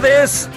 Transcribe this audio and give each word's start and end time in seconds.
Tardes. 0.00 0.48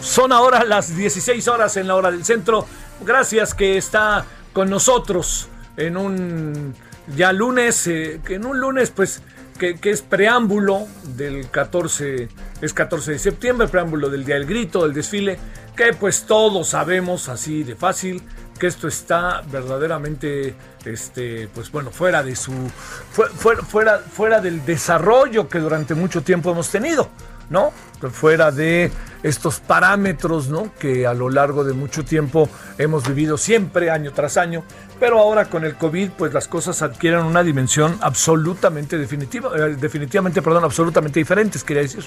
Son 0.00 0.32
ahora 0.32 0.64
las 0.64 0.94
16 0.96 1.46
horas 1.48 1.76
en 1.76 1.88
la 1.88 1.96
hora 1.96 2.10
del 2.10 2.24
centro. 2.24 2.66
Gracias 3.04 3.54
que 3.54 3.76
está 3.76 4.24
con 4.52 4.70
nosotros 4.70 5.48
en 5.76 5.96
un 5.96 6.74
ya 7.16 7.32
lunes, 7.32 7.86
eh, 7.86 8.20
en 8.28 8.46
un 8.46 8.60
lunes 8.60 8.90
pues 8.90 9.22
que, 9.58 9.76
que 9.76 9.90
es 9.90 10.02
preámbulo 10.02 10.86
del 11.16 11.50
14, 11.50 12.28
es 12.60 12.72
14 12.72 13.12
de 13.12 13.18
septiembre, 13.18 13.68
preámbulo 13.68 14.08
del 14.08 14.24
Día 14.24 14.36
del 14.36 14.46
Grito, 14.46 14.84
del 14.84 14.94
desfile, 14.94 15.38
que 15.76 15.92
pues 15.92 16.22
todos 16.24 16.68
sabemos 16.68 17.28
así 17.28 17.62
de 17.62 17.74
fácil 17.74 18.22
que 18.58 18.66
esto 18.66 18.88
está 18.88 19.42
verdaderamente, 19.50 20.54
este, 20.84 21.48
pues 21.54 21.70
bueno, 21.72 21.90
fuera 21.90 22.22
de 22.22 22.36
su, 22.36 22.52
fue- 23.10 23.30
fuera, 23.30 23.62
fuera, 23.62 23.98
fuera 23.98 24.40
del 24.40 24.64
desarrollo 24.66 25.48
que 25.48 25.58
durante 25.58 25.94
mucho 25.94 26.22
tiempo 26.22 26.50
hemos 26.50 26.68
tenido, 26.68 27.08
¿no? 27.48 27.72
Fuera 28.08 28.50
de 28.50 28.90
estos 29.22 29.60
parámetros, 29.60 30.48
¿no? 30.48 30.72
Que 30.78 31.06
a 31.06 31.14
lo 31.14 31.28
largo 31.28 31.64
de 31.64 31.74
mucho 31.74 32.04
tiempo 32.04 32.48
hemos 32.78 33.06
vivido 33.06 33.36
siempre, 33.36 33.90
año 33.90 34.12
tras 34.12 34.36
año, 34.36 34.64
pero 34.98 35.18
ahora 35.18 35.46
con 35.46 35.64
el 35.64 35.76
COVID, 35.76 36.10
pues 36.10 36.32
las 36.32 36.48
cosas 36.48 36.82
adquieren 36.82 37.24
una 37.24 37.42
dimensión 37.42 37.98
absolutamente 38.00 38.98
definitiva, 38.98 39.50
eh, 39.56 39.76
definitivamente, 39.78 40.42
perdón, 40.42 40.64
absolutamente 40.64 41.20
diferentes, 41.20 41.64
quería 41.64 41.82
decir. 41.82 42.04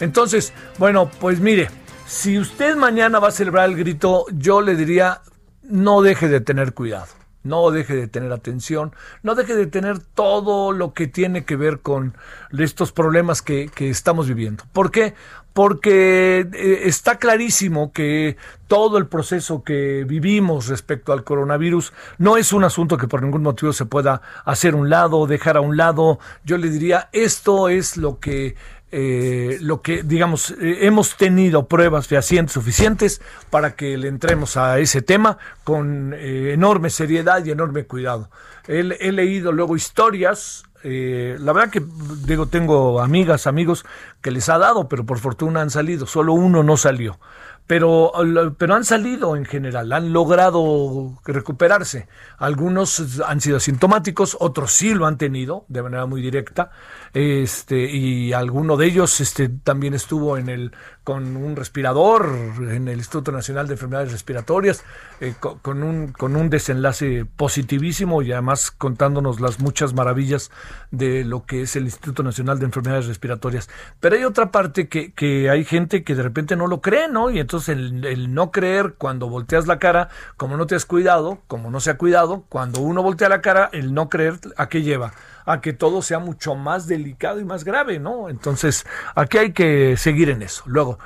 Entonces, 0.00 0.52
bueno, 0.78 1.10
pues 1.20 1.40
mire, 1.40 1.70
si 2.06 2.38
usted 2.38 2.76
mañana 2.76 3.18
va 3.18 3.28
a 3.28 3.32
celebrar 3.32 3.68
el 3.68 3.76
grito, 3.76 4.26
yo 4.32 4.60
le 4.60 4.76
diría, 4.76 5.22
no 5.62 6.02
deje 6.02 6.28
de 6.28 6.40
tener 6.40 6.74
cuidado, 6.74 7.06
no 7.42 7.70
deje 7.70 7.94
de 7.94 8.08
tener 8.08 8.32
atención, 8.32 8.94
no 9.22 9.34
deje 9.34 9.54
de 9.56 9.66
tener 9.66 9.98
todo 9.98 10.72
lo 10.72 10.94
que 10.94 11.06
tiene 11.06 11.44
que 11.44 11.56
ver 11.56 11.80
con 11.80 12.16
estos 12.56 12.92
problemas 12.92 13.42
que, 13.42 13.70
que 13.74 13.90
estamos 13.90 14.28
viviendo. 14.28 14.64
¿Por 14.72 14.90
qué? 14.90 15.14
Porque 15.52 16.48
eh, 16.52 16.82
está 16.84 17.18
clarísimo 17.18 17.92
que 17.92 18.36
todo 18.68 18.96
el 18.96 19.06
proceso 19.06 19.62
que 19.62 20.04
vivimos 20.06 20.68
respecto 20.68 21.12
al 21.12 21.24
coronavirus 21.24 21.92
no 22.18 22.36
es 22.36 22.52
un 22.52 22.64
asunto 22.64 22.96
que 22.96 23.08
por 23.08 23.22
ningún 23.22 23.42
motivo 23.42 23.72
se 23.72 23.84
pueda 23.84 24.22
hacer 24.44 24.74
un 24.74 24.88
lado, 24.88 25.26
dejar 25.26 25.58
a 25.58 25.60
un 25.60 25.76
lado. 25.76 26.18
Yo 26.44 26.56
le 26.56 26.70
diría, 26.70 27.10
esto 27.12 27.68
es 27.68 27.98
lo 27.98 28.18
que 28.18 28.54
eh, 28.94 29.56
lo 29.62 29.80
que, 29.80 30.02
digamos, 30.02 30.50
eh, 30.50 30.80
hemos 30.82 31.16
tenido 31.16 31.66
pruebas 31.66 32.06
fehacientes 32.06 32.52
suficientes 32.52 33.22
para 33.48 33.74
que 33.74 33.96
le 33.96 34.08
entremos 34.08 34.58
a 34.58 34.78
ese 34.80 35.00
tema 35.00 35.38
con 35.64 36.12
eh, 36.12 36.52
enorme 36.52 36.90
seriedad 36.90 37.42
y 37.42 37.52
enorme 37.52 37.84
cuidado. 37.84 38.28
He, 38.68 38.80
he 39.00 39.10
leído 39.12 39.50
luego 39.50 39.76
historias. 39.76 40.64
la 40.84 41.52
verdad 41.52 41.70
que 41.70 41.80
digo 42.26 42.46
tengo 42.46 43.00
amigas 43.00 43.46
amigos 43.46 43.84
que 44.20 44.32
les 44.32 44.48
ha 44.48 44.58
dado 44.58 44.88
pero 44.88 45.06
por 45.06 45.20
fortuna 45.20 45.60
han 45.60 45.70
salido 45.70 46.06
solo 46.06 46.32
uno 46.32 46.64
no 46.64 46.76
salió 46.76 47.20
pero, 47.66 48.12
pero 48.58 48.74
han 48.74 48.84
salido 48.84 49.36
en 49.36 49.44
general, 49.44 49.92
han 49.92 50.12
logrado 50.12 51.18
recuperarse. 51.24 52.08
Algunos 52.38 53.22
han 53.26 53.40
sido 53.40 53.56
asintomáticos, 53.56 54.36
otros 54.40 54.72
sí 54.72 54.94
lo 54.94 55.06
han 55.06 55.16
tenido 55.16 55.64
de 55.68 55.82
manera 55.82 56.06
muy 56.06 56.20
directa, 56.20 56.70
este, 57.14 57.90
y 57.90 58.32
alguno 58.32 58.76
de 58.76 58.86
ellos 58.86 59.20
este, 59.20 59.48
también 59.48 59.92
estuvo 59.92 60.38
en 60.38 60.48
el, 60.48 60.72
con 61.04 61.36
un 61.36 61.56
respirador 61.56 62.34
en 62.70 62.88
el 62.88 62.98
Instituto 62.98 63.32
Nacional 63.32 63.66
de 63.66 63.74
Enfermedades 63.74 64.12
Respiratorias, 64.12 64.82
eh, 65.20 65.34
co- 65.38 65.58
con, 65.60 65.82
un, 65.82 66.12
con 66.12 66.36
un 66.36 66.48
desenlace 66.48 67.26
positivísimo 67.36 68.22
y 68.22 68.32
además 68.32 68.70
contándonos 68.70 69.40
las 69.40 69.60
muchas 69.60 69.92
maravillas 69.92 70.50
de 70.90 71.24
lo 71.24 71.44
que 71.44 71.62
es 71.62 71.76
el 71.76 71.84
Instituto 71.84 72.22
Nacional 72.22 72.58
de 72.58 72.64
Enfermedades 72.64 73.06
Respiratorias. 73.06 73.68
Pero 74.00 74.16
hay 74.16 74.24
otra 74.24 74.50
parte 74.50 74.88
que, 74.88 75.12
que 75.12 75.50
hay 75.50 75.64
gente 75.64 76.04
que 76.04 76.14
de 76.14 76.22
repente 76.22 76.56
no 76.56 76.66
lo 76.66 76.80
cree, 76.80 77.08
¿no? 77.08 77.30
Y 77.30 77.40
entonces 77.40 77.76
el, 77.76 78.04
el 78.06 78.32
no 78.32 78.50
creer 78.50 78.94
cuando 78.96 79.28
volteas 79.28 79.66
la 79.66 79.78
cara, 79.78 80.08
como 80.38 80.56
no 80.56 80.66
te 80.66 80.76
has 80.76 80.86
cuidado, 80.86 81.40
como 81.46 81.70
no 81.70 81.80
se 81.80 81.90
ha 81.90 81.98
cuidado, 81.98 82.44
cuando 82.48 82.80
uno 82.80 83.02
voltea 83.02 83.28
la 83.28 83.42
cara, 83.42 83.68
el 83.72 83.92
no 83.92 84.08
creer, 84.08 84.38
¿a 84.56 84.68
qué 84.68 84.82
lleva? 84.82 85.12
A 85.44 85.60
que 85.60 85.72
todo 85.72 86.02
sea 86.02 86.20
mucho 86.20 86.54
más 86.54 86.86
delicado 86.86 87.01
y 87.06 87.44
más 87.44 87.64
grave, 87.64 87.98
¿no? 87.98 88.28
Entonces, 88.28 88.86
aquí 89.14 89.38
hay 89.38 89.52
que 89.52 89.96
seguir 89.96 90.30
en 90.30 90.42
eso. 90.42 90.62
Luego, 90.66 90.98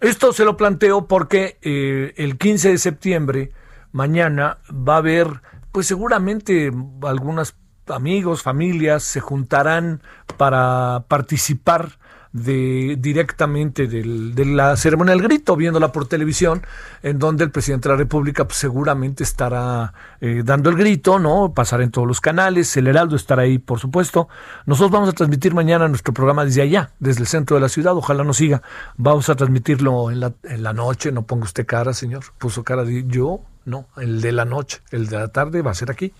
esto 0.00 0.32
se 0.32 0.44
lo 0.44 0.56
planteo 0.56 1.06
porque 1.06 1.58
eh, 1.62 2.14
el 2.16 2.38
15 2.38 2.70
de 2.70 2.78
septiembre, 2.78 3.52
mañana, 3.92 4.58
va 4.70 4.94
a 4.94 4.98
haber, 4.98 5.42
pues 5.70 5.86
seguramente 5.86 6.72
algunos 7.02 7.54
amigos, 7.86 8.42
familias 8.42 9.02
se 9.02 9.20
juntarán 9.20 10.02
para 10.36 11.04
participar 11.08 11.98
de 12.32 12.96
directamente 12.98 13.86
del- 13.86 14.34
de 14.34 14.44
la 14.46 14.76
ceremonia 14.76 15.12
del 15.14 15.22
grito, 15.22 15.54
viéndola 15.56 15.92
por 15.92 16.08
televisión, 16.08 16.62
en 17.02 17.18
donde 17.18 17.44
el 17.44 17.50
presidente 17.50 17.88
de 17.88 17.94
la 17.94 17.98
República 17.98 18.46
pues, 18.46 18.58
seguramente 18.58 19.22
estará 19.22 19.92
eh, 20.20 20.42
dando 20.44 20.70
el 20.70 20.76
grito, 20.76 21.18
¿no? 21.18 21.52
Pasará 21.54 21.84
en 21.84 21.90
todos 21.90 22.08
los 22.08 22.20
canales, 22.20 22.74
el 22.76 22.86
Heraldo 22.86 23.16
estará 23.16 23.42
ahí, 23.42 23.58
por 23.58 23.78
supuesto. 23.80 24.28
Nosotros 24.66 24.90
vamos 24.90 25.08
a 25.08 25.12
transmitir 25.12 25.54
mañana 25.54 25.88
nuestro 25.88 26.14
programa 26.14 26.44
desde 26.44 26.62
allá, 26.62 26.90
desde 27.00 27.20
el 27.20 27.26
centro 27.26 27.56
de 27.56 27.60
la 27.60 27.68
ciudad, 27.68 27.94
ojalá 27.96 28.24
nos 28.24 28.38
siga. 28.38 28.62
Vamos 28.96 29.28
a 29.28 29.34
transmitirlo 29.34 30.10
en 30.10 30.20
la, 30.20 30.32
en 30.44 30.62
la 30.62 30.72
noche, 30.72 31.12
no 31.12 31.22
ponga 31.22 31.44
usted 31.44 31.66
cara, 31.66 31.92
señor. 31.92 32.24
Puso 32.38 32.64
cara 32.64 32.84
de 32.84 33.04
yo, 33.06 33.40
no, 33.64 33.86
el 33.96 34.20
de 34.20 34.32
la 34.32 34.44
noche, 34.44 34.80
el 34.90 35.06
de 35.08 35.16
la 35.18 35.28
tarde 35.28 35.62
va 35.62 35.72
a 35.72 35.74
ser 35.74 35.90
aquí. 35.90 36.12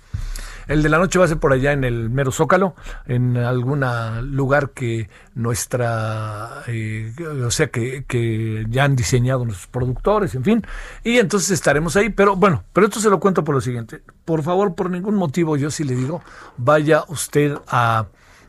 El 0.68 0.82
de 0.82 0.88
la 0.88 0.98
noche 0.98 1.18
va 1.18 1.24
a 1.24 1.28
ser 1.28 1.38
por 1.38 1.52
allá 1.52 1.72
en 1.72 1.84
el 1.84 2.10
mero 2.10 2.32
Zócalo, 2.32 2.74
en 3.06 3.36
algún 3.36 3.84
lugar 4.34 4.70
que 4.70 5.08
nuestra, 5.34 6.62
eh, 6.66 7.12
o 7.44 7.50
sea, 7.50 7.68
que, 7.68 8.04
que 8.06 8.64
ya 8.68 8.84
han 8.84 8.96
diseñado 8.96 9.44
nuestros 9.44 9.68
productores, 9.68 10.34
en 10.34 10.44
fin. 10.44 10.66
Y 11.04 11.18
entonces 11.18 11.50
estaremos 11.50 11.96
ahí. 11.96 12.10
Pero 12.10 12.36
bueno, 12.36 12.64
pero 12.72 12.86
esto 12.86 13.00
se 13.00 13.10
lo 13.10 13.20
cuento 13.20 13.44
por 13.44 13.54
lo 13.54 13.60
siguiente. 13.60 14.02
Por 14.24 14.42
favor, 14.42 14.74
por 14.74 14.90
ningún 14.90 15.14
motivo, 15.14 15.56
yo 15.56 15.70
sí 15.70 15.84
le 15.84 15.94
digo, 15.94 16.22
vaya 16.56 17.04
usted 17.08 17.56
a, 17.68 18.06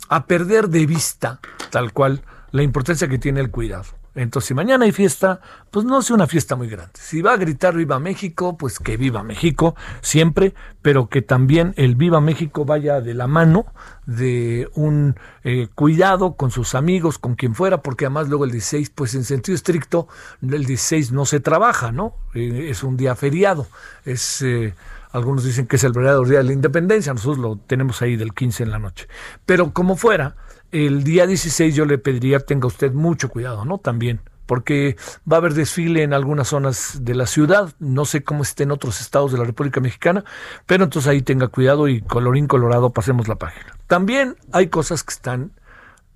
a 0.09 0.25
perder 0.25 0.69
de 0.69 0.85
vista, 0.85 1.39
tal 1.69 1.93
cual, 1.93 2.21
la 2.51 2.63
importancia 2.63 3.07
que 3.07 3.17
tiene 3.17 3.41
el 3.41 3.49
cuidado. 3.49 3.85
Entonces, 4.15 4.49
si 4.49 4.53
mañana 4.53 4.85
hay 4.85 4.91
fiesta, 4.91 5.41
pues 5.71 5.85
no 5.85 6.01
sea 6.01 6.15
una 6.15 6.27
fiesta 6.27 6.55
muy 6.55 6.67
grande. 6.67 6.93
Si 6.95 7.21
va 7.21 7.33
a 7.33 7.37
gritar 7.37 7.75
Viva 7.75 7.99
México, 7.99 8.57
pues 8.57 8.79
que 8.79 8.95
viva 8.95 9.23
México 9.23 9.75
siempre, 10.01 10.53
pero 10.81 11.09
que 11.09 11.21
también 11.21 11.73
el 11.77 11.95
Viva 11.95 12.21
México 12.21 12.63
vaya 12.63 13.01
de 13.01 13.15
la 13.15 13.27
mano 13.27 13.65
de 14.05 14.69
un 14.75 15.15
eh, 15.43 15.67
cuidado 15.73 16.35
con 16.35 16.51
sus 16.51 16.75
amigos, 16.75 17.17
con 17.17 17.35
quien 17.35 17.55
fuera, 17.55 17.81
porque 17.81 18.05
además 18.05 18.29
luego 18.29 18.45
el 18.45 18.51
16, 18.51 18.91
pues 18.91 19.15
en 19.15 19.23
sentido 19.23 19.55
estricto, 19.55 20.07
el 20.41 20.65
16 20.65 21.11
no 21.11 21.25
se 21.25 21.39
trabaja, 21.39 21.91
¿no? 21.91 22.15
Eh, 22.35 22.67
es 22.69 22.83
un 22.83 22.97
día 22.97 23.15
feriado, 23.15 23.67
es... 24.05 24.41
Eh, 24.41 24.75
algunos 25.13 25.43
dicen 25.43 25.67
que 25.67 25.75
es 25.75 25.83
el 25.83 25.91
verdadero 25.91 26.25
día 26.25 26.39
de 26.39 26.43
la 26.43 26.53
independencia, 26.53 27.13
nosotros 27.13 27.37
lo 27.37 27.55
tenemos 27.55 28.01
ahí 28.01 28.15
del 28.15 28.33
15 28.33 28.63
en 28.63 28.71
la 28.71 28.79
noche. 28.79 29.07
Pero 29.45 29.71
como 29.71 29.95
fuera, 29.95 30.35
el 30.73 31.03
día 31.03 31.27
16 31.27 31.75
yo 31.75 31.85
le 31.85 31.99
pediría 31.99 32.39
tenga 32.39 32.67
usted 32.67 32.91
mucho 32.91 33.29
cuidado, 33.29 33.63
¿no? 33.63 33.77
También, 33.77 34.21
porque 34.45 34.97
va 35.31 35.37
a 35.37 35.39
haber 35.39 35.53
desfile 35.53 36.03
en 36.03 36.13
algunas 36.13 36.47
zonas 36.47 36.99
de 37.01 37.15
la 37.15 37.27
ciudad, 37.27 37.73
no 37.79 38.05
sé 38.05 38.23
cómo 38.23 38.43
esté 38.43 38.63
en 38.63 38.71
otros 38.71 38.99
estados 38.99 39.31
de 39.31 39.37
la 39.37 39.43
República 39.43 39.79
Mexicana, 39.79 40.25
pero 40.65 40.83
entonces 40.83 41.09
ahí 41.09 41.21
tenga 41.21 41.47
cuidado 41.47 41.87
y 41.87 42.01
colorín 42.01 42.47
colorado 42.47 42.91
pasemos 42.91 43.27
la 43.27 43.35
página. 43.35 43.77
También 43.87 44.35
hay 44.51 44.67
cosas 44.67 45.03
que 45.03 45.13
están 45.13 45.51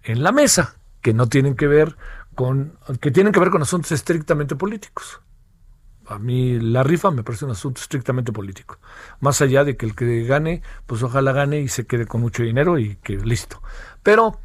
en 0.04 0.24
la 0.24 0.32
mesa 0.32 0.76
que 1.02 1.14
no 1.14 1.28
tienen 1.28 1.56
que 1.56 1.68
ver 1.68 1.96
con 2.34 2.78
que 3.00 3.12
tienen 3.12 3.34
que 3.34 3.40
ver 3.40 3.50
con 3.50 3.62
asuntos 3.62 3.92
estrictamente 3.92 4.56
políticos. 4.56 5.22
A 6.08 6.20
mí 6.20 6.60
la 6.60 6.84
rifa 6.84 7.12
me 7.12 7.24
parece 7.24 7.46
un 7.46 7.52
asunto 7.52 7.82
estrictamente 7.82 8.32
político. 8.32 8.80
Más 9.20 9.42
allá 9.42 9.64
de 9.66 9.76
que 9.76 9.86
el 9.86 9.94
que 9.94 10.24
gane, 10.24 10.62
pues 10.86 11.04
ojalá 11.04 11.34
gane 11.34 11.60
y 11.60 11.68
se 11.68 11.86
quede 11.86 12.06
con 12.06 12.22
mucho 12.22 12.44
dinero 12.44 12.80
y 12.80 12.96
que 12.98 13.18
listo. 13.18 13.62
Pero, 14.04 14.40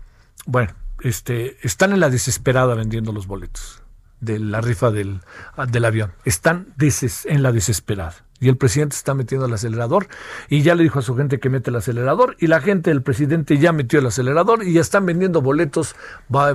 bueno, 0.46 0.72
este, 1.00 1.56
están 1.62 1.92
en 1.92 2.00
la 2.00 2.10
desesperada 2.10 2.74
vendiendo 2.74 3.12
los 3.12 3.26
boletos 3.26 3.82
de 4.20 4.38
la 4.38 4.60
rifa 4.60 4.90
del, 4.90 5.20
del 5.68 5.84
avión. 5.84 6.12
Están 6.24 6.74
en 6.78 7.42
la 7.42 7.52
desesperada 7.52 8.14
y 8.42 8.48
el 8.48 8.56
presidente 8.56 8.96
está 8.96 9.14
metiendo 9.14 9.46
el 9.46 9.52
acelerador 9.52 10.08
y 10.48 10.62
ya 10.62 10.74
le 10.74 10.82
dijo 10.82 10.98
a 10.98 11.02
su 11.02 11.16
gente 11.16 11.38
que 11.38 11.48
mete 11.48 11.70
el 11.70 11.76
acelerador 11.76 12.36
y 12.40 12.48
la 12.48 12.60
gente 12.60 12.90
del 12.90 13.02
presidente 13.02 13.56
ya 13.58 13.72
metió 13.72 14.00
el 14.00 14.06
acelerador 14.06 14.64
y 14.64 14.72
ya 14.72 14.80
están 14.80 15.06
vendiendo 15.06 15.42
boletos 15.42 15.94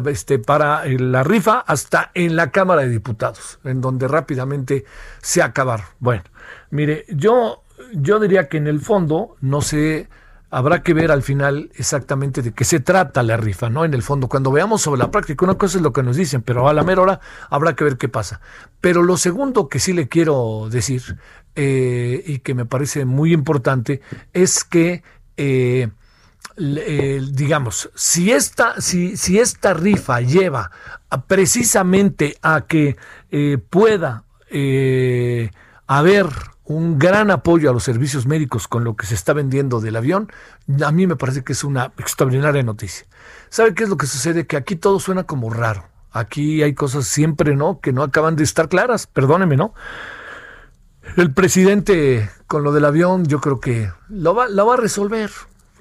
este, 0.07 0.37
para 0.37 0.85
eh, 0.85 0.99
la 0.99 1.23
rifa 1.23 1.59
hasta 1.59 2.11
en 2.13 2.35
la 2.35 2.51
Cámara 2.51 2.81
de 2.81 2.89
Diputados, 2.89 3.59
en 3.63 3.79
donde 3.79 4.09
rápidamente 4.09 4.83
se 5.21 5.41
acabaron. 5.41 5.85
Bueno, 5.99 6.23
mire, 6.71 7.05
yo, 7.07 7.63
yo 7.93 8.19
diría 8.19 8.49
que 8.49 8.57
en 8.57 8.67
el 8.67 8.81
fondo 8.81 9.37
no 9.39 9.61
sé 9.61 10.09
habrá 10.49 10.81
que 10.81 10.93
ver 10.93 11.11
al 11.11 11.23
final 11.23 11.69
exactamente 11.75 12.41
de 12.41 12.53
qué 12.53 12.63
se 12.63 12.79
trata 12.79 13.23
la 13.23 13.37
rifa, 13.37 13.69
¿no? 13.69 13.83
En 13.83 13.93
el 13.93 14.01
fondo, 14.01 14.27
cuando 14.27 14.51
veamos 14.51 14.81
sobre 14.81 14.99
la 14.99 15.11
práctica, 15.11 15.45
una 15.45 15.55
cosa 15.55 15.77
es 15.77 15.83
lo 15.83 15.91
que 15.91 16.03
nos 16.03 16.15
dicen, 16.15 16.41
pero 16.41 16.67
a 16.69 16.73
la 16.73 16.83
mera 16.83 17.01
hora 17.01 17.19
habrá 17.49 17.75
que 17.75 17.83
ver 17.83 17.97
qué 17.97 18.07
pasa. 18.07 18.39
Pero 18.79 19.03
lo 19.03 19.17
segundo 19.17 19.67
que 19.67 19.79
sí 19.79 19.93
le 19.93 20.07
quiero 20.07 20.67
decir, 20.69 21.17
eh, 21.55 22.23
y 22.25 22.39
que 22.39 22.53
me 22.53 22.65
parece 22.65 23.05
muy 23.05 23.33
importante, 23.33 24.01
es 24.33 24.63
que, 24.63 25.03
eh, 25.35 25.89
digamos, 26.55 27.89
si 27.95 28.31
esta, 28.31 28.79
si, 28.79 29.17
si 29.17 29.39
esta 29.39 29.73
rifa 29.73 30.21
lleva 30.21 30.71
precisamente 31.27 32.37
a 32.41 32.61
que 32.61 32.95
eh, 33.31 33.57
pueda 33.69 34.23
haber 35.87 36.27
un 36.67 36.99
gran 36.99 37.31
apoyo 37.31 37.69
a 37.69 37.73
los 37.73 37.83
servicios 37.83 38.25
médicos 38.25 38.67
con 38.67 38.83
lo 38.83 38.95
que 38.95 39.05
se 39.05 39.15
está 39.15 39.33
vendiendo 39.33 39.79
del 39.79 39.95
avión, 39.95 40.29
a 40.85 40.91
mí 40.91 41.07
me 41.07 41.15
parece 41.15 41.43
que 41.43 41.53
es 41.53 41.63
una 41.63 41.93
extraordinaria 41.97 42.61
noticia. 42.61 43.07
¿Sabe 43.49 43.73
qué 43.73 43.83
es 43.83 43.89
lo 43.89 43.97
que 43.97 44.05
sucede? 44.05 44.45
Que 44.45 44.57
aquí 44.57 44.75
todo 44.75 44.99
suena 44.99 45.23
como 45.23 45.49
raro. 45.49 45.85
Aquí 46.11 46.63
hay 46.63 46.73
cosas 46.73 47.05
siempre, 47.05 47.55
¿no? 47.55 47.79
Que 47.79 47.93
no 47.93 48.03
acaban 48.03 48.35
de 48.35 48.43
estar 48.43 48.67
claras, 48.67 49.07
perdóneme, 49.07 49.55
¿no? 49.55 49.73
El 51.15 51.33
presidente 51.33 52.29
con 52.47 52.63
lo 52.63 52.73
del 52.73 52.83
avión 52.83 53.25
yo 53.25 53.39
creo 53.39 53.61
que 53.61 53.89
lo 54.09 54.35
va, 54.35 54.49
lo 54.49 54.65
va 54.65 54.73
a 54.73 54.77
resolver, 54.77 55.31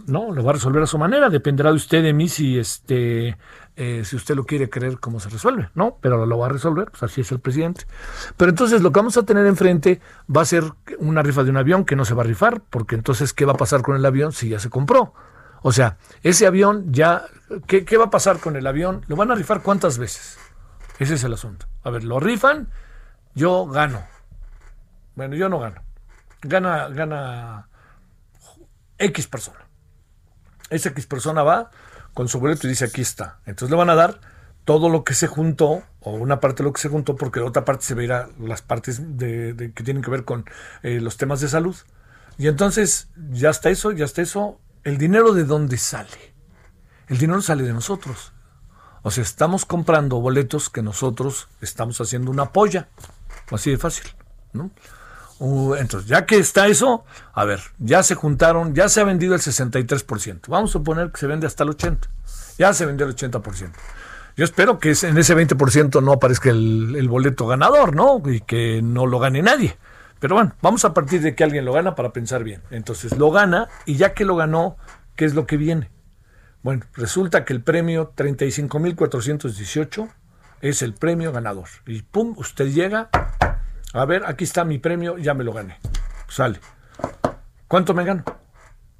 ¿no? 0.06 0.32
Lo 0.32 0.44
va 0.44 0.50
a 0.50 0.54
resolver 0.54 0.84
a 0.84 0.86
su 0.86 0.98
manera, 0.98 1.30
dependerá 1.30 1.70
de 1.70 1.76
usted, 1.76 2.02
de 2.04 2.12
mí, 2.12 2.28
si 2.28 2.58
este 2.58 3.36
eh, 3.76 4.02
si 4.04 4.16
usted 4.16 4.34
lo 4.34 4.44
quiere 4.44 4.70
creer, 4.70 4.98
cómo 4.98 5.20
se 5.20 5.28
resuelve, 5.28 5.68
¿no? 5.74 5.98
Pero 6.00 6.24
lo 6.24 6.38
va 6.38 6.46
a 6.46 6.48
resolver, 6.48 6.90
pues 6.90 7.02
así 7.02 7.20
es 7.20 7.30
el 7.30 7.40
presidente. 7.40 7.84
Pero 8.36 8.50
entonces 8.50 8.80
lo 8.80 8.90
que 8.90 9.00
vamos 9.00 9.16
a 9.18 9.24
tener 9.24 9.46
enfrente 9.46 10.00
va 10.34 10.42
a 10.42 10.46
ser 10.46 10.64
una 10.98 11.22
rifa 11.22 11.44
de 11.44 11.50
un 11.50 11.58
avión 11.58 11.84
que 11.84 11.94
no 11.94 12.04
se 12.04 12.14
va 12.14 12.22
a 12.22 12.26
rifar, 12.26 12.62
porque 12.70 12.94
entonces, 12.94 13.32
¿qué 13.32 13.44
va 13.44 13.52
a 13.52 13.56
pasar 13.56 13.82
con 13.82 13.94
el 13.94 14.06
avión 14.06 14.32
si 14.32 14.48
ya 14.48 14.58
se 14.58 14.70
compró? 14.70 15.12
O 15.62 15.72
sea, 15.72 15.98
ese 16.22 16.46
avión 16.46 16.92
ya, 16.92 17.26
¿qué, 17.66 17.84
qué 17.84 17.96
va 17.96 18.06
a 18.06 18.10
pasar 18.10 18.38
con 18.38 18.56
el 18.56 18.66
avión? 18.66 19.04
¿Lo 19.08 19.16
van 19.16 19.30
a 19.30 19.34
rifar 19.34 19.62
cuántas 19.62 19.98
veces? 19.98 20.38
Ese 20.98 21.14
es 21.14 21.24
el 21.24 21.34
asunto. 21.34 21.66
A 21.82 21.90
ver, 21.90 22.04
lo 22.04 22.18
rifan, 22.18 22.68
yo 23.34 23.66
gano. 23.66 24.02
Bueno, 25.14 25.34
yo 25.36 25.48
no 25.48 25.58
gano. 25.58 25.82
Gana, 26.42 26.88
gana 26.88 27.68
X 28.98 29.26
persona. 29.26 29.58
Esa 30.70 30.88
X 30.90 31.06
persona 31.06 31.42
va, 31.42 31.70
con 32.16 32.28
su 32.28 32.40
boleto 32.40 32.66
y 32.66 32.70
dice 32.70 32.86
aquí 32.86 33.02
está. 33.02 33.40
Entonces 33.44 33.70
le 33.70 33.76
van 33.76 33.90
a 33.90 33.94
dar 33.94 34.20
todo 34.64 34.88
lo 34.88 35.04
que 35.04 35.12
se 35.12 35.26
juntó, 35.26 35.82
o 36.00 36.12
una 36.12 36.40
parte 36.40 36.62
de 36.62 36.68
lo 36.68 36.72
que 36.72 36.80
se 36.80 36.88
juntó, 36.88 37.14
porque 37.14 37.40
la 37.40 37.46
otra 37.46 37.66
parte 37.66 37.84
se 37.84 37.94
verá 37.94 38.30
las 38.40 38.62
partes 38.62 39.18
de, 39.18 39.70
que 39.74 39.84
tienen 39.84 40.02
que 40.02 40.10
ver 40.10 40.24
con 40.24 40.46
eh, 40.82 40.98
los 41.02 41.18
temas 41.18 41.42
de 41.42 41.48
salud. 41.48 41.76
Y 42.38 42.48
entonces 42.48 43.08
ya 43.32 43.50
está 43.50 43.68
eso, 43.68 43.92
ya 43.92 44.06
está 44.06 44.22
eso. 44.22 44.58
¿El 44.82 44.96
dinero 44.96 45.34
de 45.34 45.44
dónde 45.44 45.76
sale? 45.76 46.34
El 47.08 47.18
dinero 47.18 47.42
sale 47.42 47.64
de 47.64 47.74
nosotros. 47.74 48.32
O 49.02 49.10
sea, 49.10 49.22
estamos 49.22 49.66
comprando 49.66 50.18
boletos 50.18 50.70
que 50.70 50.80
nosotros 50.80 51.48
estamos 51.60 52.00
haciendo 52.00 52.30
una 52.30 52.50
polla. 52.50 52.88
Así 53.50 53.70
de 53.70 53.76
fácil, 53.76 54.06
¿no? 54.54 54.70
Entonces, 55.40 56.08
ya 56.08 56.24
que 56.24 56.38
está 56.38 56.66
eso, 56.66 57.04
a 57.34 57.44
ver, 57.44 57.60
ya 57.78 58.02
se 58.02 58.14
juntaron, 58.14 58.74
ya 58.74 58.88
se 58.88 59.00
ha 59.00 59.04
vendido 59.04 59.34
el 59.34 59.40
63%. 59.40 60.48
Vamos 60.48 60.70
a 60.70 60.72
suponer 60.72 61.10
que 61.10 61.20
se 61.20 61.26
vende 61.26 61.46
hasta 61.46 61.64
el 61.64 61.70
80%. 61.70 61.98
Ya 62.58 62.72
se 62.72 62.86
vendió 62.86 63.06
el 63.06 63.14
80%. 63.14 63.72
Yo 64.36 64.44
espero 64.44 64.78
que 64.78 64.88
en 64.90 65.16
ese 65.16 65.34
20% 65.34 66.02
no 66.02 66.12
aparezca 66.12 66.50
el, 66.50 67.08
boleto 67.08 67.46
ganador, 67.46 67.94
¿no? 67.94 68.22
Y 68.26 68.40
que 68.40 68.82
no 68.82 69.06
lo 69.06 69.18
gane 69.18 69.42
nadie. 69.42 69.76
Pero 70.20 70.34
bueno, 70.34 70.54
vamos 70.60 70.84
a 70.84 70.92
partir 70.94 71.22
de 71.22 71.34
que 71.34 71.44
alguien 71.44 71.64
lo 71.64 71.72
gana 71.72 71.94
para 71.94 72.12
pensar 72.12 72.44
bien. 72.44 72.62
Entonces 72.70 73.16
lo 73.16 73.30
gana 73.30 73.68
y 73.84 73.96
ya 73.96 74.12
que 74.12 74.24
lo 74.24 74.36
ganó, 74.36 74.76
¿qué 75.14 75.24
es 75.24 75.34
lo 75.34 75.46
que 75.46 75.56
viene? 75.56 75.90
Bueno, 76.62 76.84
resulta 76.94 77.44
que 77.44 77.52
el 77.52 77.62
premio 77.62 78.12
35.418 78.14 80.08
es 80.60 80.82
el 80.82 80.94
premio 80.94 81.32
ganador. 81.32 81.68
Y 81.86 82.02
pum, 82.02 82.34
usted 82.36 82.66
llega 82.66 83.08
a 83.96 84.04
ver, 84.04 84.24
aquí 84.26 84.44
está 84.44 84.64
mi 84.64 84.78
premio, 84.78 85.18
ya 85.18 85.34
me 85.34 85.44
lo 85.44 85.52
gané. 85.52 85.78
Sale. 86.28 86.60
¿Cuánto 87.68 87.94
me 87.94 88.04
gano? 88.04 88.24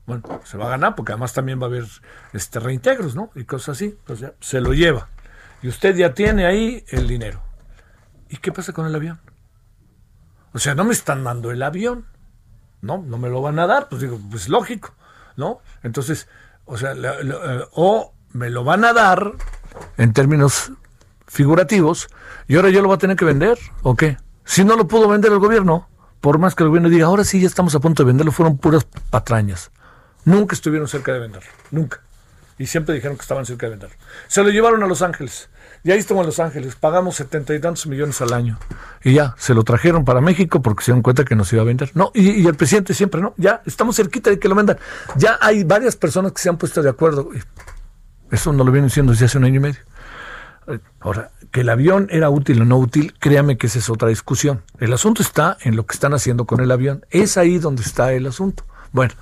Bueno, 0.07 0.41
se 0.45 0.57
va 0.57 0.67
a 0.67 0.71
ganar 0.71 0.95
porque 0.95 1.13
además 1.13 1.33
también 1.33 1.61
va 1.61 1.65
a 1.65 1.67
haber 1.67 1.85
este 2.33 2.61
reintegros, 2.61 3.15
¿no? 3.15 3.31
Y 3.35 3.45
cosas 3.45 3.77
así. 3.77 3.99
Pues 4.07 4.21
ya, 4.21 4.33
se 4.41 4.61
lo 4.61 4.73
lleva. 4.73 5.09
Y 5.63 5.69
usted 5.69 5.97
ya 5.97 6.15
tiene 6.15 6.47
ahí 6.47 6.85
el 6.89 7.09
dinero. 7.09 7.43
¿Y 8.29 8.37
qué 8.39 8.53
pasa 8.53 8.73
con 8.73 8.87
el 8.87 8.95
avión? 8.95 9.21
O 10.53 10.59
sea, 10.59 10.75
no 10.75 10.85
me 10.85 10.93
están 10.93 11.25
dando 11.25 11.51
el 11.51 11.63
avión. 11.63 12.07
No, 12.81 12.99
no 12.99 13.19
me 13.19 13.29
lo 13.29 13.43
van 13.43 13.59
a 13.59 13.67
dar. 13.67 13.89
Pues 13.89 14.01
digo, 14.01 14.19
pues 14.31 14.49
lógico, 14.49 14.95
¿no? 15.37 15.61
Entonces, 15.83 16.29
o 16.65 16.77
sea, 16.77 16.93
eh, 16.93 17.65
o 17.73 18.15
me 18.33 18.51
lo 18.51 18.65
van 18.65 18.85
a 18.85 18.93
dar 18.93 19.33
en 19.97 20.13
términos 20.13 20.73
figurativos 21.27 22.09
y 22.47 22.57
ahora 22.57 22.71
yo 22.71 22.81
lo 22.83 22.89
voy 22.89 22.95
a 22.95 22.99
tener 22.99 23.17
que 23.17 23.25
vender, 23.25 23.59
¿o 23.83 23.97
qué? 23.97 24.17
Si 24.47 24.65
no 24.65 24.77
lo 24.77 24.87
pudo 24.87 25.09
vender 25.09 25.33
el 25.33 25.41
gobierno, 25.41 25.89
por 26.21 26.39
más 26.39 26.55
que 26.55 26.63
el 26.63 26.69
gobierno 26.69 26.89
diga, 26.89 27.07
ahora 27.07 27.25
sí 27.25 27.41
ya 27.41 27.49
estamos 27.49 27.75
a 27.75 27.81
punto 27.81 28.05
de 28.05 28.07
venderlo, 28.07 28.33
fueron 28.33 28.57
puras 28.57 28.87
patrañas. 29.11 29.71
Nunca 30.25 30.55
estuvieron 30.55 30.89
cerca 30.89 31.13
de 31.13 31.19
venderlo, 31.19 31.51
nunca. 31.73 32.01
Y 32.57 32.67
siempre 32.67 32.95
dijeron 32.95 33.17
que 33.17 33.23
estaban 33.23 33.45
cerca 33.45 33.67
de 33.67 33.71
venderlo. 33.71 33.97
Se 34.29 34.43
lo 34.43 34.49
llevaron 34.51 34.83
a 34.83 34.87
Los 34.87 35.03
Ángeles. 35.03 35.50
Y 35.85 35.91
ahí 35.91 35.99
estuvo 35.99 36.21
en 36.21 36.26
Los 36.26 36.38
Ángeles. 36.41 36.75
Pagamos 36.76 37.17
setenta 37.17 37.55
y 37.55 37.61
tantos 37.61 37.87
millones 37.87 38.21
al 38.23 38.33
año. 38.33 38.59
Y 39.05 39.15
ya, 39.15 39.35
se 39.37 39.53
lo 39.53 39.62
trajeron 39.62 40.05
para 40.05 40.21
México 40.21 40.62
porque 40.62 40.85
se 40.85 40.93
dieron 40.93 41.03
cuenta 41.03 41.25
que 41.25 41.35
nos 41.35 41.53
iba 41.53 41.62
a 41.62 41.65
vender. 41.65 41.91
No, 41.95 42.12
y, 42.15 42.47
el 42.47 42.55
presidente 42.55 42.95
siempre, 42.95 43.21
no, 43.21 43.35
ya 43.37 43.62
estamos 43.67 43.97
cerquita 43.97 44.31
de 44.31 44.38
que 44.38 44.49
lo 44.49 44.55
vendan. 44.55 44.79
Ya 45.17 45.38
hay 45.41 45.65
varias 45.65 45.97
personas 45.97 46.33
que 46.33 46.41
se 46.41 46.49
han 46.49 46.57
puesto 46.57 46.83
de 46.83 46.88
acuerdo. 46.88 47.29
Eso 48.31 48.53
no 48.53 48.65
lo 48.65 48.73
vienen 48.73 48.88
diciendo 48.88 49.12
desde 49.12 49.26
hace 49.26 49.38
un 49.38 49.45
año 49.45 49.57
y 49.57 49.61
medio. 49.61 49.81
Ahora, 51.00 51.30
que 51.52 51.61
el 51.61 51.68
avión 51.68 52.08
era 52.11 52.30
útil 52.30 52.62
o 52.62 52.64
no 52.64 52.76
útil, 52.78 53.14
créame 53.18 53.56
que 53.56 53.68
esa 53.68 53.78
es 53.78 53.88
otra 53.88 54.08
discusión. 54.08 54.62
El 54.78 54.92
asunto 54.92 55.23
está 55.23 55.56
en 55.61 55.76
lo 55.76 55.87
que 55.87 55.94
están 55.94 56.14
haciendo 56.14 56.44
con 56.46 56.61
el 56.61 56.70
avión. 56.70 57.04
Es 57.11 57.37
ahí 57.37 57.58
donde 57.58 57.82
está 57.82 58.12
el 58.12 58.26
asunto. 58.26 58.64
Bueno, 58.92 59.14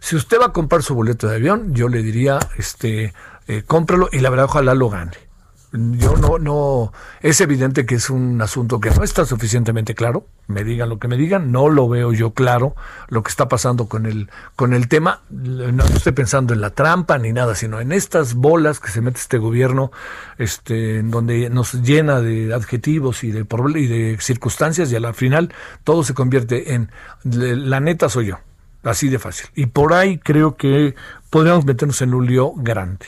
si 0.00 0.16
usted 0.16 0.38
va 0.40 0.46
a 0.46 0.52
comprar 0.52 0.82
su 0.82 0.94
boleto 0.94 1.28
de 1.28 1.36
avión, 1.36 1.74
yo 1.74 1.88
le 1.88 2.02
diría, 2.02 2.38
este, 2.56 3.12
eh, 3.48 3.62
cómpralo 3.66 4.08
y 4.12 4.20
la 4.20 4.30
verdad 4.30 4.46
ojalá 4.46 4.74
lo 4.74 4.88
gane 4.90 5.31
yo 5.72 6.16
no, 6.18 6.38
no, 6.38 6.92
es 7.22 7.40
evidente 7.40 7.86
que 7.86 7.94
es 7.94 8.10
un 8.10 8.40
asunto 8.42 8.78
que 8.78 8.90
no 8.90 9.02
está 9.02 9.24
suficientemente 9.24 9.94
claro, 9.94 10.26
me 10.46 10.64
digan 10.64 10.90
lo 10.90 10.98
que 10.98 11.08
me 11.08 11.16
digan, 11.16 11.50
no 11.50 11.70
lo 11.70 11.88
veo 11.88 12.12
yo 12.12 12.32
claro 12.32 12.74
lo 13.08 13.22
que 13.22 13.30
está 13.30 13.48
pasando 13.48 13.88
con 13.88 14.04
el, 14.04 14.28
con 14.54 14.74
el 14.74 14.88
tema, 14.88 15.22
no 15.30 15.82
estoy 15.84 16.12
pensando 16.12 16.52
en 16.52 16.60
la 16.60 16.70
trampa 16.70 17.16
ni 17.16 17.32
nada, 17.32 17.54
sino 17.54 17.80
en 17.80 17.92
estas 17.92 18.34
bolas 18.34 18.80
que 18.80 18.90
se 18.90 19.00
mete 19.00 19.18
este 19.18 19.38
gobierno, 19.38 19.92
este, 20.36 21.02
donde 21.02 21.48
nos 21.48 21.72
llena 21.72 22.20
de 22.20 22.52
adjetivos 22.52 23.24
y 23.24 23.30
de, 23.30 23.46
y 23.76 23.86
de 23.86 24.18
circunstancias 24.20 24.92
y 24.92 24.96
al 24.96 25.14
final 25.14 25.54
todo 25.84 26.04
se 26.04 26.12
convierte 26.12 26.74
en, 26.74 26.90
la 27.24 27.80
neta 27.80 28.10
soy 28.10 28.26
yo, 28.26 28.40
así 28.82 29.08
de 29.08 29.18
fácil. 29.18 29.48
Y 29.54 29.66
por 29.66 29.94
ahí 29.94 30.18
creo 30.18 30.56
que 30.56 30.94
podríamos 31.30 31.64
meternos 31.64 32.02
en 32.02 32.12
un 32.12 32.26
lío 32.26 32.52
grande. 32.56 33.06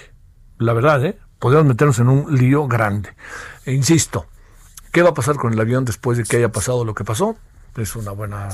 La 0.59 0.73
verdad, 0.73 1.05
¿eh? 1.05 1.19
Podríamos 1.45 1.69
meternos 1.69 1.99
en 1.99 2.09
un 2.09 2.39
lío 2.39 2.67
grande. 2.67 3.11
E 3.67 3.73
insisto, 3.73 4.27
¿qué 4.93 5.03
va 5.03 5.11
a 5.11 5.15
pasar 5.15 5.37
con 5.37 5.53
el 5.53 5.61
avión 5.61 5.85
después 5.85 6.17
de 6.17 6.25
que 6.25 6.39
haya 6.39 6.49
pasado 6.49 6.87
lo 6.87 6.95
que 6.95 7.05
pasó? 7.05 7.37
Es 7.77 7.97
una 7.97 8.13
buena 8.13 8.49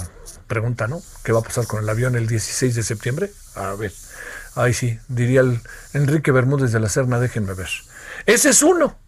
pregunta, 0.48 0.88
¿no? 0.88 1.00
¿Qué 1.22 1.30
va 1.30 1.38
a 1.38 1.42
pasar 1.42 1.68
con 1.68 1.84
el 1.84 1.88
avión 1.88 2.16
el 2.16 2.26
16 2.26 2.74
de 2.74 2.82
septiembre? 2.82 3.30
A 3.54 3.74
ver, 3.74 3.92
ahí 4.56 4.74
sí, 4.74 4.98
diría 5.06 5.44
Enrique 5.92 6.32
Bermúdez 6.32 6.72
de 6.72 6.80
la 6.80 6.88
Serna, 6.88 7.20
déjenme 7.20 7.54
ver. 7.54 7.68
Ese 8.26 8.48
es 8.48 8.60
uno. 8.60 8.98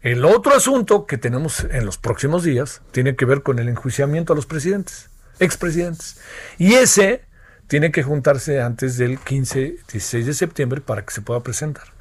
El 0.00 0.24
otro 0.24 0.56
asunto 0.56 1.06
que 1.06 1.16
tenemos 1.16 1.60
en 1.60 1.86
los 1.86 1.98
próximos 1.98 2.42
días 2.42 2.82
tiene 2.90 3.14
que 3.14 3.24
ver 3.24 3.44
con 3.44 3.60
el 3.60 3.68
enjuiciamiento 3.68 4.32
a 4.32 4.36
los 4.36 4.46
presidentes, 4.46 5.10
expresidentes. 5.38 6.18
Y 6.58 6.74
ese 6.74 7.24
tiene 7.68 7.92
que 7.92 8.02
juntarse 8.02 8.60
antes 8.60 8.96
del 8.98 9.20
15, 9.20 9.76
16 9.92 10.26
de 10.26 10.34
septiembre 10.34 10.80
para 10.80 11.04
que 11.04 11.14
se 11.14 11.22
pueda 11.22 11.44
presentar. 11.44 11.95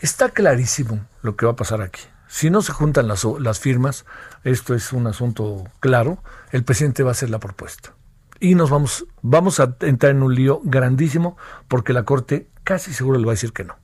Está 0.00 0.30
clarísimo 0.30 1.06
lo 1.22 1.36
que 1.36 1.44
va 1.44 1.52
a 1.52 1.56
pasar 1.56 1.82
aquí. 1.82 2.00
Si 2.26 2.48
no 2.48 2.62
se 2.62 2.72
juntan 2.72 3.06
las, 3.06 3.24
las 3.38 3.60
firmas, 3.60 4.06
esto 4.44 4.74
es 4.74 4.92
un 4.92 5.06
asunto 5.06 5.64
claro, 5.80 6.22
el 6.52 6.64
presidente 6.64 7.02
va 7.02 7.10
a 7.10 7.12
hacer 7.12 7.28
la 7.28 7.38
propuesta. 7.38 7.92
Y 8.38 8.54
nos 8.54 8.70
vamos, 8.70 9.04
vamos 9.20 9.60
a 9.60 9.76
entrar 9.80 10.12
en 10.12 10.22
un 10.22 10.34
lío 10.34 10.60
grandísimo 10.64 11.36
porque 11.68 11.92
la 11.92 12.04
Corte 12.04 12.48
casi 12.64 12.94
seguro 12.94 13.18
le 13.18 13.26
va 13.26 13.32
a 13.32 13.34
decir 13.34 13.52
que 13.52 13.64
no. 13.64 13.76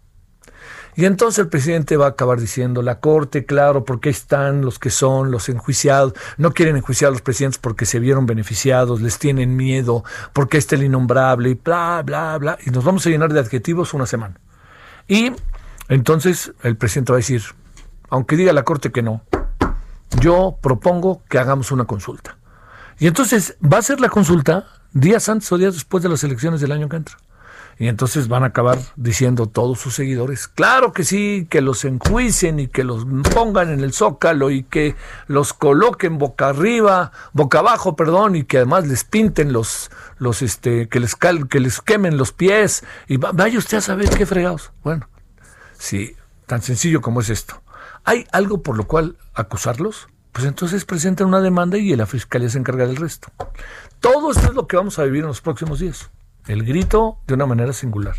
Y 0.94 1.04
entonces 1.04 1.40
el 1.40 1.48
presidente 1.48 1.98
va 1.98 2.06
a 2.06 2.10
acabar 2.10 2.40
diciendo, 2.40 2.80
la 2.80 3.00
Corte, 3.00 3.44
claro, 3.44 3.84
porque 3.84 4.08
están 4.08 4.62
los 4.62 4.78
que 4.78 4.88
son 4.88 5.30
los 5.30 5.50
enjuiciados, 5.50 6.14
no 6.38 6.52
quieren 6.54 6.78
enjuiciar 6.78 7.08
a 7.08 7.12
los 7.12 7.20
presidentes 7.20 7.58
porque 7.58 7.84
se 7.84 8.00
vieron 8.00 8.24
beneficiados, 8.24 9.02
les 9.02 9.18
tienen 9.18 9.56
miedo, 9.56 10.04
porque 10.32 10.56
está 10.56 10.76
el 10.76 10.84
innombrable, 10.84 11.50
y 11.50 11.54
bla, 11.54 12.02
bla, 12.02 12.38
bla, 12.38 12.58
y 12.64 12.70
nos 12.70 12.82
vamos 12.82 13.06
a 13.06 13.10
llenar 13.10 13.30
de 13.34 13.40
adjetivos 13.40 13.92
una 13.92 14.06
semana. 14.06 14.40
Y 15.06 15.32
entonces 15.88 16.52
el 16.62 16.76
presidente 16.76 17.12
va 17.12 17.16
a 17.16 17.18
decir, 17.18 17.42
aunque 18.10 18.36
diga 18.36 18.52
la 18.52 18.64
Corte 18.64 18.90
que 18.90 19.02
no, 19.02 19.22
yo 20.20 20.58
propongo 20.60 21.22
que 21.28 21.38
hagamos 21.38 21.70
una 21.72 21.84
consulta. 21.84 22.38
Y 22.98 23.06
entonces 23.06 23.56
va 23.62 23.78
a 23.78 23.82
ser 23.82 24.00
la 24.00 24.08
consulta 24.08 24.66
días 24.92 25.28
antes 25.28 25.50
o 25.52 25.58
días 25.58 25.74
después 25.74 26.02
de 26.02 26.08
las 26.08 26.24
elecciones 26.24 26.60
del 26.60 26.72
año 26.72 26.88
que 26.88 26.96
entra. 26.96 27.16
Y 27.78 27.88
entonces 27.88 28.28
van 28.28 28.42
a 28.42 28.46
acabar 28.46 28.78
diciendo 28.96 29.46
todos 29.46 29.78
sus 29.78 29.94
seguidores, 29.94 30.48
claro 30.48 30.94
que 30.94 31.04
sí, 31.04 31.46
que 31.50 31.60
los 31.60 31.84
enjuicien 31.84 32.58
y 32.58 32.68
que 32.68 32.84
los 32.84 33.04
pongan 33.34 33.70
en 33.70 33.80
el 33.80 33.92
zócalo 33.92 34.50
y 34.50 34.62
que 34.62 34.96
los 35.26 35.52
coloquen 35.52 36.16
boca 36.16 36.48
arriba, 36.48 37.12
boca 37.34 37.58
abajo, 37.58 37.94
perdón, 37.94 38.34
y 38.34 38.44
que 38.44 38.56
además 38.56 38.86
les 38.86 39.04
pinten 39.04 39.52
los, 39.52 39.90
los 40.16 40.40
este, 40.40 40.88
que 40.88 41.00
les 41.00 41.16
cal, 41.16 41.48
que 41.48 41.60
les 41.60 41.82
quemen 41.82 42.16
los 42.16 42.32
pies 42.32 42.82
y 43.08 43.18
vaya 43.18 43.58
usted 43.58 43.76
a 43.76 43.82
saber 43.82 44.08
qué 44.08 44.24
fregados. 44.24 44.72
Bueno, 44.82 45.06
sí, 45.78 46.16
tan 46.46 46.62
sencillo 46.62 47.00
como 47.00 47.20
es 47.20 47.30
esto. 47.30 47.62
¿Hay 48.04 48.26
algo 48.32 48.62
por 48.62 48.76
lo 48.76 48.86
cual 48.86 49.16
acusarlos? 49.34 50.08
Pues 50.32 50.46
entonces 50.46 50.84
presentan 50.84 51.28
una 51.28 51.40
demanda 51.40 51.78
y 51.78 51.96
la 51.96 52.06
fiscalía 52.06 52.48
se 52.48 52.58
encarga 52.58 52.86
del 52.86 52.96
resto. 52.96 53.28
Todo 54.00 54.30
esto 54.30 54.48
es 54.48 54.54
lo 54.54 54.66
que 54.66 54.76
vamos 54.76 54.98
a 54.98 55.04
vivir 55.04 55.22
en 55.22 55.28
los 55.28 55.40
próximos 55.40 55.80
días. 55.80 56.10
El 56.46 56.64
grito 56.64 57.18
de 57.26 57.34
una 57.34 57.46
manera 57.46 57.72
singular. 57.72 58.16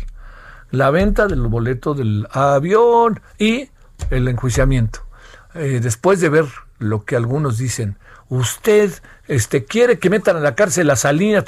La 0.70 0.90
venta 0.90 1.26
del 1.26 1.40
boleto 1.42 1.94
del 1.94 2.26
avión 2.30 3.20
y 3.38 3.70
el 4.10 4.28
enjuiciamiento. 4.28 5.06
Eh, 5.54 5.80
después 5.82 6.20
de 6.20 6.28
ver 6.28 6.46
lo 6.78 7.04
que 7.04 7.16
algunos 7.16 7.56
dicen, 7.56 7.98
usted 8.28 8.92
este, 9.26 9.64
quiere 9.64 9.98
que 9.98 10.10
metan 10.10 10.36
a 10.36 10.40
la 10.40 10.54
cárcel 10.54 10.90
a 10.90 10.96
Salinas, 10.96 11.44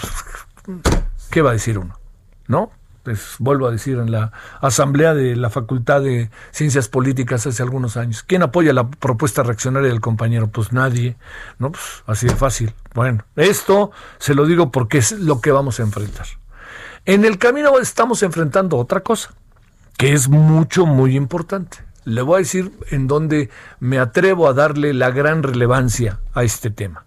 ¿qué 1.30 1.42
va 1.42 1.50
a 1.50 1.54
decir 1.54 1.78
uno? 1.78 1.98
¿No? 2.46 2.70
Pues 3.10 3.36
vuelvo 3.40 3.66
a 3.66 3.72
decir, 3.72 3.98
en 3.98 4.12
la 4.12 4.30
asamblea 4.60 5.14
de 5.14 5.34
la 5.34 5.50
Facultad 5.50 6.00
de 6.00 6.30
Ciencias 6.52 6.88
Políticas 6.88 7.44
hace 7.44 7.60
algunos 7.60 7.96
años. 7.96 8.22
¿Quién 8.22 8.44
apoya 8.44 8.72
la 8.72 8.88
propuesta 8.88 9.42
reaccionaria 9.42 9.88
del 9.88 10.00
compañero? 10.00 10.46
Pues 10.46 10.72
nadie, 10.72 11.16
¿no? 11.58 11.72
Pues 11.72 12.04
así 12.06 12.28
de 12.28 12.36
fácil. 12.36 12.72
Bueno, 12.94 13.24
esto 13.34 13.90
se 14.18 14.34
lo 14.34 14.46
digo 14.46 14.70
porque 14.70 14.98
es 14.98 15.10
lo 15.10 15.40
que 15.40 15.50
vamos 15.50 15.80
a 15.80 15.82
enfrentar. 15.82 16.26
En 17.04 17.24
el 17.24 17.38
camino 17.38 17.76
estamos 17.80 18.22
enfrentando 18.22 18.76
otra 18.76 19.00
cosa, 19.00 19.34
que 19.96 20.12
es 20.12 20.28
mucho, 20.28 20.86
muy 20.86 21.16
importante. 21.16 21.78
Le 22.04 22.22
voy 22.22 22.36
a 22.36 22.38
decir 22.38 22.70
en 22.90 23.08
dónde 23.08 23.50
me 23.80 23.98
atrevo 23.98 24.48
a 24.48 24.52
darle 24.52 24.94
la 24.94 25.10
gran 25.10 25.42
relevancia 25.42 26.20
a 26.32 26.44
este 26.44 26.70
tema. 26.70 27.04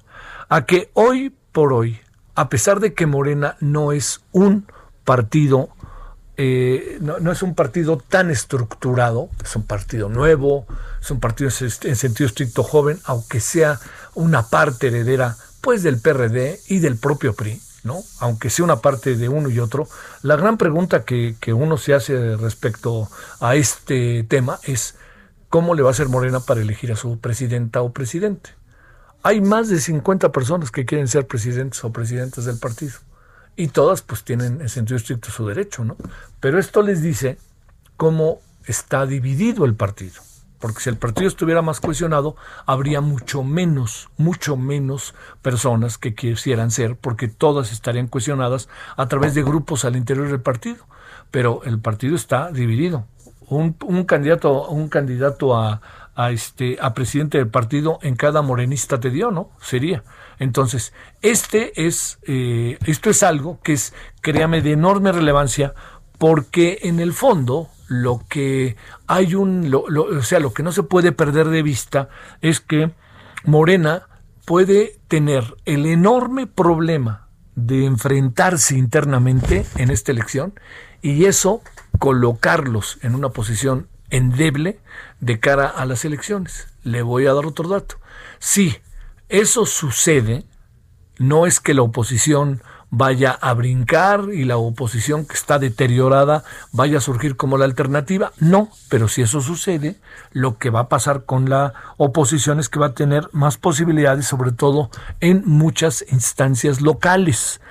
A 0.49 0.65
que 0.65 0.91
hoy 0.93 1.33
por 1.53 1.71
hoy, 1.71 2.01
a 2.35 2.49
pesar 2.49 2.81
de 2.81 2.93
que 2.93 3.05
Morena 3.05 3.55
no 3.61 3.93
es 3.93 4.21
un 4.33 4.65
partido, 5.05 5.69
eh, 6.35 6.97
no, 6.99 7.31
es 7.31 7.43
un 7.43 7.53
partido 7.53 7.97
tan 7.97 8.31
estructurado, 8.31 9.29
es 9.43 9.55
un 9.55 9.63
partido 9.63 10.09
nuevo, 10.09 10.65
es 11.01 11.11
un 11.11 11.19
partido 11.19 11.49
en 11.59 11.95
sentido 11.95 12.27
estricto 12.27 12.63
joven, 12.63 12.99
aunque 13.03 13.39
sea 13.39 13.79
una 14.15 14.49
parte 14.49 14.87
heredera 14.87 15.37
pues 15.61 15.83
del 15.83 15.99
PRD 15.99 16.59
y 16.67 16.79
del 16.79 16.97
propio 16.97 17.33
PRI, 17.33 17.61
¿no? 17.83 18.03
Aunque 18.19 18.49
sea 18.49 18.65
una 18.65 18.77
parte 18.77 19.15
de 19.15 19.29
uno 19.29 19.49
y 19.49 19.59
otro, 19.59 19.87
la 20.23 20.35
gran 20.35 20.57
pregunta 20.57 21.03
que, 21.03 21.35
que 21.39 21.53
uno 21.53 21.77
se 21.77 21.93
hace 21.93 22.35
respecto 22.35 23.09
a 23.39 23.55
este 23.55 24.23
tema 24.23 24.59
es 24.63 24.95
cómo 25.49 25.75
le 25.75 25.83
va 25.83 25.89
a 25.89 25.91
hacer 25.91 26.09
Morena 26.09 26.39
para 26.39 26.61
elegir 26.61 26.91
a 26.91 26.95
su 26.95 27.19
presidenta 27.19 27.81
o 27.83 27.93
presidente. 27.93 28.49
Hay 29.21 29.39
más 29.39 29.69
de 29.69 29.79
50 29.79 30.31
personas 30.31 30.71
que 30.71 30.85
quieren 30.85 31.07
ser 31.07 31.27
presidentes 31.27 31.83
o 31.83 31.93
presidentas 31.93 32.45
del 32.45 32.57
partido. 32.57 32.93
Y 33.55 33.67
todas 33.67 34.01
pues 34.01 34.23
tienen 34.23 34.61
en 34.61 34.69
sentido 34.69 34.97
estricto 34.97 35.29
su 35.29 35.47
derecho, 35.47 35.83
¿no? 35.83 35.95
Pero 36.39 36.59
esto 36.59 36.81
les 36.81 37.01
dice 37.01 37.37
cómo 37.97 38.39
está 38.65 39.05
dividido 39.05 39.65
el 39.65 39.75
partido 39.75 40.21
porque 40.63 40.79
si 40.79 40.89
el 40.89 40.95
partido 40.95 41.27
estuviera 41.27 41.61
más 41.61 41.81
cohesionado, 41.81 42.37
habría 42.65 43.01
mucho 43.01 43.43
menos, 43.43 44.07
mucho 44.15 44.55
menos 44.55 45.13
personas 45.41 45.97
que 45.97 46.15
quisieran 46.15 46.71
ser, 46.71 46.95
porque 46.95 47.27
todas 47.27 47.73
estarían 47.73 48.07
cohesionadas 48.07 48.69
a 48.95 49.09
través 49.09 49.33
de 49.33 49.43
grupos 49.43 49.83
al 49.83 49.97
interior 49.97 50.29
del 50.29 50.39
partido. 50.39 50.85
Pero 51.31 51.63
el 51.65 51.81
partido 51.81 52.15
está 52.15 52.49
dividido. 52.49 53.05
Un, 53.49 53.73
candidato, 54.05 54.69
un 54.69 54.87
candidato 54.87 55.53
a, 55.53 55.81
este 56.15 56.77
a 56.81 56.93
presidente 56.93 57.37
del 57.37 57.47
partido 57.47 57.99
en 58.01 58.15
cada 58.15 58.41
morenista 58.41 58.99
te 58.99 59.09
dio, 59.09 59.31
¿no? 59.31 59.49
Sería. 59.61 60.03
Entonces, 60.39 60.93
este 61.21 61.85
es, 61.85 62.19
eh, 62.23 62.77
esto 62.85 63.09
es 63.09 63.23
algo 63.23 63.59
que 63.63 63.73
es, 63.73 63.93
créame, 64.21 64.61
de 64.61 64.73
enorme 64.73 65.11
relevancia, 65.11 65.73
porque 66.17 66.79
en 66.83 66.99
el 66.99 67.13
fondo 67.13 67.69
lo 67.87 68.23
que 68.29 68.75
hay 69.07 69.35
un, 69.35 69.73
o 69.73 70.23
sea, 70.23 70.39
lo 70.39 70.53
que 70.53 70.63
no 70.63 70.71
se 70.71 70.83
puede 70.83 71.11
perder 71.11 71.49
de 71.49 71.63
vista 71.63 72.09
es 72.41 72.59
que 72.59 72.91
Morena 73.45 74.07
puede 74.45 74.99
tener 75.07 75.55
el 75.65 75.85
enorme 75.85 76.47
problema 76.47 77.27
de 77.55 77.85
enfrentarse 77.85 78.77
internamente 78.77 79.65
en 79.77 79.91
esta 79.91 80.11
elección 80.11 80.53
y 81.01 81.25
eso 81.25 81.61
colocarlos 81.99 82.97
en 83.01 83.15
una 83.15 83.29
posición 83.29 83.87
endeble 84.13 84.79
de 85.19 85.39
cara 85.39 85.67
a 85.67 85.85
las 85.85 86.05
elecciones. 86.05 86.67
Le 86.83 87.01
voy 87.01 87.25
a 87.25 87.33
dar 87.33 87.45
otro 87.45 87.67
dato. 87.67 87.95
Si 88.39 88.77
eso 89.27 89.65
sucede, 89.65 90.45
no 91.17 91.45
es 91.45 91.59
que 91.59 91.73
la 91.73 91.81
oposición 91.81 92.61
vaya 92.95 93.31
a 93.31 93.55
brincar 93.55 94.25
y 94.31 94.43
la 94.43 94.57
oposición 94.57 95.25
que 95.25 95.33
está 95.33 95.57
deteriorada 95.57 96.43
vaya 96.71 96.99
a 96.99 97.01
surgir 97.01 97.35
como 97.35 97.57
la 97.57 97.65
alternativa. 97.65 98.31
No, 98.39 98.69
pero 98.87 99.07
si 99.07 99.23
eso 99.23 99.41
sucede, 99.41 99.95
lo 100.31 100.59
que 100.59 100.69
va 100.69 100.81
a 100.81 100.89
pasar 100.89 101.25
con 101.25 101.49
la 101.49 101.73
oposición 101.97 102.59
es 102.59 102.69
que 102.69 102.79
va 102.79 102.87
a 102.87 102.93
tener 102.93 103.29
más 103.31 103.57
posibilidades, 103.57 104.27
sobre 104.27 104.51
todo 104.51 104.91
en 105.21 105.41
muchas 105.43 106.05
instancias 106.11 106.81
locales. 106.81 107.61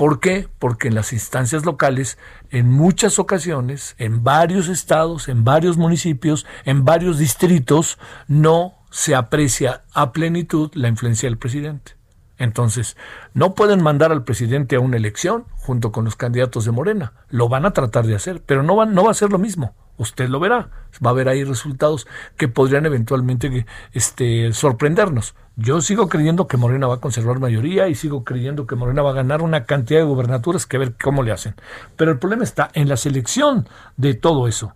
¿Por 0.00 0.18
qué? 0.18 0.48
Porque 0.58 0.88
en 0.88 0.94
las 0.94 1.12
instancias 1.12 1.66
locales, 1.66 2.16
en 2.48 2.70
muchas 2.70 3.18
ocasiones, 3.18 3.96
en 3.98 4.24
varios 4.24 4.68
estados, 4.68 5.28
en 5.28 5.44
varios 5.44 5.76
municipios, 5.76 6.46
en 6.64 6.86
varios 6.86 7.18
distritos, 7.18 7.98
no 8.26 8.78
se 8.90 9.14
aprecia 9.14 9.84
a 9.92 10.12
plenitud 10.12 10.70
la 10.72 10.88
influencia 10.88 11.28
del 11.28 11.36
presidente. 11.36 11.99
Entonces, 12.40 12.96
no 13.34 13.54
pueden 13.54 13.82
mandar 13.82 14.12
al 14.12 14.24
presidente 14.24 14.74
a 14.74 14.80
una 14.80 14.96
elección 14.96 15.44
junto 15.58 15.92
con 15.92 16.06
los 16.06 16.16
candidatos 16.16 16.64
de 16.64 16.70
Morena. 16.70 17.12
Lo 17.28 17.50
van 17.50 17.66
a 17.66 17.72
tratar 17.72 18.06
de 18.06 18.14
hacer, 18.14 18.42
pero 18.44 18.62
no, 18.62 18.86
no 18.86 19.04
va 19.04 19.10
a 19.10 19.14
ser 19.14 19.30
lo 19.30 19.38
mismo. 19.38 19.74
Usted 19.98 20.30
lo 20.30 20.40
verá. 20.40 20.70
Va 21.04 21.10
a 21.10 21.12
haber 21.12 21.28
ahí 21.28 21.44
resultados 21.44 22.06
que 22.38 22.48
podrían 22.48 22.86
eventualmente 22.86 23.66
este, 23.92 24.54
sorprendernos. 24.54 25.34
Yo 25.56 25.82
sigo 25.82 26.08
creyendo 26.08 26.46
que 26.46 26.56
Morena 26.56 26.86
va 26.86 26.94
a 26.94 27.00
conservar 27.00 27.40
mayoría 27.40 27.88
y 27.88 27.94
sigo 27.94 28.24
creyendo 28.24 28.66
que 28.66 28.74
Morena 28.74 29.02
va 29.02 29.10
a 29.10 29.14
ganar 29.14 29.42
una 29.42 29.66
cantidad 29.66 30.00
de 30.00 30.06
gubernaturas 30.06 30.64
que 30.64 30.78
ver 30.78 30.94
cómo 30.96 31.22
le 31.22 31.32
hacen. 31.32 31.56
Pero 31.96 32.10
el 32.10 32.18
problema 32.18 32.44
está 32.44 32.70
en 32.72 32.88
la 32.88 32.96
selección 32.96 33.68
de 33.98 34.14
todo 34.14 34.48
eso. 34.48 34.74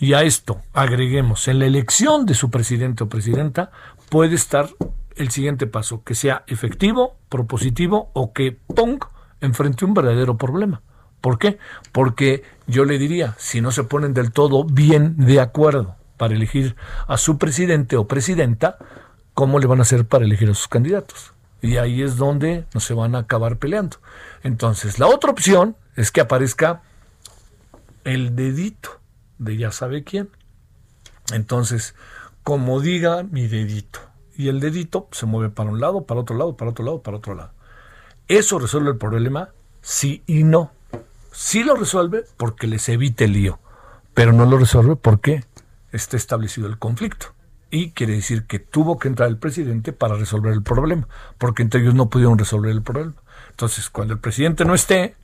Y 0.00 0.14
a 0.14 0.24
esto 0.24 0.60
agreguemos, 0.72 1.46
en 1.46 1.60
la 1.60 1.66
elección 1.66 2.26
de 2.26 2.34
su 2.34 2.50
presidente 2.50 3.04
o 3.04 3.08
presidenta 3.08 3.70
puede 4.10 4.34
estar 4.34 4.70
el 5.16 5.30
siguiente 5.30 5.66
paso, 5.66 6.02
que 6.04 6.14
sea 6.14 6.44
efectivo, 6.46 7.16
propositivo 7.28 8.10
o 8.12 8.32
que 8.32 8.52
pong 8.52 9.02
enfrente 9.40 9.84
un 9.84 9.94
verdadero 9.94 10.36
problema. 10.36 10.82
¿Por 11.20 11.38
qué? 11.38 11.58
Porque 11.92 12.42
yo 12.66 12.84
le 12.84 12.98
diría, 12.98 13.34
si 13.38 13.60
no 13.60 13.72
se 13.72 13.84
ponen 13.84 14.14
del 14.14 14.32
todo 14.32 14.64
bien 14.64 15.16
de 15.16 15.40
acuerdo 15.40 15.96
para 16.16 16.34
elegir 16.34 16.76
a 17.08 17.16
su 17.18 17.38
presidente 17.38 17.96
o 17.96 18.06
presidenta, 18.06 18.78
¿cómo 19.34 19.58
le 19.58 19.66
van 19.66 19.80
a 19.80 19.82
hacer 19.82 20.06
para 20.06 20.24
elegir 20.24 20.50
a 20.50 20.54
sus 20.54 20.68
candidatos? 20.68 21.32
Y 21.62 21.78
ahí 21.78 22.02
es 22.02 22.16
donde 22.16 22.66
no 22.74 22.80
se 22.80 22.94
van 22.94 23.14
a 23.14 23.20
acabar 23.20 23.56
peleando. 23.56 23.96
Entonces, 24.42 24.98
la 24.98 25.08
otra 25.08 25.30
opción 25.30 25.76
es 25.96 26.12
que 26.12 26.20
aparezca 26.20 26.82
el 28.04 28.36
dedito 28.36 29.00
de 29.38 29.56
ya 29.56 29.72
sabe 29.72 30.04
quién. 30.04 30.30
Entonces, 31.32 31.94
como 32.44 32.80
diga 32.80 33.24
mi 33.24 33.48
dedito. 33.48 33.98
Y 34.36 34.48
el 34.48 34.60
dedito 34.60 35.08
se 35.12 35.26
mueve 35.26 35.50
para 35.50 35.70
un 35.70 35.80
lado, 35.80 36.04
para 36.04 36.20
otro 36.20 36.36
lado, 36.36 36.56
para 36.56 36.70
otro 36.70 36.84
lado, 36.84 37.02
para 37.02 37.16
otro 37.16 37.34
lado. 37.34 37.52
¿Eso 38.28 38.58
resuelve 38.58 38.90
el 38.90 38.98
problema? 38.98 39.50
Sí 39.80 40.22
y 40.26 40.44
no. 40.44 40.72
Sí 41.32 41.62
lo 41.62 41.74
resuelve 41.74 42.24
porque 42.36 42.66
les 42.66 42.88
evite 42.88 43.24
el 43.24 43.32
lío, 43.32 43.58
pero 44.14 44.32
no 44.32 44.46
lo 44.46 44.58
resuelve 44.58 44.96
porque 44.96 45.44
está 45.92 46.16
establecido 46.16 46.66
el 46.66 46.78
conflicto. 46.78 47.34
Y 47.70 47.90
quiere 47.90 48.14
decir 48.14 48.46
que 48.46 48.58
tuvo 48.58 48.98
que 48.98 49.08
entrar 49.08 49.28
el 49.28 49.38
presidente 49.38 49.92
para 49.92 50.14
resolver 50.14 50.52
el 50.52 50.62
problema, 50.62 51.08
porque 51.38 51.62
entre 51.62 51.80
ellos 51.80 51.94
no 51.94 52.08
pudieron 52.08 52.38
resolver 52.38 52.70
el 52.70 52.82
problema. 52.82 53.14
Entonces, 53.50 53.90
cuando 53.90 54.14
el 54.14 54.20
presidente 54.20 54.64
no 54.64 54.74
esté, 54.74 55.16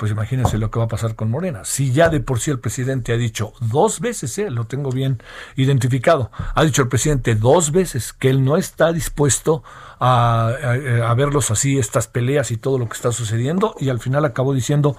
pues 0.00 0.12
imagínense 0.12 0.56
lo 0.56 0.70
que 0.70 0.78
va 0.78 0.86
a 0.86 0.88
pasar 0.88 1.14
con 1.14 1.30
Morena. 1.30 1.66
Si 1.66 1.92
ya 1.92 2.08
de 2.08 2.20
por 2.20 2.40
sí 2.40 2.50
el 2.50 2.58
presidente 2.58 3.12
ha 3.12 3.18
dicho 3.18 3.52
dos 3.60 4.00
veces, 4.00 4.38
eh, 4.38 4.50
lo 4.50 4.64
tengo 4.64 4.90
bien 4.90 5.22
identificado, 5.56 6.30
ha 6.54 6.64
dicho 6.64 6.80
el 6.80 6.88
presidente 6.88 7.34
dos 7.34 7.70
veces 7.70 8.14
que 8.14 8.30
él 8.30 8.42
no 8.42 8.56
está 8.56 8.94
dispuesto 8.94 9.62
a, 10.00 11.12
verlos 11.14 11.50
así, 11.50 11.78
estas 11.78 12.08
peleas 12.08 12.50
y 12.50 12.56
todo 12.56 12.78
lo 12.78 12.88
que 12.88 12.94
está 12.94 13.12
sucediendo, 13.12 13.74
y 13.78 13.90
al 13.90 14.00
final 14.00 14.24
acabó 14.24 14.54
diciendo, 14.54 14.96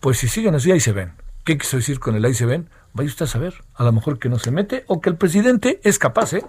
pues 0.00 0.18
si 0.18 0.28
siguen 0.28 0.54
así, 0.54 0.70
ahí 0.70 0.80
se 0.80 0.92
ven. 0.92 1.14
¿Qué 1.44 1.56
quiso 1.56 1.78
decir 1.78 1.98
con 1.98 2.14
el 2.14 2.22
ahí 2.22 2.34
se 2.34 2.44
ven? 2.44 2.68
Vaya 2.92 3.08
usted 3.08 3.24
a 3.24 3.28
saber, 3.28 3.64
a 3.74 3.84
lo 3.84 3.92
mejor 3.92 4.18
que 4.18 4.28
no 4.28 4.38
se 4.38 4.50
mete 4.50 4.84
o 4.86 5.00
que 5.00 5.08
el 5.08 5.16
presidente 5.16 5.80
es 5.82 5.98
capaz, 5.98 6.34
¿eh? 6.34 6.44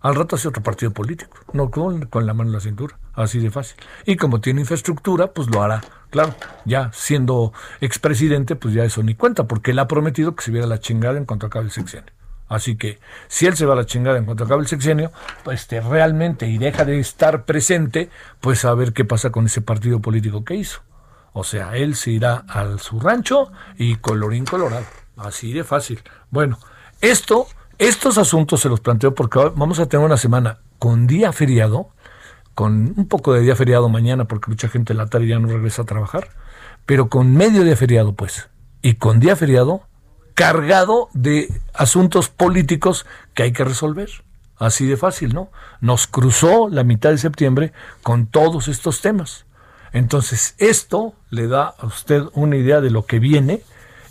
Al 0.00 0.14
rato 0.14 0.36
hace 0.36 0.48
otro 0.48 0.62
partido 0.62 0.92
político, 0.92 1.36
no 1.52 1.70
con, 1.70 2.06
con 2.06 2.24
la 2.24 2.32
mano 2.32 2.48
en 2.48 2.54
la 2.54 2.60
cintura, 2.60 2.98
así 3.12 3.40
de 3.40 3.50
fácil. 3.50 3.76
Y 4.06 4.16
como 4.16 4.40
tiene 4.40 4.62
infraestructura, 4.62 5.34
pues 5.34 5.48
lo 5.48 5.62
hará. 5.62 5.82
Claro, 6.12 6.34
ya 6.66 6.90
siendo 6.92 7.54
expresidente, 7.80 8.54
pues 8.54 8.74
ya 8.74 8.84
eso 8.84 9.02
ni 9.02 9.14
cuenta, 9.14 9.44
porque 9.44 9.70
él 9.70 9.78
ha 9.78 9.88
prometido 9.88 10.36
que 10.36 10.44
se 10.44 10.50
viera 10.50 10.66
la 10.66 10.78
chingada 10.78 11.16
en 11.16 11.24
cuanto 11.24 11.46
acabe 11.46 11.64
el 11.64 11.70
sexenio. 11.70 12.12
Así 12.48 12.76
que 12.76 12.98
si 13.28 13.46
él 13.46 13.56
se 13.56 13.64
va 13.64 13.72
a 13.72 13.76
la 13.76 13.86
chingada 13.86 14.18
en 14.18 14.26
cuanto 14.26 14.44
acabe 14.44 14.60
el 14.60 14.68
sexenio, 14.68 15.10
pues 15.42 15.62
este, 15.62 15.80
realmente 15.80 16.46
y 16.46 16.58
deja 16.58 16.84
de 16.84 17.00
estar 17.00 17.46
presente, 17.46 18.10
pues 18.42 18.66
a 18.66 18.74
ver 18.74 18.92
qué 18.92 19.06
pasa 19.06 19.30
con 19.30 19.46
ese 19.46 19.62
partido 19.62 20.00
político 20.00 20.44
que 20.44 20.56
hizo. 20.56 20.82
O 21.32 21.44
sea, 21.44 21.78
él 21.78 21.96
se 21.96 22.10
irá 22.10 22.44
a 22.46 22.76
su 22.76 23.00
rancho 23.00 23.50
y 23.78 23.96
colorín 23.96 24.44
colorado. 24.44 24.84
Así 25.16 25.54
de 25.54 25.64
fácil. 25.64 26.02
Bueno, 26.30 26.58
esto 27.00 27.46
estos 27.78 28.18
asuntos 28.18 28.60
se 28.60 28.68
los 28.68 28.80
planteo 28.80 29.14
porque 29.14 29.40
vamos 29.56 29.80
a 29.80 29.86
tener 29.86 30.04
una 30.04 30.16
semana 30.16 30.58
con 30.78 31.06
día 31.06 31.32
feriado, 31.32 31.88
con 32.54 32.94
un 32.96 33.08
poco 33.08 33.32
de 33.32 33.40
día 33.40 33.56
feriado 33.56 33.88
mañana 33.88 34.26
porque 34.26 34.50
mucha 34.50 34.68
gente 34.68 34.92
en 34.92 34.98
la 34.98 35.06
tarde 35.06 35.28
ya 35.28 35.38
no 35.38 35.48
regresa 35.48 35.82
a 35.82 35.86
trabajar, 35.86 36.28
pero 36.86 37.08
con 37.08 37.34
medio 37.34 37.64
día 37.64 37.76
feriado 37.76 38.14
pues, 38.14 38.48
y 38.82 38.94
con 38.94 39.20
día 39.20 39.36
feriado 39.36 39.82
cargado 40.34 41.08
de 41.12 41.48
asuntos 41.74 42.28
políticos 42.28 43.06
que 43.34 43.44
hay 43.44 43.52
que 43.52 43.64
resolver. 43.64 44.10
Así 44.56 44.86
de 44.86 44.96
fácil, 44.96 45.34
¿no? 45.34 45.50
Nos 45.80 46.06
cruzó 46.06 46.68
la 46.68 46.84
mitad 46.84 47.10
de 47.10 47.18
septiembre 47.18 47.72
con 48.02 48.26
todos 48.26 48.68
estos 48.68 49.00
temas. 49.00 49.44
Entonces, 49.92 50.54
esto 50.58 51.14
le 51.30 51.48
da 51.48 51.74
a 51.76 51.86
usted 51.86 52.22
una 52.32 52.56
idea 52.56 52.80
de 52.80 52.90
lo 52.90 53.04
que 53.04 53.18
viene 53.18 53.62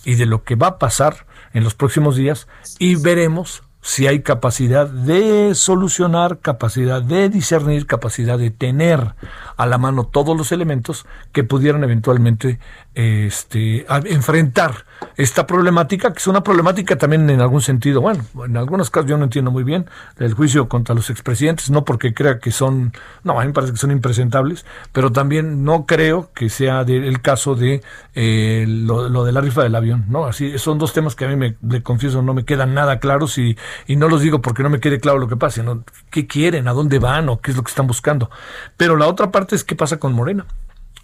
y 0.04 0.16
de 0.16 0.26
lo 0.26 0.44
que 0.44 0.56
va 0.56 0.68
a 0.68 0.80
pasar 0.80 1.26
en 1.54 1.64
los 1.64 1.74
próximos 1.74 2.16
días 2.16 2.48
y 2.80 2.96
veremos 2.96 3.64
si 3.82 4.08
hay 4.08 4.22
capacidad 4.22 4.88
de 4.88 5.56
solucionar, 5.56 6.40
capacidad 6.40 7.02
de 7.02 7.30
discernir, 7.30 7.88
capacidad 7.88 8.38
de 8.38 8.52
tener 8.52 9.16
a 9.58 9.66
la 9.66 9.78
mano 9.78 10.06
todos 10.06 10.38
los 10.38 10.52
elementos 10.52 11.06
que 11.32 11.44
pudieran 11.44 11.84
eventualmente 11.84 12.60
este, 12.94 13.86
enfrentar 14.06 14.86
esta 15.18 15.48
problemática, 15.48 16.14
que 16.14 16.20
es 16.20 16.28
una 16.28 16.44
problemática 16.44 16.96
también 16.96 17.30
en 17.30 17.42
algún 17.42 17.62
sentido, 17.62 18.02
bueno, 18.02 18.24
en 18.46 18.56
algunos 18.58 18.90
casos 18.90 19.10
yo 19.10 19.18
no 19.18 19.24
entiendo 19.24 19.50
muy 19.50 19.64
bien 19.64 19.86
el 20.20 20.34
juicio 20.34 20.70
contra 20.70 20.94
los 20.94 21.10
expresidentes, 21.10 21.70
no 21.72 21.86
porque 21.86 22.14
crea 22.14 22.40
que 22.40 22.52
son, 22.52 22.94
no, 23.24 23.40
a 23.40 23.42
mí 23.42 23.48
me 23.48 23.54
parece 23.54 23.74
que 23.74 23.80
son 23.80 23.92
impresentables, 23.92 24.66
pero 24.92 25.12
también 25.12 25.64
no 25.64 25.86
creo 25.86 26.30
que 26.34 26.50
sea 26.50 26.82
el 26.82 27.22
caso 27.22 27.56
de 27.56 27.82
eh, 28.14 28.66
lo, 28.68 29.24
de 29.24 29.32
la 29.32 29.42
rifa 29.42 29.64
del 29.64 29.76
avión, 29.76 30.06
¿no? 30.10 30.26
Así, 30.26 30.58
son 30.60 30.78
dos 30.78 30.94
temas 30.94 31.16
que 31.16 31.26
a 31.26 31.28
mí 31.30 31.36
me, 31.36 31.56
le 31.68 31.82
confieso, 31.82 32.22
no 32.22 32.34
me 32.34 32.46
quedan 32.46 32.74
nada 32.74 33.00
claros 33.00 33.38
y, 33.38 33.58
y 33.88 33.96
no 33.96 34.08
los 34.08 34.22
digo 34.22 34.42
porque 34.42 34.64
no 34.64 34.70
me 34.70 34.80
quede 34.80 35.00
claro 35.00 35.20
lo 35.20 35.28
que 35.28 35.38
pasa, 35.38 35.62
sino 35.62 35.84
qué 36.10 36.28
quieren, 36.28 36.68
a 36.68 36.74
dónde 36.74 37.00
van 37.00 37.30
o 37.30 37.42
qué 37.42 37.52
es 37.52 37.58
lo 37.58 37.64
que 37.64 37.70
están 37.70 37.88
buscando. 37.88 38.30
Pero 38.78 38.98
la 38.98 39.08
otra 39.08 39.32
parte 39.32 39.56
es 39.56 39.64
qué 39.64 39.76
pasa 39.76 39.98
con 39.98 40.14
Morena. 40.14 40.46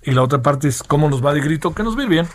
Y 0.04 0.12
la 0.12 0.24
otra 0.24 0.42
parte 0.42 0.68
es 0.68 0.84
cómo 0.84 1.10
nos 1.10 1.26
va 1.26 1.34
de 1.34 1.42
grito, 1.42 1.74
que 1.74 1.84
nos 1.84 1.98
va 1.98 2.06
bien. 2.06 2.28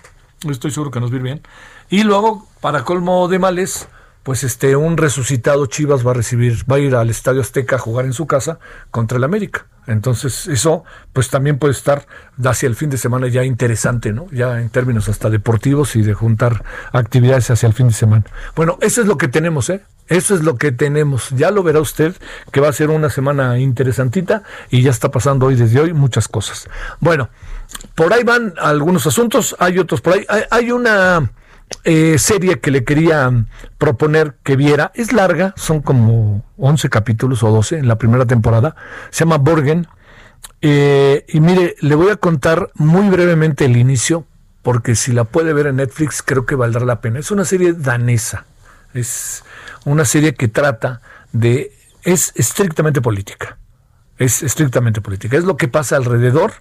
Estoy 0.48 0.70
seguro 0.70 0.90
que 0.90 1.00
nos 1.00 1.12
va 1.12 1.18
bien. 1.18 1.40
Y 1.88 2.02
luego, 2.02 2.46
para 2.60 2.84
colmo 2.84 3.28
de 3.28 3.38
males, 3.38 3.88
pues 4.22 4.44
este, 4.44 4.76
un 4.76 4.96
resucitado 4.96 5.66
Chivas 5.66 6.06
va 6.06 6.12
a 6.12 6.14
recibir, 6.14 6.70
va 6.70 6.76
a 6.76 6.80
ir 6.80 6.94
al 6.94 7.10
Estadio 7.10 7.40
Azteca 7.40 7.76
a 7.76 7.78
jugar 7.78 8.04
en 8.04 8.12
su 8.12 8.26
casa 8.26 8.58
contra 8.90 9.18
el 9.18 9.24
América. 9.24 9.66
Entonces, 9.86 10.46
eso, 10.46 10.84
pues 11.12 11.28
también 11.28 11.58
puede 11.58 11.72
estar 11.72 12.06
hacia 12.44 12.68
el 12.68 12.76
fin 12.76 12.90
de 12.90 12.98
semana 12.98 13.26
ya 13.26 13.42
interesante, 13.42 14.12
¿no? 14.12 14.26
Ya 14.30 14.60
en 14.60 14.68
términos 14.70 15.08
hasta 15.08 15.28
deportivos 15.28 15.96
y 15.96 16.02
de 16.02 16.14
juntar 16.14 16.64
actividades 16.92 17.50
hacia 17.50 17.66
el 17.66 17.72
fin 17.72 17.88
de 17.88 17.94
semana. 17.94 18.24
Bueno, 18.54 18.78
eso 18.80 19.00
es 19.00 19.08
lo 19.08 19.18
que 19.18 19.26
tenemos, 19.26 19.70
¿eh? 19.70 19.82
Eso 20.08 20.34
es 20.34 20.42
lo 20.42 20.56
que 20.56 20.72
tenemos. 20.72 21.30
Ya 21.30 21.50
lo 21.50 21.62
verá 21.62 21.80
usted 21.80 22.14
que 22.50 22.60
va 22.60 22.68
a 22.68 22.72
ser 22.72 22.90
una 22.90 23.08
semana 23.10 23.58
interesantita 23.58 24.42
y 24.70 24.82
ya 24.82 24.90
está 24.90 25.10
pasando 25.10 25.46
hoy 25.46 25.56
desde 25.56 25.80
hoy 25.80 25.92
muchas 25.92 26.28
cosas. 26.28 26.68
Bueno, 27.00 27.30
por 27.94 28.12
ahí 28.12 28.24
van 28.24 28.54
algunos 28.58 29.06
asuntos, 29.06 29.56
hay 29.58 29.78
otros 29.78 30.00
por 30.00 30.14
ahí. 30.14 30.26
Hay, 30.50 30.70
una 30.70 31.30
eh, 31.84 32.16
serie 32.18 32.60
que 32.60 32.70
le 32.70 32.84
quería 32.84 33.30
proponer 33.78 34.36
que 34.42 34.56
viera. 34.56 34.92
Es 34.94 35.12
larga, 35.12 35.54
son 35.56 35.80
como 35.80 36.44
11 36.58 36.90
capítulos 36.90 37.42
o 37.42 37.50
12 37.50 37.78
en 37.78 37.88
la 37.88 37.96
primera 37.96 38.26
temporada. 38.26 38.74
Se 39.10 39.24
llama 39.24 39.38
Borgen. 39.38 39.86
Eh, 40.60 41.24
y 41.28 41.40
mire, 41.40 41.76
le 41.80 41.94
voy 41.94 42.10
a 42.10 42.16
contar 42.16 42.70
muy 42.74 43.08
brevemente 43.08 43.64
el 43.64 43.76
inicio, 43.76 44.26
porque 44.62 44.94
si 44.94 45.12
la 45.12 45.24
puede 45.24 45.52
ver 45.52 45.66
en 45.66 45.76
Netflix 45.76 46.22
creo 46.22 46.46
que 46.46 46.54
valdrá 46.54 46.84
la 46.84 47.00
pena. 47.00 47.18
Es 47.18 47.30
una 47.30 47.44
serie 47.44 47.72
danesa. 47.72 48.44
Es 48.94 49.44
una 49.84 50.04
serie 50.04 50.34
que 50.34 50.48
trata 50.48 51.00
de... 51.32 51.72
es 52.02 52.32
estrictamente 52.36 53.00
política. 53.00 53.58
Es 54.18 54.42
estrictamente 54.42 55.00
política. 55.00 55.36
Es 55.36 55.44
lo 55.44 55.56
que 55.56 55.68
pasa 55.68 55.96
alrededor 55.96 56.52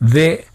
de 0.00 0.46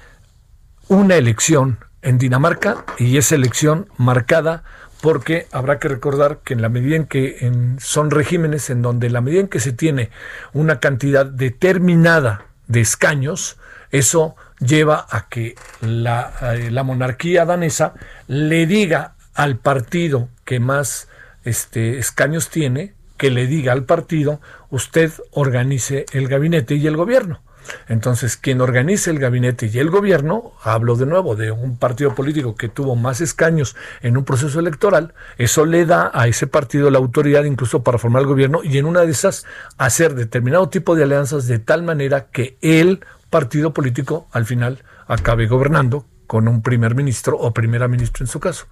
una 0.87 1.15
elección 1.15 1.79
en 2.01 2.17
Dinamarca 2.17 2.85
y 2.97 3.17
esa 3.17 3.35
elección 3.35 3.87
marcada 3.97 4.63
porque 5.01 5.47
habrá 5.51 5.79
que 5.79 5.87
recordar 5.87 6.39
que 6.43 6.53
en 6.53 6.61
la 6.61 6.69
medida 6.69 6.95
en 6.95 7.05
que 7.05 7.51
son 7.79 8.11
regímenes 8.11 8.69
en 8.69 8.81
donde 8.81 9.09
la 9.09 9.21
medida 9.21 9.41
en 9.41 9.47
que 9.47 9.59
se 9.59 9.71
tiene 9.71 10.09
una 10.53 10.79
cantidad 10.79 11.25
determinada 11.25 12.45
de 12.67 12.81
escaños, 12.81 13.57
eso 13.91 14.35
lleva 14.59 15.05
a 15.09 15.29
que 15.29 15.55
la, 15.81 16.33
eh, 16.53 16.69
la 16.69 16.83
monarquía 16.83 17.45
danesa 17.45 17.93
le 18.27 18.65
diga 18.65 19.15
al 19.33 19.57
partido 19.57 20.29
que 20.43 20.59
más 20.59 21.07
este, 21.49 21.97
escaños 21.97 22.49
tiene, 22.49 22.93
que 23.17 23.31
le 23.31 23.47
diga 23.47 23.73
al 23.73 23.83
partido, 23.83 24.39
usted 24.69 25.11
organice 25.31 26.05
el 26.13 26.27
gabinete 26.27 26.75
y 26.75 26.87
el 26.87 26.95
gobierno. 26.95 27.41
Entonces, 27.87 28.37
quien 28.37 28.61
organice 28.61 29.09
el 29.11 29.19
gabinete 29.19 29.69
y 29.71 29.79
el 29.79 29.89
gobierno, 29.89 30.53
hablo 30.63 30.95
de 30.95 31.05
nuevo 31.05 31.35
de 31.35 31.51
un 31.51 31.77
partido 31.77 32.15
político 32.15 32.55
que 32.55 32.69
tuvo 32.69 32.95
más 32.95 33.21
escaños 33.21 33.75
en 34.01 34.17
un 34.17 34.25
proceso 34.25 34.59
electoral, 34.59 35.13
eso 35.37 35.65
le 35.65 35.85
da 35.85 36.11
a 36.13 36.27
ese 36.27 36.47
partido 36.47 36.89
la 36.89 36.97
autoridad 36.97 37.43
incluso 37.43 37.83
para 37.83 37.97
formar 37.97 38.21
el 38.21 38.27
gobierno 38.27 38.61
y 38.63 38.77
en 38.77 38.85
una 38.85 39.01
de 39.01 39.11
esas 39.11 39.45
hacer 39.77 40.15
determinado 40.15 40.69
tipo 40.69 40.95
de 40.95 41.03
alianzas 41.03 41.47
de 41.47 41.59
tal 41.59 41.83
manera 41.83 42.27
que 42.27 42.57
el 42.61 43.01
partido 43.29 43.73
político 43.73 44.27
al 44.31 44.45
final 44.45 44.83
acabe 45.07 45.47
gobernando 45.47 46.05
con 46.27 46.47
un 46.47 46.61
primer 46.61 46.95
ministro 46.95 47.37
o 47.37 47.53
primera 47.53 47.87
ministra 47.87 48.23
en 48.23 48.27
su 48.27 48.39
caso. 48.39 48.67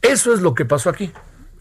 Eso 0.00 0.32
es 0.32 0.40
lo 0.40 0.54
que 0.54 0.64
pasó 0.64 0.90
aquí. 0.90 1.12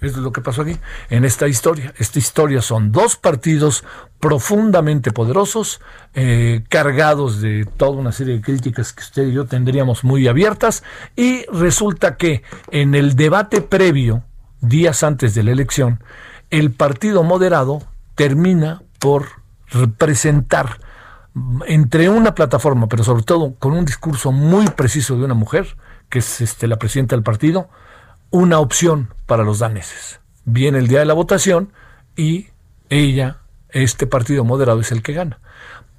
Es 0.01 0.15
lo 0.15 0.31
que 0.31 0.41
pasó 0.41 0.61
aquí 0.61 0.77
en 1.09 1.25
esta 1.25 1.47
historia. 1.47 1.93
Esta 1.97 2.19
historia 2.19 2.61
son 2.61 2.91
dos 2.91 3.17
partidos 3.17 3.83
profundamente 4.19 5.11
poderosos, 5.11 5.81
eh, 6.13 6.63
cargados 6.69 7.41
de 7.41 7.65
toda 7.77 7.91
una 7.91 8.11
serie 8.11 8.35
de 8.35 8.41
críticas 8.41 8.93
que 8.93 9.01
usted 9.01 9.27
y 9.27 9.33
yo 9.33 9.45
tendríamos 9.45 10.03
muy 10.03 10.27
abiertas, 10.27 10.83
y 11.15 11.45
resulta 11.51 12.15
que 12.15 12.43
en 12.71 12.95
el 12.95 13.15
debate 13.15 13.61
previo, 13.61 14.23
días 14.61 15.03
antes 15.03 15.35
de 15.35 15.43
la 15.43 15.51
elección, 15.51 16.03
el 16.49 16.71
partido 16.71 17.23
moderado 17.23 17.81
termina 18.15 18.81
por 18.99 19.27
representar 19.67 20.79
entre 21.67 22.09
una 22.09 22.35
plataforma, 22.35 22.87
pero 22.87 23.03
sobre 23.03 23.23
todo 23.23 23.55
con 23.55 23.73
un 23.73 23.85
discurso 23.85 24.31
muy 24.31 24.67
preciso 24.67 25.17
de 25.17 25.25
una 25.25 25.33
mujer, 25.33 25.77
que 26.09 26.19
es 26.19 26.41
este, 26.41 26.67
la 26.67 26.77
presidenta 26.77 27.15
del 27.15 27.23
partido, 27.23 27.69
una 28.31 28.59
opción 28.59 29.13
para 29.25 29.43
los 29.43 29.59
daneses. 29.59 30.19
Viene 30.45 30.79
el 30.79 30.87
día 30.87 30.99
de 30.99 31.05
la 31.05 31.13
votación 31.13 31.71
y 32.15 32.47
ella, 32.89 33.37
este 33.69 34.07
partido 34.07 34.43
moderado, 34.43 34.79
es 34.79 34.91
el 34.91 35.01
que 35.01 35.13
gana. 35.13 35.39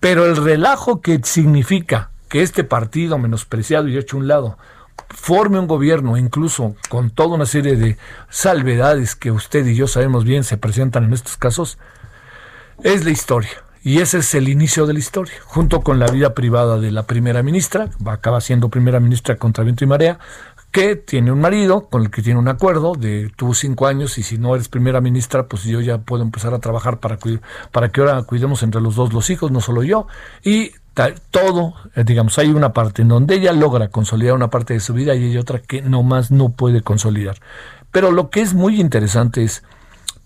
Pero 0.01 0.27
el 0.27 0.37
relajo 0.37 1.01
que 1.01 1.21
significa 1.23 2.11
que 2.29 2.43
este 2.43 2.65
partido 2.65 3.19
menospreciado 3.19 3.89
y 3.89 3.99
hecho 3.99 4.17
a 4.17 4.21
un 4.21 4.29
lado 4.29 4.59
forme 5.09 5.59
un 5.59 5.67
gobierno, 5.67 6.17
incluso 6.17 6.77
con 6.89 7.11
toda 7.11 7.35
una 7.35 7.47
serie 7.47 7.77
de 7.77 7.97
salvedades 8.29 9.17
que 9.17 9.31
usted 9.31 9.67
y 9.67 9.75
yo 9.75 9.87
sabemos 9.87 10.25
bien 10.25 10.45
se 10.45 10.57
presentan 10.57 11.05
en 11.05 11.13
estos 11.13 11.37
casos, 11.37 11.79
es 12.83 13.05
la 13.05 13.11
historia. 13.11 13.51
Y 13.83 14.01
ese 14.01 14.19
es 14.19 14.35
el 14.35 14.49
inicio 14.51 14.87
de 14.87 14.93
la 14.93 14.99
historia, 14.99 15.35
junto 15.45 15.81
con 15.81 15.99
la 15.99 16.07
vida 16.07 16.35
privada 16.35 16.79
de 16.79 16.91
la 16.91 17.05
primera 17.05 17.43
ministra, 17.43 17.89
acaba 18.05 18.43
siendo 18.43 18.69
primera 18.69 19.01
ministra 19.01 19.37
contra 19.37 19.65
viento 19.65 19.85
y 19.85 19.87
marea, 19.87 20.19
que 20.71 20.97
tiene 20.97 21.33
un 21.33 21.41
marido 21.41 21.89
con 21.89 22.03
el 22.03 22.11
que 22.11 22.23
tiene 22.23 22.39
un 22.39 22.49
acuerdo 22.49 22.95
de 22.95 23.33
tuvo 23.37 23.55
cinco 23.55 23.87
años 23.87 24.19
y 24.19 24.23
si 24.23 24.39
no 24.39 24.55
eres 24.55 24.69
primera 24.69 25.01
ministra, 25.01 25.47
pues 25.47 25.65
yo 25.65 25.81
ya 25.81 25.99
puedo 25.99 26.23
empezar 26.23 26.55
a 26.55 26.59
trabajar 26.61 27.01
para, 27.01 27.19
para 27.73 27.89
que 27.91 28.01
ahora 28.01 28.23
cuidemos 28.23 28.63
entre 28.63 28.81
los 28.81 28.95
dos 28.95 29.13
los 29.13 29.31
hijos, 29.31 29.51
no 29.51 29.61
solo 29.61 29.83
yo. 29.83 30.07
Y 30.45 30.73
todo, 31.31 31.75
eh, 31.95 32.05
digamos, 32.05 32.39
hay 32.39 32.51
una 32.51 32.73
parte 32.73 33.03
en 33.03 33.09
donde 33.09 33.37
ella 33.37 33.53
logra 33.53 33.89
consolidar 33.89 34.35
una 34.35 34.51
parte 34.51 34.75
de 34.75 34.81
su 34.81 34.93
vida 34.93 35.15
y 35.15 35.25
hay 35.25 35.39
otra 35.39 35.61
que 35.61 35.83
nomás 35.83 36.31
no 36.31 36.51
puede 36.51 36.83
consolidar. 36.83 37.39
Pero 37.91 38.13
lo 38.13 38.31
que 38.31 38.41
es 38.41 38.55
muy 38.55 38.81
interesante 38.81 39.43
es 39.43 39.63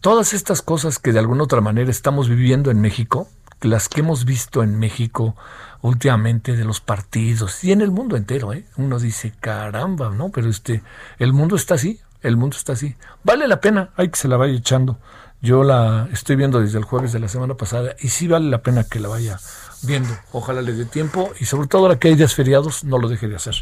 todas 0.00 0.34
estas 0.34 0.62
cosas 0.62 0.98
que 0.98 1.12
de 1.12 1.18
alguna 1.18 1.44
otra 1.44 1.60
manera 1.60 1.90
estamos 1.90 2.28
viviendo 2.28 2.70
en 2.70 2.80
México, 2.80 3.28
las 3.60 3.88
que 3.88 4.00
hemos 4.00 4.24
visto 4.24 4.62
en 4.62 4.78
México 4.78 5.36
últimamente 5.84 6.56
de 6.56 6.64
los 6.64 6.80
partidos 6.80 7.62
y 7.62 7.70
en 7.70 7.82
el 7.82 7.90
mundo 7.90 8.16
entero, 8.16 8.54
¿eh? 8.54 8.64
Uno 8.78 8.98
dice, 8.98 9.34
caramba, 9.38 10.08
¿no? 10.08 10.30
Pero 10.30 10.48
este, 10.48 10.82
el 11.18 11.34
mundo 11.34 11.56
está 11.56 11.74
así, 11.74 12.00
el 12.22 12.38
mundo 12.38 12.56
está 12.56 12.72
así. 12.72 12.96
Vale 13.22 13.46
la 13.46 13.60
pena, 13.60 13.90
hay 13.96 14.08
que 14.08 14.18
se 14.18 14.26
la 14.26 14.38
vaya 14.38 14.54
echando. 14.54 14.96
Yo 15.42 15.62
la 15.62 16.08
estoy 16.10 16.36
viendo 16.36 16.58
desde 16.58 16.78
el 16.78 16.84
jueves 16.84 17.12
de 17.12 17.18
la 17.18 17.28
semana 17.28 17.54
pasada 17.54 17.96
y 18.00 18.08
sí 18.08 18.26
vale 18.26 18.48
la 18.48 18.62
pena 18.62 18.84
que 18.84 18.98
la 18.98 19.08
vaya 19.08 19.38
viendo. 19.82 20.08
Ojalá 20.32 20.62
le 20.62 20.72
dé 20.72 20.86
tiempo 20.86 21.34
y 21.38 21.44
sobre 21.44 21.68
todo 21.68 21.82
ahora 21.82 21.98
que 21.98 22.08
hay 22.08 22.14
días 22.14 22.34
feriados 22.34 22.82
no 22.84 22.96
lo 22.96 23.10
deje 23.10 23.28
de 23.28 23.36
hacer. 23.36 23.54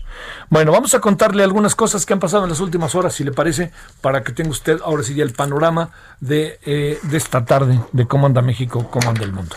Bueno, 0.49 0.71
vamos 0.71 0.95
a 0.95 1.01
contarle 1.01 1.43
algunas 1.43 1.75
cosas 1.75 2.07
que 2.07 2.13
han 2.13 2.21
pasado 2.21 2.45
en 2.45 2.51
las 2.51 2.61
últimas 2.61 2.95
horas, 2.95 3.15
si 3.15 3.25
le 3.25 3.33
parece, 3.33 3.73
para 4.01 4.23
que 4.23 4.31
tenga 4.31 4.51
usted 4.51 4.79
ahora 4.85 5.03
sí 5.03 5.17
ya 5.17 5.25
el 5.25 5.33
panorama 5.33 5.91
de, 6.21 6.61
eh, 6.63 7.01
de 7.03 7.17
esta 7.17 7.45
tarde, 7.45 7.81
de 7.91 8.07
cómo 8.07 8.29
anda 8.29 8.43
México, 8.43 8.89
cómo 8.93 9.11
anda 9.11 9.25
el 9.25 9.33
mundo. 9.33 9.57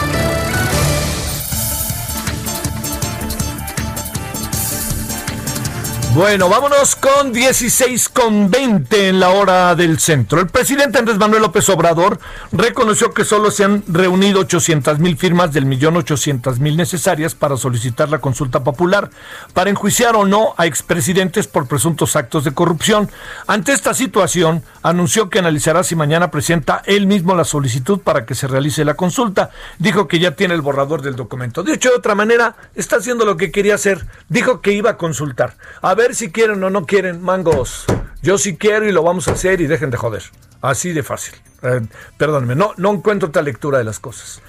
Bueno, 6.13 6.49
vámonos 6.49 6.97
con 6.97 7.31
16 7.31 8.09
con 8.09 8.51
20 8.51 9.07
en 9.07 9.21
la 9.21 9.29
hora 9.29 9.73
del 9.75 9.97
centro. 9.97 10.41
El 10.41 10.47
presidente 10.47 10.99
Andrés 10.99 11.17
Manuel 11.17 11.41
López 11.41 11.69
Obrador 11.69 12.19
reconoció 12.51 13.13
que 13.13 13.23
solo 13.23 13.49
se 13.49 13.63
han 13.63 13.81
reunido 13.87 14.41
800 14.41 14.99
mil 14.99 15.15
firmas 15.15 15.53
del 15.53 15.65
millón 15.65 15.95
800 15.95 16.59
mil 16.59 16.75
necesarias 16.75 17.33
para 17.33 17.55
solicitar 17.55 18.09
la 18.09 18.19
consulta 18.19 18.61
popular 18.61 19.09
para 19.53 19.69
enjuiciar 19.69 20.17
o 20.17 20.25
no 20.25 20.53
a 20.57 20.65
expresidentes 20.65 21.47
por 21.47 21.69
presuntos 21.69 22.17
actos 22.17 22.43
de 22.43 22.53
corrupción. 22.53 23.09
Ante 23.47 23.71
esta 23.71 23.93
situación, 23.93 24.63
anunció 24.83 25.29
que 25.29 25.39
analizará 25.39 25.81
si 25.81 25.95
mañana 25.95 26.29
presenta 26.29 26.83
él 26.87 27.07
mismo 27.07 27.35
la 27.35 27.45
solicitud 27.45 28.01
para 28.01 28.25
que 28.25 28.35
se 28.35 28.47
realice 28.47 28.83
la 28.83 28.95
consulta. 28.95 29.51
Dijo 29.79 30.09
que 30.09 30.19
ya 30.19 30.31
tiene 30.31 30.55
el 30.55 30.61
borrador 30.61 31.03
del 31.03 31.15
documento. 31.15 31.63
Dicho 31.63 31.87
de 31.87 31.95
otra 31.95 32.15
manera, 32.15 32.57
está 32.75 32.97
haciendo 32.97 33.23
lo 33.23 33.37
que 33.37 33.49
quería 33.49 33.75
hacer. 33.75 34.05
Dijo 34.27 34.59
que 34.59 34.73
iba 34.73 34.89
a 34.89 34.97
consultar. 34.97 35.55
A 35.81 35.95
ver 35.95 36.00
si 36.15 36.31
quieren 36.31 36.63
o 36.63 36.69
no 36.69 36.85
quieren, 36.85 37.21
mangos. 37.21 37.85
Yo 38.21 38.37
sí 38.37 38.57
quiero 38.57 38.87
y 38.87 38.91
lo 38.91 39.03
vamos 39.03 39.27
a 39.27 39.33
hacer 39.33 39.61
y 39.61 39.67
dejen 39.67 39.89
de 39.89 39.97
joder. 39.97 40.23
Así 40.61 40.93
de 40.93 41.03
fácil. 41.03 41.33
Eh, 41.63 41.81
no, 42.55 42.73
no 42.77 42.91
encuentro 42.91 43.29
otra 43.29 43.41
lectura 43.41 43.77
de 43.77 43.83
las 43.83 43.99
cosas. 43.99 44.41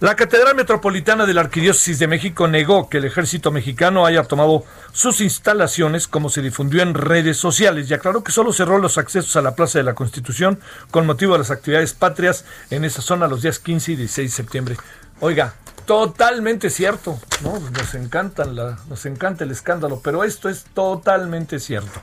La 0.00 0.14
Catedral 0.14 0.54
Metropolitana 0.54 1.26
de 1.26 1.34
la 1.34 1.42
Arquidiócesis 1.42 1.98
de 1.98 2.06
México 2.06 2.48
negó 2.48 2.88
que 2.88 2.98
el 2.98 3.04
ejército 3.04 3.50
mexicano 3.50 4.06
haya 4.06 4.22
tomado 4.24 4.64
sus 4.92 5.20
instalaciones 5.20 6.06
como 6.06 6.30
se 6.30 6.42
difundió 6.42 6.82
en 6.82 6.94
redes 6.94 7.36
sociales 7.36 7.90
y 7.90 7.94
aclaró 7.94 8.24
que 8.24 8.32
solo 8.32 8.52
cerró 8.52 8.78
los 8.78 8.96
accesos 8.96 9.36
a 9.36 9.42
la 9.42 9.54
Plaza 9.54 9.78
de 9.78 9.84
la 9.84 9.94
Constitución 9.94 10.58
con 10.90 11.06
motivo 11.06 11.32
de 11.34 11.40
las 11.40 11.50
actividades 11.50 11.92
patrias 11.92 12.44
en 12.70 12.84
esa 12.84 13.02
zona 13.02 13.28
los 13.28 13.42
días 13.42 13.58
15 13.58 13.92
y 13.92 13.96
16 13.96 14.30
de 14.30 14.36
septiembre. 14.36 14.76
Oiga, 15.20 15.54
totalmente 15.86 16.70
cierto, 16.70 17.18
¿no? 17.42 17.58
Nos 17.58 17.94
encantan 17.94 18.56
la, 18.56 18.78
nos 18.88 19.06
encanta 19.06 19.44
el 19.44 19.50
escándalo, 19.50 20.00
pero 20.02 20.24
esto 20.24 20.48
es 20.48 20.64
totalmente 20.74 21.58
cierto. 21.58 22.00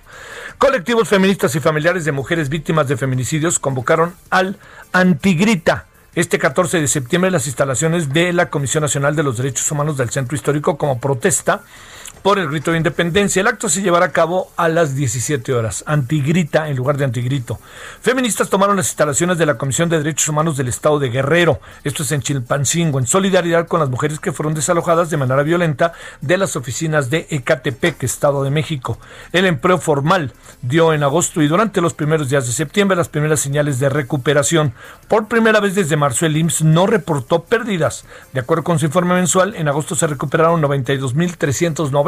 Colectivos 0.58 1.08
feministas 1.08 1.56
y 1.56 1.60
familiares 1.60 2.06
de 2.06 2.12
mujeres 2.12 2.50
víctimas 2.50 2.88
de 2.88 2.98
feminicidios 2.98 3.60
convocaron 3.60 4.16
al 4.30 4.58
Antigrita 4.92 5.86
este 6.16 6.40
14 6.40 6.82
de 6.82 6.88
septiembre 6.88 7.30
las 7.30 7.46
instalaciones 7.46 8.12
de 8.12 8.34
la 8.34 8.50
Comisión 8.50 8.82
Nacional 8.82 9.16
de 9.16 9.22
los 9.22 9.38
Derechos 9.38 9.72
Humanos 9.72 9.98
del 9.98 10.10
Centro 10.10 10.36
Histórico 10.36 10.78
como 10.78 11.00
protesta 11.00 11.62
por 12.22 12.40
el 12.40 12.50
grito 12.50 12.72
de 12.72 12.78
independencia. 12.78 13.40
El 13.40 13.48
acto 13.48 13.70
se 13.70 13.82
llevará 13.82 14.08
a 14.08 14.12
cabo 14.12 14.52
a 14.58 14.70
las 14.70 14.96
17 14.96 15.54
horas. 15.54 15.84
Antigrita 15.88 16.70
en 16.70 16.76
lugar 16.76 16.98
de 16.98 17.06
antigrito. 17.06 17.60
Feministas 18.02 18.50
tomaron 18.50 18.78
las 18.78 18.88
instalaciones 18.88 19.38
de 19.38 19.46
la 19.46 19.58
Comisión 19.58 19.90
de 19.90 19.98
Derechos 19.98 20.30
Humanos 20.30 20.58
del 20.58 20.68
Estado 20.68 21.00
de 21.00 21.10
Guerrero. 21.10 21.60
Esto 21.84 22.04
es 22.04 22.12
en 22.12 22.22
Chilpancingo, 22.22 23.00
en 23.00 23.08
solidaridad 23.08 23.68
con 23.68 23.80
las 23.80 23.90
mujeres 23.90 24.20
que 24.20 24.32
fueron 24.32 24.54
desalojadas 24.54 25.10
de 25.10 25.18
manera 25.18 25.44
violenta 25.44 25.94
de 26.22 26.38
las 26.38 26.56
oficinas 26.56 27.10
de 27.10 27.28
Ecatepec, 27.30 28.04
Estado 28.04 28.44
de 28.44 28.50
México. 28.50 29.00
El 29.32 29.46
empleo 29.46 29.78
formal 29.78 30.34
dio 30.62 30.94
en 30.94 31.04
agosto 31.04 31.42
y 31.42 31.48
durante 31.48 31.82
los 31.82 31.94
primeros 31.94 32.30
días 32.30 32.48
de 32.48 32.54
septiembre 32.54 32.98
las 32.98 33.10
primeras 33.10 33.40
señales 33.40 33.80
de 33.80 33.90
recuperación. 33.90 34.74
Por 35.08 35.28
primera 35.28 35.60
vez 35.60 35.76
desde 35.76 35.98
marzo 35.98 36.26
el 36.26 36.38
IMSS 36.38 36.64
no 36.64 36.88
reportó 36.88 37.44
pérdidas. 37.44 38.06
De 38.34 38.40
acuerdo 38.40 38.64
con 38.64 38.80
su 38.80 38.86
informe 38.86 39.16
mensual, 39.16 39.56
en 39.56 39.68
agosto 39.68 39.96
se 39.96 40.08
recuperaron 40.08 40.62
92.390 40.62 42.07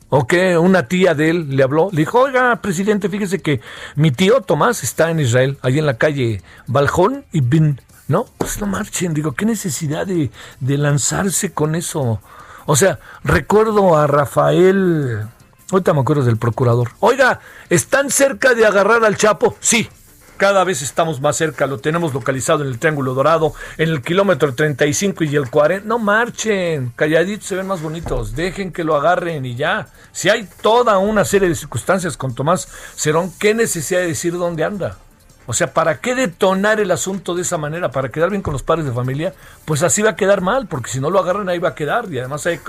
¿O 0.09 0.25
qué? 0.25 0.57
Una 0.57 0.87
tía 0.87 1.13
de 1.13 1.29
él 1.29 1.55
le 1.55 1.63
habló, 1.63 1.89
le 1.91 1.99
dijo, 1.99 2.19
oiga, 2.19 2.55
presidente, 2.61 3.09
fíjese 3.09 3.39
que 3.39 3.61
mi 3.95 4.11
tío 4.11 4.41
Tomás 4.41 4.83
está 4.83 5.11
en 5.11 5.19
Israel, 5.19 5.57
ahí 5.61 5.77
en 5.77 5.85
la 5.85 5.97
calle 5.97 6.41
Baljón 6.67 7.25
y 7.31 7.41
Bin. 7.41 7.79
No, 8.07 8.25
pues 8.37 8.59
no 8.59 8.65
marchen, 8.65 9.13
digo, 9.13 9.33
¿qué 9.33 9.45
necesidad 9.45 10.07
de, 10.07 10.31
de 10.59 10.77
lanzarse 10.77 11.51
con 11.51 11.75
eso? 11.75 12.21
O 12.65 12.75
sea, 12.75 12.99
recuerdo 13.23 13.95
a 13.95 14.07
Rafael, 14.07 15.27
ahorita 15.71 15.93
me 15.93 16.01
acuerdo 16.01 16.23
del 16.23 16.37
procurador, 16.37 16.91
oiga, 17.01 17.39
¿están 17.69 18.09
cerca 18.09 18.55
de 18.55 18.65
agarrar 18.65 19.05
al 19.05 19.15
Chapo? 19.15 19.57
Sí, 19.59 19.89
cada 20.39 20.63
vez 20.63 20.81
estamos 20.81 21.19
más 21.19 21.35
cerca, 21.35 21.67
lo 21.67 21.79
tenemos 21.79 22.13
localizado 22.13 22.63
en 22.63 22.69
el 22.69 22.79
Triángulo 22.79 23.13
Dorado, 23.13 23.53
en 23.77 23.89
el 23.89 24.01
kilómetro 24.01 24.55
35 24.55 25.25
y 25.25 25.35
el 25.35 25.49
40. 25.49 25.85
No 25.85 25.99
marchen, 25.99 26.93
calladitos 26.95 27.45
se 27.45 27.57
ven 27.57 27.67
más 27.67 27.81
bonitos, 27.81 28.35
dejen 28.37 28.71
que 28.71 28.85
lo 28.85 28.95
agarren 28.95 29.45
y 29.45 29.55
ya. 29.55 29.89
Si 30.13 30.29
hay 30.29 30.47
toda 30.61 30.97
una 30.97 31.25
serie 31.25 31.49
de 31.49 31.55
circunstancias 31.55 32.15
con 32.15 32.33
Tomás 32.33 32.69
Cerón, 32.95 33.33
¿qué 33.37 33.53
necesidad 33.53 33.99
de 33.99 34.07
decir 34.07 34.31
dónde 34.37 34.63
anda? 34.63 34.97
O 35.45 35.53
sea, 35.53 35.73
¿para 35.73 35.99
qué 35.99 36.15
detonar 36.15 36.79
el 36.79 36.91
asunto 36.91 37.35
de 37.35 37.41
esa 37.41 37.57
manera? 37.57 37.91
¿Para 37.91 38.07
quedar 38.07 38.29
bien 38.29 38.41
con 38.41 38.53
los 38.53 38.63
padres 38.63 38.85
de 38.85 38.93
familia? 38.93 39.33
Pues 39.65 39.83
así 39.83 40.01
va 40.01 40.11
a 40.11 40.15
quedar 40.15 40.39
mal, 40.39 40.67
porque 40.67 40.89
si 40.89 41.01
no 41.01 41.09
lo 41.09 41.19
agarran 41.19 41.49
ahí 41.49 41.59
va 41.59 41.69
a 41.69 41.75
quedar. 41.75 42.05
Y 42.09 42.17
además 42.17 42.45
hay, 42.45 42.61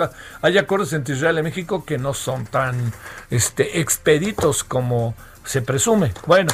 hay 0.43 0.59
acuerdos 0.59 0.93
entre 0.93 1.15
Israel 1.15 1.39
y 1.39 1.43
México 1.43 1.85
que 1.85 1.99
no 1.99 2.15
son 2.15 2.47
tan 2.47 2.93
este, 3.31 3.81
expeditos 3.81 4.65
como 4.65 5.15
se 5.45 5.63
presume. 5.63 6.13
Bueno, 6.27 6.51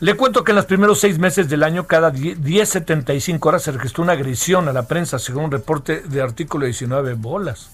le 0.00 0.14
cuento 0.14 0.44
que 0.44 0.52
en 0.52 0.56
los 0.56 0.66
primeros 0.66 1.00
seis 1.00 1.18
meses 1.18 1.48
del 1.48 1.62
año, 1.62 1.86
cada 1.86 2.12
10.75 2.12 3.46
horas 3.46 3.62
se 3.62 3.72
registró 3.72 4.04
una 4.04 4.12
agresión 4.12 4.68
a 4.68 4.72
la 4.72 4.86
prensa, 4.86 5.18
según 5.18 5.44
un 5.44 5.50
reporte 5.50 6.00
de 6.00 6.20
artículo 6.20 6.66
19 6.66 7.14
bolas. 7.14 7.70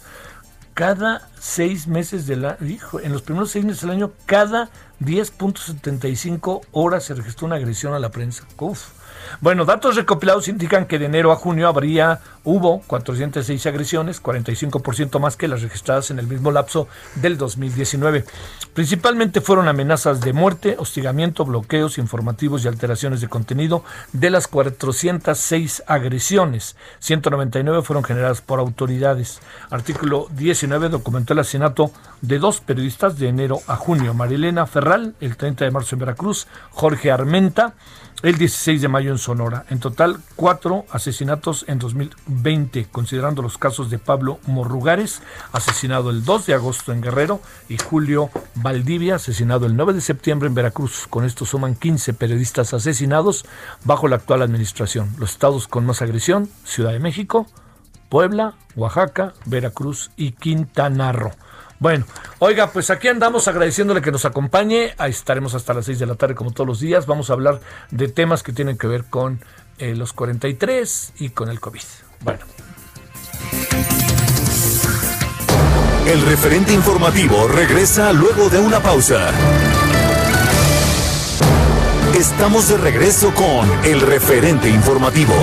Cada 0.75 1.29
seis 1.39 1.87
meses 1.87 2.27
del 2.27 2.45
año, 2.45 2.57
en 3.03 3.13
los 3.13 3.23
primeros 3.23 3.51
seis 3.51 3.65
meses 3.65 3.83
del 3.83 3.91
año, 3.91 4.13
cada 4.25 4.71
10.75 5.01 6.61
horas 6.73 7.05
se 7.05 7.15
registró 7.15 7.47
una 7.47 7.57
agresión 7.57 7.93
a 7.93 7.99
la 7.99 8.11
prensa. 8.11 8.45
Uf. 8.59 9.02
Bueno, 9.41 9.65
datos 9.65 9.97
recopilados 9.97 10.49
indican 10.49 10.87
que 10.87 10.99
de 10.99 11.07
enero 11.07 11.33
a 11.33 11.37
junio 11.37 11.69
habría, 11.69 12.21
hubo 12.45 12.81
406 12.87 13.67
agresiones, 13.67 14.23
45% 14.23 15.19
más 15.19 15.37
que 15.37 15.49
las 15.49 15.63
registradas 15.63 16.11
en 16.11 16.19
el 16.19 16.27
mismo 16.27 16.51
lapso 16.51 16.89
del 17.17 17.39
2019. 17.39 18.25
Principalmente 18.75 19.41
fueron 19.41 19.69
amenazas 19.69 20.21
de 20.21 20.33
muerte, 20.33 20.77
hostigamiento, 20.79 21.45
bloqueos 21.45 21.99
informativos 21.99 22.65
y 22.65 22.69
alteraciones 22.69 23.21
de 23.21 23.29
contenido. 23.29 23.85
De 24.13 24.31
las 24.31 24.49
406 24.49 25.85
agresiones, 25.87 26.77
199 27.01 27.83
fueron 27.83 28.05
generadas 28.05 28.41
por 28.41 28.59
autoridades. 28.59 29.41
Artículo 29.71 30.27
19 30.31 30.89
documentó 30.89 31.33
el 31.33 31.41
asesinato 31.41 31.91
de 32.21 32.39
dos 32.39 32.61
periodistas 32.61 33.19
de 33.19 33.29
enero 33.29 33.61
a 33.67 33.77
junio. 33.77 34.15
Marilena 34.15 34.67
Ferral, 34.67 35.15
el 35.21 35.37
30 35.37 35.65
de 35.65 35.71
marzo 35.71 35.95
en 35.95 36.01
Veracruz, 36.01 36.47
Jorge 36.71 37.11
Armenta, 37.11 37.75
el 38.23 38.39
16 38.39 38.81
de 38.81 38.89
mayo 38.89 39.11
en 39.11 39.19
Sonora. 39.19 39.65
En 39.69 39.81
total, 39.81 40.21
cuatro 40.37 40.85
asesinatos 40.91 41.65
en 41.69 41.79
2020, 41.79 42.87
considerando 42.93 43.43
los 43.43 43.59
casos 43.59 43.91
de 43.91 43.99
Pablo 43.99 44.39
Morrugares, 44.47 45.23
asesinado 45.53 46.11
el 46.11 46.25
2 46.25 46.47
de 46.47 46.55
agosto 46.55 46.93
en 46.93 47.01
Guerrero, 47.01 47.41
y 47.69 47.79
Julio 47.79 48.31
Valdivia, 48.55 49.17
asesinado 49.17 49.67
el 49.67 49.77
9 49.77 49.95
de 49.95 50.01
septiembre 50.01 50.49
en 50.49 50.55
Veracruz. 50.55 51.07
Con 51.11 51.25
esto 51.25 51.45
suman 51.45 51.75
15 51.75 52.15
periodistas 52.15 52.73
asesinados 52.75 53.45
bajo 53.85 54.07
la 54.07 54.17
actual 54.17 54.43
administración. 54.43 55.11
Los 55.19 55.33
estados 55.33 55.67
con 55.67 55.85
más 55.85 56.01
agresión, 56.01 56.49
Ciudad 56.65 56.93
de 56.93 57.01
México, 57.01 57.47
Puebla, 58.09 58.55
Oaxaca, 58.77 59.35
Veracruz 59.47 60.11
y 60.17 60.33
Quintana 60.33 61.13
Roo. 61.13 61.33
Bueno, 61.83 62.05
oiga, 62.39 62.71
pues 62.71 62.91
aquí 62.91 63.09
andamos 63.09 63.49
agradeciéndole 63.49 64.01
que 64.01 64.13
nos 64.13 64.25
acompañe. 64.25 64.95
Ahí 64.99 65.11
estaremos 65.11 65.57
hasta 65.57 65.75
las 65.75 65.87
6 65.87 65.99
de 65.99 66.07
la 66.07 66.15
tarde 66.15 66.37
como 66.37 66.53
todos 66.53 66.65
los 66.65 66.79
días. 66.79 67.07
Vamos 67.07 67.29
a 67.29 67.33
hablar 67.33 67.61
de 67.91 68.07
temas 68.07 68.45
que 68.45 68.53
tienen 68.53 68.79
que 68.79 68.87
ver 68.87 69.07
con 69.07 69.41
eh, 69.79 69.97
los 69.97 70.13
43 70.13 71.15
y 71.19 71.31
con 71.31 71.49
el 71.49 71.59
COVID. 71.59 71.83
Bueno. 72.21 72.39
El 76.07 76.23
referente 76.23 76.73
informativo 76.73 77.49
regresa 77.49 78.13
luego 78.13 78.49
de 78.49 78.61
una 78.61 78.79
pausa. 78.79 79.33
Estamos 82.17 82.69
de 82.69 82.77
regreso 82.77 83.35
con 83.35 83.69
el 83.85 84.03
referente 84.03 84.69
informativo. 84.69 85.35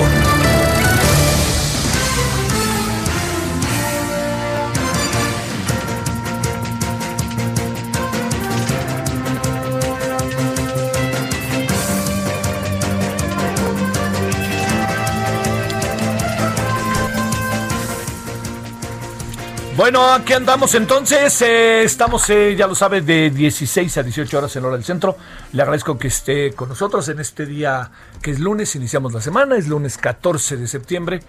Bueno, 19.92 20.14
aquí 20.14 20.34
andamos 20.34 20.76
entonces. 20.76 21.42
Eh, 21.42 21.82
estamos, 21.82 22.30
eh, 22.30 22.56
ya 22.56 22.68
lo 22.68 22.76
sabe, 22.76 23.02
de 23.02 23.32
16 23.32 23.98
a 23.98 24.04
18 24.04 24.38
horas 24.38 24.56
en 24.56 24.64
hora 24.64 24.76
del 24.76 24.86
centro. 24.86 25.18
Le 25.52 25.64
agradezco 25.64 25.98
que 25.98 26.10
esté 26.10 26.54
con 26.54 26.70
nosotros 26.70 27.10
en 27.10 27.20
este 27.20 27.48
día 27.48 27.90
que 28.22 28.30
es 28.30 28.40
lunes. 28.40 28.76
Iniciamos 28.76 29.14
la 29.14 29.20
semana, 29.20 29.58
es 29.58 29.68
lunes 29.68 29.98
14 29.98 30.58
de 30.58 30.68
septiembre. 30.68 31.22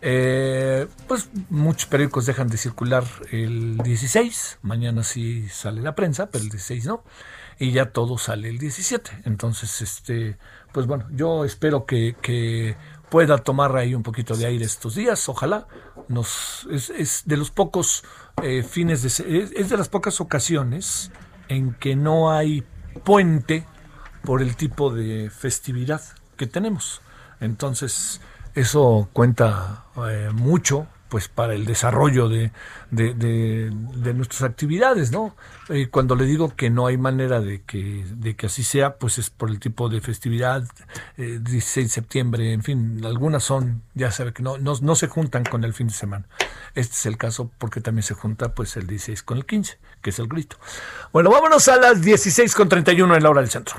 Eh, 0.00 0.86
pues 1.06 1.28
muchos 1.50 1.90
periódicos 1.90 2.24
dejan 2.24 2.48
de 2.48 2.56
circular 2.56 3.04
el 3.32 3.76
16. 3.76 4.60
Mañana 4.62 5.02
sí 5.02 5.50
sale 5.50 5.82
la 5.82 5.94
prensa, 5.94 6.30
pero 6.30 6.42
el 6.42 6.48
16 6.48 6.86
no. 6.86 7.04
Y 7.58 7.72
ya 7.72 7.90
todo 7.90 8.16
sale 8.16 8.48
el 8.48 8.56
17. 8.56 9.10
Entonces, 9.26 9.82
este, 9.82 10.38
pues 10.72 10.86
bueno, 10.86 11.06
yo 11.10 11.44
espero 11.44 11.84
que, 11.84 12.16
que 12.22 12.76
pueda 13.10 13.38
tomar 13.38 13.76
ahí 13.76 13.94
un 13.94 14.02
poquito 14.02 14.36
de 14.36 14.46
aire 14.46 14.64
estos 14.64 14.94
días, 14.94 15.28
ojalá. 15.28 15.66
Nos, 16.08 16.66
es, 16.70 17.22
de 17.24 17.36
los 17.36 17.50
pocos 17.50 18.04
eh, 18.42 18.62
fines 18.62 19.02
de 19.02 19.50
es, 19.56 19.68
de 19.68 19.76
las 19.76 19.88
pocas 19.88 20.20
ocasiones 20.20 21.10
en 21.48 21.74
que 21.74 21.96
no 21.96 22.30
hay 22.30 22.64
puente 23.04 23.66
por 24.22 24.42
el 24.42 24.56
tipo 24.56 24.92
de 24.92 25.30
festividad 25.30 26.02
que 26.36 26.46
tenemos. 26.46 27.00
Entonces, 27.40 28.20
eso 28.54 29.08
cuenta 29.12 29.84
eh, 30.08 30.30
mucho 30.32 30.86
pues 31.08 31.28
para 31.28 31.54
el 31.54 31.64
desarrollo 31.64 32.28
de, 32.28 32.50
de, 32.90 33.70
nuestras 34.14 34.42
actividades, 34.42 35.12
¿no? 35.12 35.36
Eh, 35.68 35.88
cuando 35.90 36.16
le 36.16 36.24
digo 36.24 36.54
que 36.56 36.70
no 36.70 36.86
hay 36.86 36.96
manera 36.96 37.40
de 37.40 37.62
que, 37.62 38.04
de 38.08 38.36
que 38.36 38.46
así 38.46 38.62
sea, 38.62 38.96
pues 38.96 39.18
es 39.18 39.30
por 39.30 39.50
el 39.50 39.60
tipo 39.60 39.88
de 39.88 40.00
festividad, 40.00 40.64
16 41.16 41.76
eh, 41.76 41.82
de 41.82 41.88
septiembre, 41.88 42.52
en 42.52 42.62
fin, 42.62 43.00
algunas 43.04 43.44
son, 43.44 43.82
ya 43.94 44.10
sabe 44.10 44.32
que 44.32 44.42
no, 44.42 44.58
no, 44.58 44.74
no, 44.80 44.96
se 44.96 45.08
juntan 45.08 45.44
con 45.44 45.64
el 45.64 45.74
fin 45.74 45.88
de 45.88 45.94
semana. 45.94 46.26
Este 46.74 46.94
es 46.94 47.06
el 47.06 47.16
caso 47.16 47.50
porque 47.58 47.80
también 47.80 48.02
se 48.02 48.14
junta 48.14 48.54
pues 48.54 48.76
el 48.76 48.86
16 48.86 49.22
con 49.22 49.38
el 49.38 49.46
15, 49.46 49.78
que 50.02 50.10
es 50.10 50.18
el 50.18 50.28
grito. 50.28 50.56
Bueno, 51.12 51.30
vámonos 51.30 51.68
a 51.68 51.76
las 51.76 52.02
16 52.02 52.54
con 52.54 52.68
31 52.68 53.16
en 53.16 53.22
la 53.22 53.30
hora 53.30 53.40
del 53.40 53.50
centro. 53.50 53.76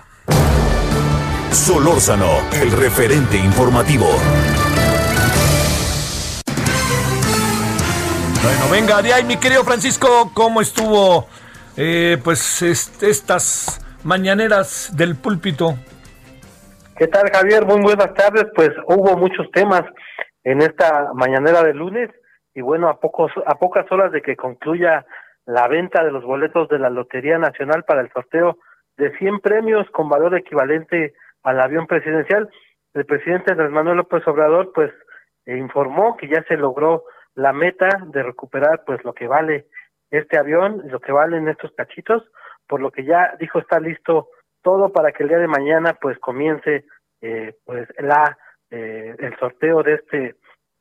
Solórzano, 1.52 2.42
el 2.54 2.72
referente 2.72 3.38
informativo. 3.38 4.08
Bueno, 8.48 8.72
venga, 8.72 9.02
de 9.02 9.12
ahí, 9.12 9.26
mi 9.26 9.36
querido 9.36 9.66
Francisco, 9.66 10.32
¿cómo 10.34 10.62
estuvo 10.62 11.28
eh, 11.76 12.16
pues 12.24 12.62
estas 12.62 13.86
mañaneras 14.06 14.96
del 14.96 15.18
púlpito? 15.18 15.76
¿Qué 16.96 17.08
tal, 17.08 17.30
Javier? 17.30 17.66
Muy 17.66 17.82
buenas 17.82 18.14
tardes. 18.14 18.46
Pues 18.56 18.70
hubo 18.86 19.18
muchos 19.18 19.52
temas 19.52 19.82
en 20.46 20.62
esta 20.62 21.12
mañanera 21.14 21.62
de 21.62 21.74
lunes 21.74 22.10
y 22.56 22.62
bueno, 22.62 22.88
a 22.88 23.02
pocos 23.02 23.34
a 23.46 23.56
pocas 23.56 23.86
horas 23.92 24.14
de 24.14 24.22
que 24.22 24.38
concluya 24.38 25.06
la 25.46 25.68
venta 25.68 26.02
de 26.06 26.12
los 26.12 26.24
boletos 26.24 26.70
de 26.70 26.80
la 26.80 26.90
Lotería 26.90 27.38
Nacional 27.38 27.84
para 27.84 28.00
el 28.00 28.10
sorteo 28.14 28.60
de 28.96 29.12
100 29.18 29.42
premios 29.42 29.90
con 29.92 30.08
valor 30.08 30.38
equivalente 30.38 31.16
al 31.44 31.60
avión 31.60 31.86
presidencial, 31.86 32.50
el 32.94 33.06
presidente 33.06 33.52
Andrés 33.52 33.72
Manuel 33.72 33.98
López 33.98 34.26
Obrador 34.26 34.72
pues 34.74 34.94
informó 35.46 36.16
que 36.16 36.30
ya 36.30 36.46
se 36.48 36.56
logró 36.56 37.04
la 37.38 37.54
meta 37.54 37.88
de 38.08 38.24
recuperar 38.24 38.84
pues 38.84 39.04
lo 39.04 39.14
que 39.14 39.28
vale 39.28 39.68
este 40.10 40.40
avión, 40.40 40.82
lo 40.90 41.00
que 41.00 41.12
valen 41.12 41.48
estos 41.48 41.72
cachitos, 41.74 42.24
por 42.68 42.82
lo 42.82 42.92
que 42.92 43.06
ya 43.06 43.36
dijo 43.40 43.60
está 43.60 43.80
listo 43.80 44.30
todo 44.64 44.92
para 44.92 45.12
que 45.12 45.24
el 45.24 45.30
día 45.30 45.38
de 45.38 45.48
mañana 45.48 45.94
pues 46.02 46.18
comience 46.18 46.86
eh, 47.22 47.54
pues 47.64 47.88
la 48.00 48.38
eh, 48.72 49.16
el 49.20 49.38
sorteo 49.38 49.84
de 49.84 49.94
este 49.94 50.36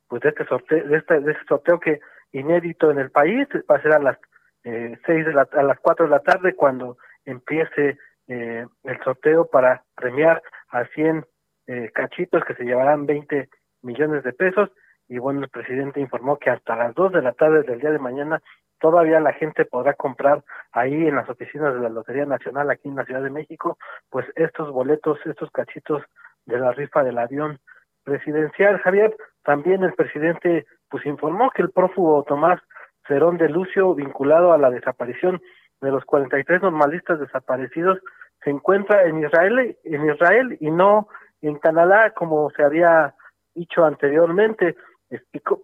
pues 0.08 0.22
de 0.22 0.30
este 0.30 0.46
sorteo 0.46 0.88
de 0.88 0.96
este, 0.96 1.20
de 1.20 1.32
este 1.32 1.44
sorteo 1.44 1.78
que 1.78 2.00
inédito 2.32 2.90
en 2.90 3.00
el 3.00 3.10
país. 3.10 3.46
Va 3.70 3.76
a 3.76 3.82
ser 3.82 3.92
a 3.92 3.98
las 3.98 4.18
eh, 4.64 4.98
seis 5.04 5.26
de 5.26 5.34
la, 5.34 5.46
a 5.52 5.62
las 5.62 5.78
cuatro 5.80 6.06
de 6.06 6.10
la 6.10 6.20
tarde 6.20 6.54
cuando 6.54 6.96
empiece 7.26 7.98
eh, 8.28 8.66
el 8.84 9.04
sorteo 9.04 9.46
para 9.46 9.84
premiar 9.94 10.42
a 10.70 10.86
100 10.86 11.22
eh, 11.66 11.90
cachitos 11.92 12.42
que 12.44 12.54
se 12.54 12.64
llevarán 12.64 13.04
20 13.04 13.50
millones 13.82 14.24
de 14.24 14.32
pesos 14.32 14.70
y 15.08 15.18
bueno, 15.18 15.40
el 15.40 15.48
presidente 15.48 16.00
informó 16.00 16.38
que 16.38 16.50
hasta 16.50 16.76
las 16.76 16.94
2 16.94 17.12
de 17.12 17.22
la 17.22 17.32
tarde 17.32 17.62
del 17.62 17.80
día 17.80 17.90
de 17.90 17.98
mañana 17.98 18.42
todavía 18.80 19.20
la 19.20 19.32
gente 19.32 19.64
podrá 19.64 19.94
comprar 19.94 20.42
ahí 20.72 21.06
en 21.06 21.16
las 21.16 21.28
oficinas 21.28 21.74
de 21.74 21.80
la 21.80 21.88
Lotería 21.88 22.26
Nacional 22.26 22.70
aquí 22.70 22.88
en 22.88 22.96
la 22.96 23.04
Ciudad 23.04 23.22
de 23.22 23.30
México, 23.30 23.78
pues 24.10 24.26
estos 24.34 24.70
boletos, 24.72 25.18
estos 25.24 25.50
cachitos 25.50 26.02
de 26.44 26.58
la 26.58 26.72
rifa 26.72 27.02
del 27.02 27.18
avión 27.18 27.58
presidencial. 28.04 28.78
Javier, 28.78 29.16
también 29.42 29.82
el 29.82 29.94
presidente 29.94 30.66
pues 30.88 31.06
informó 31.06 31.50
que 31.50 31.62
el 31.62 31.70
prófugo 31.70 32.24
Tomás 32.24 32.60
Cerón 33.06 33.38
de 33.38 33.48
Lucio, 33.48 33.94
vinculado 33.94 34.52
a 34.52 34.58
la 34.58 34.70
desaparición 34.70 35.40
de 35.80 35.90
los 35.90 36.04
43 36.04 36.62
normalistas 36.62 37.20
desaparecidos, 37.20 37.98
se 38.42 38.50
encuentra 38.50 39.04
en 39.04 39.24
Israel, 39.24 39.76
en 39.84 40.10
Israel 40.10 40.56
y 40.60 40.70
no 40.70 41.08
en 41.42 41.58
Canadá 41.58 42.10
como 42.10 42.50
se 42.50 42.62
había 42.62 43.14
dicho 43.54 43.84
anteriormente 43.84 44.76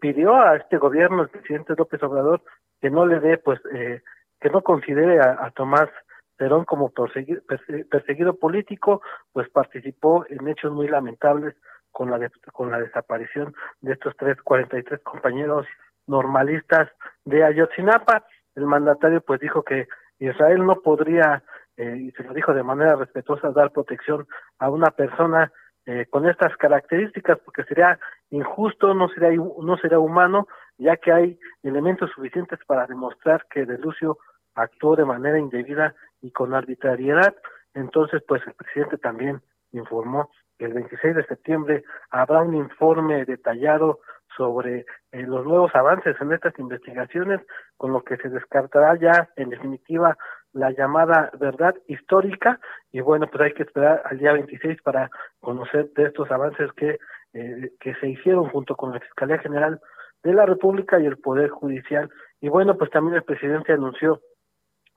pidió 0.00 0.34
a 0.36 0.56
este 0.56 0.78
gobierno, 0.78 1.22
el 1.22 1.28
presidente 1.28 1.74
López 1.76 2.02
Obrador, 2.02 2.42
que 2.80 2.90
no 2.90 3.06
le 3.06 3.20
dé, 3.20 3.38
pues, 3.38 3.60
eh, 3.72 4.02
que 4.40 4.50
no 4.50 4.62
considere 4.62 5.20
a, 5.20 5.50
Tomás 5.54 5.88
Perón 6.36 6.64
como 6.64 6.92
perseguido, 6.92 8.34
político, 8.34 9.02
pues 9.32 9.48
participó 9.50 10.24
en 10.28 10.48
hechos 10.48 10.72
muy 10.72 10.88
lamentables 10.88 11.54
con 11.92 12.10
la 12.10 12.30
con 12.52 12.70
la 12.70 12.80
desaparición 12.80 13.54
de 13.80 13.92
estos 13.92 14.16
tres 14.16 14.40
cuarenta 14.42 14.78
y 14.78 14.82
tres 14.82 15.00
compañeros 15.02 15.66
normalistas 16.06 16.90
de 17.24 17.44
Ayotzinapa. 17.44 18.26
El 18.56 18.66
mandatario 18.66 19.20
pues 19.20 19.40
dijo 19.40 19.62
que 19.62 19.86
Israel 20.18 20.66
no 20.66 20.80
podría 20.80 21.44
eh, 21.76 21.96
y 21.96 22.10
se 22.12 22.24
lo 22.24 22.34
dijo 22.34 22.52
de 22.52 22.62
manera 22.62 22.96
respetuosa 22.96 23.50
dar 23.50 23.70
protección 23.70 24.26
a 24.58 24.70
una 24.70 24.90
persona 24.90 25.52
eh, 25.86 26.06
con 26.10 26.28
estas 26.28 26.56
características 26.56 27.38
porque 27.44 27.64
sería 27.64 27.98
injusto, 28.30 28.94
no 28.94 29.08
sería, 29.08 29.30
no 29.36 29.76
sería 29.78 29.98
humano, 29.98 30.46
ya 30.78 30.96
que 30.96 31.12
hay 31.12 31.38
elementos 31.62 32.10
suficientes 32.14 32.58
para 32.66 32.86
demostrar 32.86 33.46
que 33.50 33.66
De 33.66 33.78
Lucio 33.78 34.18
actuó 34.54 34.96
de 34.96 35.04
manera 35.04 35.38
indebida 35.38 35.94
y 36.20 36.30
con 36.30 36.54
arbitrariedad. 36.54 37.34
Entonces, 37.74 38.22
pues 38.26 38.42
el 38.46 38.54
presidente 38.54 38.98
también 38.98 39.40
informó 39.72 40.30
el 40.64 40.72
26 40.74 41.16
de 41.16 41.26
septiembre 41.26 41.84
habrá 42.10 42.42
un 42.42 42.54
informe 42.54 43.24
detallado 43.24 44.00
sobre 44.36 44.86
eh, 45.12 45.22
los 45.22 45.44
nuevos 45.44 45.74
avances 45.74 46.16
en 46.20 46.32
estas 46.32 46.58
investigaciones, 46.58 47.40
con 47.76 47.92
lo 47.92 48.02
que 48.02 48.16
se 48.16 48.28
descartará 48.28 48.96
ya 48.96 49.28
en 49.36 49.50
definitiva 49.50 50.16
la 50.52 50.70
llamada 50.70 51.30
verdad 51.38 51.74
histórica 51.86 52.60
y 52.90 53.00
bueno, 53.00 53.26
pues 53.28 53.42
hay 53.42 53.52
que 53.54 53.62
esperar 53.62 54.02
al 54.04 54.18
día 54.18 54.32
26 54.32 54.82
para 54.82 55.10
conocer 55.40 55.90
de 55.94 56.04
estos 56.04 56.30
avances 56.30 56.70
que, 56.72 56.98
eh, 57.32 57.72
que 57.80 57.94
se 57.96 58.08
hicieron 58.08 58.48
junto 58.50 58.76
con 58.76 58.92
la 58.92 59.00
Fiscalía 59.00 59.38
General 59.38 59.80
de 60.22 60.32
la 60.34 60.46
República 60.46 61.00
y 61.00 61.06
el 61.06 61.18
Poder 61.18 61.50
Judicial. 61.50 62.10
Y 62.40 62.48
bueno, 62.48 62.76
pues 62.76 62.90
también 62.90 63.16
el 63.16 63.24
presidente 63.24 63.72
anunció 63.72 64.20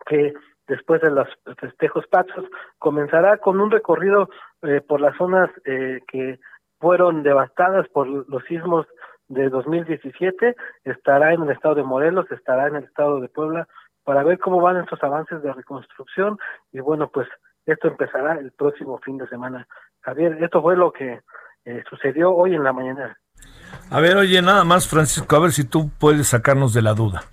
que 0.06 0.34
después 0.68 1.02
de 1.02 1.12
los 1.12 1.28
festejos 1.60 2.06
pasos 2.08 2.46
comenzará 2.80 3.38
con 3.38 3.60
un 3.60 3.72
recorrido 3.72 4.30
eh, 4.64 4.82
por 4.82 5.00
las 5.02 5.16
zonas 5.18 5.50
eh, 5.66 6.02
que 6.08 6.40
fueron 6.80 7.24
devastadas 7.24 7.88
por 7.90 8.08
los 8.08 8.44
sismos 8.46 8.86
de 9.28 9.50
2017, 9.50 10.56
estará 10.84 11.34
en 11.34 11.44
el 11.44 11.50
estado 11.50 11.76
de 11.76 11.84
Morelos, 11.84 12.32
estará 12.32 12.68
en 12.68 12.76
el 12.76 12.84
estado 12.84 13.20
de 13.20 13.30
Puebla, 13.30 13.68
para 14.06 14.24
ver 14.24 14.40
cómo 14.40 14.62
van 14.62 14.78
estos 14.78 15.04
avances 15.04 15.42
de 15.42 15.52
reconstrucción 15.52 16.38
y 16.72 16.80
bueno, 16.80 17.10
pues 17.12 17.28
esto 17.66 17.88
empezará 17.88 18.34
el 18.40 18.52
próximo 18.52 19.00
fin 19.00 19.18
de 19.18 19.28
semana. 19.28 19.68
Javier, 20.02 20.38
esto 20.42 20.62
fue 20.62 20.78
lo 20.78 20.94
que 20.94 21.22
eh, 21.66 21.84
sucedió 21.90 22.32
hoy 22.32 22.54
en 22.54 22.64
la 22.64 22.72
mañana. 22.72 23.18
A 23.90 24.00
ver, 24.00 24.16
oye, 24.18 24.42
nada 24.42 24.64
más, 24.64 24.88
Francisco, 24.88 25.36
a 25.36 25.40
ver 25.40 25.52
si 25.52 25.68
tú 25.68 25.90
puedes 26.00 26.28
sacarnos 26.28 26.74
de 26.74 26.84
la 26.84 26.94
duda. 26.94 27.24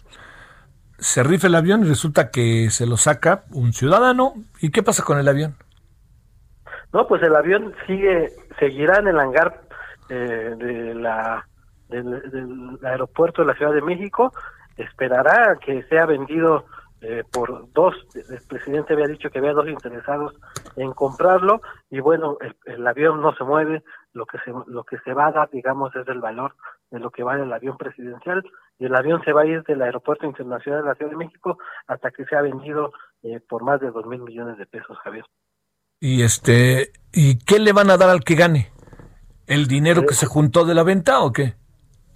Se 0.98 1.22
rifa 1.22 1.48
el 1.48 1.54
avión 1.54 1.84
y 1.84 1.88
resulta 1.88 2.30
que 2.30 2.70
se 2.70 2.86
lo 2.86 2.96
saca 2.96 3.44
un 3.52 3.72
ciudadano. 3.72 4.34
¿Y 4.60 4.70
qué 4.70 4.82
pasa 4.82 5.02
con 5.02 5.18
el 5.18 5.28
avión? 5.28 5.56
No, 6.92 7.06
pues 7.06 7.22
el 7.22 7.34
avión 7.34 7.74
sigue, 7.86 8.32
seguirá 8.58 8.98
en 8.98 9.08
el 9.08 9.18
hangar 9.18 9.62
eh, 10.08 10.54
de 10.56 10.94
la, 10.94 11.46
del 11.88 12.78
aeropuerto 12.82 13.42
de 13.42 13.48
la 13.48 13.54
Ciudad 13.54 13.72
de 13.72 13.82
México 13.82 14.32
esperará 14.76 15.58
que 15.64 15.82
sea 15.84 16.06
vendido 16.06 16.64
eh, 17.04 17.24
por 17.32 17.72
dos, 17.72 17.96
el 18.14 18.40
presidente 18.46 18.92
había 18.92 19.08
dicho 19.08 19.28
que 19.28 19.40
había 19.40 19.52
dos 19.52 19.68
interesados 19.68 20.34
en 20.76 20.92
comprarlo 20.92 21.60
y 21.90 21.98
bueno, 21.98 22.38
el, 22.64 22.86
avión 22.86 23.20
no 23.20 23.34
se 23.34 23.42
mueve, 23.42 23.82
lo 24.12 24.24
que 24.24 24.38
se, 24.38 24.52
lo 24.68 24.84
que 24.84 24.98
se 24.98 25.12
va 25.12 25.26
a 25.26 25.32
dar, 25.32 25.50
digamos, 25.50 25.94
es 25.96 26.06
el 26.06 26.20
valor 26.20 26.54
de 26.92 27.00
lo 27.00 27.10
que 27.10 27.24
vale 27.24 27.42
el 27.42 27.52
avión 27.52 27.76
presidencial 27.76 28.44
y 28.78 28.84
el 28.84 28.94
avión 28.94 29.20
se 29.24 29.32
va 29.32 29.42
a 29.42 29.46
ir 29.46 29.64
del 29.64 29.82
Aeropuerto 29.82 30.26
Internacional 30.26 30.82
de 30.82 30.88
la 30.90 30.94
Ciudad 30.94 31.10
de 31.10 31.16
México 31.16 31.58
hasta 31.88 32.12
que 32.12 32.24
sea 32.26 32.40
vendido 32.40 32.92
eh, 33.24 33.40
por 33.48 33.64
más 33.64 33.80
de 33.80 33.90
dos 33.90 34.06
mil 34.06 34.22
millones 34.22 34.56
de 34.56 34.66
pesos, 34.66 34.96
Javier. 34.98 35.24
Y 35.98 36.22
este, 36.22 36.92
¿y 37.12 37.38
qué 37.38 37.58
le 37.58 37.72
van 37.72 37.90
a 37.90 37.96
dar 37.96 38.10
al 38.10 38.22
que 38.22 38.36
gane? 38.36 38.70
¿El 39.48 39.66
dinero 39.66 40.02
que 40.02 40.14
eh, 40.14 40.16
se 40.16 40.26
juntó 40.26 40.64
de 40.64 40.74
la 40.74 40.84
venta 40.84 41.20
o 41.20 41.32
qué? 41.32 41.54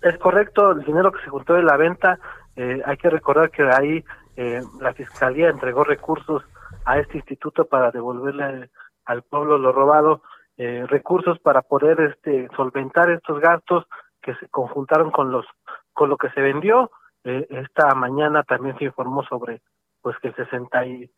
Es 0.03 0.16
correcto, 0.19 0.71
el 0.71 0.85
dinero 0.85 1.11
que 1.11 1.25
se 1.25 1.31
juntó 1.31 1.55
de 1.55 1.64
la 1.64 1.77
venta 1.77 2.21
eh, 2.57 2.83
hay 2.85 2.97
que 2.97 3.11
recordar 3.11 3.51
que 3.51 3.62
ahí 3.62 4.05
eh, 4.37 4.62
la 4.81 4.95
Fiscalía 4.95 5.51
entregó 5.51 5.85
recursos 5.85 6.42
a 6.85 6.99
este 6.99 7.19
instituto 7.19 7.66
para 7.66 7.90
devolverle 7.90 8.71
al 9.05 9.23
pueblo 9.23 9.59
lo 9.59 9.73
robado, 9.73 10.23
eh, 10.57 10.85
recursos 10.88 11.38
para 11.38 11.62
poder 11.62 12.01
este 12.01 12.49
solventar 12.57 13.11
estos 13.11 13.40
gastos 13.40 13.85
que 14.23 14.35
se 14.37 14.49
conjuntaron 14.49 15.11
con 15.11 15.31
los 15.31 15.47
con 15.92 16.09
lo 16.09 16.16
que 16.16 16.31
se 16.31 16.40
vendió. 16.40 16.90
esta 17.25 17.95
mañana 17.95 18.45
también 18.45 18.77
se 18.79 18.85
informó 18.85 19.25
sobre 19.25 19.61
pues 20.01 20.16
que 20.19 20.29
el 20.29 20.37
60 20.37 20.87
y, 20.87 21.11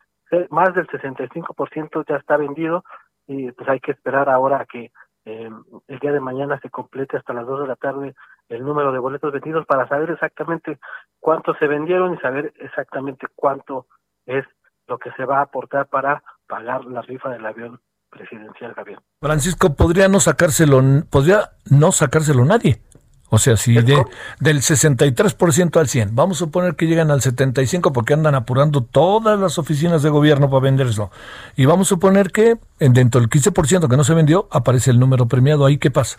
más 0.49 0.73
del 0.73 0.87
65% 0.87 2.03
ya 2.07 2.15
está 2.15 2.37
vendido 2.37 2.83
y 3.27 3.51
pues 3.51 3.69
hay 3.69 3.79
que 3.79 3.91
esperar 3.91 4.29
ahora 4.29 4.61
a 4.61 4.65
que 4.65 4.91
el 5.87 5.99
día 5.99 6.11
de 6.11 6.19
mañana 6.19 6.59
se 6.61 6.69
complete 6.69 7.17
hasta 7.17 7.33
las 7.33 7.45
2 7.45 7.61
de 7.61 7.67
la 7.67 7.75
tarde 7.75 8.15
el 8.49 8.63
número 8.63 8.91
de 8.91 8.99
boletos 8.99 9.31
vendidos 9.31 9.65
para 9.65 9.87
saber 9.87 10.09
exactamente 10.11 10.79
cuántos 11.19 11.57
se 11.57 11.67
vendieron 11.67 12.15
y 12.15 12.17
saber 12.17 12.53
exactamente 12.59 13.27
cuánto 13.35 13.85
es 14.25 14.45
lo 14.87 14.97
que 14.97 15.11
se 15.11 15.25
va 15.25 15.39
a 15.39 15.43
aportar 15.43 15.87
para 15.87 16.23
pagar 16.47 16.85
la 16.85 17.01
rifa 17.01 17.29
del 17.29 17.45
avión 17.45 17.79
presidencial, 18.09 18.73
Javier. 18.73 18.99
Francisco, 19.21 19.75
podría 19.75 20.07
no 20.07 20.19
sacárselo, 20.19 20.81
podría 21.11 21.51
no 21.69 21.91
sacárselo 21.91 22.43
nadie. 22.43 22.81
O 23.29 23.37
sea, 23.37 23.57
si 23.57 23.75
de, 23.75 24.03
del 24.39 24.57
63% 24.57 25.79
al 25.79 25.87
100, 25.87 26.15
vamos 26.15 26.41
a 26.41 26.45
suponer 26.45 26.75
que 26.75 26.87
llegan 26.87 27.11
al 27.11 27.19
75% 27.19 27.91
porque 27.93 28.13
andan 28.13 28.35
apurando 28.35 28.83
todas 28.83 29.39
las 29.39 29.59
oficinas 29.59 30.01
de 30.01 30.09
gobierno 30.09 30.49
para 30.49 30.63
venderlo. 30.63 31.11
Y 31.55 31.65
vamos 31.65 31.87
a 31.87 31.95
suponer 31.95 32.31
que 32.31 32.55
dentro 32.79 33.21
del 33.21 33.29
15% 33.29 33.87
que 33.87 33.97
no 33.97 34.03
se 34.03 34.15
vendió, 34.15 34.47
aparece 34.51 34.91
el 34.91 34.99
número 34.99 35.27
premiado. 35.27 35.65
¿Ahí 35.65 35.77
qué 35.77 35.91
pasa? 35.91 36.17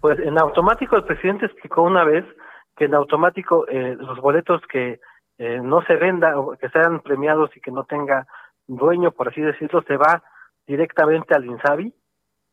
Pues 0.00 0.18
en 0.18 0.38
automático 0.38 0.96
el 0.96 1.04
presidente 1.04 1.46
explicó 1.46 1.82
una 1.82 2.04
vez 2.04 2.24
que 2.76 2.86
en 2.86 2.94
automático 2.94 3.66
eh, 3.68 3.96
los 3.98 4.18
boletos 4.20 4.60
que 4.70 5.00
eh, 5.38 5.60
no 5.62 5.82
se 5.86 5.94
venda 5.96 6.38
o 6.38 6.56
que 6.56 6.68
sean 6.70 7.00
premiados 7.00 7.50
y 7.56 7.60
que 7.60 7.70
no 7.70 7.84
tenga 7.84 8.26
dueño, 8.66 9.12
por 9.12 9.28
así 9.28 9.40
decirlo, 9.40 9.82
se 9.82 9.96
va 9.96 10.22
directamente 10.66 11.34
al 11.34 11.44
INSABI. 11.44 11.94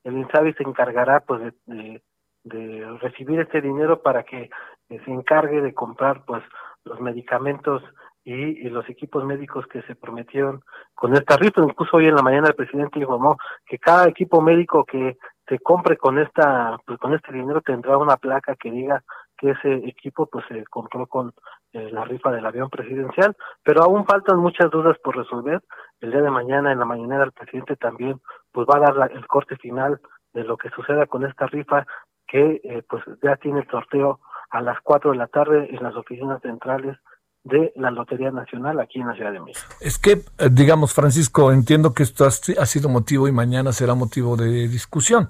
El 0.03 0.17
INSABI 0.17 0.53
se 0.53 0.63
encargará 0.63 1.21
pues 1.21 1.41
de, 1.41 1.53
de, 1.65 2.01
recibir 2.43 3.39
este 3.39 3.62
dinero 3.62 4.01
para 4.01 4.23
que 4.23 4.49
eh, 4.89 5.01
se 5.06 5.12
encargue 5.12 5.62
de 5.62 5.73
comprar 5.73 6.23
pues 6.25 6.43
los 6.84 6.99
medicamentos 6.99 7.84
y, 8.23 8.69
los 8.69 8.88
equipos 8.89 9.23
médicos 9.23 9.65
que 9.67 9.82
se 9.84 9.95
prometieron 9.95 10.62
con 10.93 11.13
esta 11.13 11.38
rifa. 11.38 11.62
Incluso 11.62 11.97
hoy 11.97 12.08
en 12.08 12.15
la 12.15 12.21
mañana 12.21 12.49
el 12.49 12.56
presidente 12.56 12.99
informó 12.99 13.38
que 13.65 13.80
cada 13.80 14.08
equipo 14.08 14.41
médico 14.41 14.86
que 14.86 15.17
se 15.47 15.60
compre 15.60 15.97
con 15.97 16.19
esta 16.19 16.77
pues 16.86 16.99
con 16.99 17.13
este 17.13 17.34
dinero 17.34 17.62
tendrá 17.62 17.97
una 17.97 18.17
placa 18.17 18.56
que 18.56 18.71
diga 18.71 19.04
que 19.38 19.51
ese 19.51 19.73
equipo 19.88 20.27
pues 20.27 20.45
se 20.47 20.63
compró 20.65 21.08
con 21.08 21.34
eh, 21.73 21.89
la 21.91 22.06
rifa 22.06 22.32
del 22.32 22.45
avión 22.45 22.69
presidencial, 22.69 23.36
pero 23.63 23.82
aún 23.82 24.06
faltan 24.06 24.38
muchas 24.38 24.69
dudas 24.69 24.97
por 25.04 25.17
resolver. 25.17 25.62
El 25.99 26.12
día 26.12 26.21
de 26.21 26.30
mañana 26.30 26.71
en 26.71 26.80
la 26.80 26.86
mañana 26.86 27.23
el 27.23 27.32
presidente 27.32 27.75
también 27.75 28.21
pues 28.51 28.67
va 28.67 28.77
a 28.77 28.91
dar 28.93 29.12
el 29.12 29.25
corte 29.25 29.58
final 29.58 29.99
de 30.34 30.43
lo 30.43 30.58
que 30.58 30.69
suceda 30.69 31.08
con 31.08 31.25
esta 31.25 31.47
rifa 31.47 31.86
que 32.32 32.62
eh, 32.63 32.84
pues 32.89 33.04
ya 33.22 33.36
tiene 33.36 33.60
el 33.60 33.67
sorteo 33.70 34.20
a 34.50 34.62
las 34.62 34.78
4 34.84 35.12
de 35.12 35.17
la 35.17 35.28
tarde 35.28 35.67
en 35.70 35.84
las 35.84 35.96
oficinas 35.96 36.41
centrales 36.41 36.98
de 37.44 37.74
la 37.76 37.91
Lotería 37.91 38.32
Nacional 38.32 38.80
aquí 38.80 39.00
en 39.00 39.08
la 39.08 39.15
Ciudad 39.15 39.34
de 39.34 39.39
México. 39.39 39.67
Es 39.82 39.98
que, 39.98 40.12
eh, 40.12 40.50
digamos, 40.52 40.94
Francisco, 40.94 41.52
entiendo 41.52 41.94
que 41.94 42.04
esto 42.04 42.26
ha 42.26 42.32
sido 42.32 42.88
motivo 42.88 43.28
y 43.28 43.32
mañana 43.32 43.74
será 43.74 43.96
motivo 43.96 44.38
de 44.38 44.67
discusión, 44.67 45.28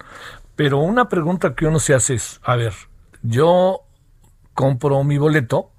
pero 0.56 0.80
una 0.80 1.10
pregunta 1.10 1.56
que 1.56 1.66
uno 1.66 1.80
se 1.80 1.94
hace 1.96 2.16
es, 2.16 2.40
a 2.44 2.56
ver, 2.56 2.74
yo 3.24 3.82
compro 4.54 5.04
mi 5.04 5.18
boleto 5.18 5.72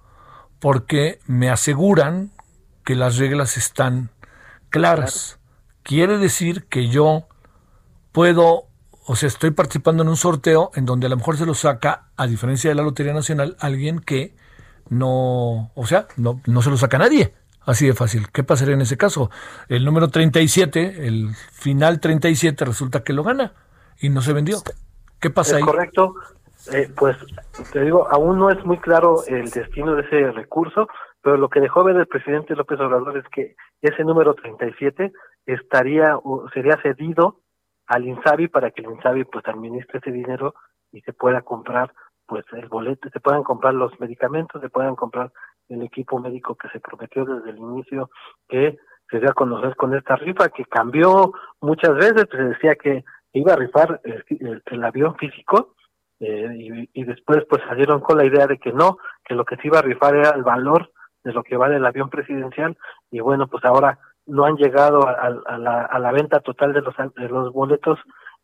porque 0.58 1.20
me 1.26 1.50
aseguran 1.50 2.30
que 2.84 2.94
las 2.94 3.18
reglas 3.18 3.56
están 3.56 4.10
claras. 4.70 5.38
Quiere 5.82 6.18
decir 6.18 6.66
que 6.68 6.88
yo 6.88 7.26
puedo, 8.12 8.68
o 9.06 9.16
sea, 9.16 9.26
estoy 9.26 9.50
participando 9.50 10.02
en 10.02 10.08
un 10.08 10.16
sorteo 10.16 10.70
en 10.74 10.86
donde 10.86 11.06
a 11.06 11.10
lo 11.10 11.16
mejor 11.16 11.36
se 11.36 11.46
lo 11.46 11.54
saca, 11.54 12.08
a 12.16 12.26
diferencia 12.26 12.70
de 12.70 12.76
la 12.76 12.82
Lotería 12.82 13.12
Nacional, 13.12 13.56
alguien 13.60 14.00
que 14.00 14.34
no, 14.88 15.70
o 15.74 15.86
sea, 15.86 16.06
no, 16.16 16.40
no 16.46 16.62
se 16.62 16.70
lo 16.70 16.76
saca 16.76 16.98
nadie. 16.98 17.34
Así 17.64 17.86
de 17.86 17.94
fácil. 17.94 18.26
¿Qué 18.32 18.42
pasaría 18.42 18.74
en 18.74 18.80
ese 18.80 18.96
caso? 18.96 19.30
El 19.68 19.84
número 19.84 20.08
37, 20.08 21.06
el 21.06 21.30
final 21.52 22.00
37, 22.00 22.64
resulta 22.64 23.04
que 23.04 23.12
lo 23.12 23.22
gana 23.22 23.52
y 24.00 24.08
no 24.08 24.20
se 24.20 24.32
vendió. 24.32 24.58
¿Qué 25.20 25.30
pasa 25.30 25.56
ahí? 25.56 25.62
Correcto. 25.62 26.14
Eh, 26.72 26.90
pues 26.96 27.16
te 27.72 27.80
digo, 27.80 28.08
aún 28.10 28.38
no 28.38 28.50
es 28.50 28.64
muy 28.64 28.78
claro 28.78 29.24
el 29.26 29.50
destino 29.50 29.94
de 29.94 30.02
ese 30.02 30.30
recurso, 30.32 30.88
pero 31.20 31.36
lo 31.36 31.48
que 31.48 31.60
dejó 31.60 31.84
ver 31.84 31.96
el 31.96 32.06
presidente 32.06 32.54
López 32.54 32.78
Obrador 32.80 33.16
es 33.16 33.24
que 33.32 33.56
ese 33.80 34.04
número 34.04 34.34
37 34.34 35.12
estaría 35.46 36.16
o 36.16 36.48
sería 36.52 36.80
cedido 36.82 37.41
al 37.86 38.06
INSABI 38.06 38.48
para 38.48 38.70
que 38.70 38.82
el 38.82 38.90
INSABI 38.90 39.24
pues 39.24 39.46
administre 39.46 39.98
ese 39.98 40.10
dinero 40.10 40.54
y 40.92 41.00
se 41.02 41.12
pueda 41.12 41.42
comprar 41.42 41.92
pues 42.26 42.44
el 42.52 42.68
boleto, 42.68 43.08
se 43.10 43.20
puedan 43.20 43.42
comprar 43.42 43.74
los 43.74 43.98
medicamentos, 44.00 44.60
se 44.60 44.70
puedan 44.70 44.96
comprar 44.96 45.32
el 45.68 45.82
equipo 45.82 46.18
médico 46.18 46.54
que 46.54 46.68
se 46.68 46.80
prometió 46.80 47.24
desde 47.24 47.50
el 47.50 47.58
inicio 47.58 48.10
que 48.48 48.78
se 49.10 49.20
dio 49.20 49.30
a 49.30 49.34
conocer 49.34 49.76
con 49.76 49.94
esta 49.94 50.16
rifa 50.16 50.48
que 50.48 50.64
cambió 50.64 51.32
muchas 51.60 51.94
veces, 51.94 52.26
se 52.30 52.42
decía 52.42 52.74
que 52.76 53.04
iba 53.34 53.52
a 53.52 53.56
rifar 53.56 54.00
el, 54.04 54.84
avión 54.84 55.16
físico 55.16 55.74
eh, 56.20 56.88
y, 56.92 57.04
después 57.04 57.44
pues 57.48 57.62
salieron 57.68 58.00
con 58.00 58.16
la 58.16 58.24
idea 58.24 58.46
de 58.46 58.58
que 58.58 58.72
no, 58.72 58.98
que 59.24 59.34
lo 59.34 59.44
que 59.44 59.56
se 59.56 59.66
iba 59.66 59.80
a 59.80 59.82
rifar 59.82 60.16
era 60.16 60.30
el 60.30 60.42
valor 60.42 60.92
de 61.24 61.32
lo 61.32 61.42
que 61.42 61.56
vale 61.56 61.76
el 61.76 61.86
avión 61.86 62.10
presidencial. 62.10 62.76
Y 63.10 63.20
bueno 63.20 63.46
pues 63.48 63.64
ahora 63.64 63.98
no 64.26 64.44
han 64.44 64.56
llegado 64.56 65.06
a, 65.06 65.58
la, 65.58 66.12
venta 66.12 66.40
total 66.40 66.72
de 66.72 66.82
los, 66.82 66.94
de 66.96 67.28
los 67.28 67.52
boletos 67.52 67.98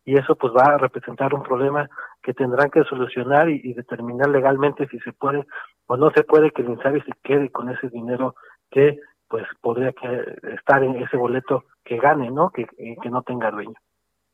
y 0.05 0.17
eso 0.17 0.35
pues 0.35 0.53
va 0.53 0.73
a 0.73 0.77
representar 0.77 1.33
un 1.33 1.43
problema 1.43 1.89
que 2.23 2.33
tendrán 2.33 2.69
que 2.69 2.83
solucionar 2.83 3.49
y, 3.49 3.73
determinar 3.73 4.29
legalmente 4.29 4.87
si 4.87 4.99
se 4.99 5.13
puede 5.13 5.45
o 5.87 5.97
no 5.97 6.11
se 6.11 6.23
puede 6.23 6.51
que 6.51 6.61
el 6.61 6.69
INSABI 6.69 7.01
se 7.01 7.11
quede 7.23 7.51
con 7.51 7.69
ese 7.69 7.89
dinero 7.89 8.35
que 8.71 8.99
pues 9.27 9.45
podría 9.61 9.91
que 9.91 10.55
estar 10.55 10.83
en 10.83 10.95
ese 10.95 11.15
boleto 11.15 11.65
que 11.83 11.97
gane, 11.97 12.31
¿no? 12.31 12.49
Que, 12.49 12.67
no 13.09 13.21
tenga 13.21 13.51
dueño. 13.51 13.75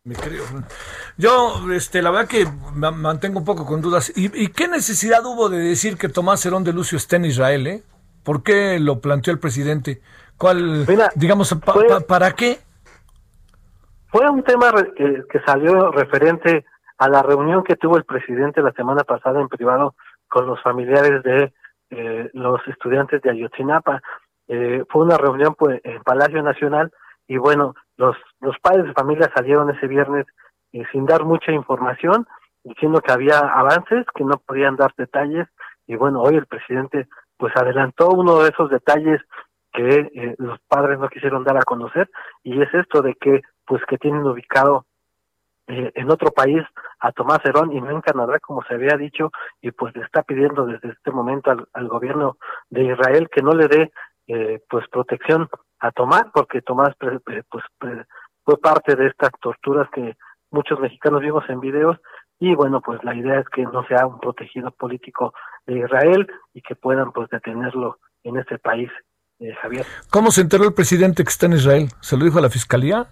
Me 0.06 0.16
creo. 0.16 0.43
Yo, 1.18 1.72
este, 1.74 2.02
la 2.02 2.12
verdad 2.12 2.30
que 2.30 2.46
mantengo 2.72 3.39
un 3.39 3.46
poco 3.46 3.66
con 3.66 3.82
dudas. 3.82 4.14
¿Y, 4.16 4.48
qué 4.50 4.68
necesidad 4.70 5.26
hubo 5.26 5.50
de 5.50 5.58
decir 5.58 5.98
que 5.98 6.08
Tomás 6.08 6.46
Herón 6.46 6.64
de 6.64 6.72
Lucio 6.72 6.98
está 6.98 7.18
en 7.18 7.26
Israel? 7.26 7.68
Eh? 7.68 7.84
¿Por 8.24 8.43
qué 8.43 8.80
lo 8.80 9.02
planteó 9.02 9.34
el 9.34 9.39
presidente? 9.39 10.02
¿Cuál, 10.38 10.86
digamos, 11.16 11.56
para 12.08 12.32
qué? 12.34 12.60
Fue 14.08 14.30
un 14.30 14.44
tema 14.44 14.72
que, 14.96 15.24
que 15.30 15.40
salió 15.46 15.92
referente 15.92 16.66
a 16.98 17.10
la 17.10 17.22
reunión 17.22 17.64
que 17.64 17.76
tuvo 17.76 17.98
el 17.98 18.06
presidente 18.06 18.62
la 18.62 18.72
semana 18.72 19.04
pasada 19.04 19.42
en 19.42 19.50
privado 19.50 19.96
con 20.28 20.48
los 20.48 20.62
familiares 20.62 21.24
de 21.24 21.54
eh, 21.90 22.30
los 22.34 22.60
estudiantes 22.68 23.22
de 23.22 23.32
Ayotzinapa. 23.32 24.02
Eh, 24.48 24.84
fue 24.90 25.04
una 25.04 25.18
reunión 25.18 25.56
pues 25.58 25.82
en 25.84 26.02
Palacio 26.04 26.42
Nacional 26.42 26.92
y 27.28 27.38
bueno, 27.38 27.76
los, 27.98 28.16
los 28.42 28.58
padres 28.60 28.86
de 28.86 28.94
familia 28.94 29.32
salieron 29.36 29.70
ese 29.70 29.88
viernes 29.88 30.26
eh, 30.74 30.84
sin 30.92 31.06
dar 31.06 31.24
mucha 31.24 31.52
información, 31.52 32.28
diciendo 32.64 33.02
que 33.02 33.12
había 33.12 33.40
avances, 33.40 34.06
que 34.14 34.24
no 34.24 34.38
podían 34.46 34.76
dar 34.76 34.94
detalles 34.98 35.48
y 35.88 35.96
bueno, 35.96 36.22
hoy 36.22 36.36
el 36.36 36.46
presidente 36.46 37.08
pues 37.38 37.56
adelantó 37.56 38.10
uno 38.10 38.40
de 38.40 38.50
esos 38.50 38.70
detalles 38.70 39.22
que 39.76 40.11
eh, 40.13 40.36
los 40.38 40.59
padres 40.67 40.99
no 40.99 41.09
quisieron 41.09 41.43
dar 41.43 41.57
a 41.57 41.63
conocer 41.63 42.09
y 42.43 42.61
es 42.61 42.73
esto 42.73 43.01
de 43.01 43.13
que 43.15 43.41
pues 43.65 43.84
que 43.88 43.97
tienen 43.97 44.26
ubicado 44.26 44.86
eh, 45.67 45.91
en 45.95 46.11
otro 46.11 46.32
país 46.32 46.63
a 46.99 47.11
Tomás 47.11 47.39
Herón 47.43 47.73
y 47.73 47.82
no 47.82 47.89
en 47.89 48.01
Canadá, 48.01 48.39
como 48.39 48.63
se 48.63 48.76
había 48.76 48.97
dicho, 48.97 49.32
y 49.61 49.71
pues 49.71 49.95
le 49.95 50.03
está 50.03 50.21
pidiendo 50.23 50.65
desde 50.65 50.89
este 50.89 51.11
momento 51.11 51.51
al, 51.73 51.88
gobierno 51.88 52.38
de 52.69 52.84
Israel 52.84 53.30
que 53.32 53.41
no 53.41 53.51
le 53.51 53.67
dé 53.67 53.91
eh, 54.28 54.61
pues 54.69 54.88
protección 54.89 55.49
a 55.80 55.91
Tomás, 55.91 56.26
porque 56.34 56.61
Tomás 56.61 56.95
pues 56.97 57.19
fue 58.43 58.57
parte 58.59 58.95
de 58.95 59.07
estas 59.07 59.32
torturas 59.41 59.89
que 59.91 60.15
muchos 60.51 60.80
mexicanos 60.80 61.21
vimos 61.21 61.43
en 61.49 61.59
videos 61.59 61.97
y 62.39 62.53
bueno 62.53 62.82
pues 62.82 63.03
la 63.03 63.15
idea 63.15 63.39
es 63.39 63.49
que 63.49 63.63
no 63.63 63.86
sea 63.88 64.05
un 64.05 64.19
protegido 64.19 64.71
político 64.71 65.34
de 65.65 65.80
Israel 65.80 66.28
y 66.53 66.61
que 66.61 66.76
puedan 66.76 67.11
pues 67.11 67.30
detenerlo 67.30 67.97
en 68.23 68.38
este 68.38 68.59
país 68.59 68.91
eh, 69.40 69.54
Javier 69.62 69.86
¿Cómo 70.10 70.32
se 70.32 70.42
enteró 70.42 70.64
el 70.64 70.74
presidente 70.74 71.24
que 71.24 71.30
está 71.30 71.46
en 71.46 71.54
Israel? 71.54 71.90
¿Se 72.02 72.18
lo 72.18 72.26
dijo 72.26 72.40
a 72.40 72.42
la 72.42 72.50
fiscalía? 72.50 73.08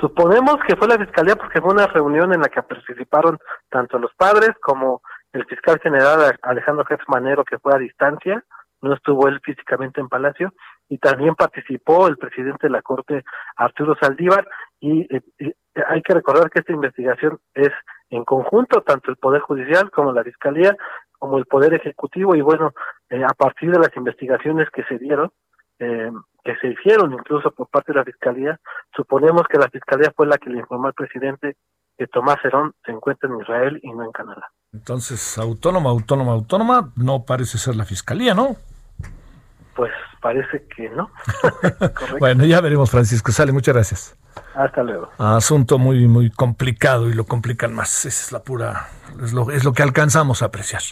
Suponemos 0.00 0.56
que 0.66 0.76
fue 0.76 0.88
la 0.88 0.98
fiscalía 0.98 1.36
porque 1.36 1.60
fue 1.60 1.72
una 1.72 1.86
reunión 1.86 2.32
en 2.34 2.40
la 2.40 2.48
que 2.48 2.62
participaron 2.62 3.38
tanto 3.70 3.98
los 3.98 4.12
padres 4.14 4.50
como 4.60 5.00
el 5.32 5.44
fiscal 5.46 5.78
general 5.80 6.36
Alejandro 6.42 6.84
Jeff 6.84 7.00
Manero, 7.08 7.44
que 7.44 7.58
fue 7.58 7.74
a 7.74 7.78
distancia, 7.78 8.44
no 8.82 8.94
estuvo 8.94 9.28
él 9.28 9.40
físicamente 9.42 10.00
en 10.00 10.08
Palacio, 10.08 10.52
y 10.88 10.98
también 10.98 11.34
participó 11.34 12.08
el 12.08 12.16
presidente 12.16 12.66
de 12.66 12.70
la 12.70 12.82
Corte, 12.82 13.24
Arturo 13.56 13.96
Saldívar, 14.00 14.46
y, 14.80 15.02
eh, 15.14 15.54
hay 15.88 16.02
que 16.02 16.14
recordar 16.14 16.50
que 16.50 16.60
esta 16.60 16.72
investigación 16.72 17.38
es 17.54 17.70
en 18.10 18.24
conjunto, 18.24 18.82
tanto 18.82 19.10
el 19.10 19.16
Poder 19.16 19.40
Judicial 19.42 19.90
como 19.90 20.12
la 20.12 20.22
Fiscalía, 20.22 20.76
como 21.18 21.38
el 21.38 21.46
Poder 21.46 21.74
Ejecutivo, 21.74 22.34
y 22.34 22.40
bueno, 22.40 22.72
eh, 23.10 23.22
a 23.24 23.34
partir 23.34 23.70
de 23.70 23.78
las 23.78 23.96
investigaciones 23.96 24.68
que 24.70 24.84
se 24.84 24.98
dieron, 24.98 25.30
eh, 25.78 26.10
que 26.44 26.56
se 26.56 26.68
hicieron 26.68 27.12
incluso 27.12 27.50
por 27.50 27.68
parte 27.68 27.92
de 27.92 27.98
la 27.98 28.04
Fiscalía, 28.04 28.58
suponemos 28.94 29.42
que 29.48 29.58
la 29.58 29.68
Fiscalía 29.68 30.12
fue 30.16 30.26
la 30.26 30.38
que 30.38 30.50
le 30.50 30.60
informó 30.60 30.86
al 30.86 30.94
presidente 30.94 31.56
que 31.98 32.06
Tomás 32.06 32.36
Herón 32.44 32.74
se 32.84 32.92
encuentra 32.92 33.28
en 33.28 33.40
Israel 33.40 33.80
y 33.82 33.90
no 33.92 34.04
en 34.04 34.12
Canadá. 34.12 34.50
Entonces, 34.72 35.38
autónoma, 35.38 35.90
autónoma, 35.90 36.32
autónoma, 36.32 36.92
no 36.96 37.24
parece 37.24 37.58
ser 37.58 37.76
la 37.76 37.84
Fiscalía, 37.84 38.34
¿no? 38.34 38.56
Pues 39.76 39.92
parece 40.22 40.66
que 40.74 40.88
no. 40.88 41.10
bueno, 42.18 42.44
ya 42.44 42.60
veremos, 42.60 42.90
Francisco. 42.90 43.30
Sale, 43.30 43.52
muchas 43.52 43.74
gracias. 43.74 44.16
Hasta 44.54 44.82
luego. 44.82 45.10
Asunto 45.18 45.78
muy, 45.78 46.08
muy 46.08 46.30
complicado 46.30 47.08
y 47.08 47.12
lo 47.12 47.24
complican 47.24 47.74
más. 47.74 48.06
Esa 48.06 48.24
es 48.24 48.32
la 48.32 48.42
pura, 48.42 48.88
es 49.22 49.32
lo, 49.32 49.50
es 49.50 49.64
lo 49.64 49.72
que 49.72 49.82
alcanzamos 49.82 50.42
a 50.42 50.46
apreciar. 50.46 50.82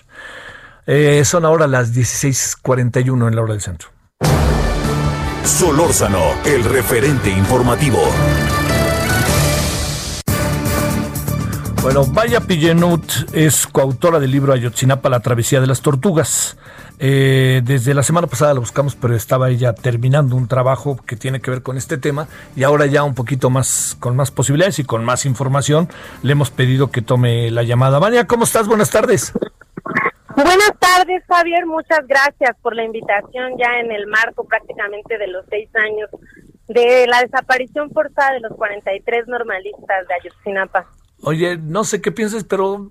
Eh, 0.87 1.25
son 1.25 1.47
ahora 1.47 1.67
las 1.67 1.95
16:41 1.95 3.29
en 3.29 3.37
la 3.37 3.43
hora 3.43 3.53
del 3.55 3.63
centro. 3.63 3.89
Solórzano, 5.45 6.23
el 6.45 6.65
referente 6.65 7.31
informativo. 7.31 8.01
Bueno, 11.83 12.07
Vaya 12.07 12.41
Pillenut 12.41 13.05
es 13.35 13.67
coautora 13.67 14.19
del 14.19 14.31
libro 14.31 14.55
Ayotzinapa, 14.55 15.11
la 15.11 15.21
travesía 15.21 15.61
de 15.61 15.67
las 15.67 15.83
tortugas. 15.83 16.57
Eh, 16.99 17.61
desde 17.65 17.93
la 17.93 18.03
semana 18.03 18.27
pasada 18.27 18.55
la 18.55 18.61
buscamos, 18.61 18.95
pero 18.95 19.15
estaba 19.15 19.51
ella 19.51 19.75
terminando 19.75 20.37
un 20.37 20.47
trabajo 20.47 20.97
que 21.05 21.17
tiene 21.17 21.41
que 21.41 21.51
ver 21.51 21.63
con 21.63 21.77
este 21.77 21.99
tema 21.99 22.29
y 22.55 22.63
ahora 22.63 22.87
ya 22.87 23.03
un 23.03 23.15
poquito 23.15 23.51
más, 23.51 23.97
con 23.99 24.15
más 24.15 24.31
posibilidades 24.31 24.79
y 24.79 24.85
con 24.85 25.05
más 25.05 25.27
información, 25.27 25.89
le 26.23 26.33
hemos 26.33 26.51
pedido 26.51 26.91
que 26.91 27.03
tome 27.03 27.51
la 27.51 27.63
llamada. 27.63 27.99
Vania, 27.99 28.27
¿cómo 28.27 28.45
estás? 28.45 28.69
Buenas 28.69 28.91
tardes. 28.91 29.33
Buenas 30.37 30.73
tardes, 30.79 31.23
Javier. 31.29 31.67
Muchas 31.67 32.07
gracias 32.09 32.57
por 32.61 32.75
la 32.75 32.85
invitación 32.85 33.53
ya 33.59 33.79
en 33.81 33.93
el 33.93 34.07
marco 34.07 34.45
prácticamente 34.45 35.17
de 35.19 35.29
los 35.29 35.45
seis 35.49 35.69
años 35.75 36.11
de 36.69 37.07
la 37.07 37.21
desaparición 37.21 37.91
forzada 37.91 38.33
de 38.33 38.41
los 38.41 38.53
43 38.57 39.29
normalistas 39.29 40.09
de 40.09 40.15
Ayotzinapa. 40.15 40.87
Oye, 41.23 41.57
no 41.57 41.85
sé 41.85 42.01
qué 42.01 42.11
piensas, 42.11 42.45
pero 42.45 42.91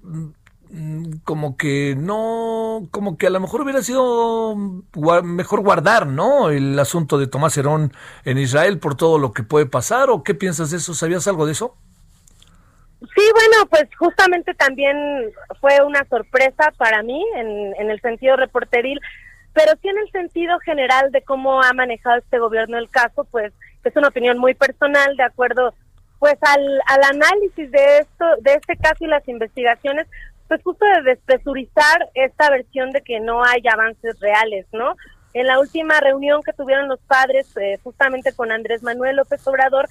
como 1.23 1.55
que 1.55 1.95
no, 1.95 2.87
como 2.91 3.17
que 3.17 3.27
a 3.27 3.29
lo 3.29 3.39
mejor 3.39 3.61
hubiera 3.61 3.83
sido 3.83 4.55
mejor 5.23 5.61
guardar, 5.61 6.07
¿no? 6.07 6.49
El 6.49 6.77
asunto 6.79 7.19
de 7.19 7.27
Tomás 7.27 7.55
Herón 7.57 7.93
en 8.25 8.39
Israel 8.39 8.79
por 8.79 8.95
todo 8.95 9.19
lo 9.19 9.33
que 9.33 9.43
puede 9.43 9.67
pasar, 9.67 10.09
¿o 10.09 10.23
qué 10.23 10.33
piensas 10.33 10.71
de 10.71 10.77
eso? 10.77 10.93
¿Sabías 10.93 11.27
algo 11.27 11.45
de 11.45 11.51
eso? 11.51 11.75
Sí, 13.01 13.21
bueno, 13.33 13.69
pues 13.69 13.85
justamente 13.97 14.53
también 14.55 14.97
fue 15.59 15.81
una 15.85 16.05
sorpresa 16.05 16.71
para 16.77 17.03
mí 17.03 17.23
en, 17.35 17.75
en 17.77 17.91
el 17.91 18.01
sentido 18.01 18.35
reporteril, 18.35 18.99
pero 19.53 19.73
sí 19.81 19.89
en 19.89 19.97
el 19.99 20.11
sentido 20.11 20.57
general 20.59 21.11
de 21.11 21.21
cómo 21.21 21.61
ha 21.61 21.73
manejado 21.73 22.17
este 22.17 22.39
gobierno 22.39 22.77
el 22.77 22.89
caso, 22.89 23.25
pues 23.25 23.53
es 23.83 23.95
una 23.95 24.07
opinión 24.07 24.39
muy 24.39 24.55
personal, 24.55 25.15
de 25.17 25.23
acuerdo 25.23 25.73
pues 26.17 26.37
al, 26.39 26.81
al 26.87 27.03
análisis 27.03 27.69
de 27.69 27.97
esto, 27.97 28.25
de 28.39 28.53
este 28.53 28.77
caso 28.77 29.03
y 29.03 29.07
las 29.07 29.27
investigaciones, 29.27 30.07
pues 30.47 30.61
justo 30.63 30.85
de 30.85 31.03
despresurizar 31.03 32.09
esta 32.13 32.49
versión 32.49 32.91
de 32.91 33.01
que 33.01 33.19
no 33.19 33.43
hay 33.43 33.61
avances 33.71 34.19
reales, 34.19 34.65
¿no? 34.71 34.95
En 35.33 35.47
la 35.47 35.59
última 35.59 35.99
reunión 35.99 36.41
que 36.43 36.53
tuvieron 36.53 36.87
los 36.87 36.99
padres, 37.01 37.55
eh, 37.57 37.79
justamente 37.83 38.33
con 38.33 38.51
Andrés 38.51 38.83
Manuel 38.83 39.15
López 39.15 39.45
Obrador, 39.47 39.87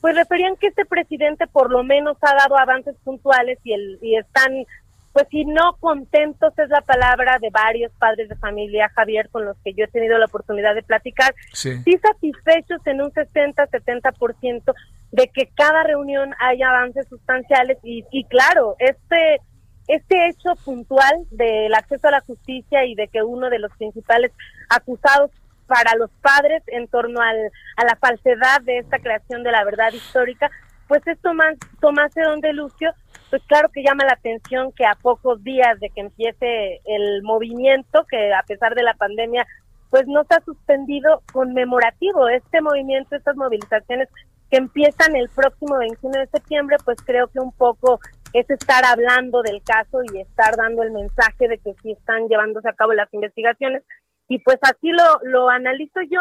pues 0.00 0.14
referían 0.14 0.56
que 0.56 0.68
este 0.68 0.84
presidente 0.84 1.46
por 1.46 1.70
lo 1.70 1.82
menos 1.82 2.16
ha 2.22 2.34
dado 2.34 2.58
avances 2.58 2.96
puntuales 3.04 3.58
y, 3.64 3.72
el, 3.72 3.98
y 4.00 4.16
están, 4.16 4.64
pues 5.12 5.26
si 5.30 5.44
no 5.44 5.76
contentos 5.80 6.58
es 6.58 6.68
la 6.70 6.80
palabra 6.80 7.38
de 7.40 7.50
varios 7.50 7.92
padres 7.98 8.28
de 8.28 8.36
familia, 8.36 8.90
Javier, 8.94 9.28
con 9.30 9.44
los 9.44 9.56
que 9.64 9.74
yo 9.74 9.84
he 9.84 9.88
tenido 9.88 10.16
la 10.16 10.26
oportunidad 10.26 10.74
de 10.74 10.82
platicar, 10.82 11.34
sí, 11.52 11.82
satisfechos 12.00 12.80
en 12.86 13.02
un 13.02 13.10
60-70% 13.10 14.74
de 15.12 15.28
que 15.28 15.50
cada 15.54 15.82
reunión 15.82 16.34
haya 16.38 16.68
avances 16.70 17.06
sustanciales 17.08 17.78
y, 17.82 18.04
y 18.10 18.24
claro, 18.24 18.76
este 18.78 19.40
este 19.88 20.28
hecho 20.28 20.54
puntual 20.64 21.26
del 21.30 21.72
acceso 21.74 22.08
a 22.08 22.12
la 22.12 22.20
justicia 22.20 22.84
y 22.84 22.94
de 22.94 23.08
que 23.08 23.22
uno 23.22 23.50
de 23.50 23.58
los 23.58 23.72
principales 23.76 24.32
acusados 24.68 25.30
para 25.66 25.96
los 25.96 26.10
padres 26.22 26.62
en 26.68 26.88
torno 26.88 27.20
al, 27.20 27.36
a 27.76 27.84
la 27.84 27.96
falsedad 27.96 28.60
de 28.62 28.78
esta 28.78 28.98
creación 28.98 29.42
de 29.42 29.52
la 29.52 29.64
verdad 29.64 29.92
histórica, 29.92 30.50
pues 30.88 31.06
es 31.06 31.18
Tomás, 31.20 31.56
Tomás 31.80 32.16
Herón 32.16 32.40
de 32.40 32.52
Lucio, 32.52 32.92
pues 33.30 33.42
claro 33.46 33.68
que 33.70 33.82
llama 33.82 34.04
la 34.04 34.12
atención 34.12 34.72
que 34.72 34.86
a 34.86 34.94
pocos 34.94 35.42
días 35.42 35.78
de 35.80 35.90
que 35.90 36.00
empiece 36.00 36.80
el 36.84 37.22
movimiento, 37.22 38.04
que 38.08 38.32
a 38.32 38.42
pesar 38.42 38.74
de 38.74 38.84
la 38.84 38.94
pandemia, 38.94 39.46
pues 39.90 40.06
no 40.06 40.24
se 40.24 40.34
ha 40.34 40.40
suspendido 40.44 41.22
conmemorativo. 41.32 42.28
Este 42.28 42.60
movimiento, 42.60 43.16
estas 43.16 43.36
movilizaciones 43.36 44.08
que 44.50 44.58
empiezan 44.58 45.16
el 45.16 45.28
próximo 45.28 45.78
21 45.78 46.20
de 46.20 46.26
septiembre, 46.28 46.76
pues 46.84 46.98
creo 47.04 47.26
que 47.28 47.40
un 47.40 47.52
poco 47.52 47.98
es 48.38 48.50
estar 48.50 48.84
hablando 48.84 49.40
del 49.42 49.62
caso 49.62 50.00
y 50.12 50.20
estar 50.20 50.56
dando 50.56 50.82
el 50.82 50.90
mensaje 50.90 51.48
de 51.48 51.58
que 51.58 51.74
sí 51.82 51.92
están 51.92 52.28
llevándose 52.28 52.68
a 52.68 52.74
cabo 52.74 52.92
las 52.92 53.12
investigaciones 53.14 53.82
y 54.28 54.40
pues 54.40 54.58
así 54.60 54.90
lo, 54.90 55.20
lo 55.22 55.48
analizo 55.48 56.00
yo 56.02 56.20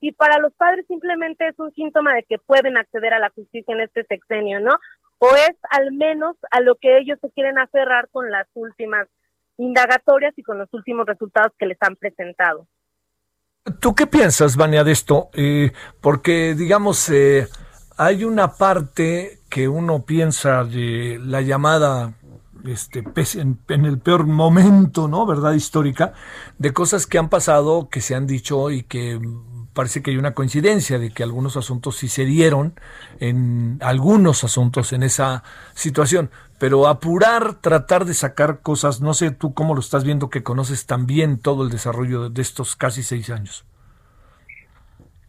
y 0.00 0.12
para 0.12 0.38
los 0.38 0.54
padres 0.54 0.86
simplemente 0.86 1.46
es 1.48 1.58
un 1.58 1.72
síntoma 1.74 2.14
de 2.14 2.22
que 2.22 2.38
pueden 2.38 2.78
acceder 2.78 3.12
a 3.12 3.18
la 3.18 3.30
justicia 3.30 3.74
en 3.74 3.82
este 3.82 4.04
sexenio, 4.04 4.60
¿no? 4.60 4.78
O 5.18 5.28
es 5.34 5.54
al 5.70 5.92
menos 5.92 6.36
a 6.50 6.60
lo 6.60 6.76
que 6.76 6.96
ellos 6.96 7.18
se 7.20 7.30
quieren 7.32 7.58
aferrar 7.58 8.08
con 8.10 8.30
las 8.30 8.46
últimas 8.54 9.06
indagatorias 9.58 10.32
y 10.38 10.42
con 10.42 10.56
los 10.56 10.72
últimos 10.72 11.04
resultados 11.04 11.52
que 11.58 11.66
les 11.66 11.76
han 11.80 11.96
presentado. 11.96 12.66
¿Tú 13.80 13.94
qué 13.94 14.06
piensas, 14.06 14.56
Vania, 14.56 14.84
de 14.84 14.92
esto? 14.92 15.28
Eh, 15.34 15.72
porque, 16.00 16.54
digamos, 16.54 17.10
eh, 17.10 17.46
hay 18.02 18.24
una 18.24 18.54
parte 18.54 19.42
que 19.50 19.68
uno 19.68 20.06
piensa 20.06 20.64
de 20.64 21.20
la 21.22 21.42
llamada 21.42 22.14
este, 22.64 23.04
en, 23.34 23.84
el 23.84 23.98
peor 23.98 24.26
momento, 24.26 25.06
¿no? 25.06 25.26
Verdad 25.26 25.52
histórica, 25.52 26.14
de 26.56 26.72
cosas 26.72 27.06
que 27.06 27.18
han 27.18 27.28
pasado, 27.28 27.90
que 27.90 28.00
se 28.00 28.14
han 28.14 28.26
dicho 28.26 28.70
y 28.70 28.84
que 28.84 29.20
parece 29.74 30.02
que 30.02 30.12
hay 30.12 30.16
una 30.16 30.32
coincidencia 30.32 30.98
de 30.98 31.10
que 31.10 31.22
algunos 31.22 31.58
asuntos 31.58 31.98
sí 31.98 32.08
se 32.08 32.24
dieron 32.24 32.72
en 33.18 33.76
algunos 33.82 34.44
asuntos 34.44 34.94
en 34.94 35.02
esa 35.02 35.44
situación, 35.74 36.30
pero 36.58 36.88
apurar, 36.88 37.56
tratar 37.60 38.06
de 38.06 38.14
sacar 38.14 38.62
cosas, 38.62 39.02
no 39.02 39.12
sé 39.12 39.30
tú 39.30 39.52
cómo 39.52 39.74
lo 39.74 39.80
estás 39.80 40.04
viendo 40.04 40.30
que 40.30 40.42
conoces 40.42 40.86
también 40.86 41.38
todo 41.38 41.64
el 41.64 41.68
desarrollo 41.68 42.30
de 42.30 42.40
estos 42.40 42.76
casi 42.76 43.02
seis 43.02 43.28
años. 43.28 43.66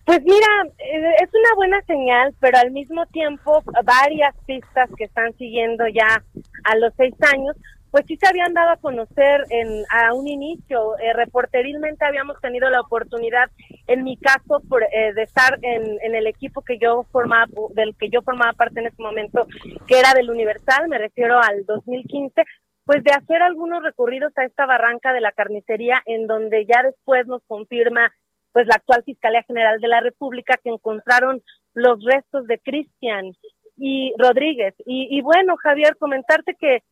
Pues 0.05 0.21
mira, 0.23 0.47
eh, 0.79 1.15
es 1.21 1.29
una 1.33 1.55
buena 1.55 1.81
señal, 1.83 2.33
pero 2.39 2.57
al 2.57 2.71
mismo 2.71 3.05
tiempo 3.07 3.63
varias 3.83 4.35
pistas 4.45 4.89
que 4.97 5.05
están 5.05 5.33
siguiendo 5.37 5.87
ya 5.87 6.23
a 6.63 6.75
los 6.75 6.93
seis 6.97 7.13
años, 7.33 7.55
pues 7.91 8.05
sí 8.07 8.17
se 8.17 8.27
habían 8.27 8.53
dado 8.53 8.71
a 8.71 8.77
conocer 8.77 9.43
en, 9.49 9.83
a 9.89 10.13
un 10.13 10.27
inicio. 10.27 10.97
Eh, 10.97 11.13
reporterilmente 11.13 12.05
habíamos 12.05 12.39
tenido 12.41 12.69
la 12.69 12.81
oportunidad, 12.81 13.51
en 13.87 14.03
mi 14.03 14.17
caso, 14.17 14.61
por, 14.67 14.83
eh, 14.83 15.13
de 15.13 15.23
estar 15.23 15.59
en, 15.61 15.99
en, 16.01 16.15
el 16.15 16.25
equipo 16.25 16.61
que 16.61 16.77
yo 16.79 17.05
formaba, 17.11 17.47
del 17.75 17.95
que 17.97 18.09
yo 18.09 18.21
formaba 18.21 18.53
parte 18.53 18.79
en 18.79 18.87
ese 18.87 19.01
momento, 19.01 19.45
que 19.87 19.99
era 19.99 20.13
del 20.13 20.29
Universal, 20.29 20.87
me 20.87 20.97
refiero 20.97 21.39
al 21.39 21.65
2015, 21.65 22.43
pues 22.85 23.03
de 23.03 23.11
hacer 23.11 23.41
algunos 23.41 23.83
recorridos 23.83 24.31
a 24.37 24.45
esta 24.45 24.65
barranca 24.65 25.13
de 25.13 25.21
la 25.21 25.33
carnicería, 25.33 26.01
en 26.05 26.27
donde 26.27 26.65
ya 26.65 26.83
después 26.83 27.27
nos 27.27 27.43
confirma 27.45 28.11
pues 28.53 28.67
la 28.67 28.75
actual 28.75 29.03
Fiscalía 29.03 29.43
General 29.43 29.79
de 29.79 29.87
la 29.87 30.01
República 30.01 30.59
que 30.61 30.69
encontraron 30.69 31.41
los 31.73 32.03
restos 32.03 32.47
de 32.47 32.59
Cristian 32.59 33.31
y 33.77 34.13
Rodríguez. 34.17 34.75
Y, 34.85 35.21
bueno, 35.21 35.55
Javier, 35.57 35.95
comentarte 35.97 36.55
que 36.55 36.83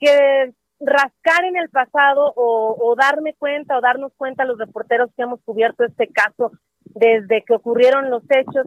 que 0.00 0.52
rascar 0.80 1.44
en 1.44 1.56
el 1.56 1.68
pasado 1.70 2.32
o, 2.36 2.94
darme 2.96 3.34
cuenta 3.34 3.78
o 3.78 3.80
darnos 3.80 4.12
cuenta 4.16 4.44
los 4.44 4.58
reporteros 4.58 5.10
que 5.16 5.22
hemos 5.22 5.40
cubierto 5.42 5.84
este 5.84 6.08
caso 6.08 6.52
desde 6.84 7.42
que 7.42 7.54
ocurrieron 7.54 8.10
los 8.10 8.22
hechos, 8.28 8.66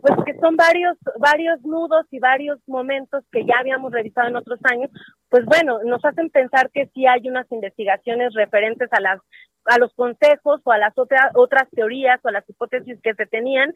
pues 0.00 0.14
que 0.24 0.38
son 0.38 0.56
varios, 0.56 0.96
varios 1.18 1.60
nudos 1.62 2.06
y 2.10 2.18
varios 2.18 2.58
momentos 2.66 3.24
que 3.32 3.44
ya 3.44 3.58
habíamos 3.58 3.92
revisado 3.92 4.28
en 4.28 4.36
otros 4.36 4.60
años, 4.64 4.90
pues 5.28 5.44
bueno, 5.46 5.80
nos 5.84 6.04
hacen 6.04 6.30
pensar 6.30 6.70
que 6.70 6.86
sí 6.94 7.06
hay 7.06 7.28
unas 7.28 7.50
investigaciones 7.50 8.34
referentes 8.34 8.88
a 8.92 9.00
las 9.00 9.20
a 9.66 9.78
los 9.78 9.92
consejos 9.94 10.60
o 10.64 10.72
a 10.72 10.78
las 10.78 10.96
otras 10.96 11.30
otras 11.34 11.68
teorías 11.70 12.20
o 12.24 12.28
a 12.28 12.32
las 12.32 12.48
hipótesis 12.48 12.98
que 13.02 13.14
se 13.14 13.26
tenían 13.26 13.72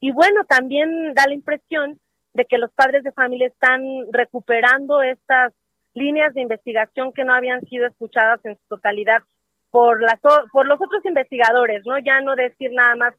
y 0.00 0.12
bueno, 0.12 0.44
también 0.48 1.12
da 1.14 1.26
la 1.26 1.34
impresión 1.34 2.00
de 2.32 2.46
que 2.46 2.58
los 2.58 2.72
padres 2.72 3.04
de 3.04 3.12
familia 3.12 3.48
están 3.48 3.82
recuperando 4.12 5.02
estas 5.02 5.52
líneas 5.94 6.32
de 6.34 6.40
investigación 6.40 7.12
que 7.12 7.24
no 7.24 7.34
habían 7.34 7.60
sido 7.62 7.86
escuchadas 7.86 8.40
en 8.44 8.56
su 8.56 8.62
totalidad 8.68 9.22
por 9.70 10.00
las 10.02 10.18
por 10.52 10.66
los 10.66 10.80
otros 10.80 11.04
investigadores, 11.04 11.82
¿no? 11.84 11.98
Ya 11.98 12.20
no 12.20 12.34
decir 12.34 12.72
nada 12.72 12.96
más 12.96 13.14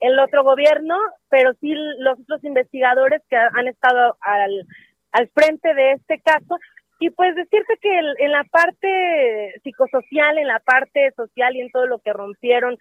el 0.00 0.18
otro 0.18 0.44
gobierno, 0.44 0.96
pero 1.30 1.54
sí 1.60 1.74
los 1.98 2.18
otros 2.20 2.44
investigadores 2.44 3.22
que 3.30 3.36
han 3.36 3.66
estado 3.66 4.16
al, 4.20 4.66
al 5.12 5.28
frente 5.28 5.72
de 5.74 5.92
este 5.92 6.20
caso. 6.20 6.58
Y 6.98 7.10
pues 7.10 7.34
decirte 7.34 7.76
que 7.80 7.98
en 7.98 8.32
la 8.32 8.44
parte 8.44 9.60
psicosocial, 9.62 10.38
en 10.38 10.46
la 10.46 10.60
parte 10.60 11.12
social 11.14 11.54
y 11.54 11.60
en 11.60 11.70
todo 11.70 11.86
lo 11.86 11.98
que 11.98 12.12
rompieron, 12.12 12.78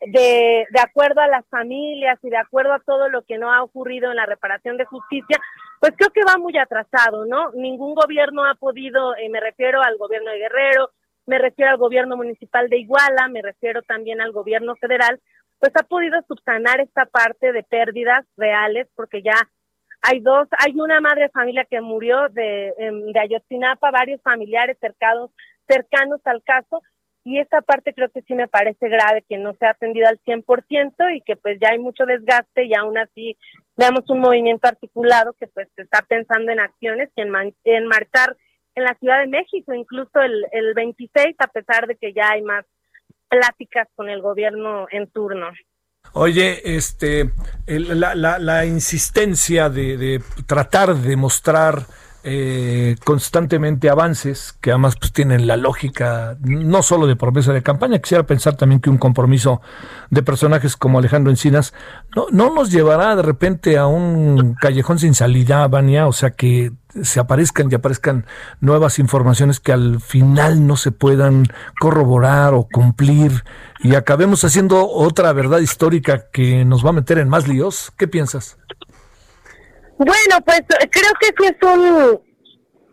de, 0.00 0.66
de 0.70 0.80
acuerdo 0.80 1.20
a 1.20 1.26
las 1.26 1.44
familias 1.48 2.18
y 2.22 2.30
de 2.30 2.36
acuerdo 2.36 2.72
a 2.72 2.80
todo 2.80 3.08
lo 3.08 3.22
que 3.22 3.36
no 3.36 3.52
ha 3.52 3.62
ocurrido 3.62 4.10
en 4.10 4.16
la 4.16 4.26
reparación 4.26 4.76
de 4.76 4.84
justicia, 4.84 5.38
pues 5.80 5.92
creo 5.96 6.10
que 6.10 6.24
va 6.24 6.36
muy 6.38 6.56
atrasado, 6.56 7.24
¿no? 7.24 7.50
Ningún 7.52 7.94
gobierno 7.94 8.44
ha 8.44 8.54
podido, 8.54 9.16
eh, 9.16 9.28
me 9.28 9.40
refiero 9.40 9.82
al 9.82 9.96
gobierno 9.96 10.30
de 10.30 10.38
Guerrero, 10.38 10.90
me 11.26 11.38
refiero 11.38 11.70
al 11.70 11.78
gobierno 11.78 12.16
municipal 12.16 12.68
de 12.68 12.78
Iguala, 12.78 13.28
me 13.28 13.42
refiero 13.42 13.82
también 13.82 14.20
al 14.20 14.32
gobierno 14.32 14.76
federal, 14.76 15.20
pues 15.58 15.72
ha 15.76 15.82
podido 15.82 16.20
subsanar 16.26 16.80
esta 16.80 17.06
parte 17.06 17.52
de 17.52 17.62
pérdidas 17.64 18.24
reales, 18.36 18.88
porque 18.94 19.22
ya 19.22 19.34
hay 20.02 20.20
dos, 20.20 20.48
hay 20.58 20.72
una 20.78 21.00
madre 21.00 21.22
de 21.22 21.28
familia 21.30 21.66
que 21.68 21.80
murió 21.80 22.28
de, 22.30 22.74
em, 22.78 23.12
de 23.12 23.20
Ayotzinapa, 23.20 23.90
varios 23.90 24.20
familiares 24.22 24.76
cercanos, 24.80 25.30
cercanos 25.66 26.20
al 26.24 26.42
caso, 26.42 26.82
y 27.24 27.38
esta 27.38 27.60
parte 27.60 27.92
creo 27.92 28.08
que 28.08 28.22
sí 28.22 28.34
me 28.34 28.48
parece 28.48 28.88
grave 28.88 29.22
que 29.28 29.36
no 29.36 29.52
se 29.54 29.66
ha 29.66 29.70
atendido 29.70 30.08
al 30.08 30.18
100% 30.20 31.10
y 31.10 31.20
que 31.20 31.36
pues 31.36 31.58
ya 31.60 31.70
hay 31.70 31.78
mucho 31.78 32.06
desgaste 32.06 32.64
y 32.64 32.74
aún 32.74 32.96
así 32.96 33.36
veamos 33.76 34.08
un 34.08 34.20
movimiento 34.20 34.66
articulado 34.66 35.34
que 35.34 35.46
pues 35.46 35.68
está 35.76 36.00
pensando 36.08 36.52
en 36.52 36.60
acciones 36.60 37.10
y 37.16 37.20
en, 37.20 37.32
en 37.64 37.86
marchar 37.86 38.34
en 38.74 38.84
la 38.84 38.94
Ciudad 38.94 39.20
de 39.20 39.26
México, 39.26 39.74
incluso 39.74 40.20
el, 40.20 40.46
el 40.52 40.72
26, 40.72 41.36
a 41.38 41.48
pesar 41.48 41.86
de 41.86 41.96
que 41.96 42.12
ya 42.12 42.30
hay 42.30 42.42
más 42.42 42.64
pláticas 43.28 43.88
con 43.94 44.08
el 44.08 44.22
gobierno 44.22 44.86
en 44.90 45.10
turno. 45.10 45.50
Oye, 46.12 46.76
este, 46.76 47.30
la, 47.66 48.64
insistencia 48.64 49.68
de 49.68 50.22
tratar 50.46 50.96
de 50.96 51.16
mostrar 51.16 51.86
eh, 52.24 52.96
constantemente 53.04 53.88
avances 53.88 54.56
que 54.60 54.70
además 54.70 54.96
pues 54.96 55.12
tienen 55.12 55.46
la 55.46 55.56
lógica 55.56 56.36
no 56.40 56.82
solo 56.82 57.06
de 57.06 57.16
promesa 57.16 57.52
de 57.52 57.62
campaña, 57.62 58.00
quisiera 58.00 58.26
pensar 58.26 58.56
también 58.56 58.80
que 58.80 58.90
un 58.90 58.98
compromiso 58.98 59.60
de 60.10 60.22
personajes 60.22 60.76
como 60.76 60.98
Alejandro 60.98 61.30
Encinas 61.30 61.74
no, 62.16 62.26
no 62.30 62.52
nos 62.52 62.70
llevará 62.70 63.14
de 63.16 63.22
repente 63.22 63.78
a 63.78 63.86
un 63.86 64.54
callejón 64.54 64.98
sin 64.98 65.14
salida, 65.14 65.66
Vania, 65.68 66.06
o 66.06 66.12
sea 66.12 66.30
que 66.30 66.72
se 67.02 67.20
aparezcan 67.20 67.70
y 67.70 67.74
aparezcan 67.74 68.26
nuevas 68.60 68.98
informaciones 68.98 69.60
que 69.60 69.72
al 69.72 70.00
final 70.00 70.66
no 70.66 70.76
se 70.76 70.90
puedan 70.90 71.46
corroborar 71.78 72.54
o 72.54 72.64
cumplir 72.64 73.44
y 73.80 73.94
acabemos 73.94 74.42
haciendo 74.44 74.88
otra 74.88 75.32
verdad 75.32 75.60
histórica 75.60 76.26
que 76.32 76.64
nos 76.64 76.84
va 76.84 76.90
a 76.90 76.94
meter 76.94 77.18
en 77.18 77.28
más 77.28 77.46
líos. 77.46 77.92
¿Qué 77.96 78.08
piensas? 78.08 78.58
Bueno, 79.98 80.40
pues 80.44 80.62
creo 80.68 81.12
que 81.20 81.26
sí 81.36 81.44
es 81.44 81.62
un, 81.62 82.20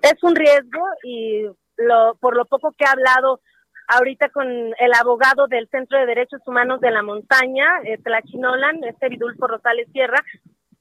es 0.02 0.24
un 0.24 0.36
riesgo 0.36 0.84
y 1.04 1.44
lo, 1.78 2.16
por 2.20 2.36
lo 2.36 2.46
poco 2.46 2.74
que 2.76 2.84
he 2.84 2.88
hablado 2.88 3.42
ahorita 3.88 4.30
con 4.30 4.48
el 4.48 4.94
abogado 5.00 5.48
del 5.48 5.70
Centro 5.70 6.00
de 6.00 6.08
Derechos 6.08 6.42
Humanos 6.48 6.82
de 6.82 6.90
la 6.90 7.04
Montaña, 7.04 7.66
eh, 7.84 8.00
Tlachinolan, 8.04 8.84
este 8.86 9.10
Vidulfo 9.10 9.46
Rosales 9.46 9.88
Sierra, 9.92 10.20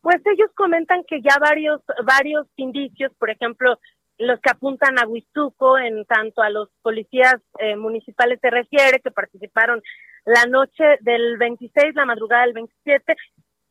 pues 0.01 0.17
ellos 0.25 0.51
comentan 0.55 1.05
que 1.05 1.21
ya 1.21 1.37
varios, 1.39 1.83
varios 2.05 2.47
indicios, 2.57 3.13
por 3.19 3.29
ejemplo, 3.29 3.79
los 4.17 4.41
que 4.41 4.51
apuntan 4.51 4.99
a 4.99 5.07
Huizuco, 5.07 5.77
en 5.79 6.05
tanto 6.07 6.41
a 6.41 6.49
los 6.49 6.71
policías 6.83 7.37
eh, 7.59 7.77
municipales 7.77 8.39
se 8.41 8.49
refiere, 8.49 9.01
que 9.01 9.11
participaron 9.11 9.83
la 10.25 10.47
noche 10.47 10.85
del 11.01 11.37
26, 11.37 11.95
la 11.95 12.07
madrugada 12.07 12.45
del 12.45 12.55
27, 12.55 13.15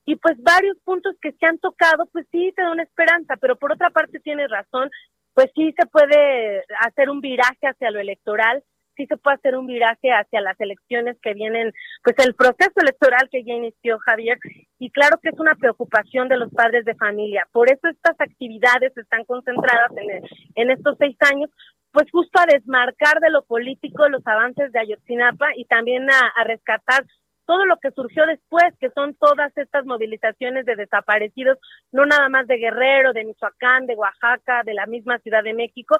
y 0.06 0.16
pues 0.18 0.41
varios 0.41 0.78
puntos 0.84 1.16
que 1.22 1.32
se 1.34 1.45
han 1.45 1.60
tocado, 1.60 2.06
pues 2.12 2.28
sí 2.32 2.51
te 2.56 2.62
da 2.62 2.72
una 2.72 2.84
esperanza, 2.84 3.36
pero 3.38 3.56
por 3.56 3.72
otra 3.72 3.89
parte 3.89 4.20
tienes 4.20 4.49
razón, 4.49 4.89
pues 5.34 5.49
sí 5.56 5.74
se 5.78 5.86
puede 5.88 6.64
hacer 6.80 7.10
un 7.10 7.22
viraje 7.22 7.68
hacia 7.68 7.91
lo 7.91 7.99
electoral, 7.99 8.64
sí 8.95 9.06
se 9.08 9.18
puede 9.18 9.36
hacer 9.36 9.56
un 9.56 9.66
viraje 9.66 10.12
hacia 10.12 10.41
las 10.41 10.60
elecciones 10.60 11.18
que 11.22 11.34
vienen, 11.34 11.72
pues 12.04 12.16
el 12.26 12.36
proceso 12.36 12.74
electoral 12.76 13.28
que 13.32 13.43
ya 13.43 13.54
inició 13.54 13.97
Javier, 13.99 14.38
y 14.78 14.91
claro 14.91 15.18
que 15.22 15.30
es 15.30 15.39
una 15.39 15.56
preocupación 15.56 16.28
de 16.28 16.38
los 16.38 16.51
padres 16.51 16.86
de 16.86 16.95
familia. 16.95 17.47
Por 17.51 17.72
eso 17.72 17.88
estas 17.88 18.20
actividades 18.20 18.95
están 18.97 19.24
concentradas 19.26 19.91
en, 19.97 20.24
en 20.56 20.72
estos 20.72 20.97
seis 20.99 21.18
años, 21.22 21.49
pues 21.91 22.10
justo 22.12 22.39
a 22.39 22.45
desmarcar 22.45 23.20
de 23.20 23.30
lo 23.30 23.43
político 23.43 24.08
los 24.10 24.26
avances 24.28 24.72
de 24.72 24.80
Ayotzinapa 24.80 25.49
y 25.56 25.66
también 25.66 26.08
a 26.10 26.43
rescatar 26.43 27.06
todo 27.46 27.66
lo 27.66 27.78
que 27.78 27.91
surgió 27.91 28.26
después, 28.26 28.66
que 28.80 28.89
son 28.91 29.16
todas 29.16 29.56
estas 29.58 29.86
movilizaciones 29.86 30.66
de 30.66 30.76
desaparecidos, 30.76 31.58
no 31.91 32.06
nada 32.06 32.30
más 32.30 32.48
de 32.48 32.58
Guerrero, 32.58 33.14
de 33.14 33.26
Michoacán, 33.26 33.86
de 33.86 33.96
Oaxaca, 33.96 34.64
de 34.64 34.74
la 34.74 34.86
misma 34.86 35.20
Ciudad 35.20 35.44
de 35.44 35.54
México. 35.54 35.98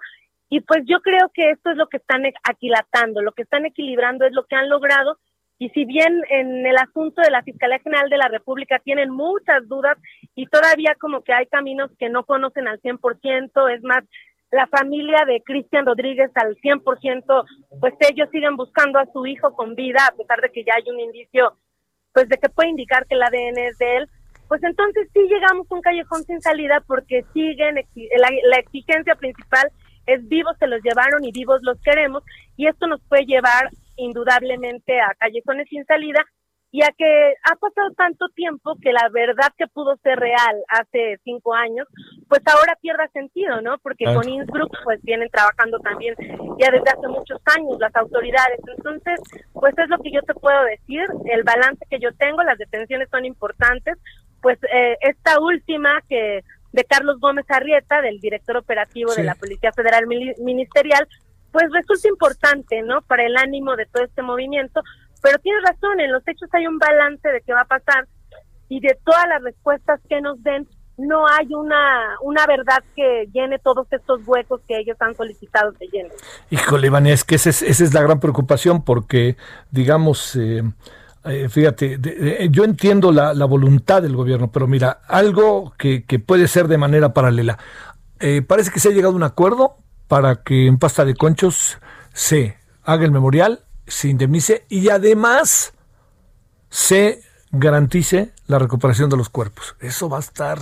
Y 0.50 0.62
pues 0.62 0.84
yo 0.86 1.02
creo 1.02 1.30
que 1.34 1.52
esto 1.52 1.72
es 1.72 1.78
lo 1.78 1.88
que 1.88 1.98
están 1.98 2.24
aquilatando, 2.44 3.22
lo 3.22 3.32
que 3.32 3.44
están 3.44 3.66
equilibrando 3.66 4.26
es 4.26 4.34
lo 4.34 4.46
que 4.46 4.56
han 4.56 4.70
logrado. 4.70 5.18
Y 5.60 5.70
si 5.70 5.86
bien 5.86 6.22
en 6.30 6.66
el 6.66 6.78
asunto 6.78 7.22
de 7.22 7.32
la 7.32 7.44
Fiscalía 7.44 7.80
General 7.80 8.10
de 8.10 8.18
la 8.18 8.28
República 8.28 8.80
tienen 8.80 9.10
muchas 9.10 9.68
dudas 9.68 9.98
y 10.36 10.48
todavía 10.48 10.96
como 11.00 11.24
que 11.24 11.34
hay 11.34 11.46
caminos 11.46 11.91
que 11.98 12.10
no 12.10 12.26
conocen 12.26 12.68
al 12.68 12.82
100%, 12.82 13.74
es 13.74 13.84
más, 13.84 14.04
la 14.54 14.68
familia 14.68 15.26
de 15.26 15.41
Cristian 15.41 15.86
Rodríguez 15.86 16.30
al 16.36 16.56
100%, 16.58 17.45
pues 17.80 17.93
ellos 17.99 18.30
siguen 18.32 18.56
buscando 18.56 18.99
a 18.99 19.08
su 19.12 19.26
hijo 19.26 19.56
con 19.56 19.74
vida, 19.74 20.08
a 20.08 20.16
pesar 20.16 20.41
de 20.41 20.51
que 20.51 20.64
ya 20.64 20.74
hay 20.76 20.84
un 20.93 20.99
indicio, 20.99 21.58
pues 22.14 22.30
de 22.30 22.38
que 22.38 22.49
puede 22.49 22.70
indicar 22.70 23.08
que 23.08 23.16
el 23.16 23.24
ADN 23.24 23.58
es 23.58 23.78
de 23.80 23.97
él, 23.97 24.10
pues 24.47 24.62
entonces 24.62 25.10
sí 25.12 25.22
llegamos 25.22 25.66
a 25.72 25.76
un 25.76 25.82
callejón 25.82 26.24
sin 26.26 26.39
salida 26.39 26.84
porque 26.86 27.26
siguen, 27.34 27.76
la, 27.76 28.30
la 28.43 28.58
exigencia 28.58 29.16
principal 29.16 29.72
es 30.06 30.28
vivos 30.28 30.56
se 30.60 30.68
los 30.68 30.84
llevaron 30.84 31.24
y 31.24 31.32
vivos 31.32 31.60
los 31.64 31.82
queremos, 31.82 32.24
y 32.56 32.68
esto 32.68 32.86
nos 32.86 33.01
puede 33.10 33.26
llevar 33.26 33.72
indudablemente 33.95 34.99
a 35.01 35.16
callejones 35.18 35.68
sin 35.68 35.84
salida, 35.86 36.24
y 36.74 36.82
a 36.82 36.90
que 36.98 37.36
ha 37.44 37.56
pasado 37.56 37.92
tanto 37.96 38.30
tiempo 38.30 38.76
que 38.82 38.92
la 38.92 39.08
verdad 39.10 39.54
que 39.56 39.68
pudo 39.68 39.96
ser 39.98 40.18
real 40.18 40.56
hace 40.68 41.20
cinco 41.24 41.54
años, 41.54 41.88
pues 42.28 42.42
ahora 42.48 42.76
pierda 42.82 43.08
sentido, 43.10 43.62
¿no? 43.62 43.78
Porque 43.78 44.06
con 44.06 44.28
Innsbruck 44.28 44.76
pues 44.84 45.00
vienen 45.04 45.30
trabajando 45.30 45.78
también 45.82 46.16
ya 46.58 46.72
desde 46.72 46.90
hace 46.90 47.08
muchos 47.10 47.40
años 47.56 47.78
las 47.80 47.96
autoridades. 47.96 48.60
Entonces, 48.76 49.22
pues 49.54 49.78
es 49.78 49.88
lo 49.88 50.00
que 50.00 50.10
yo 50.12 50.24
te 50.24 50.34
puedo 50.34 50.64
decir, 50.64 51.06
el 51.26 51.44
balance 51.44 51.86
que 51.92 52.00
yo 52.00 52.12
tengo, 52.16 52.42
las 52.42 52.58
detenciones 52.58 53.08
son 53.12 53.24
importantes, 53.26 54.00
pues 54.42 54.58
eh, 54.64 54.98
esta 55.02 55.40
última 55.40 56.02
que 56.10 56.44
de 56.72 56.84
Carlos 56.86 57.20
Gómez 57.20 57.46
Arrieta, 57.50 58.02
del 58.02 58.20
director 58.20 58.58
operativo 58.58 59.14
de 59.14 59.24
la 59.24 59.36
Policía 59.36 59.72
Federal 59.74 60.08
Ministerial, 60.08 61.08
pues 61.52 61.66
resulta 61.72 62.08
importante, 62.08 62.82
¿no? 62.82 63.04
Para 63.04 63.28
el 63.28 63.38
ánimo 63.38 63.76
de 63.76 63.86
todo 63.86 64.04
este 64.04 64.24
movimiento, 64.24 64.82
pero 65.24 65.40
tienes 65.40 65.64
razón, 65.64 66.02
en 66.02 66.12
los 66.12 66.22
hechos 66.28 66.50
hay 66.52 66.68
un 66.68 66.78
balance 66.78 67.28
de 67.28 67.42
qué 67.42 67.54
va 67.54 67.62
a 67.62 67.66
pasar 67.66 68.08
y 68.68 68.82
de 68.82 68.98
todas 69.06 69.26
las 69.30 69.42
respuestas 69.42 70.02
que 70.10 70.20
nos 70.20 70.44
den, 70.44 70.68
no 70.98 71.26
hay 71.28 71.48
una, 71.54 72.18
una 72.22 72.46
verdad 72.46 72.84
que 72.94 73.30
llene 73.34 73.58
todos 73.58 73.88
estos 73.92 74.22
huecos 74.28 74.62
que 74.68 74.78
ellos 74.78 74.98
han 75.00 75.16
solicitado 75.16 75.72
que 75.74 75.88
llenen. 75.88 76.12
Híjole, 76.50 76.88
Iván, 76.88 77.08
es 77.08 77.24
que 77.24 77.36
esa 77.36 77.50
es, 77.50 77.94
la 77.94 78.02
gran 78.02 78.20
preocupación 78.20 78.84
porque, 78.84 79.38
digamos, 79.72 80.36
eh, 80.36 80.62
eh, 81.26 81.48
fíjate, 81.50 82.00
yo 82.52 82.66
entiendo 82.66 83.14
la, 83.14 83.46
voluntad 83.46 84.02
del 84.02 84.16
gobierno, 84.16 84.52
pero 84.52 84.68
mira, 84.68 85.00
algo 85.08 85.74
que, 85.78 86.04
puede 86.20 86.50
ser 86.50 86.68
de 86.68 86.78
manera 86.78 87.14
paralela. 87.14 87.58
Eh, 88.20 88.42
parece 88.42 88.72
que 88.72 88.82
se 88.82 88.90
ha 88.90 88.92
llegado 88.92 89.14
a 89.14 89.18
un 89.18 89.24
acuerdo 89.24 89.78
para 90.10 90.44
que 90.44 90.68
en 90.68 90.78
pasta 90.78 91.06
de 91.06 91.16
conchos 91.16 91.80
se 92.12 92.58
haga 92.84 93.06
el 93.06 93.12
memorial 93.12 93.62
se 93.88 94.10
indemnice 94.10 94.66
y 94.70 94.90
además 94.90 95.74
se 96.70 97.22
garantice 97.52 98.34
la 98.48 98.60
recuperación 98.60 99.10
de 99.10 99.18
los 99.18 99.30
cuerpos. 99.30 99.76
Eso 99.80 100.10
va 100.10 100.18
a 100.18 100.22
estar, 100.22 100.60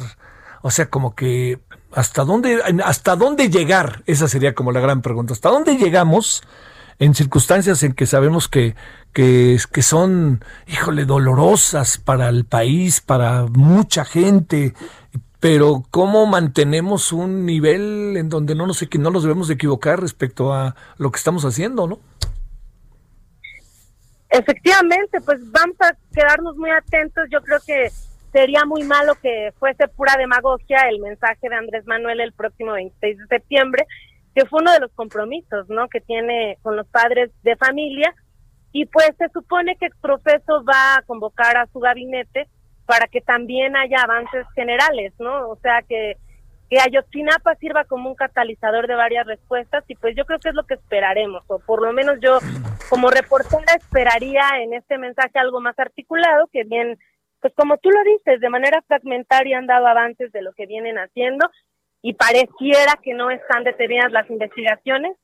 o 0.61 0.71
sea, 0.71 0.89
como 0.89 1.15
que 1.15 1.59
hasta 1.93 2.23
dónde 2.23 2.61
hasta 2.83 3.15
dónde 3.15 3.49
llegar, 3.49 4.03
esa 4.05 4.27
sería 4.27 4.53
como 4.53 4.71
la 4.71 4.79
gran 4.79 5.01
pregunta. 5.01 5.33
¿Hasta 5.33 5.49
dónde 5.49 5.77
llegamos 5.77 6.43
en 6.99 7.15
circunstancias 7.15 7.81
en 7.83 7.93
que 7.93 8.05
sabemos 8.05 8.47
que 8.47 8.75
que, 9.13 9.59
que 9.71 9.81
son, 9.81 10.43
híjole, 10.67 11.05
dolorosas 11.05 11.97
para 11.97 12.29
el 12.29 12.45
país, 12.45 13.01
para 13.01 13.45
mucha 13.45 14.05
gente, 14.05 14.73
pero 15.39 15.83
cómo 15.91 16.27
mantenemos 16.27 17.11
un 17.11 17.45
nivel 17.45 18.15
en 18.15 18.29
donde 18.29 18.55
no 18.55 18.67
nos, 18.67 18.85
no 18.97 19.11
nos 19.11 19.23
debemos 19.23 19.47
de 19.47 19.55
equivocar 19.55 19.99
respecto 19.99 20.53
a 20.53 20.75
lo 20.97 21.11
que 21.11 21.17
estamos 21.17 21.43
haciendo, 21.45 21.87
¿no? 21.87 21.99
Efectivamente, 24.31 25.19
pues 25.21 25.39
vamos 25.51 25.75
a 25.81 25.93
quedarnos 26.13 26.55
muy 26.55 26.69
atentos. 26.71 27.27
Yo 27.29 27.41
creo 27.41 27.59
que 27.65 27.89
sería 28.31 28.63
muy 28.65 28.83
malo 28.83 29.15
que 29.21 29.53
fuese 29.59 29.89
pura 29.89 30.15
demagogia 30.17 30.87
el 30.89 31.01
mensaje 31.01 31.49
de 31.49 31.55
Andrés 31.55 31.85
Manuel 31.85 32.21
el 32.21 32.31
próximo 32.31 32.71
26 32.71 33.17
de 33.17 33.27
septiembre, 33.27 33.85
que 34.33 34.45
fue 34.45 34.61
uno 34.61 34.71
de 34.71 34.79
los 34.79 34.91
compromisos, 34.93 35.67
¿no? 35.69 35.89
Que 35.89 35.99
tiene 35.99 36.57
con 36.61 36.77
los 36.77 36.87
padres 36.87 37.29
de 37.43 37.57
familia 37.57 38.15
y 38.71 38.85
pues 38.85 39.11
se 39.17 39.27
supone 39.33 39.75
que 39.75 39.87
Exprofeso 39.87 40.63
va 40.63 40.95
a 40.95 41.01
convocar 41.01 41.57
a 41.57 41.67
su 41.67 41.79
gabinete 41.79 42.47
para 42.85 43.07
que 43.07 43.19
también 43.19 43.75
haya 43.75 44.01
avances 44.01 44.45
generales, 44.55 45.13
¿no? 45.19 45.49
O 45.49 45.57
sea 45.57 45.81
que 45.81 46.15
que 46.69 46.79
Ayotzinapa 46.79 47.53
sirva 47.55 47.83
como 47.83 48.09
un 48.09 48.15
catalizador 48.15 48.87
de 48.87 48.95
varias 48.95 49.27
respuestas 49.27 49.83
y 49.89 49.95
pues 49.95 50.15
yo 50.15 50.23
creo 50.23 50.39
que 50.39 50.47
es 50.47 50.55
lo 50.55 50.63
que 50.63 50.75
esperaremos, 50.75 51.43
o 51.47 51.59
por 51.59 51.81
lo 51.81 51.91
menos 51.91 52.17
yo 52.21 52.39
como 52.91 53.09
reportera 53.09 53.73
esperaría 53.77 54.43
en 54.61 54.73
este 54.73 54.97
mensaje 54.97 55.39
algo 55.39 55.61
más 55.61 55.79
articulado, 55.79 56.49
que 56.51 56.65
bien, 56.65 56.99
pues 57.39 57.53
como 57.55 57.77
tú 57.77 57.89
lo 57.89 58.03
dices, 58.03 58.41
de 58.41 58.49
manera 58.49 58.81
fragmentaria 58.85 59.57
han 59.57 59.65
dado 59.65 59.87
avances 59.87 60.29
de 60.33 60.41
lo 60.41 60.51
que 60.51 60.65
vienen 60.65 60.97
haciendo 60.97 61.49
y 62.01 62.15
pareciera 62.15 62.99
que 63.01 63.13
no 63.13 63.31
están 63.31 63.63
detenidas 63.63 64.11
las 64.11 64.29
investigaciones 64.29 65.15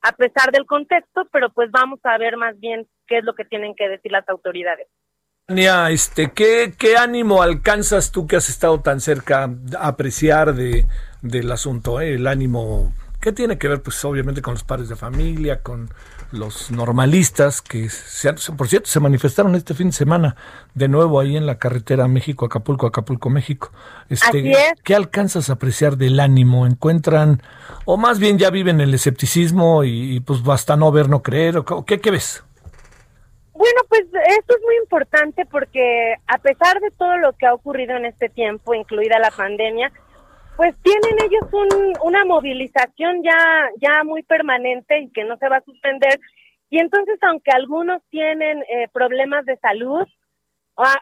a 0.00 0.10
pesar 0.10 0.50
del 0.50 0.66
contexto, 0.66 1.28
pero 1.30 1.52
pues 1.52 1.70
vamos 1.70 2.00
a 2.02 2.18
ver 2.18 2.36
más 2.36 2.58
bien 2.58 2.88
qué 3.06 3.18
es 3.18 3.24
lo 3.24 3.36
que 3.36 3.44
tienen 3.44 3.76
que 3.76 3.88
decir 3.88 4.10
las 4.10 4.28
autoridades 4.28 4.88
este, 5.46 6.32
¿qué, 6.32 6.74
¿qué 6.76 6.96
ánimo 6.96 7.42
alcanzas 7.42 8.10
tú 8.10 8.26
que 8.26 8.36
has 8.36 8.48
estado 8.48 8.80
tan 8.80 9.00
cerca 9.00 9.50
a 9.78 9.86
apreciar 9.86 10.54
de, 10.54 10.86
del 11.20 11.52
asunto? 11.52 12.00
Eh? 12.00 12.14
El 12.14 12.26
ánimo, 12.26 12.92
¿qué 13.20 13.32
tiene 13.32 13.58
que 13.58 13.68
ver? 13.68 13.82
Pues 13.82 14.04
obviamente 14.04 14.42
con 14.42 14.54
los 14.54 14.64
padres 14.64 14.88
de 14.88 14.96
familia, 14.96 15.62
con 15.62 15.90
los 16.32 16.70
normalistas 16.70 17.62
que, 17.62 17.88
se, 17.90 18.32
por 18.32 18.68
cierto, 18.68 18.88
se 18.88 19.00
manifestaron 19.00 19.54
este 19.54 19.74
fin 19.74 19.88
de 19.88 19.92
semana 19.92 20.36
de 20.74 20.88
nuevo 20.88 21.20
ahí 21.20 21.36
en 21.36 21.46
la 21.46 21.58
carretera 21.58 22.08
México-Acapulco, 22.08 22.86
Acapulco-México. 22.86 23.70
Este, 24.08 24.54
¿Qué 24.82 24.94
alcanzas 24.94 25.50
a 25.50 25.54
apreciar 25.54 25.96
del 25.96 26.18
ánimo? 26.20 26.66
¿Encuentran, 26.66 27.42
o 27.84 27.96
más 27.96 28.18
bien 28.18 28.38
ya 28.38 28.50
viven 28.50 28.80
el 28.80 28.94
escepticismo 28.94 29.84
y, 29.84 30.20
pues 30.20 30.42
basta 30.42 30.76
no 30.76 30.90
ver, 30.90 31.08
no 31.08 31.22
creer? 31.22 31.58
¿o 31.58 31.84
qué, 31.84 32.00
¿Qué 32.00 32.10
ves? 32.10 32.42
Bueno, 33.52 33.82
pues 33.88 34.02
esto 34.02 34.56
es 34.56 34.62
muy 34.64 34.76
importante 34.82 35.46
porque 35.46 36.14
a 36.26 36.38
pesar 36.38 36.80
de 36.80 36.90
todo 36.90 37.16
lo 37.18 37.32
que 37.34 37.46
ha 37.46 37.54
ocurrido 37.54 37.96
en 37.96 38.06
este 38.06 38.28
tiempo, 38.28 38.74
incluida 38.74 39.18
la 39.18 39.30
pandemia, 39.30 39.92
pues 40.56 40.74
tienen 40.82 41.16
ellos 41.24 41.52
un, 41.52 41.92
una 42.02 42.24
movilización 42.24 43.22
ya, 43.22 43.70
ya 43.80 44.04
muy 44.04 44.22
permanente 44.22 45.00
y 45.00 45.10
que 45.10 45.24
no 45.24 45.36
se 45.38 45.48
va 45.48 45.56
a 45.58 45.64
suspender. 45.64 46.20
Y 46.70 46.78
entonces, 46.78 47.18
aunque 47.22 47.50
algunos 47.50 48.02
tienen 48.10 48.62
eh, 48.62 48.88
problemas 48.92 49.44
de 49.44 49.56
salud, 49.58 50.06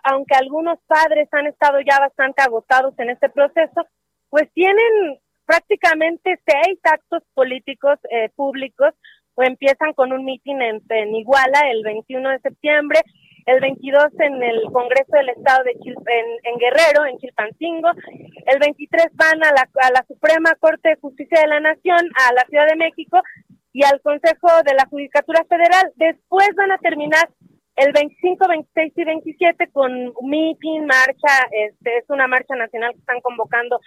aunque 0.03 0.34
algunos 0.34 0.78
padres 0.86 1.28
han 1.32 1.46
estado 1.46 1.78
ya 1.80 1.98
bastante 2.01 2.42
agotados 2.42 2.98
en 2.98 3.11
este 3.11 3.28
proceso, 3.28 3.86
pues 4.28 4.51
tienen 4.53 5.18
prácticamente 5.46 6.40
seis 6.44 6.78
actos 6.84 7.22
políticos 7.34 7.98
eh, 8.11 8.30
públicos 8.34 8.94
empiezan 9.42 9.92
con 9.94 10.12
un 10.12 10.24
mitin 10.24 10.61
en, 10.62 11.14
Iguala 11.14 11.61
el 11.70 11.82
21 11.82 12.30
de 12.30 12.38
septiembre, 12.40 13.01
el 13.51 13.61
22 13.61 14.05
en 14.20 14.42
el 14.42 14.62
Congreso 14.72 15.12
del 15.12 15.30
Estado 15.30 15.64
de 15.64 15.72
en, 15.72 16.59
Guerrero, 16.59 17.05
en 17.07 17.18
Chilpancingo, 17.18 17.90
el 18.46 18.59
23 18.61 19.07
van 19.14 19.42
a 19.42 19.51
la, 19.51 20.05
Suprema 20.07 20.55
Corte 20.61 20.90
de 20.90 21.01
Justicia 21.01 21.40
de 21.40 21.48
la 21.48 21.61
Nación, 21.61 21.98
a 22.14 22.32
la 22.32 22.44
Ciudad 22.48 22.66
de 22.68 22.76
México 22.76 23.20
y 23.72 23.84
al 23.84 24.01
Consejo 24.03 24.48
de 24.64 24.74
la 24.74 24.86
Judicatura 24.86 25.44
Federal. 25.48 25.92
Después 25.96 26.48
van 26.57 26.70
a 26.72 26.78
terminar 26.78 27.28
el 27.76 27.92
25, 27.92 28.46
26 28.48 28.92
y 28.96 29.05
27 29.05 29.68
con 29.72 30.12
mitin, 30.22 30.86
marcha, 30.86 31.48
este 31.51 31.98
es 31.98 32.05
una 32.09 32.28
marcha 32.28 32.55
nacional 32.55 32.92
que 32.92 33.01
están 33.01 33.20
convocando 33.20 33.80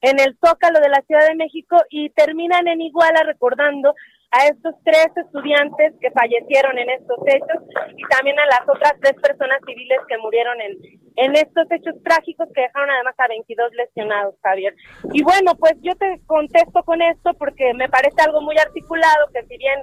en 0.00 0.18
el 0.18 0.36
Zócalo 0.42 0.80
de 0.80 0.88
la 0.88 1.02
Ciudad 1.02 1.28
de 1.28 1.34
México 1.34 1.76
y 1.90 2.08
terminan 2.10 2.68
en 2.68 2.80
Iguala 2.80 3.22
recordando 3.24 3.94
a 4.32 4.46
estos 4.46 4.74
tres 4.84 5.08
estudiantes 5.16 5.94
que 6.00 6.10
fallecieron 6.12 6.78
en 6.78 6.90
estos 6.90 7.18
hechos 7.26 7.62
y 7.96 8.02
también 8.14 8.38
a 8.38 8.46
las 8.46 8.62
otras 8.68 8.94
tres 9.00 9.14
personas 9.20 9.58
civiles 9.66 9.98
que 10.08 10.18
murieron 10.18 10.60
en, 10.60 10.78
en 11.16 11.34
estos 11.34 11.66
hechos 11.70 11.94
trágicos 12.04 12.48
que 12.54 12.62
dejaron 12.62 12.90
además 12.90 13.14
a 13.18 13.26
22 13.26 13.72
lesionados, 13.74 14.34
Javier. 14.42 14.74
Y 15.12 15.22
bueno, 15.22 15.56
pues 15.56 15.74
yo 15.82 15.94
te 15.96 16.20
contesto 16.26 16.82
con 16.84 17.02
esto 17.02 17.34
porque 17.34 17.74
me 17.74 17.88
parece 17.88 18.22
algo 18.22 18.40
muy 18.40 18.56
articulado 18.56 19.26
que 19.34 19.42
si 19.46 19.56
bien 19.58 19.80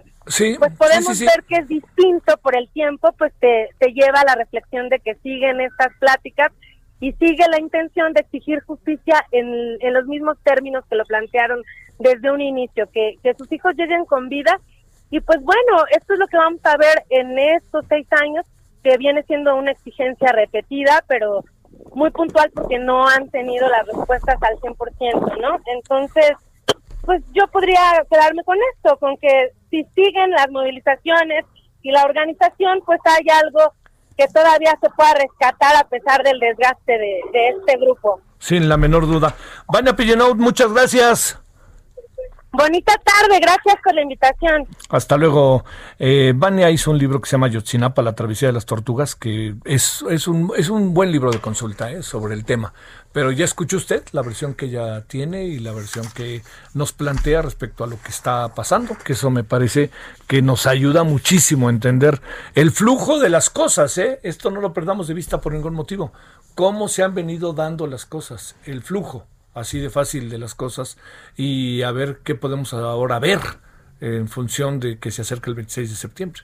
pues 0.60 0.78
podemos 0.78 1.20
ver 1.20 1.44
que 1.48 1.56
es 1.58 1.68
distinto 1.68 2.38
por 2.38 2.58
el 2.58 2.70
tiempo, 2.72 3.14
pues 3.18 3.34
te, 3.40 3.70
te 3.80 3.92
lleva 3.94 4.22
a 4.22 4.26
la 4.26 4.36
reflexión 4.36 4.90
de 4.90 5.00
que 5.00 5.16
siguen 5.16 5.62
estas 5.62 5.90
pláticas 6.00 6.52
y 7.00 7.12
sigue 7.14 7.46
la 7.50 7.60
intención 7.60 8.14
de 8.14 8.22
exigir 8.22 8.62
justicia 8.64 9.26
en, 9.32 9.78
en 9.80 9.94
los 9.94 10.06
mismos 10.06 10.38
términos 10.44 10.84
que 10.90 10.96
lo 10.96 11.06
plantearon 11.06 11.64
desde 12.00 12.32
un 12.32 12.42
inicio, 12.42 12.90
que, 12.92 13.16
que 13.24 13.34
sus 13.36 13.52
hijos 13.52 13.76
lleguen 13.76 14.06
con 14.06 14.30
vida. 14.30 14.60
Y 15.10 15.20
pues 15.22 15.42
bueno, 15.42 15.86
esto 15.92 16.14
es 16.14 16.20
lo 16.20 16.28
que 16.28 16.38
vamos 16.38 16.60
a 16.64 16.78
ver 16.78 17.04
en 17.10 17.38
estos 17.38 17.86
seis 17.88 18.08
años, 18.12 18.46
que 18.84 18.98
viene 18.98 19.24
siendo 19.24 19.56
una 19.56 19.72
exigencia 19.72 20.32
repetida, 20.32 21.04
pero 21.08 21.44
muy 21.94 22.10
puntual 22.12 22.52
porque 22.54 22.80
no 22.80 23.08
han 23.08 23.30
tenido 23.30 23.68
las 23.70 23.86
respuestas 23.86 24.38
al 24.42 24.58
100%, 24.58 25.42
¿no? 25.42 25.58
Entonces, 25.76 26.32
pues 27.06 27.24
yo 27.34 27.48
podría 27.48 27.80
quedarme 28.10 28.44
con 28.44 28.58
esto, 28.74 28.98
con 28.98 29.18
que 29.18 29.52
si 29.70 29.84
siguen 29.96 30.32
las 30.32 30.50
movilizaciones 30.50 31.46
y 31.82 31.92
la 31.92 32.04
organización, 32.04 32.82
pues 32.86 33.00
hay 33.06 33.26
algo 33.44 33.74
que 34.18 34.28
todavía 34.28 34.78
se 34.82 34.90
pueda 34.90 35.14
rescatar 35.14 35.76
a 35.76 35.88
pesar 35.88 36.24
del 36.24 36.40
desgaste 36.40 36.98
de, 36.98 37.50
este 37.50 37.78
grupo. 37.78 38.20
Sin 38.40 38.68
la 38.68 38.78
menor 38.78 39.08
duda. 39.08 39.36
Vania 39.68 39.96
Pillenout, 39.96 40.38
muchas 40.38 40.72
gracias. 40.74 41.40
Bonita 42.58 42.94
tarde, 43.04 43.40
gracias 43.40 43.76
por 43.84 43.94
la 43.94 44.02
invitación. 44.02 44.66
Hasta 44.90 45.16
luego. 45.16 45.64
Eh, 46.00 46.34
Vania 46.36 46.72
hizo 46.72 46.90
un 46.90 46.98
libro 46.98 47.22
que 47.22 47.30
se 47.30 47.34
llama 47.34 47.50
Yotzinapa, 47.50 48.02
la 48.02 48.16
travesía 48.16 48.48
de 48.48 48.54
las 48.54 48.66
tortugas, 48.66 49.16
que 49.16 49.54
es, 49.64 50.04
es, 50.10 50.28
un, 50.28 50.52
es 50.58 50.70
un 50.70 50.92
buen 50.92 51.12
libro 51.12 51.30
de 51.30 51.40
consulta 51.40 51.92
eh, 51.92 52.02
sobre 52.02 52.34
el 52.34 52.46
tema. 52.46 52.74
Pero 53.12 53.32
ya 53.32 53.46
escuchó 53.46 53.78
usted 53.78 54.04
la 54.12 54.24
versión 54.24 54.56
que 54.56 54.66
ella 54.66 55.02
tiene 55.02 55.46
y 55.46 55.60
la 55.60 55.72
versión 55.72 56.08
que 56.16 56.42
nos 56.74 56.94
plantea 56.94 57.44
respecto 57.44 57.84
a 57.84 57.88
lo 57.88 58.02
que 58.02 58.10
está 58.10 58.48
pasando, 58.56 58.98
que 59.04 59.14
eso 59.14 59.30
me 59.30 59.44
parece 59.44 59.92
que 60.26 60.42
nos 60.42 60.66
ayuda 60.66 61.04
muchísimo 61.04 61.68
a 61.68 61.72
entender 61.72 62.24
el 62.56 62.72
flujo 62.72 63.20
de 63.20 63.30
las 63.30 63.52
cosas. 63.52 63.96
¿eh? 64.00 64.20
Esto 64.24 64.50
no 64.50 64.62
lo 64.62 64.74
perdamos 64.74 65.08
de 65.08 65.14
vista 65.14 65.40
por 65.42 65.54
ningún 65.54 65.76
motivo. 65.76 66.12
Cómo 66.56 66.88
se 66.88 67.04
han 67.04 67.14
venido 67.14 67.54
dando 67.54 67.86
las 67.86 68.08
cosas, 68.08 68.56
el 68.66 68.82
flujo 68.82 69.28
así 69.60 69.80
de 69.80 69.90
fácil 69.90 70.30
de 70.30 70.38
las 70.38 70.56
cosas 70.56 70.98
y 71.36 71.82
a 71.82 71.92
ver 71.92 72.20
qué 72.24 72.36
podemos 72.36 72.74
ahora 72.74 73.20
ver 73.20 73.40
en 74.00 74.28
función 74.28 74.80
de 74.80 75.00
que 75.00 75.10
se 75.10 75.24
acerca 75.24 75.50
el 75.50 75.56
26 75.56 75.90
de 75.90 75.96
septiembre. 75.96 76.42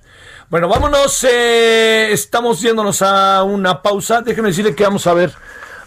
Bueno, 0.50 0.68
vámonos, 0.68 1.24
eh, 1.24 2.12
estamos 2.12 2.62
yéndonos 2.62 3.02
a 3.02 3.44
una 3.44 3.82
pausa. 3.82 4.22
Déjeme 4.22 4.48
decirle 4.48 4.74
que 4.74 4.84
vamos 4.84 5.06
a 5.06 5.14
ver 5.14 5.34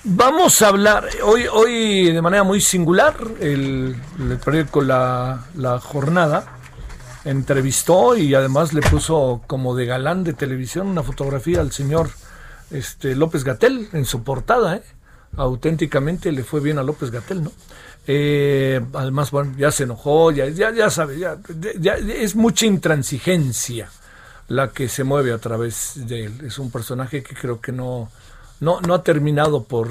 Vamos 0.09 0.63
a 0.63 0.69
hablar 0.69 1.09
hoy, 1.25 1.49
hoy 1.53 2.13
de 2.13 2.23
manera 2.23 2.45
muy 2.45 2.61
singular, 2.61 3.17
el, 3.41 3.97
el 4.21 4.39
periódico 4.39 4.81
la, 4.81 5.47
la, 5.57 5.81
Jornada 5.81 6.59
entrevistó 7.25 8.17
y 8.17 8.33
además 8.33 8.73
le 8.73 8.83
puso 8.83 9.43
como 9.49 9.75
de 9.75 9.85
galán 9.85 10.23
de 10.23 10.33
televisión 10.33 10.87
una 10.87 11.03
fotografía 11.03 11.61
al 11.61 11.73
señor 11.73 12.11
este, 12.71 13.17
López 13.17 13.43
Gatel 13.43 13.89
en 13.93 14.05
su 14.05 14.23
portada. 14.23 14.77
¿eh? 14.77 14.83
Auténticamente 15.37 16.33
le 16.33 16.45
fue 16.45 16.61
bien 16.61 16.79
a 16.79 16.83
López 16.83 17.11
Gatel, 17.11 17.45
¿no? 17.45 17.53
Eh, 18.07 18.81
además, 18.95 19.31
bueno, 19.31 19.55
ya 19.59 19.71
se 19.71 19.83
enojó, 19.85 20.31
ya, 20.31 20.49
ya, 20.49 20.73
ya 20.73 20.91
sabe, 20.91 21.19
ya, 21.19 21.39
ya 21.79 21.95
es 21.95 22.37
mucha 22.37 22.67
intransigencia 22.67 23.91
la 24.49 24.71
que 24.71 24.89
se 24.89 25.03
mueve 25.03 25.33
a 25.33 25.39
través 25.39 25.93
de 25.97 26.27
él. 26.27 26.41
Es 26.47 26.59
un 26.59 26.71
personaje 26.71 27.23
que 27.23 27.35
creo 27.35 27.61
que 27.61 27.73
no 27.73 28.09
no, 28.61 28.81
no 28.81 28.95
ha 28.95 29.03
terminado 29.03 29.65
por, 29.65 29.89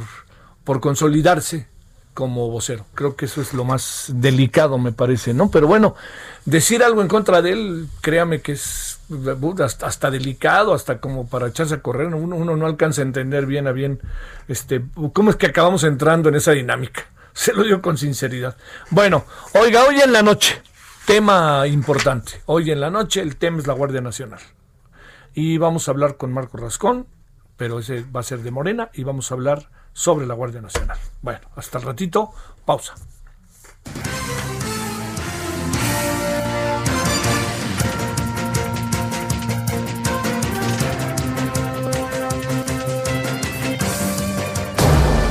por 0.63 0.79
consolidarse 0.79 1.67
como 2.13 2.49
vocero. 2.49 2.85
Creo 2.93 3.15
que 3.15 3.25
eso 3.25 3.41
es 3.41 3.53
lo 3.53 3.65
más 3.65 4.05
delicado, 4.13 4.77
me 4.77 4.91
parece, 4.91 5.33
¿no? 5.33 5.51
Pero 5.51 5.67
bueno, 5.67 5.95
decir 6.45 6.83
algo 6.83 7.01
en 7.01 7.07
contra 7.07 7.41
de 7.41 7.51
él, 7.51 7.87
créame 8.01 8.41
que 8.41 8.53
es 8.53 8.94
hasta, 9.63 9.87
hasta 9.87 10.11
delicado, 10.11 10.73
hasta 10.73 10.99
como 10.99 11.27
para 11.27 11.47
echarse 11.47 11.75
a 11.75 11.81
correr. 11.81 12.07
Uno, 12.07 12.35
uno, 12.35 12.55
no 12.55 12.65
alcanza 12.65 13.01
a 13.01 13.05
entender 13.05 13.45
bien 13.45 13.67
a 13.67 13.71
bien 13.71 13.99
este, 14.47 14.83
cómo 15.13 15.29
es 15.29 15.35
que 15.35 15.47
acabamos 15.47 15.83
entrando 15.83 16.29
en 16.29 16.35
esa 16.35 16.51
dinámica. 16.51 17.05
Se 17.33 17.53
lo 17.53 17.63
digo 17.63 17.81
con 17.81 17.97
sinceridad. 17.97 18.55
Bueno, 18.89 19.25
oiga, 19.53 19.83
hoy 19.83 19.99
en 19.99 20.13
la 20.13 20.21
noche, 20.21 20.61
tema 21.05 21.67
importante. 21.67 22.41
Hoy 22.45 22.71
en 22.71 22.79
la 22.79 22.89
noche 22.89 23.21
el 23.21 23.35
tema 23.35 23.59
es 23.59 23.67
la 23.67 23.73
Guardia 23.73 24.01
Nacional. 24.01 24.39
Y 25.33 25.57
vamos 25.57 25.87
a 25.87 25.91
hablar 25.91 26.17
con 26.17 26.31
Marco 26.31 26.57
Rascón, 26.57 27.07
pero 27.57 27.79
ese 27.79 28.03
va 28.03 28.21
a 28.21 28.23
ser 28.23 28.39
de 28.39 28.51
Morena 28.51 28.89
y 28.93 29.03
vamos 29.03 29.31
a 29.31 29.35
hablar 29.35 29.69
sobre 29.93 30.25
la 30.25 30.33
Guardia 30.33 30.61
Nacional. 30.61 30.97
Bueno, 31.21 31.41
hasta 31.55 31.77
el 31.77 31.83
ratito, 31.83 32.31
pausa. 32.65 32.95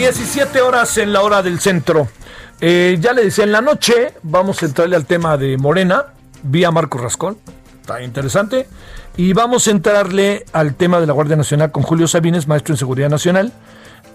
17 0.00 0.62
horas 0.62 0.96
en 0.96 1.12
la 1.12 1.20
hora 1.20 1.42
del 1.42 1.60
centro. 1.60 2.08
Eh, 2.58 2.96
ya 2.98 3.12
le 3.12 3.22
decía, 3.22 3.44
en 3.44 3.52
la 3.52 3.60
noche 3.60 4.14
vamos 4.22 4.62
a 4.62 4.64
entrarle 4.64 4.96
al 4.96 5.04
tema 5.04 5.36
de 5.36 5.58
Morena, 5.58 6.06
vía 6.42 6.70
Marco 6.70 6.96
Rascón. 6.96 7.36
Está 7.82 8.02
interesante. 8.02 8.66
Y 9.18 9.34
vamos 9.34 9.68
a 9.68 9.72
entrarle 9.72 10.46
al 10.54 10.74
tema 10.74 11.00
de 11.00 11.06
la 11.06 11.12
Guardia 11.12 11.36
Nacional 11.36 11.70
con 11.70 11.82
Julio 11.82 12.08
Sabines, 12.08 12.48
maestro 12.48 12.72
en 12.72 12.78
Seguridad 12.78 13.10
Nacional, 13.10 13.52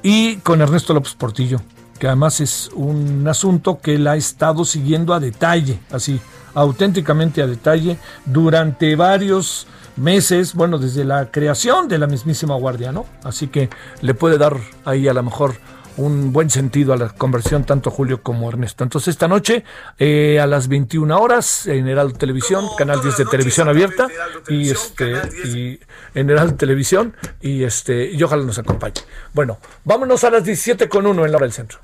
y 0.02 0.38
con 0.38 0.60
Ernesto 0.60 0.92
López 0.92 1.14
Portillo, 1.14 1.62
que 2.00 2.08
además 2.08 2.42
es 2.42 2.72
un 2.74 3.28
asunto 3.28 3.80
que 3.80 3.94
él 3.94 4.08
ha 4.08 4.16
estado 4.16 4.66
siguiendo 4.66 5.14
a 5.14 5.20
detalle, 5.20 5.78
así, 5.92 6.20
auténticamente 6.56 7.44
a 7.44 7.48
detalle, 7.48 8.00
durante 8.26 8.96
varios 8.96 9.68
meses, 9.98 10.56
bueno, 10.56 10.80
desde 10.80 11.06
la 11.06 11.30
creación 11.30 11.88
de 11.88 12.00
la 12.00 12.08
mismísima 12.08 12.56
Guardia, 12.56 12.92
¿no? 12.92 13.06
Así 13.24 13.50
que 13.50 13.70
le 14.02 14.16
puede 14.16 14.40
dar 14.40 14.58
ahí 14.84 15.08
a 15.08 15.14
lo 15.14 15.22
mejor 15.22 15.54
un 15.98 16.34
buen 16.34 16.50
sentido 16.50 16.94
a 16.94 16.98
la 16.98 17.10
conversión 17.10 17.64
tanto 17.64 17.92
Julio 17.92 18.22
como 18.22 18.50
Ernesto. 18.50 18.84
Entonces 18.84 19.10
esta 19.10 19.28
noche 19.28 19.64
eh, 19.98 20.40
a 20.40 20.48
las 20.48 20.68
21 20.68 21.18
horas 21.18 21.68
en 21.68 21.88
Heraldo 21.88 22.18
Televisión, 22.18 22.66
canal 22.78 23.02
10 23.02 23.18
de 23.18 23.26
televisión 23.26 23.70
abierta 23.70 24.08
y 24.48 24.70
este 24.70 25.14
y 25.46 25.80
en 26.14 26.30
Heraldo 26.30 26.56
Televisión 26.56 27.16
y 27.42 27.64
este 27.64 28.12
y 28.12 28.22
ojalá 28.24 28.44
nos 28.44 28.58
acompañe. 28.58 29.02
Bueno, 29.34 29.60
vámonos 29.84 30.24
a 30.24 30.30
las 30.30 30.44
17 30.44 30.90
con 30.90 31.08
1 31.08 31.26
en 31.26 31.32
la 31.32 31.38
hora 31.38 31.46
del 31.46 31.54
centro. 31.54 31.80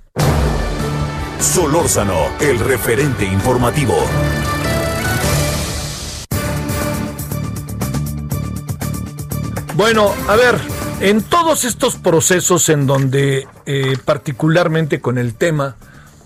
Solórzano, 1.39 2.28
el 2.39 2.59
referente 2.59 3.26
informativo. 3.26 3.95
Bueno, 9.76 10.14
a 10.28 10.36
ver, 10.36 10.55
en 11.02 11.24
todos 11.24 11.66
estos 11.66 11.95
procesos 11.95 12.70
en 12.70 12.88
donde 12.88 13.47
eh, 13.66 13.97
particularmente 14.06 15.02
con 15.02 15.18
el 15.18 15.34
tema 15.34 15.76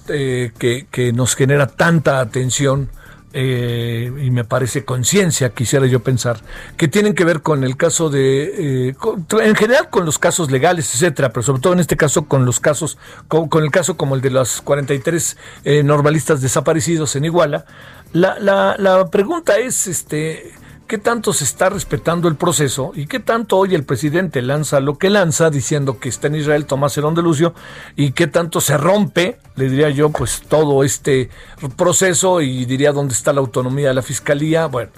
eh, 0.10 0.52
que, 0.58 0.88
que, 0.92 1.14
nos 1.14 1.36
genera 1.36 1.68
tanta 1.68 2.20
atención 2.20 2.90
eh, 3.38 4.14
y 4.22 4.32
me 4.32 4.46
parece 4.46 4.86
conciencia, 4.86 5.50
quisiera 5.50 5.86
yo 5.88 6.00
pensar, 6.00 6.38
que 6.78 6.88
tienen 6.88 7.14
que 7.14 7.26
ver 7.26 7.42
con 7.42 7.66
el 7.66 7.76
caso 7.76 8.10
de, 8.10 8.90
eh, 8.90 8.96
en 9.42 9.56
general 9.56 9.90
con 9.90 10.06
los 10.06 10.18
casos 10.18 10.50
legales, 10.52 10.94
etcétera, 10.96 11.34
pero 11.34 11.44
sobre 11.44 11.62
todo 11.62 11.74
en 11.74 11.82
este 11.82 11.98
caso 11.98 12.30
con 12.30 12.46
los 12.46 12.62
casos, 12.62 12.98
con, 13.28 13.50
con 13.50 13.66
el 13.66 13.72
caso 13.72 13.98
como 13.98 14.16
el 14.16 14.22
de 14.22 14.30
los 14.30 14.62
43 14.62 15.38
eh, 15.66 15.84
normalistas 15.84 16.40
desaparecidos 16.40 17.18
en 17.18 17.26
Iguala, 17.26 17.66
la, 18.14 18.40
la, 18.40 18.78
la 18.80 19.10
pregunta 19.10 19.58
es, 19.58 19.88
este, 19.88 20.54
qué 20.88 20.98
tanto 20.98 21.34
se 21.34 21.44
está 21.44 21.70
respetando 21.70 22.28
el 22.28 22.36
proceso 22.36 22.92
y 22.96 23.08
qué 23.08 23.20
tanto 23.20 23.58
hoy 23.58 23.74
el 23.76 23.84
presidente 23.84 24.42
lanza 24.42 24.80
lo 24.80 24.98
que 24.98 25.10
lanza 25.10 25.50
diciendo 25.50 26.00
que 26.00 26.10
está 26.10 26.28
en 26.28 26.36
Israel 26.36 26.66
Tomás 26.66 26.98
Herón 26.98 27.16
de 27.16 27.24
Lucio 27.24 27.54
y 27.96 28.12
qué 28.12 28.28
tanto 28.28 28.62
se 28.62 28.78
rompe, 28.78 29.40
le 29.56 29.70
diría 29.70 29.90
yo, 29.90 30.10
pues 30.10 30.44
todo 30.48 30.84
este 30.84 31.30
proceso 31.76 32.42
y 32.42 32.66
diría 32.66 32.92
dónde 32.92 33.14
está 33.14 33.34
la 33.34 33.42
autonomía 33.42 33.90
de 33.90 33.94
la 33.96 34.02
fiscalía. 34.02 34.68
Bueno, 34.68 34.92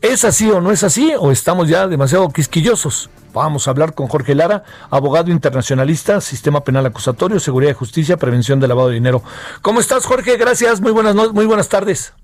¿es 0.00 0.24
así 0.24 0.50
o 0.50 0.60
no 0.60 0.70
es 0.70 0.82
así 0.82 1.12
o 1.18 1.30
estamos 1.30 1.68
ya 1.68 1.86
demasiado 1.88 2.28
quisquillosos? 2.30 3.10
Vamos 3.34 3.66
a 3.66 3.72
hablar 3.72 3.94
con 3.94 4.06
Jorge 4.06 4.34
Lara, 4.34 4.62
abogado 4.90 5.30
internacionalista, 5.30 6.20
sistema 6.20 6.62
penal 6.62 6.86
acusatorio, 6.86 7.40
seguridad 7.40 7.72
y 7.72 7.74
justicia, 7.74 8.16
prevención 8.16 8.60
de 8.60 8.68
lavado 8.68 8.88
de 8.88 8.94
dinero. 8.94 9.22
¿Cómo 9.60 9.80
estás, 9.80 10.06
Jorge? 10.06 10.36
Gracias, 10.36 10.80
muy 10.80 10.92
buenas, 10.92 11.16
muy 11.16 11.44
buenas 11.44 11.68
tardes. 11.68 12.14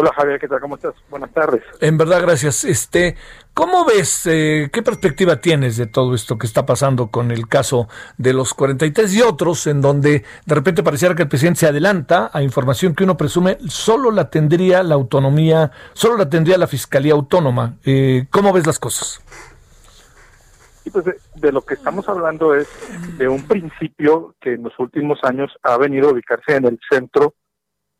Hola 0.00 0.12
Javier, 0.14 0.38
¿qué 0.38 0.46
tal? 0.46 0.60
¿Cómo 0.60 0.76
estás? 0.76 0.94
Buenas 1.10 1.32
tardes. 1.32 1.60
En 1.80 1.98
verdad, 1.98 2.22
gracias. 2.22 2.62
Este, 2.62 3.16
¿cómo 3.52 3.84
ves, 3.84 4.26
eh, 4.26 4.70
qué 4.72 4.80
perspectiva 4.80 5.40
tienes 5.40 5.76
de 5.76 5.88
todo 5.88 6.14
esto 6.14 6.38
que 6.38 6.46
está 6.46 6.64
pasando 6.64 7.08
con 7.08 7.32
el 7.32 7.48
caso 7.48 7.88
de 8.16 8.32
los 8.32 8.54
43 8.54 9.12
y 9.16 9.22
otros, 9.22 9.66
en 9.66 9.80
donde 9.80 10.22
de 10.46 10.54
repente 10.54 10.84
pareciera 10.84 11.16
que 11.16 11.22
el 11.22 11.28
presidente 11.28 11.58
se 11.58 11.66
adelanta 11.66 12.30
a 12.32 12.42
información 12.42 12.94
que 12.94 13.02
uno 13.02 13.16
presume 13.16 13.58
solo 13.66 14.12
la 14.12 14.30
tendría 14.30 14.84
la 14.84 14.94
autonomía, 14.94 15.72
solo 15.94 16.16
la 16.16 16.30
tendría 16.30 16.58
la 16.58 16.68
fiscalía 16.68 17.14
autónoma? 17.14 17.74
Eh, 17.84 18.28
¿Cómo 18.30 18.52
ves 18.52 18.68
las 18.68 18.78
cosas? 18.78 19.20
Sí, 20.84 20.90
pues 20.92 21.06
de, 21.06 21.16
de, 21.34 21.50
lo 21.50 21.62
que 21.62 21.74
estamos 21.74 22.08
hablando 22.08 22.54
es 22.54 22.68
de 23.18 23.26
un 23.26 23.48
principio 23.48 24.36
que 24.40 24.52
en 24.52 24.62
los 24.62 24.78
últimos 24.78 25.18
años 25.24 25.50
ha 25.64 25.76
venido 25.76 26.10
a 26.10 26.12
ubicarse 26.12 26.54
en 26.54 26.66
el 26.66 26.78
centro 26.88 27.34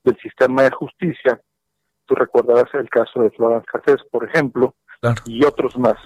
del 0.05 0.17
sistema 0.23 0.63
de 0.63 0.71
justicia, 0.71 1.41
tú 2.09 2.15
recordarás 2.15 2.73
el 2.75 2.89
caso 2.89 3.23
de 3.23 3.31
Florence 3.31 3.67
Cassés, 3.71 4.03
por 4.11 4.25
ejemplo, 4.25 4.75
y 5.27 5.45
otros 5.45 5.79
más, 5.79 5.97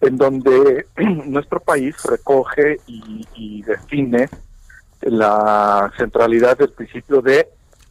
en 0.00 0.16
donde 0.16 0.86
nuestro 1.26 1.60
país 1.60 1.94
recoge 2.04 2.78
y, 2.86 3.62
define 3.62 4.28
la 5.02 5.92
centralidad 5.96 6.56
del 6.56 6.70
principio 6.70 7.20
de 7.20 7.48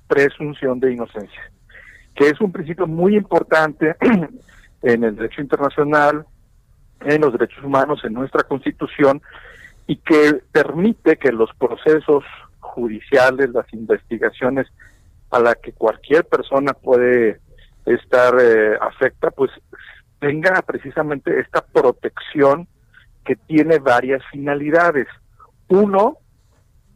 presunción 0.07 0.79
de 0.79 0.93
inocencia, 0.93 1.41
que 2.15 2.29
es 2.29 2.41
un 2.41 2.51
principio 2.51 2.87
muy 2.87 3.15
importante 3.15 3.95
en 4.81 5.03
el 5.03 5.15
derecho 5.15 5.41
internacional, 5.41 6.25
en 7.01 7.21
los 7.21 7.33
derechos 7.33 7.63
humanos, 7.63 8.01
en 8.03 8.13
nuestra 8.13 8.43
constitución, 8.43 9.21
y 9.87 9.97
que 9.97 10.41
permite 10.51 11.17
que 11.17 11.31
los 11.31 11.49
procesos 11.55 12.23
judiciales, 12.59 13.49
las 13.51 13.71
investigaciones 13.73 14.67
a 15.31 15.39
la 15.39 15.55
que 15.55 15.73
cualquier 15.73 16.25
persona 16.25 16.73
puede 16.73 17.40
estar 17.85 18.35
eh, 18.39 18.77
afecta, 18.79 19.31
pues 19.31 19.51
tenga 20.19 20.61
precisamente 20.61 21.39
esta 21.39 21.61
protección 21.61 22.67
que 23.25 23.35
tiene 23.35 23.79
varias 23.79 24.23
finalidades. 24.31 25.07
Uno, 25.67 26.17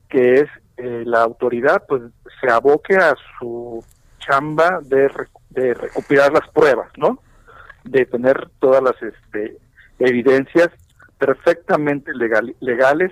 que 0.09 0.41
es 0.41 0.49
eh, 0.77 1.03
la 1.05 1.21
autoridad, 1.21 1.83
pues 1.87 2.03
se 2.41 2.51
aboque 2.51 2.95
a 2.95 3.15
su 3.39 3.83
chamba 4.19 4.79
de, 4.83 5.09
de 5.49 5.73
recuperar 5.73 6.33
las 6.33 6.47
pruebas, 6.49 6.91
¿no? 6.97 7.19
De 7.83 8.05
tener 8.05 8.49
todas 8.59 8.83
las 8.83 9.01
este, 9.01 9.57
evidencias 9.99 10.69
perfectamente 11.17 12.11
legales 12.59 13.11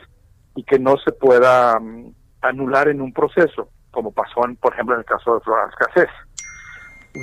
y 0.55 0.63
que 0.63 0.79
no 0.79 0.97
se 0.97 1.11
pueda 1.11 1.79
mm, 1.79 2.13
anular 2.41 2.89
en 2.89 3.01
un 3.01 3.13
proceso, 3.13 3.69
como 3.91 4.11
pasó, 4.11 4.41
por 4.59 4.73
ejemplo, 4.73 4.95
en 4.95 4.99
el 4.99 5.05
caso 5.05 5.35
de 5.35 5.41
Florence 5.41 5.75
Cassés. 5.77 6.09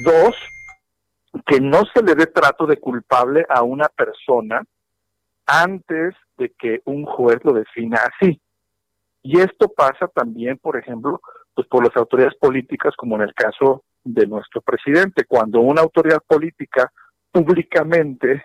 Dos, 0.05 0.35
que 1.47 1.61
no 1.61 1.83
se 1.95 2.03
le 2.03 2.15
dé 2.15 2.27
trato 2.27 2.67
de 2.67 2.79
culpable 2.79 3.45
a 3.49 3.63
una 3.63 3.89
persona 3.89 4.63
antes 5.47 6.15
de 6.37 6.53
que 6.59 6.81
un 6.85 7.05
juez 7.05 7.39
lo 7.45 7.53
defina 7.53 7.99
así. 7.99 8.41
Y 9.23 9.41
esto 9.41 9.69
pasa 9.69 10.09
también, 10.09 10.59
por 10.59 10.77
ejemplo, 10.77 11.21
pues 11.55 11.67
por 11.69 11.85
las 11.85 11.97
autoridades 11.97 12.37
políticas, 12.39 12.95
como 12.97 13.17
en 13.17 13.23
el 13.23 13.35
caso 13.35 13.85
de 14.03 14.27
nuestro 14.27 14.61
presidente, 14.63 15.25
cuando 15.27 15.61
una 15.61 15.83
autoridad 15.83 16.23
política 16.27 16.91
públicamente 17.31 18.45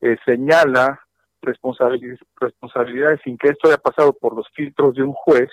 eh, 0.00 0.16
señala 0.24 1.00
responsabilidades, 1.42 2.20
responsabilidades 2.36 3.20
sin 3.22 3.38
que 3.38 3.48
esto 3.48 3.68
haya 3.68 3.78
pasado 3.78 4.12
por 4.12 4.34
los 4.34 4.48
filtros 4.54 4.94
de 4.94 5.02
un 5.02 5.12
juez, 5.12 5.48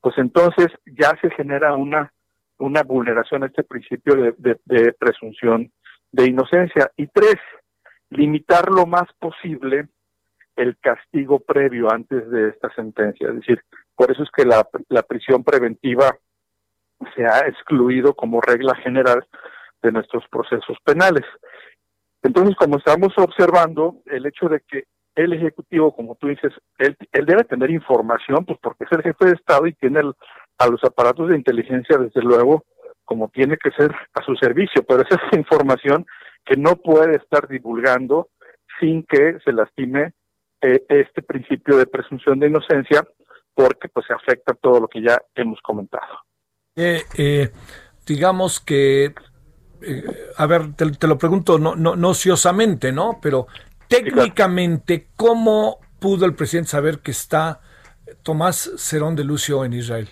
pues 0.00 0.16
entonces 0.18 0.68
ya 0.86 1.16
se 1.20 1.30
genera 1.30 1.74
una, 1.74 2.12
una 2.60 2.82
vulneración 2.82 3.42
a 3.42 3.46
este 3.46 3.64
principio 3.64 4.34
de, 4.36 4.92
presunción 4.98 5.70
de 6.12 6.26
inocencia. 6.26 6.90
Y 6.96 7.06
tres, 7.08 7.36
limitar 8.10 8.70
lo 8.70 8.86
más 8.86 9.06
posible 9.18 9.88
el 10.56 10.76
castigo 10.78 11.40
previo 11.40 11.90
antes 11.90 12.28
de 12.30 12.50
esta 12.50 12.72
sentencia. 12.74 13.28
Es 13.28 13.36
decir, 13.36 13.62
por 13.94 14.10
eso 14.10 14.22
es 14.22 14.30
que 14.30 14.44
la, 14.44 15.02
prisión 15.02 15.42
preventiva 15.42 16.16
se 17.16 17.24
ha 17.24 17.46
excluido 17.48 18.14
como 18.14 18.40
regla 18.40 18.74
general 18.76 19.26
de 19.82 19.92
nuestros 19.92 20.24
procesos 20.28 20.76
penales. 20.84 21.24
Entonces, 22.22 22.54
como 22.56 22.76
estamos 22.76 23.14
observando, 23.16 24.02
el 24.06 24.26
hecho 24.26 24.48
de 24.48 24.60
que 24.68 24.84
el 25.14 25.32
Ejecutivo, 25.32 25.94
como 25.94 26.14
tú 26.16 26.28
dices, 26.28 26.52
él, 26.78 26.96
debe 27.12 27.44
tener 27.44 27.70
información, 27.70 28.44
pues 28.44 28.58
porque 28.62 28.84
es 28.84 28.92
el 28.92 29.02
jefe 29.02 29.26
de 29.26 29.32
Estado 29.32 29.66
y 29.66 29.72
tiene 29.74 30.02
a 30.60 30.68
los 30.68 30.84
aparatos 30.84 31.30
de 31.30 31.36
inteligencia, 31.36 31.96
desde 31.96 32.20
luego, 32.20 32.64
como 33.06 33.28
tiene 33.28 33.56
que 33.56 33.70
ser 33.70 33.90
a 34.12 34.22
su 34.22 34.36
servicio, 34.36 34.82
pero 34.86 35.02
esa 35.02 35.18
es 35.32 35.38
información 35.38 36.06
que 36.44 36.56
no 36.56 36.76
puede 36.76 37.16
estar 37.16 37.48
divulgando 37.48 38.28
sin 38.78 39.04
que 39.04 39.38
se 39.42 39.52
lastime 39.52 40.12
eh, 40.60 40.84
este 40.90 41.22
principio 41.22 41.78
de 41.78 41.86
presunción 41.86 42.38
de 42.38 42.48
inocencia, 42.48 43.02
porque 43.54 43.88
pues 43.88 44.06
se 44.06 44.12
afecta 44.12 44.52
todo 44.52 44.80
lo 44.80 44.88
que 44.88 45.00
ya 45.02 45.18
hemos 45.34 45.58
comentado. 45.62 46.20
Eh, 46.76 47.00
eh, 47.16 47.50
digamos 48.06 48.60
que 48.60 49.14
a 50.36 50.46
ver, 50.46 50.74
te, 50.74 51.06
lo 51.06 51.16
pregunto 51.16 51.58
no, 51.58 51.74
no, 51.74 51.96
no 51.96 52.10
ociosamente, 52.10 52.92
¿no? 52.92 53.18
Pero 53.22 53.46
técnicamente, 53.88 55.08
¿cómo 55.16 55.78
pudo 55.98 56.26
el 56.26 56.34
presidente 56.34 56.68
saber 56.68 56.98
que 56.98 57.12
está 57.12 57.60
Tomás 58.22 58.72
Cerón 58.76 59.16
de 59.16 59.24
Lucio 59.24 59.64
en 59.64 59.72
Israel? 59.72 60.10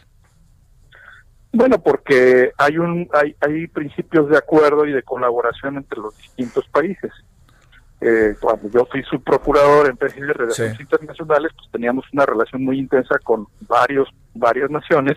Bueno, 1.53 1.79
porque 1.83 2.53
hay 2.59 2.79
un 2.79 3.09
hay, 3.13 3.35
hay 3.41 3.67
principios 3.69 4.29
de 4.29 4.37
acuerdo 4.37 4.87
y 4.87 4.93
de 4.93 5.03
colaboración 5.03 5.77
entre 5.77 5.99
los 5.99 6.17
distintos 6.17 6.67
países. 6.69 7.11
Eh, 8.01 8.37
cuando 8.41 8.69
yo 8.71 8.87
fui 8.87 9.03
subprocurador 9.05 9.89
en 9.89 9.97
de 9.97 10.33
Relaciones 10.33 10.79
Internacionales, 10.79 11.51
pues 11.57 11.69
teníamos 11.73 12.05
una 12.13 12.27
relación 12.27 12.65
muy 12.65 12.79
intensa 12.79 13.19
con 13.19 13.47
varios 13.63 14.09
varias 14.35 14.71
naciones, 14.71 15.17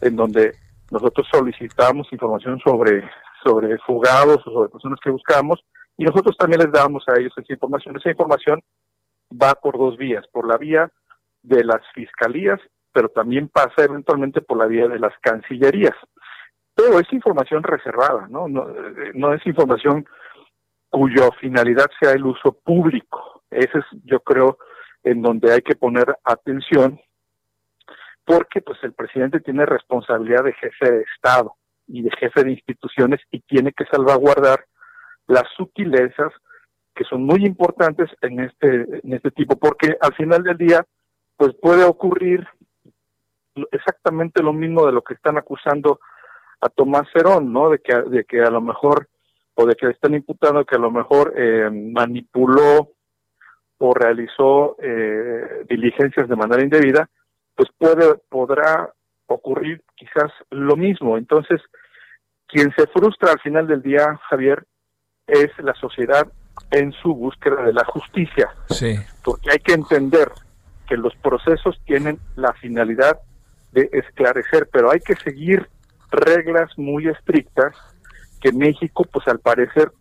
en 0.00 0.16
donde 0.16 0.56
nosotros 0.90 1.28
solicitábamos 1.30 2.12
información 2.12 2.58
sobre 2.64 3.08
sobre 3.44 3.78
fugados 3.78 4.38
o 4.46 4.50
sobre 4.50 4.70
personas 4.70 4.98
que 5.02 5.10
buscábamos 5.10 5.62
y 5.96 6.04
nosotros 6.04 6.36
también 6.36 6.62
les 6.62 6.72
damos 6.72 7.04
a 7.08 7.18
ellos 7.20 7.32
esa 7.36 7.52
información. 7.52 7.96
Esa 7.96 8.10
información 8.10 8.60
va 9.30 9.54
por 9.54 9.78
dos 9.78 9.96
vías, 9.96 10.26
por 10.32 10.48
la 10.48 10.56
vía 10.56 10.90
de 11.42 11.64
las 11.64 11.80
fiscalías, 11.94 12.60
pero 12.92 13.08
también 13.08 13.48
pasa 13.48 13.84
eventualmente 13.84 14.40
por 14.40 14.58
la 14.58 14.66
vía 14.66 14.88
de 14.88 14.98
las 14.98 15.12
cancillerías. 15.20 15.96
Pero 16.74 16.98
es 16.98 17.12
información 17.12 17.62
reservada, 17.62 18.26
¿no? 18.28 18.48
No, 18.48 18.66
no 19.14 19.34
es 19.34 19.46
información 19.46 20.06
cuya 20.90 21.30
finalidad 21.40 21.86
sea 22.00 22.12
el 22.12 22.24
uso 22.24 22.52
público. 22.64 23.42
Ese 23.50 23.78
es, 23.78 23.84
yo 24.04 24.20
creo, 24.20 24.58
en 25.02 25.22
donde 25.22 25.52
hay 25.52 25.62
que 25.62 25.74
poner 25.74 26.16
atención, 26.24 27.00
porque 28.24 28.60
pues 28.60 28.78
el 28.82 28.92
presidente 28.92 29.40
tiene 29.40 29.66
responsabilidad 29.66 30.44
de 30.44 30.52
jefe 30.54 30.90
de 30.90 31.04
Estado 31.14 31.56
y 31.86 32.02
de 32.02 32.10
jefe 32.18 32.44
de 32.44 32.52
instituciones 32.52 33.20
y 33.30 33.40
tiene 33.40 33.72
que 33.72 33.84
salvaguardar 33.86 34.64
las 35.26 35.44
sutilezas 35.56 36.32
que 36.94 37.04
son 37.04 37.24
muy 37.24 37.44
importantes 37.44 38.10
en 38.20 38.40
este 38.40 39.00
en 39.02 39.14
este 39.14 39.30
tipo 39.30 39.56
porque 39.56 39.96
al 40.00 40.14
final 40.14 40.42
del 40.42 40.58
día 40.58 40.84
pues 41.36 41.54
puede 41.60 41.84
ocurrir 41.84 42.46
exactamente 43.70 44.42
lo 44.42 44.52
mismo 44.52 44.86
de 44.86 44.92
lo 44.92 45.02
que 45.02 45.14
están 45.14 45.38
acusando 45.38 46.00
a 46.60 46.68
Tomás 46.68 47.08
Cerón, 47.12 47.52
¿no? 47.52 47.70
De 47.70 47.78
que 47.80 47.94
de 47.94 48.24
que 48.24 48.40
a 48.40 48.50
lo 48.50 48.60
mejor 48.60 49.08
o 49.54 49.66
de 49.66 49.74
que 49.74 49.86
le 49.86 49.92
están 49.92 50.14
imputando 50.14 50.64
que 50.64 50.76
a 50.76 50.80
lo 50.80 50.90
mejor 50.90 51.34
eh, 51.36 51.68
manipuló 51.70 52.92
o 53.78 53.94
realizó 53.94 54.76
eh, 54.80 55.64
diligencias 55.68 56.28
de 56.28 56.36
manera 56.36 56.62
indebida, 56.62 57.08
pues 57.54 57.68
puede 57.76 58.14
podrá 58.28 58.92
ocurrir 59.26 59.82
quizás 59.96 60.30
lo 60.50 60.76
mismo. 60.76 61.18
Entonces, 61.18 61.60
quien 62.46 62.72
se 62.76 62.86
frustra 62.86 63.32
al 63.32 63.40
final 63.40 63.66
del 63.66 63.82
día, 63.82 64.18
Javier, 64.28 64.64
es 65.26 65.50
la 65.58 65.74
sociedad 65.74 66.26
en 66.70 66.92
su 66.92 67.14
búsqueda 67.14 67.62
de 67.64 67.72
la 67.72 67.84
justicia. 67.84 68.54
Sí. 68.68 68.96
Porque 69.24 69.50
hay 69.50 69.58
que 69.58 69.72
entender 69.72 70.30
que 70.86 70.96
los 70.96 71.14
procesos 71.16 71.80
tienen 71.84 72.18
la 72.36 72.52
finalidad 72.54 73.18
de 73.72 73.88
esclarecer, 73.92 74.68
pero 74.72 74.90
hay 74.90 75.00
que 75.00 75.16
seguir 75.16 75.68
reglas 76.10 76.70
muy 76.76 77.08
estrictas 77.08 77.74
que 78.40 78.52
México, 78.52 79.04
pues 79.10 79.26
al 79.28 79.38
parecer, 79.38 79.92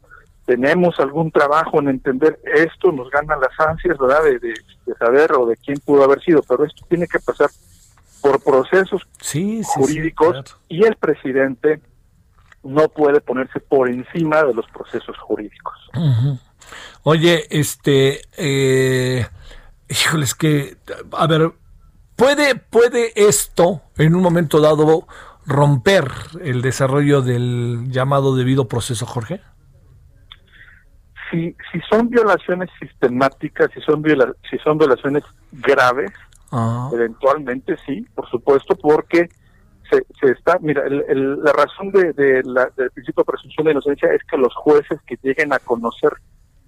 tenemos 0.46 1.00
algún 1.00 1.32
trabajo 1.32 1.80
en 1.80 1.88
entender 1.90 2.40
esto, 2.44 2.92
nos 2.92 3.10
ganan 3.10 3.40
las 3.40 3.58
ansias, 3.60 3.98
¿verdad?, 3.98 4.24
de, 4.24 4.54
saber 5.00 5.32
o 5.34 5.46
de 5.46 5.56
quién 5.58 5.80
pudo 5.80 6.04
haber 6.04 6.22
sido, 6.22 6.44
pero 6.48 6.66
esto 6.66 6.86
tiene 6.90 7.08
que 7.08 7.20
pasar 7.20 7.50
por 8.22 8.44
procesos 8.44 9.02
jurídicos 9.64 10.58
y 10.68 10.84
el 10.84 10.96
presidente 10.96 11.82
no 12.64 12.90
puede 12.90 13.22
ponerse 13.22 13.60
por 13.60 13.90
encima 13.90 14.44
de 14.44 14.54
los 14.54 14.68
procesos 14.68 15.18
jurídicos. 15.18 15.90
Oye, 17.04 17.46
este, 17.50 18.22
eh, 18.38 19.26
híjoles 19.90 20.36
que, 20.36 20.78
a 21.14 21.26
ver, 21.26 21.52
¿puede, 22.22 22.54
¿puede 22.54 23.14
esto 23.16 23.82
en 23.98 24.14
un 24.14 24.22
momento 24.22 24.62
dado 24.62 25.08
romper 25.48 26.06
el 26.44 26.62
desarrollo 26.62 27.24
del 27.24 27.90
llamado 27.90 28.36
debido 28.36 28.68
proceso, 28.68 29.08
Jorge? 29.08 29.42
Si, 31.32 31.56
si 31.72 31.80
son 31.90 32.10
violaciones 32.10 32.70
sistemáticas, 32.80 33.72
si 33.74 33.82
son, 33.82 34.04
si 34.50 34.58
son 34.60 34.78
violaciones 34.78 35.24
graves, 35.52 36.12
ah. 36.52 36.92
eventualmente 36.94 37.76
sí, 37.88 38.06
por 38.14 38.30
supuesto, 38.30 38.76
porque 38.76 39.28
se, 39.90 40.32
está, 40.32 40.60
mira, 40.62 40.84
la 40.88 41.54
razón 41.54 41.92
de, 41.92 42.44
la, 42.46 42.70
del 42.78 42.92
principio 42.92 43.24
de 43.24 43.32
presunción 43.32 43.66
de 43.66 43.72
inocencia 43.72 44.14
es 44.14 44.22
que 44.30 44.38
los 44.38 44.54
jueces 44.54 45.00
que 45.08 45.18
lleguen 45.24 45.54
a 45.54 45.60
conocer 45.60 46.12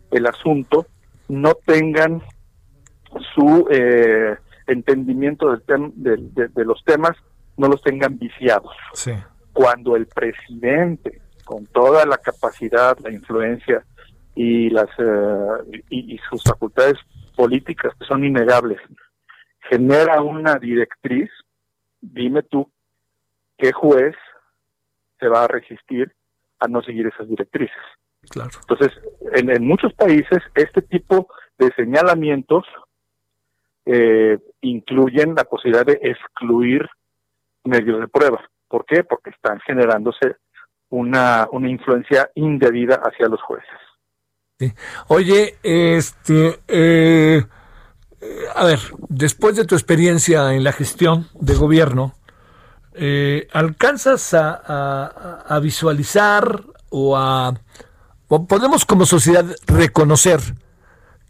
el 0.09 0.25
asunto 0.25 0.87
no 1.27 1.53
tengan 1.65 2.23
su 3.35 3.67
eh, 3.69 4.35
entendimiento 4.67 5.49
del 5.51 5.61
tem, 5.63 5.91
de, 5.95 6.65
los 6.65 6.83
temas, 6.83 7.11
no 7.57 7.67
los 7.67 7.81
tengan 7.81 8.17
viciados. 8.17 8.75
Cuando 9.51 9.95
el 9.95 10.07
presidente, 10.07 11.21
con 11.43 11.65
toda 11.67 12.05
la 12.05 12.17
capacidad, 12.17 12.97
la 12.99 13.11
influencia 13.11 13.85
y 14.35 14.69
las 14.69 14.89
eh, 14.97 15.83
y, 15.89 16.17
sus 16.29 16.43
facultades 16.43 16.95
políticas 17.35 17.93
que 17.99 18.05
son 18.05 18.23
innegables 18.23 18.79
genera 19.69 20.21
una 20.21 20.55
directriz 20.55 21.29
dime 22.01 22.43
tú 22.43 22.69
qué 23.57 23.71
juez 23.71 24.15
se 25.19 25.27
va 25.27 25.43
a 25.43 25.47
resistir 25.47 26.11
a 26.59 26.67
no 26.67 26.81
seguir 26.81 27.07
esas 27.07 27.27
directrices. 27.27 27.77
Claro. 28.29 28.49
Entonces 28.61 28.91
en, 29.33 29.49
en 29.49 29.67
muchos 29.67 29.93
países 29.93 30.39
este 30.55 30.81
tipo 30.81 31.27
de 31.59 31.71
señalamientos 31.75 32.65
eh, 33.85 34.37
incluyen 34.61 35.35
la 35.35 35.43
posibilidad 35.43 35.85
de 35.85 35.99
excluir 36.01 36.87
medios 37.63 37.99
de 37.99 38.07
prueba. 38.07 38.41
¿por 38.73 38.85
qué? 38.87 39.03
porque 39.03 39.29
están 39.29 39.59
generándose 39.59 40.37
una, 40.89 41.47
una 41.51 41.69
influencia 41.69 42.31
indebida 42.33 42.95
hacia 43.03 43.27
los 43.27 43.39
jueces. 43.43 43.69
Oye, 45.09 45.57
este, 45.61 46.59
eh, 46.67 47.43
a 48.55 48.65
ver, 48.65 48.79
después 49.09 49.55
de 49.55 49.65
tu 49.65 49.75
experiencia 49.75 50.53
en 50.55 50.63
la 50.63 50.71
gestión 50.71 51.27
de 51.39 51.53
gobierno, 51.53 52.15
eh, 52.95 53.47
¿alcanzas 53.53 54.33
a, 54.33 55.59
visualizar 55.61 56.63
o 56.89 57.15
a... 57.15 57.53
podemos 58.27 58.85
como 58.85 59.05
sociedad 59.05 59.45
reconocer 59.67 60.39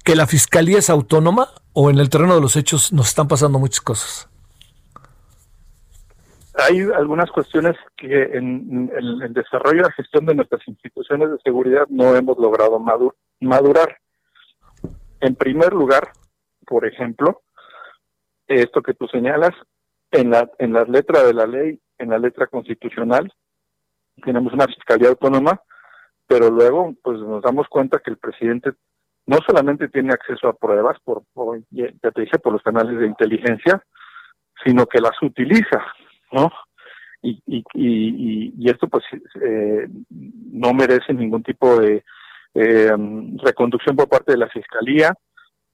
que 0.05 0.15
la 0.15 0.27
fiscalía 0.27 0.79
es 0.79 0.89
autónoma 0.89 1.49
o 1.73 1.89
en 1.89 1.99
el 1.99 2.09
terreno 2.09 2.35
de 2.35 2.41
los 2.41 2.55
hechos 2.55 2.93
nos 2.93 3.09
están 3.09 3.27
pasando 3.27 3.59
muchas 3.59 3.81
cosas? 3.81 4.29
Hay 6.55 6.81
algunas 6.95 7.31
cuestiones 7.31 7.75
que 7.97 8.23
en, 8.37 8.91
el 8.95 9.33
desarrollo 9.33 9.79
y 9.79 9.83
la 9.83 9.91
gestión 9.91 10.25
de 10.25 10.35
nuestras 10.35 10.61
instituciones 10.67 11.31
de 11.31 11.37
seguridad 11.43 11.85
no 11.89 12.15
hemos 12.15 12.37
logrado 12.37 12.79
madurar. 13.39 13.97
En 15.19 15.35
primer 15.35 15.73
lugar, 15.73 16.11
por 16.67 16.85
ejemplo, 16.85 17.41
esto 18.47 18.83
que 18.83 18.93
tú 18.93 19.07
señalas, 19.07 19.53
en 20.11 20.29
la, 20.29 20.49
en 20.59 20.73
la 20.73 20.83
letra 20.83 21.23
de 21.23 21.33
la 21.33 21.47
ley, 21.47 21.79
en 21.97 22.09
la 22.09 22.19
letra 22.19 22.45
constitucional, 22.45 23.33
tenemos 24.23 24.53
una 24.53 24.67
fiscalía 24.67 25.09
autónoma, 25.09 25.59
pero 26.27 26.51
luego 26.51 26.93
pues 27.03 27.19
nos 27.19 27.41
damos 27.41 27.67
cuenta 27.67 27.99
que 27.99 28.11
el 28.11 28.17
presidente 28.17 28.73
no 29.25 29.37
solamente 29.45 29.89
tiene 29.89 30.13
acceso 30.13 30.47
a 30.47 30.53
pruebas 30.53 30.97
por, 31.03 31.23
ya 31.71 32.11
te 32.11 32.21
dije, 32.21 32.39
por 32.39 32.53
los 32.53 32.61
canales 32.61 32.99
de 32.99 33.07
inteligencia, 33.07 33.83
sino 34.63 34.85
que 34.85 34.99
las 34.99 35.21
utiliza 35.21 35.81
¿no? 36.33 36.51
Y, 37.21 37.41
y, 37.45 37.63
y, 37.73 38.69
esto 38.69 38.89
pues 38.89 39.05
eh, 39.41 39.87
no 40.51 40.73
merece 40.73 41.13
ningún 41.13 41.41
tipo 41.41 41.79
de 41.79 42.03
eh, 42.53 42.91
reconducción 43.41 43.95
por 43.95 44.09
parte 44.09 44.33
de 44.33 44.39
la 44.39 44.49
Fiscalía. 44.49 45.13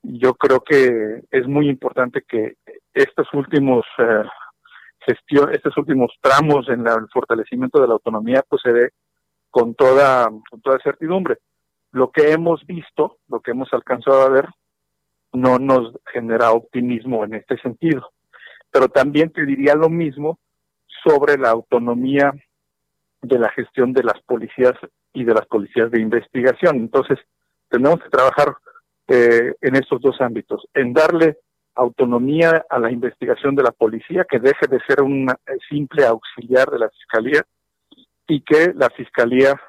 Yo 0.03 0.35
creo 0.35 0.61
que 0.61 1.23
es 1.31 1.47
muy 1.47 1.67
importante 1.67 2.23
que 2.27 2.57
estos 2.93 3.27
últimos 3.33 3.83
eh, 3.97 4.23
gestión, 4.99 5.51
estos 5.51 5.75
últimos 5.77 6.11
tramos 6.21 6.69
en 6.69 6.87
el 6.87 7.09
fortalecimiento 7.11 7.81
de 7.81 7.87
la 7.87 7.93
autonomía 7.93 8.43
pues 8.47 8.61
se 8.61 8.71
dé 8.71 8.89
con 9.49 9.73
toda, 9.73 10.29
con 10.51 10.61
toda 10.61 10.77
certidumbre. 10.83 11.39
Lo 11.91 12.11
que 12.11 12.31
hemos 12.31 12.65
visto, 12.65 13.17
lo 13.27 13.39
que 13.39 13.51
hemos 13.51 13.73
alcanzado 13.73 14.21
a 14.21 14.29
ver, 14.29 14.47
no 15.33 15.59
nos 15.59 15.93
genera 16.11 16.51
optimismo 16.51 17.23
en 17.23 17.35
este 17.35 17.57
sentido. 17.57 18.11
Pero 18.71 18.89
también 18.89 19.31
te 19.31 19.45
diría 19.45 19.75
lo 19.75 19.89
mismo 19.89 20.39
sobre 21.03 21.37
la 21.37 21.49
autonomía 21.49 22.31
de 23.21 23.39
la 23.39 23.49
gestión 23.49 23.93
de 23.93 24.03
las 24.03 24.21
policías 24.23 24.73
y 25.13 25.23
de 25.23 25.33
las 25.33 25.45
policías 25.47 25.91
de 25.91 26.01
investigación. 26.01 26.77
Entonces, 26.77 27.19
tenemos 27.69 28.01
que 28.01 28.09
trabajar 28.09 28.55
eh, 29.07 29.55
en 29.61 29.75
estos 29.75 30.01
dos 30.01 30.19
ámbitos, 30.21 30.67
en 30.73 30.93
darle 30.93 31.37
autonomía 31.75 32.65
a 32.69 32.79
la 32.79 32.91
investigación 32.91 33.55
de 33.55 33.63
la 33.63 33.71
policía, 33.71 34.25
que 34.29 34.39
deje 34.39 34.67
de 34.67 34.79
ser 34.87 35.01
un 35.01 35.27
simple 35.69 36.05
auxiliar 36.05 36.69
de 36.69 36.79
la 36.79 36.89
fiscalía 36.89 37.43
y 38.27 38.41
que 38.41 38.73
la 38.75 38.89
fiscalía 38.89 39.59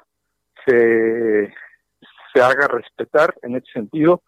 se, 0.65 1.53
se 2.33 2.41
haga 2.41 2.67
respetar 2.67 3.35
en 3.41 3.55
ese 3.55 3.71
sentido 3.73 4.21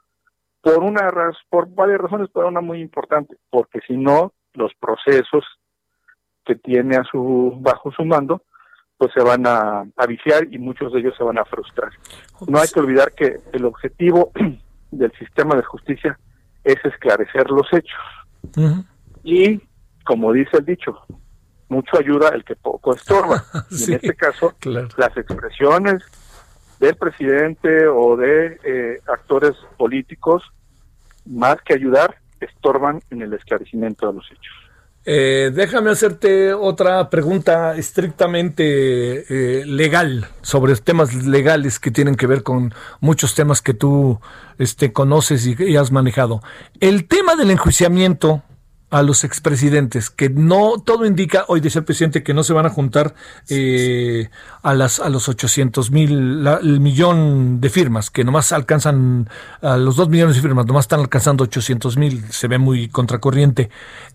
por 0.62 0.80
una 0.80 1.12
por 1.50 1.68
varias 1.74 2.00
razones, 2.00 2.30
pero 2.34 2.48
una 2.48 2.62
muy 2.62 2.80
importante, 2.80 3.36
porque 3.50 3.80
si 3.86 3.98
no 3.98 4.34
los 4.54 4.72
procesos 4.80 5.44
que 6.46 6.56
tiene 6.56 6.96
a 6.96 7.04
su 7.04 7.54
bajo 7.60 7.92
su 7.92 8.06
mando, 8.06 8.44
pues 8.98 9.12
se 9.14 9.22
van 9.22 9.46
a, 9.46 9.84
viciar 10.08 10.48
y 10.50 10.58
muchos 10.58 10.94
de 10.94 11.00
ellos 11.00 11.16
se 11.18 11.24
van 11.24 11.38
a 11.38 11.46
frustrar. 11.46 11.92
No 12.48 12.60
hay 12.60 12.68
que 12.70 12.80
olvidar 12.80 13.12
que 13.12 13.42
el 13.52 13.66
objetivo 13.66 14.32
del 14.92 15.12
sistema 15.14 15.56
de 15.56 15.64
justicia 15.64 16.18
es 16.64 16.78
esclarecer 16.86 17.50
los 17.50 17.68
hechos. 17.74 18.00
Y, 19.24 19.62
como 20.06 20.32
dice 20.32 20.58
el 20.58 20.66
dicho, 20.66 20.98
mucho 21.68 21.98
ayuda 21.98 22.30
el 22.30 22.46
que 22.46 22.56
poco 22.56 22.94
estorba. 22.94 23.44
en 23.72 23.94
este 23.96 24.16
caso, 24.16 24.54
las 24.64 25.18
expresiones 25.18 26.04
del 26.84 26.96
presidente 26.96 27.88
o 27.88 28.18
de 28.18 28.60
eh, 28.64 29.00
actores 29.08 29.54
políticos, 29.78 30.44
más 31.26 31.56
que 31.66 31.74
ayudar, 31.74 32.18
estorban 32.42 33.00
en 33.10 33.22
el 33.22 33.34
esclarecimiento 33.34 34.08
de 34.08 34.14
los 34.14 34.26
hechos. 34.30 34.54
Eh, 35.06 35.52
déjame 35.54 35.92
hacerte 35.92 36.54
otra 36.54 37.10
pregunta 37.10 37.76
estrictamente 37.76 39.24
eh, 39.30 39.66
legal, 39.66 40.28
sobre 40.42 40.76
temas 40.76 41.26
legales 41.26 41.80
que 41.80 41.92
tienen 41.92 42.16
que 42.16 42.28
ver 42.28 42.44
con 42.44 42.74
muchos 43.00 43.34
temas 43.34 43.62
que 43.62 43.74
tú 43.74 44.20
este, 44.58 44.92
conoces 44.92 45.46
y, 45.46 45.76
has 45.78 45.92
manejado. 45.92 46.42
El 46.82 47.08
tema 47.08 47.36
del 47.36 47.52
enjuiciamiento 47.52 48.44
a 48.94 49.02
los 49.02 49.24
expresidentes, 49.24 50.12
que 50.12 50.30
no 50.30 50.80
todo 50.80 51.08
indica, 51.08 51.46
hoy 51.48 51.62
dice 51.62 51.80
el 51.80 51.86
presidente 51.86 52.22
que 52.22 52.36
no 52.36 52.44
se 52.44 52.54
van 52.54 52.68
a 52.68 52.70
juntar 52.70 53.16
eh, 53.50 54.30
a 54.62 54.76
las 54.76 55.00
a 55.00 55.10
los 55.10 55.28
800 55.28 55.90
mil, 55.90 56.46
el 56.46 56.80
millón 56.80 57.60
de 57.60 57.72
firmas, 57.72 58.12
que 58.12 58.24
nomás 58.24 58.52
alcanzan 58.52 59.32
a 59.64 59.78
los 59.78 59.96
dos 59.96 60.10
millones 60.10 60.36
de 60.36 60.44
firmas, 60.44 60.68
nomás 60.68 60.84
están 60.84 61.00
alcanzando 61.00 61.44
800 61.46 61.98
mil, 61.98 62.24
se 62.30 62.48
ve 62.48 62.60
muy 62.60 62.88
contracorriente. 62.88 63.72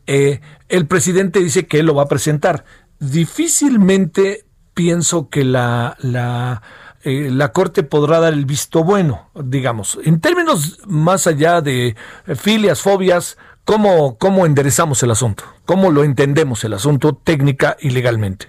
Eh, 0.06 0.40
el 0.68 0.86
presidente 0.86 1.40
dice 1.40 1.66
que 1.66 1.80
él 1.80 1.86
lo 1.86 1.96
va 1.96 2.04
a 2.04 2.08
presentar. 2.08 2.64
Difícilmente 3.00 4.44
pienso 4.74 5.28
que 5.28 5.44
la, 5.44 5.96
la 5.98 6.62
eh, 7.02 7.30
la 7.30 7.52
Corte 7.52 7.84
podrá 7.84 8.18
dar 8.18 8.32
el 8.32 8.44
visto 8.44 8.84
bueno, 8.84 9.30
digamos. 9.34 9.98
En 10.04 10.20
términos 10.20 10.80
más 10.86 11.26
allá 11.26 11.60
de 11.60 11.96
filias, 12.36 12.80
fobias, 12.82 13.38
¿Cómo, 13.68 14.16
¿Cómo 14.16 14.46
enderezamos 14.46 15.02
el 15.02 15.10
asunto? 15.10 15.44
¿Cómo 15.66 15.90
lo 15.90 16.02
entendemos 16.02 16.64
el 16.64 16.72
asunto 16.72 17.12
técnica 17.12 17.76
y 17.78 17.90
legalmente? 17.90 18.46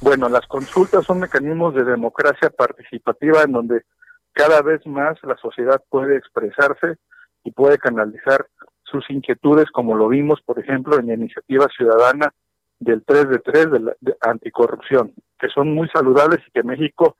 Bueno, 0.00 0.28
las 0.28 0.44
consultas 0.48 1.04
son 1.04 1.20
mecanismos 1.20 1.72
de 1.72 1.84
democracia 1.84 2.50
participativa 2.50 3.42
en 3.44 3.52
donde 3.52 3.82
cada 4.32 4.62
vez 4.62 4.84
más 4.84 5.16
la 5.22 5.36
sociedad 5.36 5.80
puede 5.90 6.16
expresarse 6.16 6.96
y 7.44 7.52
puede 7.52 7.78
canalizar 7.78 8.48
sus 8.82 9.08
inquietudes, 9.10 9.70
como 9.70 9.94
lo 9.94 10.08
vimos, 10.08 10.40
por 10.44 10.58
ejemplo, 10.58 10.98
en 10.98 11.06
la 11.06 11.14
iniciativa 11.14 11.68
ciudadana 11.68 12.34
del 12.80 13.04
3 13.04 13.28
de 13.28 13.38
3 13.38 13.70
de, 13.70 13.78
la, 13.78 13.94
anticorrupción, 14.22 15.14
que 15.38 15.46
son 15.50 15.72
muy 15.72 15.88
saludables 15.90 16.40
y 16.48 16.50
que 16.50 16.64
México 16.64 17.14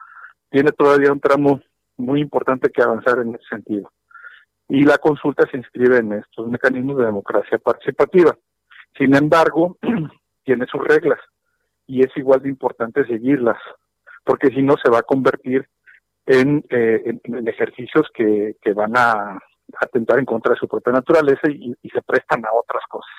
tiene 0.51 0.73
todavía 0.73 1.13
un 1.13 1.21
tramo 1.21 1.61
muy 1.99 2.21
importante 2.21 2.71
que 2.71 2.83
avanzar 2.83 3.21
en 3.21 3.37
ese 3.37 3.45
sentido 3.49 3.93
y 4.73 4.85
la 4.85 4.97
consulta 4.97 5.47
se 5.51 5.59
inscribe 5.59 5.99
en 5.99 6.15
estos 6.15 6.49
mecanismos 6.49 6.97
de 6.97 7.05
democracia 7.05 7.59
participativa. 7.59 8.35
Sin 8.97 9.15
embargo, 9.15 9.77
tiene 10.45 10.65
sus 10.65 10.83
reglas 10.83 11.21
y 11.87 12.01
es 12.01 12.17
igual 12.17 12.41
de 12.41 12.49
importante 12.49 13.05
seguirlas, 13.05 13.59
porque 14.25 14.49
si 14.49 14.63
no 14.63 14.77
se 14.83 14.91
va 14.91 15.01
a 15.01 15.03
convertir 15.03 15.69
en, 16.25 16.65
eh, 16.71 17.19
ejercicios 17.47 18.09
que, 18.15 18.57
van 18.75 18.97
a 18.97 19.39
atentar 19.79 20.19
en 20.19 20.25
contra 20.25 20.55
de 20.55 20.61
su 20.61 20.67
propia 20.67 20.95
naturaleza 20.95 21.51
y, 21.51 21.75
y 21.83 21.91
se 21.91 22.01
prestan 22.01 22.43
a 22.47 22.55
otras 22.55 22.83
cosas. 22.89 23.13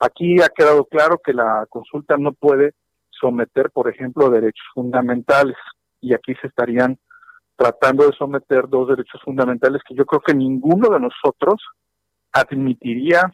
Aquí 0.00 0.40
ha 0.40 0.48
quedado 0.48 0.86
claro 0.86 1.20
que 1.22 1.34
la 1.34 1.66
consulta 1.68 2.16
no 2.16 2.32
puede 2.32 2.72
someter, 3.10 3.70
por 3.72 3.90
ejemplo, 3.90 4.30
derechos 4.30 4.64
fundamentales 4.72 5.56
y 6.00 6.14
aquí 6.14 6.34
se 6.40 6.46
estarían 6.46 6.98
tratando 7.58 8.06
de 8.06 8.16
someter 8.16 8.68
dos 8.68 8.88
derechos 8.88 9.20
fundamentales 9.22 9.82
que 9.86 9.96
yo 9.96 10.06
creo 10.06 10.20
que 10.20 10.32
ninguno 10.32 10.90
de 10.90 11.00
nosotros 11.00 11.60
admitiría 12.32 13.32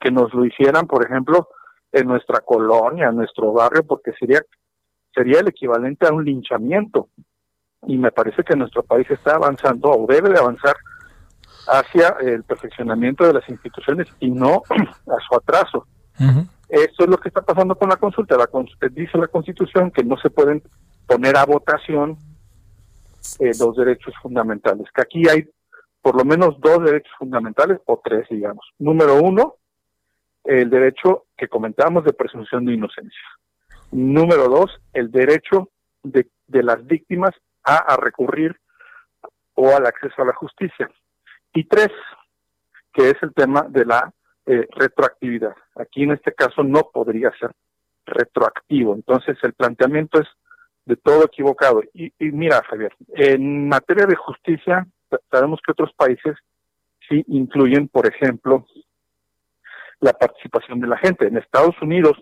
que 0.00 0.10
nos 0.10 0.34
lo 0.34 0.44
hicieran, 0.44 0.88
por 0.88 1.06
ejemplo, 1.06 1.48
en 1.92 2.08
nuestra 2.08 2.40
colonia, 2.40 3.08
en 3.08 3.16
nuestro 3.16 3.52
barrio, 3.52 3.86
porque 3.86 4.12
sería 4.18 4.40
sería 5.14 5.40
el 5.40 5.48
equivalente 5.48 6.06
a 6.06 6.12
un 6.12 6.24
linchamiento. 6.24 7.08
Y 7.86 7.96
me 7.96 8.10
parece 8.10 8.42
que 8.42 8.56
nuestro 8.56 8.82
país 8.82 9.08
está 9.08 9.36
avanzando 9.36 9.90
o 9.90 10.06
debe 10.06 10.30
de 10.30 10.38
avanzar 10.38 10.74
hacia 11.68 12.16
el 12.20 12.42
perfeccionamiento 12.42 13.24
de 13.24 13.34
las 13.34 13.48
instituciones 13.48 14.08
y 14.18 14.30
no 14.30 14.62
a 14.70 15.16
su 15.28 15.36
atraso. 15.36 15.86
Esto 16.68 17.04
es 17.04 17.08
lo 17.08 17.18
que 17.18 17.28
está 17.28 17.40
pasando 17.40 17.76
con 17.76 17.88
la 17.88 17.96
consulta. 17.96 18.36
La, 18.36 18.48
dice 18.90 19.16
la 19.16 19.28
Constitución 19.28 19.92
que 19.92 20.02
no 20.02 20.16
se 20.18 20.28
pueden 20.28 20.62
poner 21.06 21.36
a 21.36 21.46
votación 21.46 22.18
eh, 23.38 23.52
los 23.58 23.76
derechos 23.76 24.14
fundamentales. 24.22 24.86
Que 24.94 25.02
aquí 25.02 25.28
hay 25.28 25.48
por 26.02 26.16
lo 26.16 26.24
menos 26.24 26.60
dos 26.60 26.82
derechos 26.84 27.12
fundamentales 27.18 27.78
o 27.86 28.00
tres, 28.02 28.26
digamos. 28.30 28.64
Número 28.78 29.16
uno, 29.22 29.56
el 30.44 30.70
derecho 30.70 31.26
que 31.36 31.48
comentábamos 31.48 32.04
de 32.04 32.12
presunción 32.12 32.64
de 32.64 32.74
inocencia. 32.74 33.20
Número 33.92 34.48
dos, 34.48 34.80
el 34.92 35.10
derecho 35.10 35.70
de, 36.02 36.28
de 36.46 36.62
las 36.62 36.86
víctimas 36.86 37.32
a, 37.64 37.76
a 37.76 37.96
recurrir 37.96 38.58
o 39.54 39.74
al 39.76 39.86
acceso 39.86 40.22
a 40.22 40.24
la 40.24 40.32
justicia. 40.34 40.90
Y 41.52 41.64
tres, 41.64 41.90
que 42.92 43.10
es 43.10 43.22
el 43.22 43.34
tema 43.34 43.66
de 43.68 43.84
la 43.84 44.12
eh, 44.46 44.66
retroactividad. 44.76 45.54
Aquí 45.76 46.04
en 46.04 46.12
este 46.12 46.32
caso 46.32 46.62
no 46.62 46.90
podría 46.92 47.30
ser 47.38 47.52
retroactivo. 48.06 48.94
Entonces 48.94 49.36
el 49.42 49.52
planteamiento 49.52 50.20
es 50.20 50.28
de 50.90 50.96
todo 50.96 51.24
equivocado. 51.24 51.82
Y, 51.94 52.12
y 52.18 52.32
mira, 52.32 52.62
Javier, 52.68 52.92
en 53.14 53.68
materia 53.68 54.06
de 54.06 54.16
justicia, 54.16 54.86
sabemos 55.30 55.60
que 55.64 55.70
otros 55.70 55.92
países 55.94 56.36
sí 57.08 57.24
incluyen, 57.28 57.86
por 57.86 58.06
ejemplo, 58.06 58.66
la 60.00 60.12
participación 60.12 60.80
de 60.80 60.88
la 60.88 60.98
gente. 60.98 61.28
En 61.28 61.36
Estados 61.36 61.80
Unidos, 61.80 62.16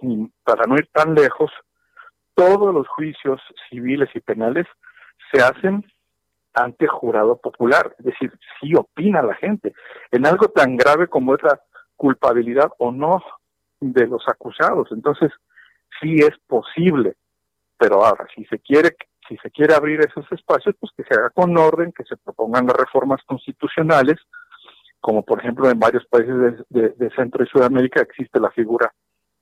para 0.44 0.64
no 0.66 0.74
ir 0.74 0.86
tan 0.92 1.14
lejos, 1.14 1.50
todos 2.34 2.74
los 2.74 2.86
juicios 2.88 3.40
civiles 3.70 4.10
y 4.14 4.20
penales 4.20 4.66
se 5.32 5.40
hacen 5.42 5.84
ante 6.52 6.86
jurado 6.86 7.38
popular, 7.38 7.94
es 7.98 8.04
decir, 8.04 8.32
si 8.60 8.74
opina 8.74 9.22
la 9.22 9.34
gente 9.34 9.72
en 10.10 10.26
algo 10.26 10.48
tan 10.48 10.76
grave 10.76 11.06
como 11.06 11.34
es 11.34 11.42
la 11.42 11.58
culpabilidad 11.96 12.70
o 12.78 12.92
no 12.92 13.22
de 13.80 14.06
los 14.06 14.28
acusados. 14.28 14.88
Entonces, 14.90 15.30
sí 16.00 16.16
es 16.16 16.36
posible, 16.46 17.14
pero 17.78 18.04
ahora, 18.04 18.26
si 18.34 18.44
se 18.46 18.58
quiere 18.58 18.96
si 19.28 19.36
se 19.36 19.50
quiere 19.50 19.74
abrir 19.74 20.00
esos 20.00 20.24
espacios, 20.32 20.74
pues 20.80 20.90
que 20.96 21.04
se 21.04 21.14
haga 21.14 21.30
con 21.30 21.56
orden, 21.58 21.92
que 21.92 22.04
se 22.04 22.16
propongan 22.16 22.66
las 22.66 22.76
reformas 22.76 23.20
constitucionales, 23.26 24.16
como 25.00 25.22
por 25.22 25.40
ejemplo 25.40 25.70
en 25.70 25.78
varios 25.78 26.06
países 26.06 26.64
de, 26.70 27.10
Centro 27.14 27.44
y 27.44 27.46
Sudamérica 27.46 28.00
existe 28.00 28.40
la 28.40 28.50
figura 28.50 28.92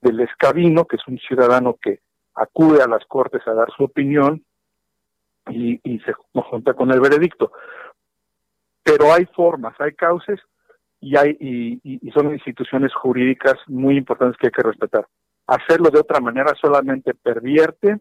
del 0.00 0.20
escabino, 0.20 0.84
que 0.86 0.96
es 0.96 1.06
un 1.06 1.18
ciudadano 1.18 1.76
que 1.80 2.00
acude 2.34 2.82
a 2.82 2.88
las 2.88 3.04
cortes 3.06 3.46
a 3.46 3.54
dar 3.54 3.68
su 3.76 3.84
opinión 3.84 4.44
y, 5.48 5.78
se 6.00 6.12
junta 6.12 6.74
con 6.74 6.90
el 6.90 7.00
veredicto. 7.00 7.52
Pero 8.82 9.12
hay 9.12 9.24
formas, 9.26 9.74
hay 9.78 9.94
cauces 9.94 10.40
y 11.00 11.16
hay 11.16 11.36
y, 11.40 12.10
son 12.10 12.32
instituciones 12.32 12.92
jurídicas 12.94 13.54
muy 13.68 13.96
importantes 13.96 14.36
que 14.38 14.48
hay 14.48 14.52
que 14.52 14.62
respetar. 14.62 15.06
Hacerlo 15.46 15.90
de 15.90 16.00
otra 16.00 16.20
manera 16.20 16.52
solamente 16.60 17.14
pervierte, 17.14 18.00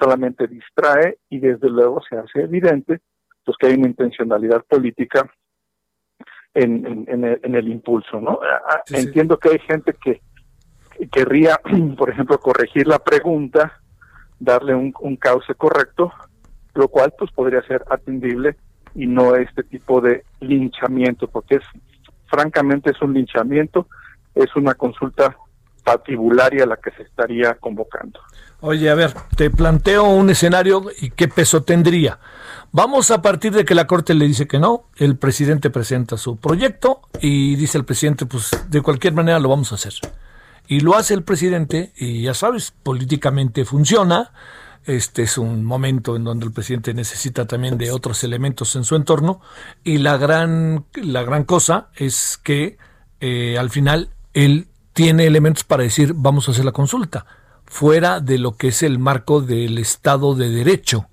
solamente 0.00 0.46
distrae 0.46 1.18
y 1.28 1.38
desde 1.38 1.68
luego 1.68 2.00
se 2.08 2.16
hace 2.16 2.42
evidente 2.42 3.00
pues 3.44 3.56
que 3.58 3.68
hay 3.68 3.74
una 3.74 3.88
intencionalidad 3.88 4.64
política 4.64 5.30
en, 6.54 7.06
en, 7.08 7.54
el, 7.54 7.68
impulso, 7.68 8.20
¿no? 8.20 8.40
Entiendo 8.88 9.38
que 9.38 9.50
hay 9.50 9.58
gente 9.60 9.94
que 10.02 10.20
querría, 11.10 11.60
por 11.96 12.10
ejemplo, 12.10 12.38
corregir 12.38 12.86
la 12.86 12.98
pregunta, 12.98 13.80
darle 14.38 14.74
un, 14.74 14.92
un 15.00 15.16
cauce 15.16 15.54
correcto, 15.54 16.12
lo 16.74 16.88
cual 16.88 17.12
pues 17.16 17.30
podría 17.32 17.62
ser 17.62 17.84
atendible 17.88 18.56
y 18.94 19.06
no 19.06 19.36
este 19.36 19.62
tipo 19.62 20.00
de 20.00 20.24
linchamiento, 20.40 21.28
porque 21.28 21.56
es 21.56 21.64
francamente 22.26 22.90
es 22.90 23.00
un 23.02 23.14
linchamiento, 23.14 23.86
es 24.34 24.54
una 24.56 24.74
consulta 24.74 25.36
patibularia 25.84 26.66
la 26.66 26.76
que 26.76 26.90
se 26.92 27.02
estaría 27.02 27.54
convocando. 27.54 28.20
Oye, 28.62 28.90
a 28.90 28.94
ver, 28.94 29.14
te 29.36 29.50
planteo 29.50 30.04
un 30.04 30.28
escenario 30.28 30.84
y 31.00 31.10
qué 31.10 31.28
peso 31.28 31.62
tendría. 31.62 32.18
Vamos 32.72 33.10
a 33.10 33.22
partir 33.22 33.52
de 33.52 33.64
que 33.64 33.74
la 33.74 33.86
Corte 33.86 34.12
le 34.12 34.26
dice 34.26 34.46
que 34.46 34.58
no, 34.58 34.84
el 34.96 35.16
presidente 35.16 35.70
presenta 35.70 36.18
su 36.18 36.36
proyecto 36.36 37.00
y 37.20 37.56
dice 37.56 37.78
el 37.78 37.86
presidente, 37.86 38.26
pues 38.26 38.50
de 38.68 38.82
cualquier 38.82 39.14
manera 39.14 39.38
lo 39.40 39.48
vamos 39.48 39.72
a 39.72 39.76
hacer. 39.76 39.94
Y 40.68 40.80
lo 40.80 40.94
hace 40.94 41.14
el 41.14 41.22
presidente 41.22 41.92
y 41.96 42.22
ya 42.22 42.34
sabes, 42.34 42.72
políticamente 42.82 43.64
funciona, 43.64 44.30
este 44.84 45.22
es 45.22 45.38
un 45.38 45.64
momento 45.64 46.14
en 46.14 46.24
donde 46.24 46.44
el 46.44 46.52
presidente 46.52 46.92
necesita 46.92 47.46
también 47.46 47.78
de 47.78 47.90
otros 47.90 48.22
elementos 48.24 48.76
en 48.76 48.84
su 48.84 48.94
entorno 48.94 49.40
y 49.84 49.98
la 49.98 50.18
gran, 50.18 50.84
la 51.02 51.22
gran 51.22 51.44
cosa 51.44 51.88
es 51.96 52.38
que 52.42 52.76
eh, 53.20 53.56
al 53.58 53.70
final 53.70 54.10
él 54.34 54.68
tiene 54.92 55.26
elementos 55.26 55.64
para 55.64 55.82
decir 55.82 56.12
vamos 56.14 56.46
a 56.48 56.52
hacer 56.52 56.64
la 56.64 56.72
consulta 56.72 57.26
fuera 57.70 58.20
de 58.20 58.36
lo 58.36 58.52
que 58.58 58.68
es 58.68 58.82
el 58.82 58.98
marco 58.98 59.40
del 59.40 59.78
Estado 59.78 60.34
de 60.34 60.50
Derecho. 60.50 61.06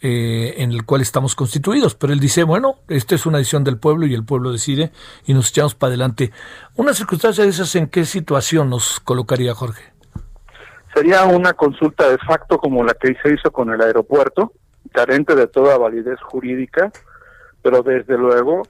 Eh, 0.00 0.62
en 0.62 0.70
el 0.70 0.84
cual 0.84 1.00
estamos 1.00 1.34
constituidos. 1.34 1.96
Pero 1.96 2.12
él 2.12 2.20
dice, 2.20 2.44
bueno, 2.44 2.76
esta 2.86 3.16
es 3.16 3.26
una 3.26 3.38
decisión 3.38 3.64
del 3.64 3.78
pueblo 3.78 4.06
y 4.06 4.14
el 4.14 4.24
pueblo 4.24 4.52
decide 4.52 4.92
y 5.26 5.34
nos 5.34 5.50
echamos 5.50 5.74
para 5.74 5.88
adelante. 5.88 6.30
Una 6.76 6.94
circunstancia 6.94 7.42
de 7.42 7.50
esas, 7.50 7.74
¿en 7.74 7.88
qué 7.88 8.04
situación 8.04 8.70
nos 8.70 9.00
colocaría 9.00 9.56
Jorge? 9.56 9.98
sería 10.98 11.24
una 11.24 11.52
consulta 11.52 12.08
de 12.08 12.18
facto 12.18 12.58
como 12.58 12.82
la 12.84 12.94
que 12.94 13.14
se 13.22 13.32
hizo 13.32 13.52
con 13.52 13.72
el 13.72 13.80
aeropuerto, 13.80 14.52
carente 14.92 15.34
de 15.34 15.46
toda 15.46 15.78
validez 15.78 16.20
jurídica, 16.22 16.90
pero 17.62 17.82
desde 17.82 18.16
luego 18.18 18.62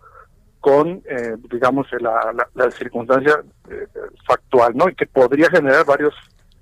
con, 0.61 1.03
eh, 1.09 1.37
digamos, 1.51 1.87
la, 2.01 2.71
circunstancia 2.73 3.41
eh, 3.71 3.87
factual, 4.27 4.77
¿no? 4.77 4.89
Y 4.89 4.95
que 4.95 5.07
podría 5.07 5.49
generar 5.49 5.87
varios 5.87 6.15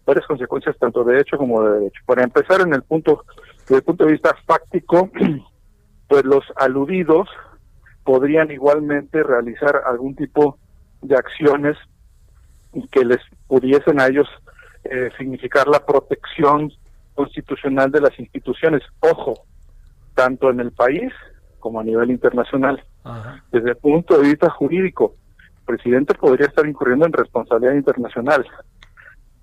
varias 0.07 0.27
consecuencias 0.27 0.77
tanto 0.79 1.05
de 1.05 1.21
hecho 1.21 1.37
como 1.37 1.63
de 1.63 1.81
derecho. 1.81 2.01
Para 2.07 2.23
empezar, 2.23 2.61
en 2.61 2.73
el 2.73 2.83
punto, 2.83 3.25
desde 3.61 3.77
el 3.77 3.83
punto 3.83 4.05
de 4.05 4.13
vista 4.13 4.35
fáctico, 4.47 5.11
pues 6.09 6.25
los 6.25 6.45
aludidos 6.57 7.29
podrían 8.05 8.51
igualmente 8.51 9.23
realizar 9.23 9.83
algún 9.85 10.15
tipo 10.15 10.59
de 11.03 11.17
acciones 11.17 11.77
que 12.91 13.05
les 13.05 13.19
pudiesen 13.49 14.01
a 14.01 14.07
ellos 14.07 14.29
eh, 14.85 15.11
significar 15.19 15.67
la 15.67 15.85
protección 15.85 16.71
constitucional 17.15 17.91
de 17.91 18.01
las 18.01 18.19
instituciones. 18.19 18.83
Ojo, 19.01 19.35
tanto 20.15 20.51
en 20.51 20.61
el 20.61 20.71
país 20.71 21.13
como 21.59 21.81
a 21.81 21.85
nivel 21.85 22.11
internacional. 22.11 22.83
Desde 23.51 23.71
el 23.71 23.77
punto 23.77 24.19
de 24.19 24.29
vista 24.29 24.51
jurídico, 24.51 25.15
el 25.39 25.77
presidente 25.77 26.15
podría 26.15 26.47
estar 26.47 26.67
incurriendo 26.67 27.07
en 27.07 27.13
responsabilidad 27.13 27.75
internacional. 27.75 28.47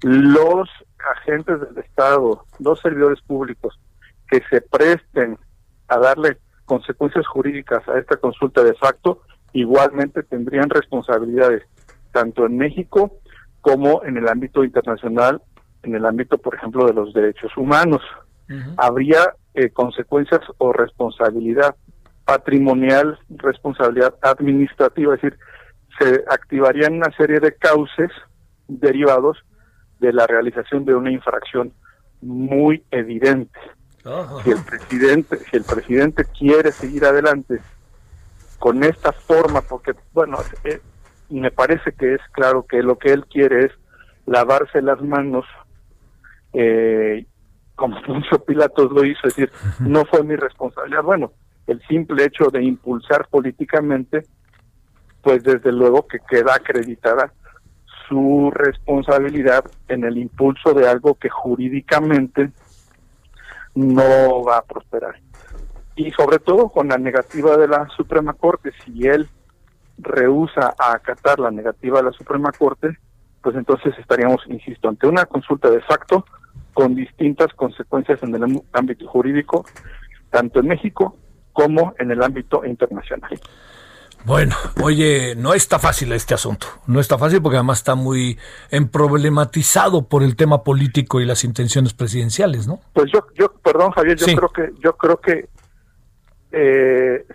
Los 0.03 0.69
agentes 1.15 1.59
del 1.61 1.77
Estado, 1.77 2.45
los 2.59 2.79
servidores 2.81 3.21
públicos 3.21 3.79
que 4.29 4.41
se 4.49 4.61
presten 4.61 5.37
a 5.87 5.97
darle 5.97 6.37
consecuencias 6.65 7.25
jurídicas 7.27 7.87
a 7.87 7.97
esta 7.97 8.17
consulta 8.17 8.63
de 8.63 8.73
facto, 8.73 9.21
igualmente 9.53 10.23
tendrían 10.23 10.69
responsabilidades 10.69 11.63
tanto 12.11 12.45
en 12.45 12.57
México 12.57 13.19
como 13.61 14.03
en 14.03 14.17
el 14.17 14.27
ámbito 14.27 14.63
internacional, 14.63 15.41
en 15.83 15.95
el 15.95 16.05
ámbito, 16.05 16.37
por 16.37 16.55
ejemplo, 16.55 16.85
de 16.85 16.93
los 16.93 17.13
derechos 17.13 17.55
humanos. 17.57 18.01
Habría 18.77 19.35
eh, 19.55 19.69
consecuencias 19.69 20.41
o 20.57 20.73
responsabilidad 20.73 21.75
patrimonial, 22.25 23.17
responsabilidad 23.29 24.15
administrativa, 24.21 25.15
es 25.15 25.21
decir, 25.21 25.39
se 25.97 26.23
activarían 26.29 26.95
una 26.95 27.11
serie 27.17 27.39
de 27.39 27.55
cauces 27.55 28.11
derivados 28.67 29.37
de 30.03 30.11
la 30.11 30.27
realización 30.27 30.83
de 30.83 30.93
una 30.93 31.09
infracción 31.09 31.71
muy 32.21 32.83
evidente. 32.91 33.57
Si 34.43 34.51
el 34.51 34.61
presidente, 34.65 35.37
si 35.37 35.55
el 35.55 35.63
presidente 35.63 36.25
quiere 36.37 36.73
seguir 36.73 37.05
adelante 37.05 37.61
con 38.59 38.83
esta 38.83 39.13
forma, 39.13 39.61
porque 39.61 39.93
bueno, 40.11 40.39
eh, 40.65 40.81
me 41.29 41.51
parece 41.51 41.93
que 41.93 42.15
es 42.15 42.21
claro 42.33 42.65
que 42.67 42.83
lo 42.83 42.97
que 42.97 43.13
él 43.13 43.25
quiere 43.27 43.65
es 43.65 43.71
lavarse 44.25 44.81
las 44.81 45.01
manos, 45.01 45.45
eh, 46.51 47.25
como 47.75 48.01
Poncio 48.05 48.43
Pilatos 48.43 48.91
lo 48.91 49.05
hizo, 49.05 49.25
es 49.27 49.35
decir, 49.37 49.51
no 49.79 50.03
fue 50.03 50.21
mi 50.23 50.35
responsabilidad. 50.35 51.03
Bueno, 51.03 51.31
el 51.65 51.81
simple 51.87 52.25
hecho 52.25 52.49
de 52.51 52.61
impulsar 52.61 53.29
políticamente, 53.29 54.25
pues 55.21 55.43
desde 55.43 55.71
luego 55.71 56.05
que 56.07 56.19
queda 56.29 56.55
acreditada 56.55 57.31
su 58.07 58.51
responsabilidad 58.53 59.65
en 59.87 60.03
el 60.03 60.17
impulso 60.17 60.73
de 60.73 60.87
algo 60.87 61.15
que 61.15 61.29
jurídicamente 61.29 62.51
no 63.75 64.43
va 64.43 64.57
a 64.57 64.63
prosperar. 64.63 65.15
Y 65.95 66.11
sobre 66.11 66.39
todo 66.39 66.69
con 66.69 66.87
la 66.87 66.97
negativa 66.97 67.57
de 67.57 67.67
la 67.67 67.87
Suprema 67.95 68.33
Corte, 68.33 68.71
si 68.83 69.07
él 69.07 69.27
rehúsa 69.97 70.73
a 70.77 70.93
acatar 70.93 71.39
la 71.39 71.51
negativa 71.51 71.99
de 71.99 72.05
la 72.05 72.11
Suprema 72.11 72.51
Corte, 72.51 72.97
pues 73.41 73.55
entonces 73.55 73.93
estaríamos, 73.99 74.41
insisto, 74.47 74.89
ante 74.89 75.07
una 75.07 75.25
consulta 75.25 75.69
de 75.69 75.81
facto 75.81 76.25
con 76.73 76.95
distintas 76.95 77.53
consecuencias 77.53 78.21
en 78.23 78.33
el 78.35 78.63
ámbito 78.71 79.07
jurídico, 79.07 79.65
tanto 80.31 80.59
en 80.59 80.67
México 80.67 81.15
como 81.51 81.93
en 81.99 82.09
el 82.09 82.23
ámbito 82.23 82.65
internacional. 82.65 83.39
Bueno, 84.25 84.55
oye, 84.81 85.35
no 85.35 85.53
está 85.53 85.79
fácil 85.79 86.11
este 86.13 86.33
asunto. 86.33 86.67
No 86.87 86.99
está 86.99 87.17
fácil 87.17 87.41
porque 87.41 87.57
además 87.57 87.79
está 87.79 87.95
muy 87.95 88.37
problematizado 88.91 90.07
por 90.07 90.23
el 90.23 90.35
tema 90.35 90.63
político 90.63 91.19
y 91.19 91.25
las 91.25 91.43
intenciones 91.43 91.93
presidenciales, 91.93 92.67
¿no? 92.67 92.79
Pues 92.93 93.11
yo, 93.11 93.25
yo, 93.35 93.53
perdón, 93.61 93.91
Javier, 93.91 94.17
yo 94.17 94.35
creo 94.35 94.49
que, 94.49 94.73
yo 94.79 94.95
creo 94.95 95.17
que 95.17 95.49
eh, 96.51 97.25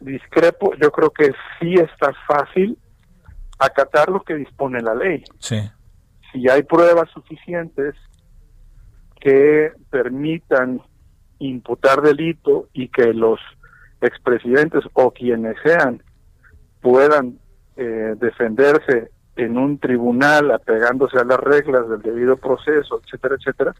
discrepo, 0.00 0.72
yo 0.80 0.90
creo 0.90 1.10
que 1.10 1.32
sí 1.58 1.74
está 1.74 2.12
fácil 2.26 2.78
acatar 3.58 4.10
lo 4.10 4.22
que 4.22 4.34
dispone 4.34 4.82
la 4.82 4.94
ley. 4.94 5.24
Sí. 5.38 5.60
Si 6.32 6.48
hay 6.50 6.62
pruebas 6.64 7.08
suficientes 7.10 7.94
que 9.20 9.72
permitan 9.90 10.82
imputar 11.38 12.02
delito 12.02 12.68
y 12.72 12.88
que 12.88 13.14
los 13.14 13.40
expresidentes 14.00 14.84
o 14.92 15.10
quienes 15.10 15.56
sean 15.64 16.02
puedan 16.86 17.36
eh, 17.76 18.14
defenderse 18.16 19.10
en 19.34 19.58
un 19.58 19.80
tribunal 19.80 20.52
apegándose 20.52 21.18
a 21.18 21.24
las 21.24 21.40
reglas 21.40 21.88
del 21.88 22.00
debido 22.00 22.36
proceso, 22.36 23.00
etcétera, 23.02 23.34
etcétera, 23.40 23.74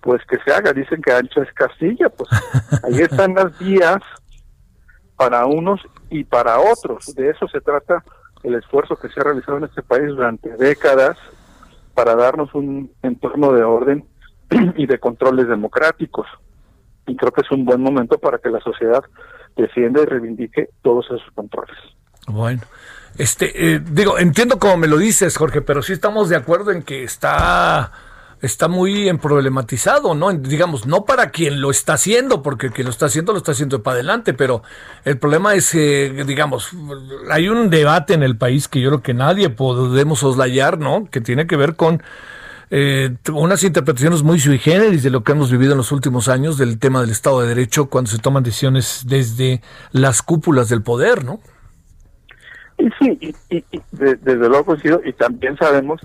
pues 0.00 0.20
que 0.26 0.38
se 0.38 0.52
haga. 0.52 0.72
Dicen 0.72 1.00
que 1.00 1.12
ancho 1.12 1.40
es 1.40 1.52
Castilla, 1.52 2.08
pues 2.08 2.28
ahí 2.82 2.98
están 2.98 3.36
las 3.36 3.56
vías 3.60 3.98
para 5.14 5.46
unos 5.46 5.82
y 6.10 6.24
para 6.24 6.58
otros. 6.58 7.14
De 7.14 7.30
eso 7.30 7.46
se 7.46 7.60
trata 7.60 8.02
el 8.42 8.56
esfuerzo 8.56 8.96
que 8.96 9.08
se 9.10 9.20
ha 9.20 9.22
realizado 9.22 9.58
en 9.58 9.64
este 9.64 9.82
país 9.82 10.08
durante 10.08 10.56
décadas 10.56 11.16
para 11.94 12.16
darnos 12.16 12.52
un 12.56 12.90
entorno 13.04 13.52
de 13.52 13.62
orden 13.62 14.04
y 14.76 14.86
de 14.86 14.98
controles 14.98 15.46
democráticos. 15.46 16.26
Y 17.06 17.14
creo 17.14 17.30
que 17.30 17.42
es 17.42 17.52
un 17.52 17.64
buen 17.64 17.80
momento 17.80 18.18
para 18.18 18.38
que 18.38 18.50
la 18.50 18.58
sociedad 18.58 19.04
defienda 19.54 20.02
y 20.02 20.06
reivindique 20.06 20.70
todos 20.82 21.06
esos 21.06 21.30
controles. 21.36 21.78
Bueno, 22.26 22.62
este, 23.18 23.74
eh, 23.74 23.80
digo, 23.84 24.18
entiendo 24.18 24.58
como 24.58 24.76
me 24.76 24.86
lo 24.88 24.96
dices, 24.96 25.36
Jorge, 25.36 25.60
pero 25.60 25.82
sí 25.82 25.92
estamos 25.92 26.28
de 26.28 26.36
acuerdo 26.36 26.70
en 26.70 26.82
que 26.82 27.04
está, 27.04 27.92
está 28.40 28.68
muy 28.68 29.12
problematizado, 29.18 30.14
¿no? 30.14 30.32
Digamos, 30.32 30.86
no 30.86 31.04
para 31.04 31.30
quien 31.30 31.60
lo 31.60 31.70
está 31.70 31.94
haciendo, 31.94 32.42
porque 32.42 32.70
quien 32.70 32.86
lo 32.86 32.90
está 32.90 33.06
haciendo 33.06 33.32
lo 33.32 33.38
está 33.38 33.52
haciendo 33.52 33.82
para 33.82 33.94
adelante, 33.94 34.34
pero 34.34 34.62
el 35.04 35.18
problema 35.18 35.54
es, 35.54 35.72
que, 35.72 36.24
digamos, 36.26 36.70
hay 37.30 37.48
un 37.48 37.70
debate 37.70 38.14
en 38.14 38.22
el 38.22 38.36
país 38.36 38.68
que 38.68 38.80
yo 38.80 38.90
creo 38.90 39.02
que 39.02 39.14
nadie 39.14 39.50
podemos 39.50 40.20
soslayar, 40.20 40.78
¿no? 40.78 41.08
Que 41.10 41.20
tiene 41.20 41.46
que 41.46 41.56
ver 41.56 41.76
con 41.76 42.02
eh, 42.70 43.14
unas 43.30 43.62
interpretaciones 43.64 44.22
muy 44.22 44.40
sui 44.40 44.58
generis 44.58 45.02
de 45.02 45.10
lo 45.10 45.22
que 45.22 45.32
hemos 45.32 45.50
vivido 45.50 45.72
en 45.72 45.78
los 45.78 45.92
últimos 45.92 46.28
años 46.28 46.56
del 46.56 46.78
tema 46.78 47.02
del 47.02 47.10
Estado 47.10 47.42
de 47.42 47.48
Derecho 47.48 47.90
cuando 47.90 48.10
se 48.10 48.18
toman 48.18 48.42
decisiones 48.42 49.02
desde 49.04 49.60
las 49.90 50.22
cúpulas 50.22 50.70
del 50.70 50.82
poder, 50.82 51.22
¿no? 51.22 51.40
Y 52.78 52.88
sí, 52.98 53.34
y, 53.50 53.64
desde 53.92 54.36
luego 54.36 54.64
coincido, 54.64 55.00
y 55.04 55.12
también 55.12 55.56
sabemos 55.56 56.00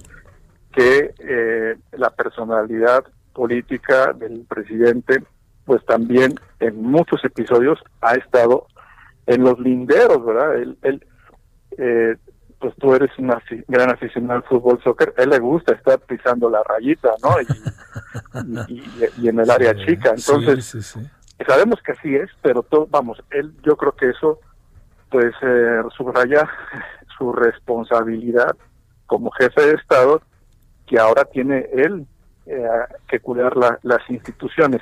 que 0.73 1.13
eh, 1.19 1.75
la 1.93 2.09
personalidad 2.11 3.03
política 3.33 4.13
del 4.13 4.45
presidente, 4.47 5.23
pues 5.65 5.83
también 5.85 6.35
en 6.59 6.81
muchos 6.81 7.23
episodios 7.23 7.79
ha 8.01 8.15
estado 8.15 8.67
en 9.25 9.43
los 9.43 9.59
linderos, 9.59 10.25
¿verdad? 10.25 10.55
Él, 10.55 10.77
él 10.81 11.05
eh, 11.77 12.15
pues 12.59 12.73
tú 12.77 12.93
eres 12.93 13.11
un 13.19 13.31
gran 13.67 13.91
aficionado 13.91 14.39
al 14.39 14.43
fútbol, 14.43 14.81
soccer, 14.83 15.13
él 15.17 15.29
le 15.29 15.39
gusta 15.39 15.73
estar 15.73 15.99
pisando 15.99 16.49
la 16.49 16.63
rayita, 16.63 17.09
¿no? 17.21 17.35
Y, 18.67 18.83
y, 19.17 19.27
en 19.27 19.39
el 19.39 19.49
área 19.49 19.75
chica, 19.75 20.09
entonces 20.15 20.95
sabemos 21.45 21.79
que 21.83 21.91
así 21.91 22.15
es, 22.15 22.29
pero 22.41 22.63
todo, 22.63 22.87
vamos, 22.89 23.21
él, 23.29 23.53
yo 23.63 23.77
creo 23.77 23.91
que 23.91 24.09
eso 24.09 24.39
pues 25.09 25.33
eh, 25.41 25.81
subraya 25.95 26.47
su 27.17 27.31
responsabilidad 27.31 28.55
como 29.05 29.31
jefe 29.31 29.61
de 29.61 29.73
Estado 29.73 30.21
que 30.85 30.99
ahora 30.99 31.25
tiene 31.25 31.67
él 31.73 32.05
eh, 32.45 32.63
que 33.07 33.19
cuidar 33.19 33.55
las 33.55 34.09
instituciones. 34.09 34.81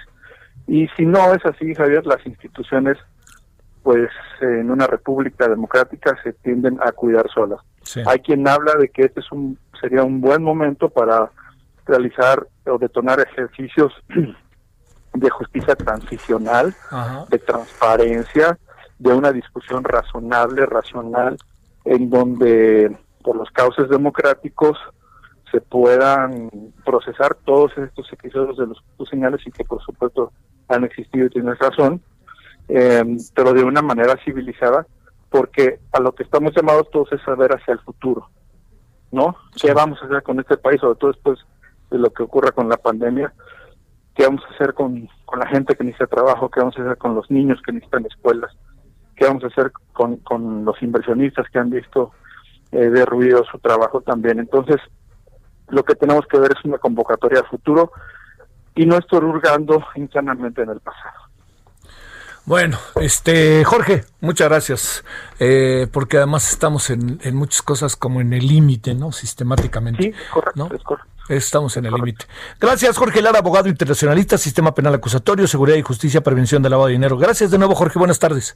Y 0.68 0.88
si 0.89 1.06
no 1.06 1.34
es 1.34 1.45
así, 1.45 1.73
Javier, 1.73 2.06
las 2.06 2.26
instituciones, 2.26 2.97
pues 3.84 4.10
en 4.41 4.69
una 4.72 4.88
república 4.88 5.47
democrática 5.47 6.15
se 6.23 6.34
tienden 6.34 6.80
a 6.81 6.91
cuidar 6.91 7.27
solas. 7.34 7.60
Hay 8.07 8.19
quien 8.19 8.47
habla 8.47 8.73
de 8.76 8.89
que 8.89 9.03
este 9.03 9.19
es 9.19 9.31
un, 9.31 9.60
sería 9.80 10.03
un 10.03 10.22
buen 10.22 10.41
momento 10.41 10.89
para 10.89 11.31
realizar 11.85 12.47
o 12.65 12.77
detonar 12.77 13.19
ejercicios 13.19 13.93
de 15.14 15.30
justicia 15.30 15.76
transicional, 15.76 16.73
de 17.30 17.39
transparencia, 17.39 18.57
de 18.99 19.13
una 19.13 19.31
discusión 19.31 19.84
razonable, 19.84 20.65
racional, 20.65 21.38
en 21.84 22.09
donde 22.09 22.97
por 23.23 23.35
los 23.35 23.49
cauces 23.51 23.89
democráticos 23.89 24.77
se 25.51 25.61
puedan 25.61 26.49
procesar 26.84 27.35
todos 27.45 27.72
estos 27.77 28.11
episodios 28.11 28.57
de 28.57 28.67
los 28.67 28.84
que 28.97 29.05
señales 29.05 29.41
y 29.45 29.51
que 29.51 29.63
por 29.63 29.81
supuesto 29.81 30.31
han 30.67 30.84
existido 30.84 31.27
y 31.27 31.30
tienes 31.30 31.57
razón, 31.59 32.01
eh, 32.67 33.03
pero 33.34 33.53
de 33.53 33.63
una 33.63 33.81
manera 33.81 34.15
civilizada, 34.23 34.85
porque 35.30 35.80
a 35.91 35.99
lo 35.99 36.13
que 36.13 36.23
estamos 36.23 36.53
llamados 36.55 36.89
todos 36.91 37.11
es 37.11 37.22
saber 37.22 37.51
hacia 37.51 37.73
el 37.73 37.80
futuro, 37.80 38.30
¿no? 39.11 39.35
¿Qué 39.61 39.73
vamos 39.73 40.01
a 40.01 40.05
hacer 40.05 40.23
con 40.23 40.39
este 40.39 40.57
país, 40.57 40.81
sobre 40.81 40.99
todo 40.99 41.11
después 41.11 41.39
de 41.91 41.99
lo 41.99 42.11
que 42.11 42.23
ocurra 42.23 42.51
con 42.51 42.67
la 42.67 42.77
pandemia? 42.77 43.34
¿Qué 44.15 44.26
vamos 44.26 44.43
a 44.49 44.53
hacer 44.55 44.73
con, 44.73 45.07
con 45.26 45.39
la 45.39 45.47
gente 45.47 45.76
que 45.76 45.84
necesita 45.84 46.07
trabajo? 46.07 46.49
¿Qué 46.49 46.61
vamos 46.61 46.77
a 46.77 46.81
hacer 46.81 46.97
con 46.97 47.15
los 47.15 47.30
niños 47.30 47.61
que 47.65 47.73
necesitan 47.73 48.05
escuelas? 48.05 48.55
Qué 49.16 49.26
vamos 49.26 49.44
a 49.44 49.48
hacer 49.48 49.72
con, 49.94 50.18
con 50.18 50.66
los 50.66 50.82
inversionistas 50.82 51.48
que 51.50 51.60
han 51.60 51.70
visto 51.70 52.12
eh, 52.72 52.90
derruido 52.90 53.44
su 53.50 53.58
trabajo 53.60 54.02
también. 54.02 54.40
Entonces, 54.40 54.78
lo 55.70 55.84
que 55.84 55.96
tenemos 55.96 56.26
que 56.28 56.40
ver 56.40 56.52
es 56.58 56.66
una 56.66 56.78
convocatoria 56.78 57.40
al 57.40 57.48
futuro 57.48 57.92
y 58.76 58.86
no 58.86 58.98
estar 58.98 59.24
hurgando 59.24 59.84
internamente 59.96 60.62
en 60.62 60.70
el 60.70 60.80
pasado. 60.80 61.26
Bueno, 62.46 62.78
este 63.02 63.66
Jorge, 63.66 64.04
muchas 64.22 64.48
gracias, 64.50 65.06
eh, 65.40 65.88
porque 65.92 66.18
además 66.18 66.52
estamos 66.52 66.92
en, 66.92 67.20
en, 67.24 67.36
muchas 67.36 67.64
cosas 67.64 67.96
como 67.96 68.22
en 68.22 68.34
el 68.34 68.46
límite, 68.46 68.94
¿no? 68.94 69.12
Sistemáticamente. 69.12 70.04
Sí, 70.04 70.14
correcto, 70.32 70.70
es 70.72 70.84
correcto. 70.84 71.10
Estamos 71.28 71.76
en 71.78 71.88
el 71.88 71.94
límite. 71.96 72.26
Gracias, 72.60 72.98
Jorge 72.98 73.24
Lara, 73.24 73.40
abogado 73.40 73.68
internacionalista, 73.68 74.38
Sistema 74.38 74.76
Penal 74.76 74.94
Acusatorio, 74.94 75.48
Seguridad 75.48 75.78
y 75.78 75.82
Justicia, 75.82 76.22
Prevención 76.22 76.62
del 76.62 76.70
Lavado 76.70 76.88
de 76.88 76.94
Dinero. 76.94 77.18
Gracias 77.18 77.50
de 77.50 77.58
nuevo, 77.58 77.74
Jorge. 77.74 77.98
Buenas 77.98 78.20
tardes. 78.20 78.56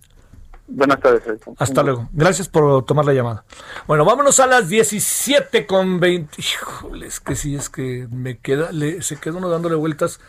Buenas 0.72 1.00
tardes. 1.00 1.24
Hasta 1.58 1.84
luego. 1.84 2.10
Gracias 2.14 2.48
por 2.48 2.86
tomar 2.86 3.06
la 3.06 3.14
llamada. 3.14 3.44
Bueno, 3.88 4.06
vámonos 4.06 4.40
a 4.40 4.46
las 4.46 4.70
17 4.70 5.66
con 5.66 6.00
20. 6.00 6.36
Híjole, 6.40 7.08
es 7.08 7.20
que 7.20 7.36
sí, 7.36 7.56
es 7.56 7.70
que 7.70 8.08
me 8.12 8.38
queda, 8.38 8.72
le, 8.72 9.02
se 9.02 9.18
queda 9.18 9.38
uno 9.38 9.50
dándole 9.50 9.76
vueltas. 9.76 10.20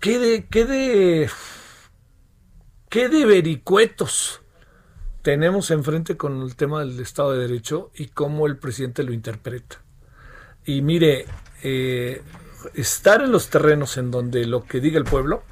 ¿Qué 0.00 0.18
de, 0.18 0.46
qué 0.46 0.64
de, 0.64 1.30
qué 2.88 3.08
de 3.08 3.24
vericuetos 3.26 4.42
tenemos 5.22 5.70
enfrente 5.70 6.16
con 6.16 6.42
el 6.42 6.56
tema 6.56 6.80
del 6.80 6.98
Estado 6.98 7.32
de 7.32 7.46
Derecho 7.46 7.90
y 7.94 8.08
cómo 8.08 8.46
el 8.46 8.56
presidente 8.56 9.04
lo 9.04 9.12
interpreta? 9.12 9.82
Y 10.64 10.82
mire, 10.82 11.26
eh, 11.62 12.22
estar 12.74 13.22
en 13.22 13.30
los 13.30 13.50
terrenos 13.50 13.96
en 13.98 14.10
donde 14.10 14.46
lo 14.46 14.64
que 14.64 14.80
diga 14.80 14.98
el 14.98 15.04
pueblo 15.04 15.44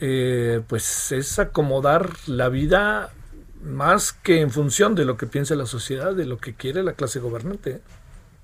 eh, 0.00 0.60
pues 0.66 1.12
es 1.12 1.38
acomodar 1.38 2.10
la 2.26 2.48
vida 2.48 3.10
más 3.62 4.12
que 4.12 4.40
en 4.40 4.50
función 4.50 4.94
de 4.94 5.04
lo 5.04 5.16
que 5.16 5.26
piensa 5.26 5.54
la 5.54 5.66
sociedad, 5.66 6.14
de 6.14 6.26
lo 6.26 6.38
que 6.38 6.54
quiere 6.54 6.82
la 6.82 6.92
clase 6.92 7.18
gobernante, 7.18 7.80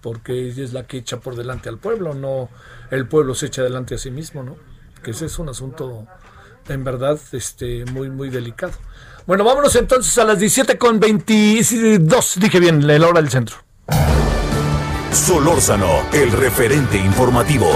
porque 0.00 0.48
ella 0.48 0.64
es 0.64 0.72
la 0.72 0.86
que 0.86 0.98
echa 0.98 1.18
por 1.18 1.36
delante 1.36 1.68
al 1.68 1.78
pueblo, 1.78 2.14
no 2.14 2.48
el 2.90 3.06
pueblo 3.06 3.34
se 3.34 3.46
echa 3.46 3.62
delante 3.62 3.94
a 3.94 3.98
sí 3.98 4.10
mismo, 4.10 4.42
¿no? 4.42 4.56
Que 5.02 5.12
ese 5.12 5.26
es 5.26 5.38
un 5.38 5.48
asunto 5.48 6.06
en 6.68 6.82
verdad 6.84 7.18
este 7.32 7.84
muy 7.86 8.10
muy 8.10 8.30
delicado. 8.30 8.72
Bueno, 9.26 9.44
vámonos 9.44 9.74
entonces 9.76 10.16
a 10.18 10.24
las 10.24 10.38
17 10.38 10.76
con 10.76 11.00
22, 11.00 12.34
dije 12.40 12.60
bien, 12.60 12.86
la 12.86 13.08
hora 13.08 13.22
del 13.22 13.30
centro. 13.30 13.56
Solórzano, 15.12 16.02
el 16.12 16.30
referente 16.32 16.98
informativo. 16.98 17.70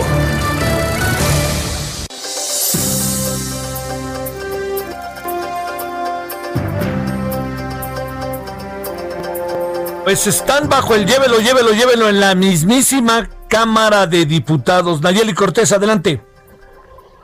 Pues 10.09 10.27
están 10.27 10.71
bajo 10.71 10.95
el 10.95 11.05
llévelo, 11.05 11.39
llévelo, 11.39 11.73
llévelo 11.73 12.09
en 12.09 12.19
la 12.19 12.35
mismísima 12.35 13.29
Cámara 13.47 14.07
de 14.07 14.25
Diputados. 14.25 15.03
Nayeli 15.03 15.35
Cortés, 15.35 15.71
adelante. 15.71 16.23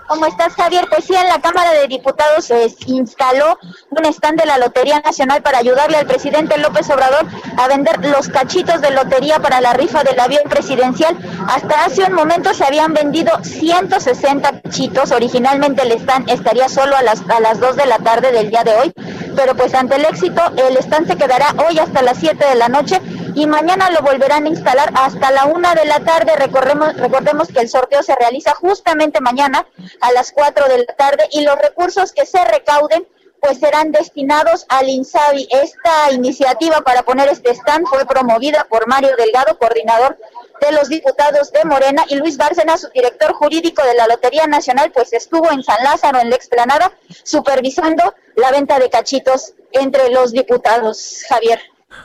¿Cómo 0.07 0.27
estás, 0.27 0.53
Javier? 0.53 0.87
Pues 0.91 1.07
sí, 1.07 1.15
en 1.15 1.27
la 1.29 1.41
Cámara 1.41 1.73
de 1.73 1.89
Diputados 1.89 2.45
se 2.45 2.69
instaló 2.87 3.59
un 3.89 4.05
stand 4.05 4.39
de 4.39 4.45
la 4.45 4.59
Lotería 4.59 5.01
Nacional 5.01 5.43
para 5.43 5.59
ayudarle 5.59 5.97
al 5.97 6.07
presidente 6.07 6.59
López 6.59 6.91
Obrador 6.91 7.27
a 7.57 7.69
vender 7.69 8.05
los 8.05 8.29
cachitos 8.29 8.83
de 8.83 8.91
lotería 8.91 9.41
para 9.41 9.63
la 9.63 9.73
rifa 9.73 10.05
del 10.05 10.21
avión 10.21 10.43
presidencial. 10.51 11.17
Hasta 11.49 11.87
hace 11.87 12.05
un 12.05 12.13
momento 12.13 12.53
se 12.53 12.65
habían 12.65 12.93
vendido 12.93 13.33
160 13.43 14.61
cachitos. 14.61 15.11
Originalmente 15.11 15.83
el 15.83 15.93
stand 15.93 16.29
estaría 16.29 16.69
solo 16.69 16.97
a 16.97 17.03
las, 17.03 17.23
a 17.31 17.41
las 17.41 17.59
2 17.59 17.77
de 17.77 17.87
la 17.87 17.99
tarde 17.99 18.31
del 18.31 18.51
día 18.51 18.63
de 18.63 18.75
hoy, 18.75 18.93
pero 19.35 19.55
pues 19.55 19.75
ante 19.75 19.97
el 19.97 20.05
éxito 20.05 20.43
el 20.57 20.77
stand 20.79 21.07
se 21.07 21.17
quedará 21.17 21.55
hoy 21.67 21.79
hasta 21.79 22.03
las 22.03 22.19
7 22.19 22.45
de 22.45 22.55
la 22.55 22.69
noche 22.69 23.01
y 23.35 23.47
mañana 23.47 23.91
lo 23.91 24.01
volverán 24.01 24.47
a 24.47 24.49
instalar 24.49 24.93
hasta 24.95 25.31
la 25.31 25.47
1 25.47 25.75
de 25.75 25.85
la 25.87 26.01
tarde. 26.01 26.37
Recordemos, 26.37 26.97
recordemos 26.97 27.49
que 27.49 27.61
el 27.61 27.69
sorteo 27.69 28.03
se 28.03 28.15
realiza 28.15 28.53
justamente 28.55 29.21
mañana 29.21 29.67
a 30.01 30.13
las 30.13 30.33
4 30.33 30.69
de 30.69 30.79
la 30.79 30.95
tarde 30.95 31.29
y 31.33 31.43
los 31.43 31.57
recursos 31.59 32.13
que 32.13 32.27
se 32.27 32.45
recauden 32.45 33.07
pues 33.41 33.59
serán 33.59 33.93
destinados 33.93 34.65
al 34.71 34.89
INSABI. 34.89 35.49
Esta 35.51 36.13
iniciativa 36.13 36.81
para 36.81 37.03
poner 37.03 37.29
este 37.29 37.51
stand 37.51 37.87
fue 37.87 38.07
promovida 38.07 38.67
por 38.71 38.87
Mario 38.87 39.11
Delgado, 39.19 39.59
coordinador 39.59 40.17
de 40.61 40.73
los 40.73 40.89
diputados 40.89 41.53
de 41.53 41.65
Morena, 41.65 42.05
y 42.09 42.17
Luis 42.17 42.37
Bárcena, 42.37 42.79
su 42.79 42.89
director 42.91 43.33
jurídico 43.35 43.83
de 43.85 43.95
la 43.95 44.07
Lotería 44.07 44.47
Nacional, 44.47 44.93
pues 44.93 45.13
estuvo 45.13 45.51
en 45.51 45.63
San 45.63 45.83
Lázaro, 45.83 46.21
en 46.21 46.31
la 46.31 46.37
explanada, 46.37 46.93
supervisando 47.23 48.15
la 48.37 48.51
venta 48.51 48.79
de 48.79 48.91
cachitos 48.91 49.55
entre 49.73 50.11
los 50.11 50.33
diputados. 50.33 51.23
Javier. 51.29 51.61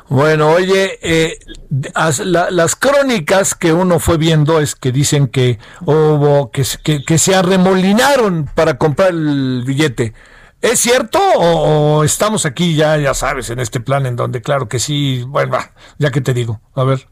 Bueno, 0.07 0.51
oye, 0.51 0.99
eh, 1.01 1.39
las 1.69 2.75
crónicas 2.75 3.55
que 3.55 3.73
uno 3.73 3.99
fue 3.99 4.17
viendo 4.17 4.59
es 4.59 4.75
que 4.75 4.91
dicen 4.91 5.27
que 5.27 5.59
hubo 5.85 6.51
que, 6.51 6.63
que, 7.05 7.17
se 7.17 7.35
arremolinaron 7.35 8.49
para 8.53 8.77
comprar 8.77 9.09
el 9.09 9.63
billete. 9.65 10.13
¿Es 10.61 10.79
cierto 10.79 11.19
o, 11.35 12.03
estamos 12.03 12.45
aquí 12.45 12.75
ya, 12.75 12.97
ya 12.97 13.13
sabes, 13.13 13.49
en 13.49 13.59
este 13.59 13.79
plan 13.79 14.05
en 14.05 14.15
donde 14.15 14.41
claro 14.41 14.67
que 14.67 14.79
sí, 14.79 15.23
bueno, 15.27 15.57
ya 15.99 16.11
que 16.11 16.21
te 16.21 16.33
digo, 16.33 16.59
a 16.73 16.83
ver. 16.83 17.07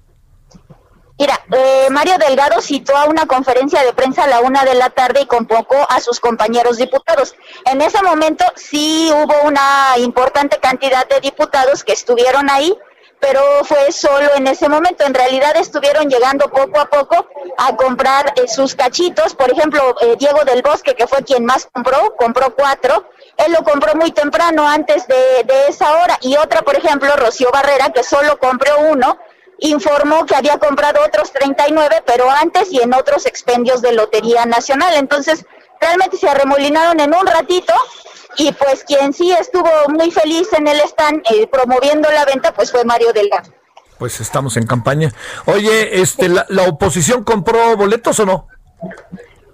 Mira, 1.19 1.43
eh, 1.51 1.87
Mario 1.89 2.17
Delgado 2.19 2.61
citó 2.61 2.95
a 2.95 3.05
una 3.05 3.25
conferencia 3.25 3.81
de 3.83 3.91
prensa 3.93 4.25
a 4.25 4.27
la 4.27 4.41
una 4.41 4.63
de 4.63 4.75
la 4.75 4.91
tarde 4.91 5.21
y 5.21 5.25
convocó 5.25 5.75
a 5.89 5.99
sus 5.99 6.19
compañeros 6.19 6.77
diputados. 6.77 7.35
En 7.65 7.81
ese 7.81 8.03
momento 8.03 8.45
sí 8.55 9.09
hubo 9.11 9.47
una 9.47 9.95
importante 9.97 10.59
cantidad 10.59 11.07
de 11.07 11.19
diputados 11.19 11.83
que 11.83 11.93
estuvieron 11.93 12.51
ahí, 12.51 12.77
pero 13.19 13.41
fue 13.63 13.91
solo 13.91 14.29
en 14.35 14.45
ese 14.45 14.69
momento. 14.69 15.05
En 15.05 15.15
realidad 15.15 15.57
estuvieron 15.57 16.07
llegando 16.07 16.51
poco 16.51 16.79
a 16.79 16.85
poco 16.85 17.27
a 17.57 17.75
comprar 17.75 18.33
eh, 18.35 18.47
sus 18.47 18.75
cachitos. 18.75 19.33
Por 19.33 19.51
ejemplo, 19.51 19.95
eh, 20.01 20.17
Diego 20.19 20.45
del 20.45 20.61
Bosque, 20.61 20.93
que 20.93 21.07
fue 21.07 21.23
quien 21.23 21.45
más 21.45 21.67
compró, 21.73 22.15
compró 22.15 22.53
cuatro. 22.55 23.09
Él 23.37 23.53
lo 23.53 23.63
compró 23.63 23.95
muy 23.95 24.11
temprano, 24.11 24.67
antes 24.67 25.07
de, 25.07 25.43
de 25.45 25.67
esa 25.67 25.97
hora. 25.97 26.19
Y 26.21 26.37
otra, 26.37 26.61
por 26.61 26.75
ejemplo, 26.75 27.11
Rocío 27.15 27.49
Barrera, 27.51 27.89
que 27.89 28.03
solo 28.03 28.37
compró 28.37 28.81
uno 28.81 29.17
informó 29.59 30.25
que 30.25 30.35
había 30.35 30.57
comprado 30.57 30.99
otros 31.05 31.31
39, 31.31 32.03
pero 32.05 32.29
antes 32.29 32.71
y 32.71 32.81
en 32.81 32.93
otros 32.93 33.25
expendios 33.25 33.81
de 33.81 33.93
Lotería 33.93 34.45
Nacional. 34.45 34.93
Entonces, 34.95 35.45
realmente 35.79 36.17
se 36.17 36.29
arremolinaron 36.29 36.99
en 36.99 37.13
un 37.13 37.25
ratito 37.25 37.73
y 38.37 38.51
pues 38.51 38.83
quien 38.83 39.13
sí 39.13 39.31
estuvo 39.31 39.69
muy 39.89 40.11
feliz 40.11 40.47
en 40.53 40.67
el 40.67 40.79
stand 40.81 41.21
eh, 41.31 41.47
promoviendo 41.47 42.09
la 42.11 42.25
venta, 42.25 42.53
pues 42.53 42.71
fue 42.71 42.83
Mario 42.85 43.13
Delgado. 43.13 43.51
Pues 43.97 44.19
estamos 44.19 44.57
en 44.57 44.67
campaña. 44.67 45.11
Oye, 45.45 46.01
este, 46.01 46.29
la, 46.29 46.45
la 46.49 46.63
oposición 46.63 47.23
compró 47.23 47.75
boletos 47.75 48.19
o 48.19 48.25
no? 48.25 48.47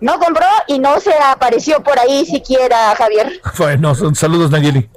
No 0.01 0.19
compró 0.19 0.45
y 0.67 0.79
no 0.79 0.99
se 0.99 1.13
apareció 1.13 1.81
por 1.81 1.97
ahí 1.97 2.25
siquiera, 2.25 2.93
Javier. 2.95 3.39
Bueno, 3.57 3.95
saludos 4.13 4.51
Nayeli. 4.51 4.89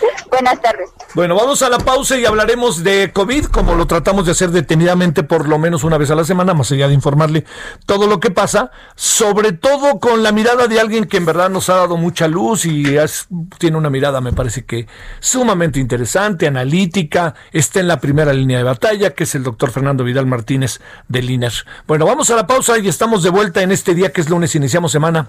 Buenas 0.30 0.60
tardes. 0.60 0.90
Bueno, 1.14 1.34
vamos 1.34 1.62
a 1.62 1.68
la 1.68 1.78
pausa 1.78 2.18
y 2.18 2.26
hablaremos 2.26 2.82
de 2.84 3.10
COVID, 3.12 3.46
como 3.46 3.74
lo 3.74 3.86
tratamos 3.86 4.26
de 4.26 4.32
hacer 4.32 4.50
detenidamente 4.50 5.22
por 5.22 5.48
lo 5.48 5.58
menos 5.58 5.84
una 5.84 5.98
vez 5.98 6.10
a 6.10 6.14
la 6.14 6.24
semana, 6.24 6.54
más 6.54 6.70
allá 6.72 6.88
de 6.88 6.94
informarle 6.94 7.44
todo 7.86 8.06
lo 8.06 8.20
que 8.20 8.30
pasa, 8.30 8.70
sobre 8.94 9.52
todo 9.52 9.98
con 9.98 10.22
la 10.22 10.32
mirada 10.32 10.66
de 10.66 10.80
alguien 10.80 11.06
que 11.06 11.16
en 11.16 11.26
verdad 11.26 11.48
nos 11.48 11.70
ha 11.70 11.76
dado 11.76 11.96
mucha 11.96 12.28
luz 12.28 12.66
y 12.66 12.84
tiene 13.58 13.76
una 13.76 13.90
mirada, 13.90 14.20
me 14.20 14.32
parece 14.32 14.64
que 14.64 14.86
sumamente 15.20 15.80
interesante, 15.80 16.46
analítica, 16.46 17.34
está 17.52 17.80
en 17.80 17.88
la 17.88 18.00
primera 18.00 18.32
línea 18.32 18.58
de 18.58 18.64
batalla, 18.64 19.14
que 19.14 19.24
es 19.24 19.34
el 19.34 19.42
doctor 19.42 19.70
Fernando 19.70 20.04
Vidal 20.04 20.26
Martínez 20.26 20.80
de 21.08 21.20
INER. 21.20 21.52
Bueno, 21.86 22.06
vamos 22.06 22.30
a 22.30 22.36
la 22.36 22.46
pausa 22.46 22.78
y 22.78 22.88
estamos 22.88 23.22
de 23.22 23.30
vuelta 23.30 23.62
en 23.62 23.72
este 23.72 23.94
día 23.94 24.12
que 24.12 24.20
es 24.20 24.28
lunes, 24.28 24.54
iniciamos 24.54 24.92
semana. 24.92 25.28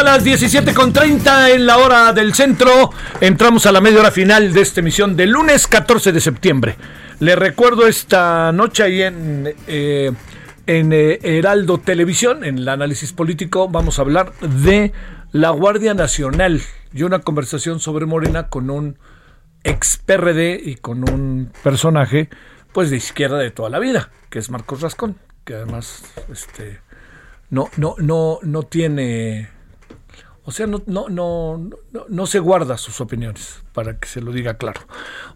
A 0.00 0.02
las 0.02 0.24
17.30 0.24 1.50
en 1.54 1.66
la 1.66 1.76
hora 1.76 2.14
del 2.14 2.32
centro. 2.32 2.90
Entramos 3.20 3.66
a 3.66 3.72
la 3.72 3.82
media 3.82 4.00
hora 4.00 4.10
final 4.10 4.50
de 4.54 4.62
esta 4.62 4.80
emisión 4.80 5.14
del 5.14 5.30
lunes 5.30 5.66
14 5.66 6.10
de 6.12 6.20
septiembre. 6.22 6.76
Le 7.18 7.36
recuerdo 7.36 7.86
esta 7.86 8.50
noche 8.50 8.82
ahí 8.82 9.02
en, 9.02 9.54
eh, 9.66 10.10
en 10.66 10.92
eh, 10.94 11.18
Heraldo 11.22 11.78
Televisión, 11.78 12.44
en 12.44 12.56
el 12.56 12.68
análisis 12.70 13.12
político, 13.12 13.68
vamos 13.68 13.98
a 13.98 14.02
hablar 14.02 14.32
de 14.40 14.92
la 15.32 15.50
Guardia 15.50 15.92
Nacional 15.92 16.62
y 16.94 17.02
una 17.02 17.18
conversación 17.18 17.78
sobre 17.78 18.06
Morena 18.06 18.48
con 18.48 18.70
un 18.70 18.98
ex 19.64 19.98
PRD 19.98 20.62
y 20.64 20.76
con 20.76 21.10
un 21.10 21.52
personaje 21.62 22.30
pues 22.72 22.88
de 22.88 22.96
izquierda 22.96 23.36
de 23.36 23.50
toda 23.50 23.68
la 23.68 23.78
vida, 23.78 24.08
que 24.30 24.38
es 24.38 24.48
Marcos 24.48 24.80
Rascón, 24.80 25.18
que 25.44 25.56
además 25.56 26.04
este 26.32 26.80
no 27.50 27.68
no 27.76 27.96
no 27.98 28.38
no 28.42 28.62
tiene 28.62 29.59
o 30.44 30.52
sea, 30.52 30.66
no, 30.66 30.82
no, 30.86 31.08
no, 31.08 31.70
no, 32.08 32.26
se 32.26 32.38
guarda 32.38 32.78
sus 32.78 33.00
opiniones, 33.00 33.62
para 33.72 33.98
que 33.98 34.08
se 34.08 34.20
lo 34.20 34.32
diga 34.32 34.54
claro. 34.54 34.80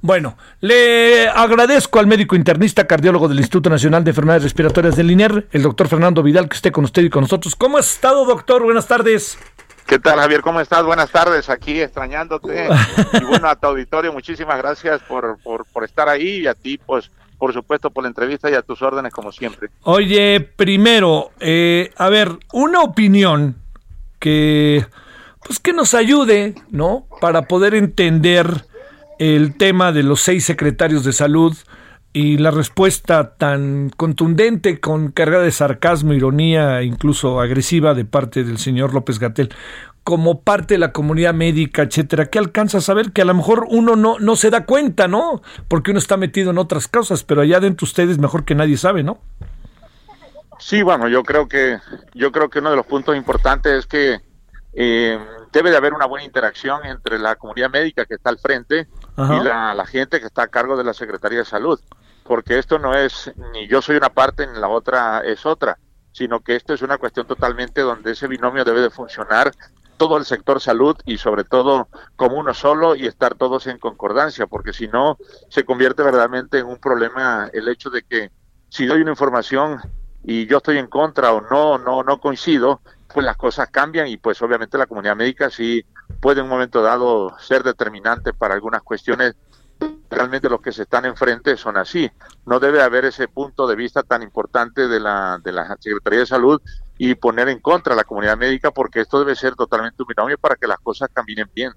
Bueno, 0.00 0.36
le 0.60 1.28
agradezco 1.28 1.98
al 1.98 2.06
médico 2.06 2.36
internista 2.36 2.86
cardiólogo 2.86 3.28
del 3.28 3.38
Instituto 3.38 3.68
Nacional 3.68 4.02
de 4.02 4.10
Enfermedades 4.10 4.44
Respiratorias 4.44 4.96
del 4.96 5.10
INER, 5.10 5.46
el 5.52 5.62
doctor 5.62 5.88
Fernando 5.88 6.22
Vidal, 6.22 6.48
que 6.48 6.56
esté 6.56 6.72
con 6.72 6.84
usted 6.84 7.02
y 7.02 7.10
con 7.10 7.22
nosotros. 7.22 7.54
¿Cómo 7.54 7.76
ha 7.76 7.80
estado, 7.80 8.24
doctor? 8.24 8.62
Buenas 8.62 8.86
tardes. 8.86 9.38
¿Qué 9.86 9.98
tal, 9.98 10.18
Javier? 10.18 10.40
¿Cómo 10.40 10.60
estás? 10.60 10.82
Buenas 10.84 11.10
tardes, 11.10 11.50
aquí 11.50 11.80
extrañándote. 11.80 12.68
y 13.20 13.24
bueno, 13.24 13.48
a 13.48 13.56
tu 13.56 13.66
auditorio, 13.66 14.12
muchísimas 14.12 14.56
gracias 14.56 15.02
por, 15.02 15.38
por, 15.42 15.66
por 15.66 15.84
estar 15.84 16.08
ahí 16.08 16.40
y 16.40 16.46
a 16.46 16.54
ti, 16.54 16.78
pues, 16.78 17.10
por 17.38 17.52
supuesto, 17.52 17.90
por 17.90 18.04
la 18.04 18.08
entrevista 18.08 18.50
y 18.50 18.54
a 18.54 18.62
tus 18.62 18.80
órdenes, 18.80 19.12
como 19.12 19.30
siempre. 19.30 19.68
Oye, 19.82 20.40
primero, 20.40 21.32
eh, 21.40 21.92
a 21.98 22.08
ver, 22.08 22.38
una 22.52 22.80
opinión 22.80 23.56
que 24.24 24.86
pues 25.46 25.60
que 25.60 25.74
nos 25.74 25.92
ayude, 25.92 26.54
¿no? 26.70 27.06
Para 27.20 27.42
poder 27.42 27.74
entender 27.74 28.64
el 29.18 29.54
tema 29.58 29.92
de 29.92 30.02
los 30.02 30.22
seis 30.22 30.46
secretarios 30.46 31.04
de 31.04 31.12
salud 31.12 31.54
y 32.14 32.38
la 32.38 32.50
respuesta 32.50 33.34
tan 33.36 33.90
contundente, 33.94 34.80
con 34.80 35.10
carga 35.10 35.40
de 35.40 35.52
sarcasmo, 35.52 36.14
ironía, 36.14 36.82
incluso 36.82 37.38
agresiva 37.38 37.92
de 37.92 38.06
parte 38.06 38.44
del 38.44 38.56
señor 38.56 38.94
López 38.94 39.18
Gatel, 39.18 39.50
como 40.04 40.40
parte 40.40 40.74
de 40.74 40.78
la 40.78 40.92
comunidad 40.92 41.34
médica, 41.34 41.82
etcétera, 41.82 42.30
que 42.30 42.38
alcanza 42.38 42.78
a 42.78 42.80
saber 42.80 43.12
que 43.12 43.20
a 43.20 43.26
lo 43.26 43.34
mejor 43.34 43.66
uno 43.68 43.94
no, 43.94 44.18
no 44.18 44.36
se 44.36 44.48
da 44.48 44.64
cuenta, 44.64 45.06
¿no? 45.06 45.42
Porque 45.68 45.90
uno 45.90 45.98
está 45.98 46.16
metido 46.16 46.50
en 46.50 46.56
otras 46.56 46.88
cosas, 46.88 47.24
pero 47.24 47.42
allá 47.42 47.60
dentro 47.60 47.84
ustedes 47.84 48.16
mejor 48.16 48.46
que 48.46 48.54
nadie 48.54 48.78
sabe, 48.78 49.02
¿no? 49.02 49.18
Sí, 50.64 50.82
bueno, 50.82 51.08
yo 51.08 51.22
creo 51.24 51.46
que 51.46 51.78
yo 52.14 52.32
creo 52.32 52.48
que 52.48 52.60
uno 52.60 52.70
de 52.70 52.76
los 52.76 52.86
puntos 52.86 53.14
importantes 53.14 53.80
es 53.80 53.86
que 53.86 54.22
eh, 54.72 55.18
debe 55.52 55.70
de 55.70 55.76
haber 55.76 55.92
una 55.92 56.06
buena 56.06 56.24
interacción 56.24 56.86
entre 56.86 57.18
la 57.18 57.36
comunidad 57.36 57.68
médica 57.68 58.06
que 58.06 58.14
está 58.14 58.30
al 58.30 58.38
frente 58.38 58.88
y 59.18 59.44
la, 59.44 59.84
gente 59.86 60.20
que 60.20 60.26
está 60.26 60.44
a 60.44 60.48
cargo 60.48 60.78
de 60.78 60.84
la 60.84 60.94
Secretaría 60.94 61.40
de 61.40 61.44
Salud, 61.44 61.78
porque 62.22 62.58
esto 62.58 62.78
no 62.78 62.94
es 62.94 63.30
ni 63.52 63.68
yo 63.68 63.82
soy 63.82 63.96
una 63.96 64.08
parte 64.08 64.46
ni 64.46 64.58
la 64.58 64.68
otra 64.68 65.20
es 65.20 65.44
otra, 65.44 65.76
sino 66.12 66.40
que 66.40 66.56
esto 66.56 66.72
es 66.72 66.80
una 66.80 66.96
cuestión 66.96 67.26
totalmente 67.26 67.82
donde 67.82 68.12
ese 68.12 68.26
binomio 68.26 68.64
debe 68.64 68.80
de 68.80 68.88
funcionar 68.88 69.52
todo 69.98 70.16
el 70.16 70.24
sector 70.24 70.62
salud 70.62 70.96
y 71.04 71.18
sobre 71.18 71.44
todo 71.44 71.88
como 72.16 72.38
uno 72.38 72.54
solo 72.54 72.96
y 72.96 73.06
estar 73.06 73.34
todos 73.34 73.66
en 73.66 73.76
concordancia, 73.76 74.46
porque 74.46 74.72
si 74.72 74.88
no 74.88 75.18
se 75.50 75.66
convierte 75.66 76.02
verdaderamente 76.02 76.58
en 76.58 76.68
un 76.68 76.78
problema 76.78 77.50
el 77.52 77.68
hecho 77.68 77.90
de 77.90 78.02
que 78.02 78.30
si 78.70 78.86
doy 78.86 79.02
una 79.02 79.10
información 79.10 79.78
y 80.24 80.46
yo 80.46 80.56
estoy 80.58 80.78
en 80.78 80.86
contra 80.86 81.32
o 81.32 81.40
no 81.40 81.78
no 81.78 82.02
no 82.02 82.18
coincido, 82.18 82.80
pues 83.12 83.24
las 83.24 83.36
cosas 83.36 83.68
cambian 83.70 84.08
y 84.08 84.16
pues 84.16 84.40
obviamente 84.42 84.78
la 84.78 84.86
comunidad 84.86 85.16
médica 85.16 85.50
sí 85.50 85.84
puede 86.20 86.40
en 86.40 86.44
un 86.44 86.50
momento 86.50 86.82
dado 86.82 87.38
ser 87.38 87.62
determinante 87.62 88.32
para 88.32 88.54
algunas 88.54 88.82
cuestiones. 88.82 89.34
Realmente 90.10 90.48
los 90.48 90.60
que 90.60 90.72
se 90.72 90.82
están 90.82 91.04
enfrente 91.04 91.56
son 91.56 91.76
así. 91.76 92.10
No 92.46 92.60
debe 92.60 92.82
haber 92.82 93.04
ese 93.04 93.28
punto 93.28 93.66
de 93.66 93.74
vista 93.76 94.02
tan 94.02 94.22
importante 94.22 94.86
de 94.86 95.00
la, 95.00 95.40
de 95.42 95.52
la 95.52 95.76
Secretaría 95.80 96.20
de 96.20 96.26
Salud 96.26 96.60
y 96.96 97.14
poner 97.16 97.48
en 97.48 97.60
contra 97.60 97.94
a 97.94 97.96
la 97.96 98.04
comunidad 98.04 98.36
médica 98.36 98.70
porque 98.70 99.00
esto 99.00 99.18
debe 99.18 99.34
ser 99.34 99.54
totalmente 99.54 100.02
un 100.02 100.06
binomio 100.08 100.38
para 100.38 100.56
que 100.56 100.66
las 100.66 100.78
cosas 100.78 101.08
caminen 101.12 101.50
bien. 101.54 101.72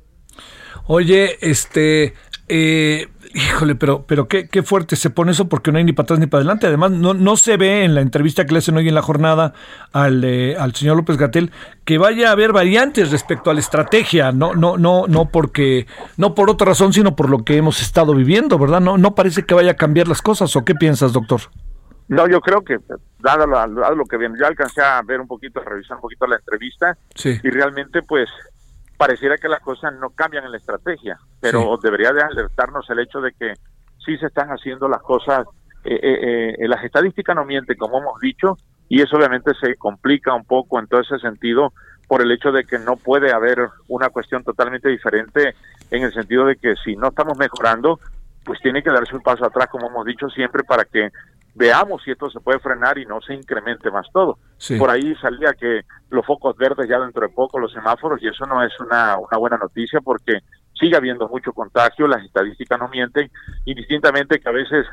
Oye, 0.86 1.38
este, 1.42 2.14
eh, 2.48 3.08
Híjole, 3.38 3.76
pero, 3.76 4.04
pero 4.08 4.28
qué, 4.28 4.48
qué 4.48 4.64
fuerte 4.64 4.96
se 4.96 5.12
pone 5.12 5.30
eso 5.30 5.48
porque 5.48 5.72
no 5.72 5.78
hay 5.78 5.84
ni 5.84 5.94
para 5.94 6.06
atrás 6.06 6.20
ni 6.20 6.26
para 6.26 6.40
adelante. 6.40 6.66
Además, 6.66 6.90
no, 6.90 7.14
no 7.14 7.38
se 7.38 7.56
ve 7.56 7.84
en 7.84 7.94
la 7.94 8.02
entrevista 8.02 8.48
que 8.48 8.54
le 8.54 8.58
hacen 8.58 8.76
hoy 8.78 8.90
en 8.90 8.96
la 8.96 9.04
jornada 9.04 9.54
al, 9.92 10.24
eh, 10.24 10.56
al 10.58 10.74
señor 10.74 10.98
López 10.98 11.18
Gatel 11.18 11.52
que 11.86 12.00
vaya 12.00 12.30
a 12.30 12.32
haber 12.32 12.52
variantes 12.52 13.12
respecto 13.12 13.52
a 13.52 13.54
la 13.54 13.60
estrategia, 13.60 14.32
no, 14.32 14.56
no, 14.56 14.78
no, 14.78 15.06
no 15.08 15.30
porque, 15.30 15.86
no 16.18 16.34
por 16.34 16.50
otra 16.50 16.70
razón, 16.70 16.94
sino 16.94 17.16
por 17.16 17.30
lo 17.30 17.46
que 17.46 17.58
hemos 17.58 17.80
estado 17.80 18.16
viviendo, 18.16 18.58
¿verdad? 18.58 18.80
No, 18.82 18.98
no 18.98 19.14
parece 19.14 19.44
que 19.44 19.54
vaya 19.54 19.74
a 19.74 19.76
cambiar 19.76 20.08
las 20.08 20.24
cosas, 20.24 20.56
¿o 20.56 20.66
qué 20.66 20.74
piensas, 20.74 21.14
doctor? 21.14 21.42
No, 22.08 22.28
yo 22.28 22.42
creo 22.42 22.64
que, 22.64 22.80
dado, 23.20 23.46
lo 23.46 24.06
que 24.06 24.18
viene, 24.18 24.36
yo 24.40 24.48
alcancé 24.48 24.82
a 24.82 25.00
ver 25.04 25.22
un 25.22 25.28
poquito, 25.28 25.62
a 25.62 25.64
revisar 25.64 25.98
un 25.98 26.02
poquito 26.02 26.26
la 26.26 26.38
entrevista, 26.38 26.98
y 27.24 27.50
realmente, 27.52 28.02
pues, 28.02 28.30
pareciera 28.98 29.38
que 29.38 29.48
las 29.48 29.62
cosas 29.62 29.94
no 30.00 30.10
cambian 30.10 30.46
en 30.46 30.52
la 30.52 30.58
estrategia, 30.58 31.18
pero 31.40 31.78
debería 31.82 32.12
de 32.12 32.24
alertarnos 32.24 32.90
el 32.90 33.00
hecho 33.00 33.22
de 33.22 33.32
que 33.32 33.54
sí 34.04 34.18
se 34.18 34.28
están 34.28 34.50
haciendo 34.50 34.88
las 34.88 35.02
cosas, 35.02 35.46
eh, 35.84 36.00
eh, 36.02 36.56
eh, 36.58 36.68
las 36.68 36.84
estadísticas 36.84 37.36
no 37.36 37.46
mienten, 37.46 37.78
como 37.78 38.00
hemos 38.00 38.20
dicho, 38.20 38.58
y 38.90 39.02
eso 39.02 39.18
obviamente 39.18 39.52
se 39.62 39.76
complica 39.76 40.34
un 40.34 40.46
poco 40.46 40.80
en 40.80 40.88
todo 40.88 41.02
ese 41.02 41.20
sentido 41.20 41.74
por 42.08 42.22
el 42.22 42.32
hecho 42.32 42.52
de 42.52 42.64
que 42.64 42.80
no 42.80 42.96
puede 42.96 43.32
haber 43.32 43.60
una 43.88 44.10
cuestión 44.10 44.44
totalmente 44.44 44.90
diferente 44.90 45.56
en 45.92 46.04
el 46.04 46.14
sentido 46.14 46.46
de 46.46 46.56
que 46.56 46.76
si 46.84 46.96
no 46.96 47.10
estamos 47.10 47.38
mejorando, 47.38 48.00
pues 48.48 48.60
tiene 48.62 48.82
que 48.82 48.90
darse 48.90 49.14
un 49.14 49.22
paso 49.22 49.46
atrás, 49.46 49.68
como 49.70 49.88
hemos 49.88 50.06
dicho 50.06 50.30
siempre, 50.30 50.64
para 50.64 50.86
que 50.86 51.12
veamos 51.54 52.02
si 52.04 52.12
esto 52.12 52.30
se 52.30 52.40
puede 52.40 52.60
frenar 52.60 52.98
y 52.98 53.06
no 53.06 53.20
se 53.20 53.34
incremente 53.34 53.92
más 53.92 54.08
todo. 54.14 54.40
Por 54.80 54.90
ahí 54.90 55.14
salía 55.16 55.54
que 55.54 55.82
los 56.10 56.26
focos 56.26 56.56
verdes 56.56 56.88
ya 56.88 57.00
dentro 57.00 57.28
de 57.28 57.34
poco, 57.34 57.60
los 57.60 57.74
semáforos, 57.74 58.22
y 58.24 58.28
eso 58.28 58.46
no 58.46 58.64
es 58.64 58.72
una, 58.80 59.18
una 59.18 59.38
buena 59.38 59.58
noticia 59.58 60.00
porque 60.00 60.40
sigue 60.80 60.96
habiendo 60.96 61.28
mucho 61.28 61.52
contagio, 61.52 62.08
las 62.08 62.24
estadísticas 62.24 62.80
no 62.80 62.88
mienten, 62.88 63.30
indistintamente 63.66 64.40
que 64.40 64.50
a 64.50 64.54
veces 64.54 64.86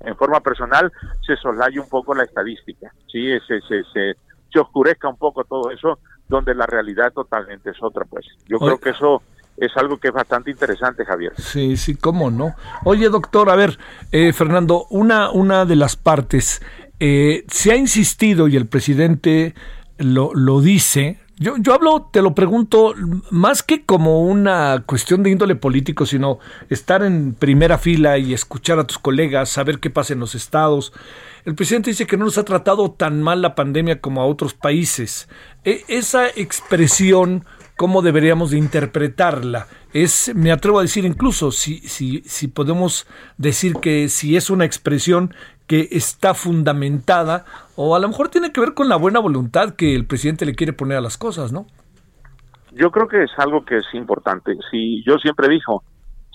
en 0.00 0.16
forma 0.16 0.40
personal 0.40 0.92
se 1.26 1.36
soslaye 1.36 1.80
un 1.80 1.88
poco 1.88 2.14
la 2.14 2.24
estadística, 2.24 2.92
¿sí? 3.10 3.38
se, 3.48 3.60
se, 3.62 3.82
se, 3.92 4.14
se 4.52 4.60
oscurezca 4.60 5.08
un 5.08 5.16
poco 5.16 5.44
todo 5.44 5.70
eso, 5.70 5.98
donde 6.28 6.54
la 6.54 6.66
realidad 6.66 7.12
totalmente 7.12 7.70
es 7.70 7.82
otra, 7.82 8.04
pues. 8.04 8.24
Yo 8.46 8.58
creo 8.58 8.78
que 8.78 8.90
eso 8.90 9.22
es 9.60 9.76
algo 9.76 9.98
que 9.98 10.08
es 10.08 10.14
bastante 10.14 10.50
interesante, 10.50 11.04
Javier. 11.04 11.32
Sí, 11.36 11.76
sí, 11.76 11.94
cómo 11.94 12.30
no. 12.30 12.54
Oye, 12.84 13.08
doctor, 13.10 13.50
a 13.50 13.56
ver, 13.56 13.78
eh, 14.10 14.32
Fernando, 14.32 14.86
una, 14.90 15.30
una 15.30 15.66
de 15.66 15.76
las 15.76 15.96
partes, 15.96 16.62
eh, 16.98 17.44
se 17.48 17.70
ha 17.70 17.76
insistido 17.76 18.48
y 18.48 18.56
el 18.56 18.66
presidente 18.66 19.54
lo, 19.98 20.32
lo 20.34 20.60
dice, 20.60 21.18
yo, 21.42 21.56
yo 21.58 21.72
hablo, 21.72 22.08
te 22.12 22.20
lo 22.20 22.34
pregunto, 22.34 22.94
más 23.30 23.62
que 23.62 23.86
como 23.86 24.22
una 24.22 24.82
cuestión 24.84 25.22
de 25.22 25.30
índole 25.30 25.56
político, 25.56 26.04
sino 26.04 26.38
estar 26.68 27.02
en 27.02 27.34
primera 27.34 27.78
fila 27.78 28.18
y 28.18 28.34
escuchar 28.34 28.78
a 28.78 28.86
tus 28.86 28.98
colegas, 28.98 29.48
saber 29.48 29.78
qué 29.78 29.88
pasa 29.88 30.12
en 30.12 30.20
los 30.20 30.34
estados. 30.34 30.92
El 31.46 31.54
presidente 31.54 31.90
dice 31.90 32.06
que 32.06 32.18
no 32.18 32.26
nos 32.26 32.36
ha 32.36 32.44
tratado 32.44 32.90
tan 32.90 33.22
mal 33.22 33.40
la 33.40 33.54
pandemia 33.54 34.02
como 34.02 34.20
a 34.20 34.26
otros 34.26 34.52
países. 34.52 35.28
E, 35.64 35.82
esa 35.88 36.28
expresión 36.28 37.46
cómo 37.80 38.02
deberíamos 38.02 38.50
de 38.50 38.58
interpretarla. 38.58 39.66
Es, 39.94 40.34
me 40.34 40.52
atrevo 40.52 40.80
a 40.80 40.82
decir 40.82 41.06
incluso, 41.06 41.50
si, 41.50 41.78
si, 41.78 42.20
si 42.26 42.46
podemos 42.46 43.06
decir 43.38 43.76
que 43.80 44.10
si 44.10 44.36
es 44.36 44.50
una 44.50 44.66
expresión 44.66 45.32
que 45.66 45.88
está 45.90 46.34
fundamentada 46.34 47.46
o 47.76 47.96
a 47.96 47.98
lo 47.98 48.06
mejor 48.08 48.28
tiene 48.28 48.52
que 48.52 48.60
ver 48.60 48.74
con 48.74 48.90
la 48.90 48.96
buena 48.96 49.18
voluntad 49.18 49.76
que 49.76 49.94
el 49.94 50.04
presidente 50.04 50.44
le 50.44 50.54
quiere 50.54 50.74
poner 50.74 50.98
a 50.98 51.00
las 51.00 51.16
cosas, 51.16 51.52
¿no? 51.52 51.64
Yo 52.72 52.90
creo 52.90 53.08
que 53.08 53.22
es 53.22 53.30
algo 53.38 53.64
que 53.64 53.78
es 53.78 53.94
importante. 53.94 54.58
Si 54.70 55.02
yo 55.06 55.16
siempre 55.16 55.48
dijo, 55.48 55.82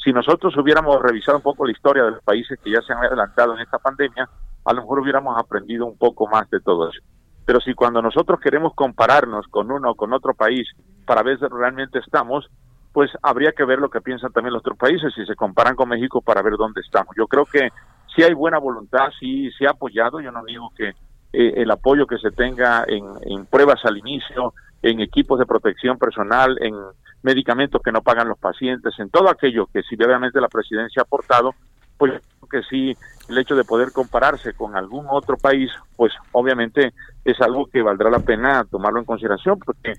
si 0.04 0.12
nosotros 0.14 0.58
hubiéramos 0.58 1.00
revisado 1.00 1.38
un 1.38 1.44
poco 1.44 1.68
la 1.68 1.74
historia 1.74 2.06
de 2.06 2.12
los 2.12 2.24
países 2.24 2.58
que 2.64 2.72
ya 2.72 2.82
se 2.82 2.92
han 2.92 3.06
adelantado 3.06 3.54
en 3.54 3.62
esta 3.62 3.78
pandemia, 3.78 4.28
a 4.66 4.74
lo 4.74 4.82
mejor 4.82 4.98
hubiéramos 4.98 5.38
aprendido 5.38 5.86
un 5.86 5.96
poco 5.96 6.26
más 6.26 6.50
de 6.50 6.60
todo 6.60 6.90
eso. 6.90 7.04
Pero 7.46 7.60
si 7.62 7.74
cuando 7.74 8.02
nosotros 8.02 8.40
queremos 8.40 8.74
compararnos 8.74 9.48
con 9.48 9.72
uno 9.72 9.92
o 9.92 9.96
con 9.96 10.14
otro 10.14 10.34
país 10.34 10.68
para 11.06 11.24
ver 11.24 11.40
si 11.40 11.46
realmente 11.46 12.00
estamos, 12.00 12.50
pues 12.92 13.12
habría 13.22 13.52
que 13.52 13.66
ver 13.66 13.80
lo 13.80 13.90
que 13.90 14.02
piensan 14.02 14.32
también 14.32 14.54
los 14.54 14.62
otros 14.62 14.78
países 14.78 15.14
si 15.14 15.26
se 15.26 15.36
comparan 15.36 15.76
con 15.76 15.90
México 15.90 16.22
para 16.22 16.42
ver 16.42 16.54
dónde 16.58 16.82
estamos. 16.82 17.16
Yo 17.18 17.28
creo 17.28 17.46
que 17.46 17.70
si 18.16 18.24
hay 18.24 18.34
buena 18.34 18.58
voluntad, 18.58 19.10
sí 19.20 19.52
se 19.52 19.68
ha 19.68 19.72
apoyado, 19.72 20.22
yo 20.22 20.32
no 20.32 20.44
digo 20.46 20.72
que 20.76 20.90
eh, 21.34 21.54
el 21.58 21.70
apoyo 21.70 22.08
que 22.08 22.18
se 22.18 22.32
tenga 22.32 22.86
en, 22.88 23.04
en 23.24 23.46
pruebas 23.46 23.84
al 23.84 23.98
inicio, 23.98 24.54
en 24.82 25.02
equipos 25.02 25.38
de 25.38 25.46
protección 25.46 25.98
personal, 25.98 26.58
en 26.62 26.74
medicamentos 27.22 27.82
que 27.84 27.92
no 27.92 28.02
pagan 28.02 28.30
los 28.30 28.38
pacientes, 28.38 28.94
en 29.00 29.10
todo 29.10 29.30
aquello 29.30 29.68
que 29.74 29.82
si 29.84 29.96
obviamente 29.96 30.40
la 30.40 30.48
presidencia 30.48 31.02
ha 31.02 31.04
aportado, 31.04 31.54
pues 31.98 32.14
que 32.46 32.62
sí, 32.64 32.96
el 33.30 33.38
hecho 33.38 33.56
de 33.56 33.64
poder 33.64 33.92
compararse 33.92 34.54
con 34.54 34.76
algún 34.76 35.06
otro 35.10 35.38
país, 35.38 35.72
pues 35.96 36.14
obviamente 36.32 36.94
es 37.24 37.40
algo 37.42 37.68
que 37.68 37.82
valdrá 37.82 38.10
la 38.10 38.20
pena 38.20 38.64
tomarlo 38.70 39.00
en 39.00 39.06
consideración, 39.06 39.60
porque 39.60 39.94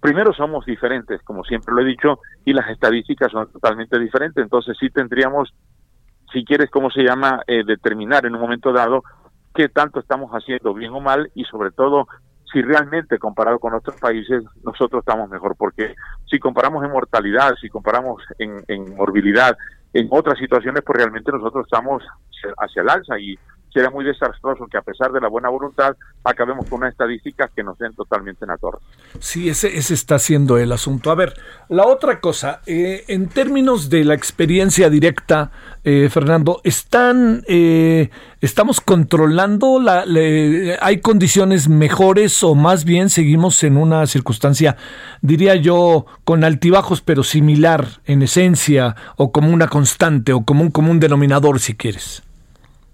primero 0.00 0.32
somos 0.32 0.64
diferentes, 0.64 1.22
como 1.22 1.44
siempre 1.44 1.74
lo 1.74 1.82
he 1.82 1.84
dicho, 1.84 2.18
y 2.44 2.52
las 2.52 2.68
estadísticas 2.70 3.30
son 3.30 3.50
totalmente 3.52 3.98
diferentes, 3.98 4.42
entonces 4.42 4.76
sí 4.78 4.90
tendríamos, 4.90 5.52
si 6.32 6.44
quieres, 6.44 6.70
¿cómo 6.70 6.90
se 6.90 7.02
llama?, 7.02 7.42
eh, 7.46 7.64
determinar 7.64 8.26
en 8.26 8.34
un 8.34 8.40
momento 8.40 8.72
dado 8.72 9.02
qué 9.54 9.68
tanto 9.68 10.00
estamos 10.00 10.30
haciendo 10.32 10.72
bien 10.74 10.92
o 10.92 11.00
mal 11.00 11.30
y 11.34 11.44
sobre 11.44 11.70
todo 11.70 12.06
si 12.52 12.62
realmente 12.62 13.18
comparado 13.18 13.58
con 13.58 13.74
otros 13.74 13.96
países 14.00 14.42
nosotros 14.64 15.00
estamos 15.00 15.28
mejor, 15.30 15.54
porque 15.56 15.94
si 16.28 16.38
comparamos 16.38 16.84
en 16.84 16.90
mortalidad, 16.90 17.54
si 17.60 17.68
comparamos 17.68 18.22
en, 18.38 18.64
en 18.68 18.96
morbilidad, 18.96 19.56
en 19.92 20.08
otras 20.10 20.38
situaciones, 20.38 20.82
pues 20.84 20.98
realmente 20.98 21.32
nosotros 21.32 21.66
estamos 21.66 22.02
hacia 22.58 22.82
el 22.82 22.88
alza 22.88 23.18
y 23.18 23.38
sería 23.72 23.90
muy 23.90 24.04
desastroso 24.04 24.66
que 24.66 24.76
a 24.76 24.82
pesar 24.82 25.12
de 25.12 25.20
la 25.20 25.28
buena 25.28 25.48
voluntad 25.48 25.96
acabemos 26.24 26.68
con 26.68 26.80
una 26.80 26.88
estadística 26.88 27.48
que 27.54 27.62
nos 27.62 27.78
den 27.78 27.94
totalmente 27.94 28.44
en 28.44 28.48
la 28.48 28.56
torre. 28.56 28.78
Sí, 29.18 29.48
ese, 29.48 29.76
ese 29.76 29.94
está 29.94 30.18
siendo 30.18 30.58
el 30.58 30.72
asunto. 30.72 31.10
A 31.10 31.14
ver, 31.14 31.34
la 31.68 31.86
otra 31.86 32.20
cosa, 32.20 32.60
eh, 32.66 33.04
en 33.08 33.28
términos 33.28 33.90
de 33.90 34.04
la 34.04 34.14
experiencia 34.14 34.90
directa, 34.90 35.50
eh, 35.84 36.08
Fernando, 36.10 36.60
¿están, 36.64 37.44
eh, 37.48 38.10
estamos 38.40 38.80
controlando, 38.80 39.80
la, 39.80 40.04
hay 40.80 41.00
condiciones 41.00 41.68
mejores 41.68 42.42
o 42.42 42.54
más 42.54 42.84
bien 42.84 43.08
seguimos 43.08 43.62
en 43.62 43.76
una 43.76 44.06
circunstancia, 44.06 44.76
diría 45.22 45.54
yo, 45.54 46.06
con 46.24 46.44
altibajos 46.44 47.00
pero 47.00 47.22
similar 47.22 48.00
en 48.04 48.22
esencia 48.22 48.96
o 49.16 49.32
como 49.32 49.52
una 49.52 49.68
constante 49.68 50.32
o 50.32 50.44
como 50.44 50.62
un 50.62 50.70
común 50.70 51.00
denominador 51.00 51.60
si 51.60 51.74
quieres? 51.74 52.22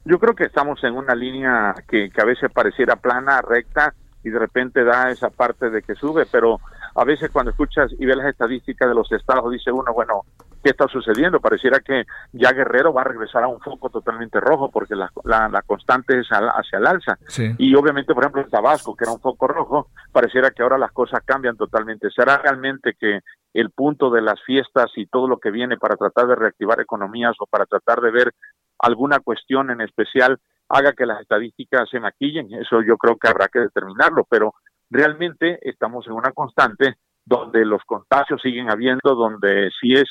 Yo 0.07 0.21
creo 0.21 0.37
que 0.37 0.45
estamos 0.45 0.83
en 0.85 0.95
una 0.95 1.17
línea 1.17 1.75
que, 1.89 2.09
a 2.17 2.25
veces 2.25 2.49
pareciera 2.53 2.95
plana, 2.95 3.43
recta, 3.43 3.93
y 4.23 4.31
de 4.31 4.39
repente 4.39 4.85
da 4.85 5.11
esa 5.11 5.31
parte 5.31 5.69
de 5.69 5.83
que 5.83 5.97
sube, 5.97 6.27
pero 6.31 6.61
a 6.95 7.05
veces 7.05 7.31
cuando 7.31 7.51
escuchas 7.51 7.91
y 7.99 8.07
ves 8.07 8.17
las 8.17 8.29
estadísticas 8.29 8.89
de 8.89 8.95
los 8.95 9.11
estados, 9.11 9.51
dice 9.51 9.73
uno, 9.73 9.93
bueno, 9.93 10.23
¿qué 10.63 10.71
está 10.71 10.87
sucediendo? 10.87 11.41
Pareciera 11.41 11.81
que 11.81 12.05
ya 12.33 12.53
Guerrero 12.53 12.93
va 12.93 13.01
a 13.01 13.05
regresar 13.05 13.43
a 13.43 13.49
un 13.49 13.61
foco 13.61 13.91
totalmente 13.91 14.39
rojo 14.39 14.71
porque 14.71 14.95
la, 14.95 15.11
la, 15.25 15.63
constante 15.63 16.21
es 16.21 16.29
hacia 16.31 16.79
el 16.79 16.87
alza. 16.87 17.19
Y 17.59 17.75
obviamente, 17.75 18.15
por 18.15 18.23
ejemplo, 18.23 18.43
en 18.43 18.51
Tabasco, 18.51 18.95
que 18.95 19.05
era 19.05 19.13
un 19.13 19.21
foco 19.21 19.49
rojo, 19.49 19.89
pareciera 20.13 20.53
que 20.53 20.63
ahora 20.63 20.79
las 20.79 20.93
cosas 20.93 21.21
cambian 21.25 21.57
totalmente. 21.57 22.11
¿Será 22.11 22.39
realmente 22.39 22.95
que 22.99 23.21
el 23.57 23.71
punto 23.71 24.11
de 24.11 24.21
las 24.21 24.43
fiestas 24.43 24.91
y 24.97 25.07
todo 25.07 25.27
lo 25.27 25.39
que 25.39 25.51
viene 25.51 25.79
para 25.79 25.97
tratar 25.97 26.27
de 26.27 26.37
reactivar 26.37 26.79
economías 26.79 27.35
o 27.39 27.47
para 27.47 27.65
tratar 27.65 28.03
de 28.03 28.11
ver 28.11 28.33
alguna 28.79 29.21
cuestión 29.21 29.71
en 29.71 29.81
especial 29.81 30.39
haga 30.69 30.93
que 30.93 31.07
las 31.07 31.23
estadísticas 31.23 31.89
se 31.89 31.99
maquillen. 31.99 32.53
Eso 32.53 32.83
yo 32.83 32.99
creo 32.99 33.17
que 33.17 33.29
habrá 33.29 33.49
que 33.49 33.61
determinarlo, 33.61 34.27
pero 34.29 34.53
realmente 34.91 35.59
estamos 35.63 36.07
en 36.07 36.13
una 36.13 36.33
constante 36.33 36.97
donde 37.25 37.65
los 37.65 37.83
contagios 37.87 38.43
siguen 38.43 38.71
habiendo, 38.71 39.15
donde 39.15 39.71
sí 39.81 39.95
es 39.95 40.09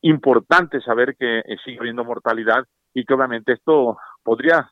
importante 0.00 0.80
saber 0.80 1.14
que 1.16 1.42
sigue 1.64 1.78
habiendo 1.78 2.04
mortalidad 2.04 2.64
y 2.92 3.04
que 3.04 3.14
obviamente 3.14 3.52
esto 3.52 3.98
podría 4.24 4.68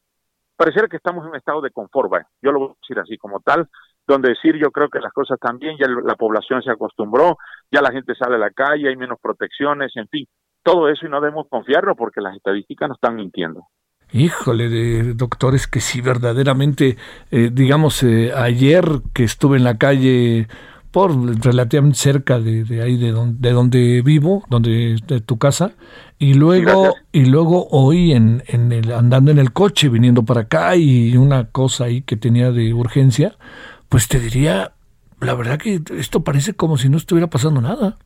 parecer 0.56 0.88
que 0.88 0.96
estamos 0.96 1.24
en 1.24 1.30
un 1.30 1.36
estado 1.36 1.60
de 1.60 1.70
confort, 1.70 2.12
yo 2.42 2.50
lo 2.50 2.58
voy 2.58 2.68
a 2.70 2.74
decir 2.80 2.98
así 2.98 3.16
como 3.16 3.40
tal, 3.40 3.68
donde 4.06 4.30
decir 4.30 4.56
yo 4.56 4.70
creo 4.70 4.88
que 4.88 5.00
las 5.00 5.12
cosas 5.12 5.38
bien, 5.58 5.76
ya 5.78 5.86
la 5.88 6.16
población 6.16 6.62
se 6.62 6.70
acostumbró, 6.70 7.36
ya 7.70 7.80
la 7.80 7.92
gente 7.92 8.14
sale 8.14 8.36
a 8.36 8.38
la 8.38 8.50
calle, 8.50 8.88
hay 8.88 8.96
menos 8.96 9.18
protecciones, 9.20 9.92
en 9.96 10.08
fin, 10.08 10.26
todo 10.62 10.88
eso 10.88 11.06
y 11.06 11.08
no 11.08 11.20
debemos 11.20 11.46
confiarlo 11.48 11.94
porque 11.96 12.20
las 12.20 12.36
estadísticas 12.36 12.88
nos 12.88 12.96
están 12.96 13.16
mintiendo. 13.16 13.66
Híjole, 14.12 14.68
de 14.68 15.14
doctores 15.14 15.66
que 15.66 15.80
sí, 15.80 16.02
verdaderamente, 16.02 16.98
eh, 17.30 17.48
digamos, 17.50 18.02
eh, 18.02 18.32
ayer 18.36 18.84
que 19.14 19.24
estuve 19.24 19.56
en 19.56 19.64
la 19.64 19.78
calle 19.78 20.48
por 20.90 21.10
relativamente 21.42 21.96
cerca 21.96 22.38
de, 22.38 22.82
ahí 22.82 22.98
de 22.98 23.12
donde, 23.12 23.48
de 23.48 23.54
donde 23.54 24.02
vivo, 24.02 24.44
donde 24.50 24.98
de 25.06 25.20
tu 25.22 25.38
casa, 25.38 25.72
y 26.18 26.34
luego 26.34 26.94
y 27.10 27.24
luego 27.24 27.66
hoy 27.70 28.12
en, 28.12 28.42
en 28.46 28.70
el, 28.70 28.92
andando 28.92 29.30
en 29.30 29.38
el 29.38 29.54
coche 29.54 29.88
viniendo 29.88 30.22
para 30.22 30.42
acá 30.42 30.76
y 30.76 31.16
una 31.16 31.46
cosa 31.46 31.84
ahí 31.84 32.02
que 32.02 32.18
tenía 32.18 32.52
de 32.52 32.74
urgencia, 32.74 33.36
pues 33.93 34.09
te 34.09 34.19
diría, 34.19 34.73
la 35.20 35.35
verdad 35.35 35.59
que 35.59 35.78
esto 35.98 36.24
parece 36.24 36.55
como 36.55 36.78
si 36.78 36.89
no 36.89 36.97
estuviera 36.97 37.27
pasando 37.27 37.60
nada. 37.60 37.98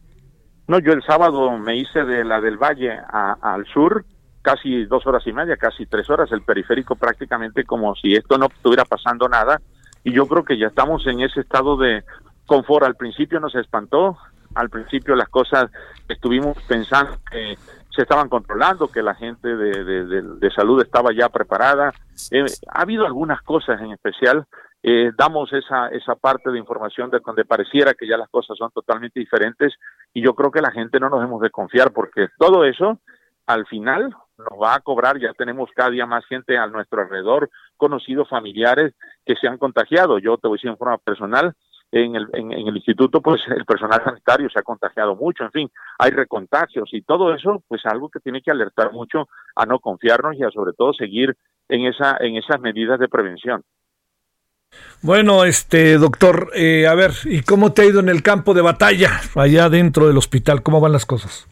No, 0.66 0.80
yo 0.80 0.92
el 0.92 1.04
sábado 1.04 1.56
me 1.58 1.76
hice 1.76 2.02
de 2.02 2.24
la 2.24 2.40
del 2.40 2.56
Valle 2.56 2.98
al 3.12 3.64
sur, 3.66 4.04
casi 4.42 4.84
dos 4.86 5.06
horas 5.06 5.24
y 5.28 5.32
media, 5.32 5.56
casi 5.56 5.86
tres 5.86 6.10
horas, 6.10 6.32
el 6.32 6.42
periférico 6.42 6.96
prácticamente 6.96 7.62
como 7.62 7.94
si 7.94 8.16
esto 8.16 8.36
no 8.36 8.46
estuviera 8.46 8.84
pasando 8.84 9.28
nada. 9.28 9.60
Y 10.02 10.12
yo 10.12 10.26
creo 10.26 10.44
que 10.44 10.58
ya 10.58 10.66
estamos 10.66 11.06
en 11.06 11.20
ese 11.20 11.38
estado 11.38 11.76
de 11.76 12.02
confort. 12.46 12.84
Al 12.84 12.96
principio 12.96 13.38
nos 13.38 13.54
espantó, 13.54 14.18
al 14.56 14.70
principio 14.70 15.14
las 15.14 15.28
cosas 15.28 15.70
estuvimos 16.08 16.60
pensando 16.66 17.16
que 17.30 17.56
se 17.94 18.02
estaban 18.02 18.28
controlando, 18.28 18.88
que 18.88 19.04
la 19.04 19.14
gente 19.14 19.54
de, 19.54 20.50
salud 20.50 20.82
estaba 20.82 21.12
ya 21.12 21.28
preparada. 21.28 21.92
Eh, 22.32 22.44
ha 22.72 22.82
habido 22.82 23.06
algunas 23.06 23.40
cosas 23.42 23.80
en 23.80 23.92
especial. 23.92 24.48
Eh, 24.88 25.10
damos 25.18 25.52
esa, 25.52 25.88
esa 25.88 26.14
parte 26.14 26.48
de 26.48 26.60
información 26.60 27.10
de 27.10 27.18
donde 27.18 27.44
pareciera 27.44 27.92
que 27.94 28.06
ya 28.06 28.16
las 28.16 28.28
cosas 28.28 28.56
son 28.56 28.70
totalmente 28.70 29.18
diferentes 29.18 29.74
y 30.14 30.22
yo 30.22 30.32
creo 30.36 30.52
que 30.52 30.60
la 30.60 30.70
gente 30.70 31.00
no 31.00 31.08
nos 31.08 31.18
debemos 31.18 31.42
de 31.42 31.50
confiar 31.50 31.92
porque 31.92 32.28
todo 32.38 32.64
eso 32.64 33.00
al 33.46 33.66
final 33.66 34.14
nos 34.38 34.62
va 34.62 34.76
a 34.76 34.80
cobrar, 34.80 35.18
ya 35.18 35.32
tenemos 35.32 35.70
cada 35.74 35.90
día 35.90 36.06
más 36.06 36.24
gente 36.26 36.56
a 36.56 36.68
nuestro 36.68 37.02
alrededor, 37.02 37.50
conocidos, 37.76 38.28
familiares 38.28 38.94
que 39.24 39.34
se 39.34 39.48
han 39.48 39.58
contagiado. 39.58 40.20
Yo 40.20 40.38
te 40.38 40.46
voy 40.46 40.54
a 40.54 40.58
decir 40.58 40.70
en 40.70 40.78
forma 40.78 40.98
personal, 40.98 41.52
en 41.90 42.14
el, 42.14 42.28
en, 42.34 42.52
el 42.52 42.76
instituto, 42.76 43.20
pues 43.20 43.42
el 43.48 43.64
personal 43.64 44.04
sanitario 44.04 44.48
se 44.50 44.60
ha 44.60 44.62
contagiado 44.62 45.16
mucho, 45.16 45.42
en 45.42 45.50
fin, 45.50 45.70
hay 45.98 46.12
recontagios 46.12 46.90
y 46.92 47.02
todo 47.02 47.34
eso, 47.34 47.60
pues 47.66 47.84
algo 47.86 48.08
que 48.08 48.20
tiene 48.20 48.40
que 48.40 48.52
alertar 48.52 48.92
mucho 48.92 49.28
a 49.56 49.66
no 49.66 49.80
confiarnos 49.80 50.36
y 50.36 50.44
a 50.44 50.50
sobre 50.50 50.74
todo 50.74 50.92
seguir 50.92 51.36
en, 51.68 51.86
esa, 51.86 52.18
en 52.20 52.36
esas 52.36 52.60
medidas 52.60 53.00
de 53.00 53.08
prevención. 53.08 53.64
Bueno, 55.02 55.44
este 55.44 55.98
doctor, 55.98 56.50
eh, 56.54 56.86
a 56.86 56.94
ver, 56.94 57.12
¿y 57.24 57.42
cómo 57.42 57.72
te 57.72 57.82
ha 57.82 57.84
ido 57.84 58.00
en 58.00 58.08
el 58.08 58.22
campo 58.22 58.54
de 58.54 58.62
batalla 58.62 59.20
allá 59.36 59.68
dentro 59.68 60.06
del 60.06 60.16
hospital? 60.16 60.62
¿Cómo 60.62 60.80
van 60.80 60.92
las 60.92 61.06
cosas? 61.06 61.46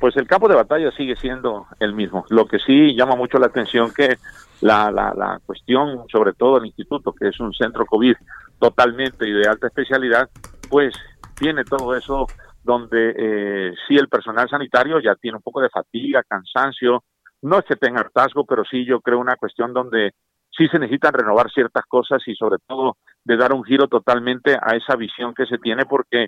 Pues 0.00 0.16
el 0.16 0.26
campo 0.26 0.48
de 0.48 0.54
batalla 0.54 0.90
sigue 0.92 1.16
siendo 1.16 1.66
el 1.80 1.92
mismo. 1.92 2.24
Lo 2.30 2.46
que 2.46 2.58
sí 2.58 2.94
llama 2.96 3.16
mucho 3.16 3.38
la 3.38 3.46
atención 3.46 3.92
que 3.92 4.16
la, 4.60 4.90
la, 4.90 5.12
la 5.14 5.40
cuestión, 5.44 6.04
sobre 6.10 6.32
todo 6.32 6.58
el 6.58 6.66
instituto, 6.66 7.12
que 7.12 7.28
es 7.28 7.38
un 7.40 7.52
centro 7.52 7.84
COVID 7.84 8.14
totalmente 8.58 9.28
y 9.28 9.32
de 9.32 9.48
alta 9.48 9.66
especialidad, 9.66 10.28
pues 10.68 10.94
tiene 11.34 11.64
todo 11.64 11.94
eso 11.94 12.26
donde 12.62 13.14
eh, 13.16 13.74
sí 13.86 13.96
el 13.96 14.08
personal 14.08 14.48
sanitario 14.48 15.00
ya 15.00 15.14
tiene 15.14 15.36
un 15.36 15.42
poco 15.42 15.60
de 15.60 15.70
fatiga, 15.70 16.22
cansancio, 16.28 17.04
no 17.42 17.58
es 17.58 17.64
que 17.64 17.76
tenga 17.76 18.00
hartazgo, 18.00 18.44
pero 18.44 18.64
sí 18.64 18.84
yo 18.84 19.00
creo 19.00 19.18
una 19.18 19.36
cuestión 19.36 19.72
donde 19.72 20.12
sí 20.58 20.68
se 20.68 20.78
necesitan 20.78 21.14
renovar 21.14 21.50
ciertas 21.50 21.84
cosas 21.86 22.20
y 22.26 22.34
sobre 22.34 22.58
todo 22.66 22.96
de 23.24 23.36
dar 23.36 23.52
un 23.52 23.64
giro 23.64 23.86
totalmente 23.86 24.58
a 24.60 24.76
esa 24.76 24.96
visión 24.96 25.32
que 25.32 25.46
se 25.46 25.58
tiene 25.58 25.86
porque 25.86 26.26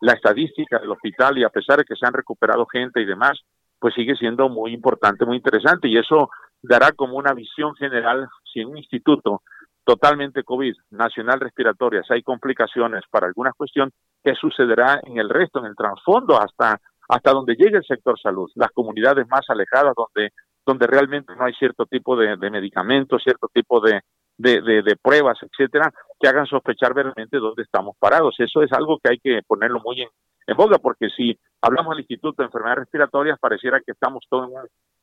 la 0.00 0.14
estadística 0.14 0.78
del 0.78 0.92
hospital 0.92 1.36
y 1.38 1.44
a 1.44 1.50
pesar 1.50 1.78
de 1.78 1.84
que 1.84 1.96
se 1.96 2.06
han 2.06 2.12
recuperado 2.12 2.64
gente 2.66 3.00
y 3.00 3.04
demás, 3.04 3.40
pues 3.78 3.94
sigue 3.94 4.14
siendo 4.14 4.48
muy 4.48 4.72
importante, 4.72 5.26
muy 5.26 5.36
interesante 5.36 5.88
y 5.88 5.98
eso 5.98 6.30
dará 6.62 6.92
como 6.92 7.16
una 7.16 7.34
visión 7.34 7.74
general. 7.74 8.28
Si 8.52 8.60
en 8.60 8.68
un 8.68 8.78
instituto 8.78 9.42
totalmente 9.84 10.44
COVID, 10.44 10.74
nacional 10.90 11.40
respiratorias, 11.40 12.08
hay 12.10 12.22
complicaciones 12.22 13.02
para 13.10 13.26
alguna 13.26 13.52
cuestión, 13.52 13.90
¿qué 14.22 14.34
sucederá 14.34 15.00
en 15.02 15.18
el 15.18 15.28
resto, 15.28 15.58
en 15.58 15.66
el 15.66 15.76
trasfondo, 15.76 16.40
hasta, 16.40 16.80
hasta 17.08 17.32
donde 17.32 17.56
llegue 17.56 17.78
el 17.78 17.84
sector 17.84 18.18
salud, 18.20 18.50
las 18.54 18.70
comunidades 18.70 19.26
más 19.28 19.42
alejadas 19.48 19.94
donde, 19.96 20.30
donde 20.64 20.86
realmente 20.86 21.34
no 21.36 21.44
hay 21.44 21.52
cierto 21.54 21.86
tipo 21.86 22.16
de, 22.16 22.36
medicamentos, 22.50 23.22
cierto 23.22 23.48
tipo 23.52 23.80
de, 23.80 24.00
de, 24.38 24.96
pruebas, 25.00 25.38
etcétera, 25.42 25.92
que 26.18 26.28
hagan 26.28 26.46
sospechar 26.46 26.94
verdaderamente 26.94 27.38
dónde 27.38 27.62
estamos 27.62 27.96
parados. 27.98 28.34
Eso 28.38 28.62
es 28.62 28.72
algo 28.72 28.98
que 29.02 29.10
hay 29.10 29.18
que 29.18 29.40
ponerlo 29.46 29.80
muy 29.84 30.02
en, 30.02 30.08
en 30.46 30.56
boga, 30.56 30.78
porque 30.78 31.08
si 31.10 31.38
hablamos 31.60 31.90
del 31.90 32.00
Instituto 32.00 32.42
de 32.42 32.46
Enfermedades 32.46 32.84
Respiratorias, 32.84 33.38
pareciera 33.38 33.80
que 33.80 33.92
estamos 33.92 34.24
todos 34.28 34.50
en, 34.50 34.56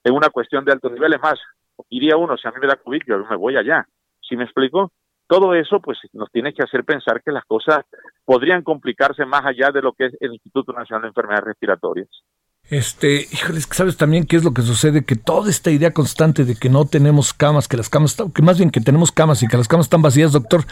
en 0.06 0.14
una 0.14 0.30
cuestión 0.30 0.66
de 0.66 0.72
altos 0.72 0.92
niveles 0.92 1.20
más. 1.22 1.40
Iría 1.90 2.18
uno, 2.18 2.38
si 2.38 2.48
a 2.48 2.52
mí 2.52 2.58
me 2.62 2.68
da 2.68 2.76
COVID, 2.76 3.02
yo 3.08 3.20
me 3.26 3.36
voy 3.38 3.56
allá 3.56 3.88
¿Sí 4.30 4.38
me 4.38 4.44
explico? 4.44 4.92
Todo 5.28 5.54
eso 5.56 5.80
pues 5.80 5.98
nos 6.14 6.32
tiene 6.32 6.54
que 6.54 6.64
hacer 6.64 6.84
pensar 6.84 7.22
que 7.24 7.32
las 7.32 7.46
cosas 7.46 7.86
podrían 8.26 8.64
complicarse 8.64 9.26
más 9.26 9.46
allá 9.46 9.72
de 9.72 9.82
lo 9.82 9.94
que 9.94 10.06
es 10.06 10.18
el 10.20 10.34
Instituto 10.34 10.72
Nacional 10.72 11.04
de 11.04 11.08
Enfermedades 11.10 11.46
Respiratorias. 11.46 12.10
Este, 12.70 13.28
híjoles, 13.32 13.68
¿sabes 13.72 13.98
también 13.98 14.26
qué 14.26 14.36
es 14.36 14.44
lo 14.44 14.54
que 14.54 14.62
sucede? 14.62 15.04
Que 15.04 15.16
toda 15.16 15.50
esta 15.50 15.72
idea 15.72 15.92
constante 15.92 16.46
de 16.46 16.56
que 16.56 16.70
no 16.70 16.86
tenemos 16.86 17.34
camas, 17.34 17.68
que 17.68 17.78
las 17.78 17.90
camas, 17.90 18.16
que 18.34 18.44
más 18.44 18.60
bien 18.60 18.70
que 18.70 18.80
tenemos 18.80 19.12
camas 19.12 19.42
y 19.42 19.48
que 19.48 19.58
las 19.58 19.68
camas 19.68 19.88
están 19.88 20.04
vacías, 20.04 20.34
doctor, 20.34 20.66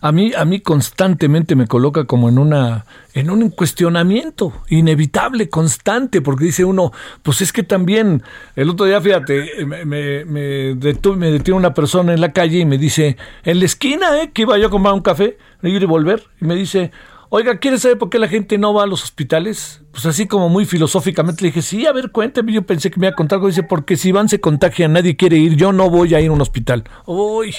a 0.00 0.10
mí, 0.10 0.32
a 0.36 0.44
mí 0.44 0.58
constantemente 0.58 1.54
me 1.54 1.68
coloca 1.68 2.06
como 2.06 2.28
en 2.28 2.38
una, 2.38 2.86
en 3.12 3.30
un 3.30 3.50
cuestionamiento 3.50 4.52
inevitable, 4.68 5.48
constante, 5.48 6.20
porque 6.20 6.46
dice 6.46 6.64
uno, 6.64 6.90
pues 7.22 7.40
es 7.40 7.52
que 7.52 7.62
también, 7.62 8.24
el 8.56 8.70
otro 8.70 8.86
día, 8.86 9.00
fíjate, 9.00 9.64
me, 9.64 9.84
me, 9.84 10.24
me 10.24 11.30
detiene 11.30 11.52
una 11.52 11.72
persona 11.72 12.14
en 12.14 12.20
la 12.20 12.32
calle 12.32 12.58
y 12.58 12.66
me 12.66 12.78
dice, 12.78 13.16
en 13.44 13.60
la 13.60 13.66
esquina, 13.66 14.20
¿eh? 14.20 14.32
Que 14.34 14.42
iba 14.42 14.58
yo 14.58 14.66
a 14.66 14.70
comprar 14.70 14.92
un 14.92 15.02
café, 15.02 15.38
ir 15.62 15.82
y 15.82 15.86
volver, 15.86 16.24
y 16.40 16.46
me 16.46 16.56
dice, 16.56 16.90
Oiga, 17.36 17.58
¿quiere 17.58 17.78
saber 17.78 17.98
por 17.98 18.10
qué 18.10 18.20
la 18.20 18.28
gente 18.28 18.58
no 18.58 18.72
va 18.72 18.84
a 18.84 18.86
los 18.86 19.02
hospitales? 19.02 19.84
Pues 19.90 20.06
así 20.06 20.28
como 20.28 20.48
muy 20.48 20.66
filosóficamente 20.66 21.42
le 21.42 21.48
dije, 21.48 21.62
sí, 21.62 21.84
a 21.84 21.92
ver, 21.92 22.12
cuénteme. 22.12 22.52
Yo 22.52 22.62
pensé 22.62 22.92
que 22.92 23.00
me 23.00 23.06
iba 23.06 23.12
a 23.12 23.16
contar 23.16 23.38
algo. 23.38 23.48
Dice, 23.48 23.64
porque 23.64 23.96
si 23.96 24.12
van 24.12 24.28
se 24.28 24.40
contagian, 24.40 24.92
nadie 24.92 25.16
quiere 25.16 25.34
ir, 25.34 25.56
yo 25.56 25.72
no 25.72 25.90
voy 25.90 26.14
a 26.14 26.20
ir 26.20 26.30
a 26.30 26.32
un 26.32 26.40
hospital. 26.40 26.84
Uy, 27.06 27.52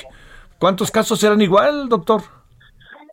¿cuántos 0.61 0.91
casos 0.91 1.19
serán 1.19 1.41
igual, 1.41 1.89
doctor? 1.89 2.21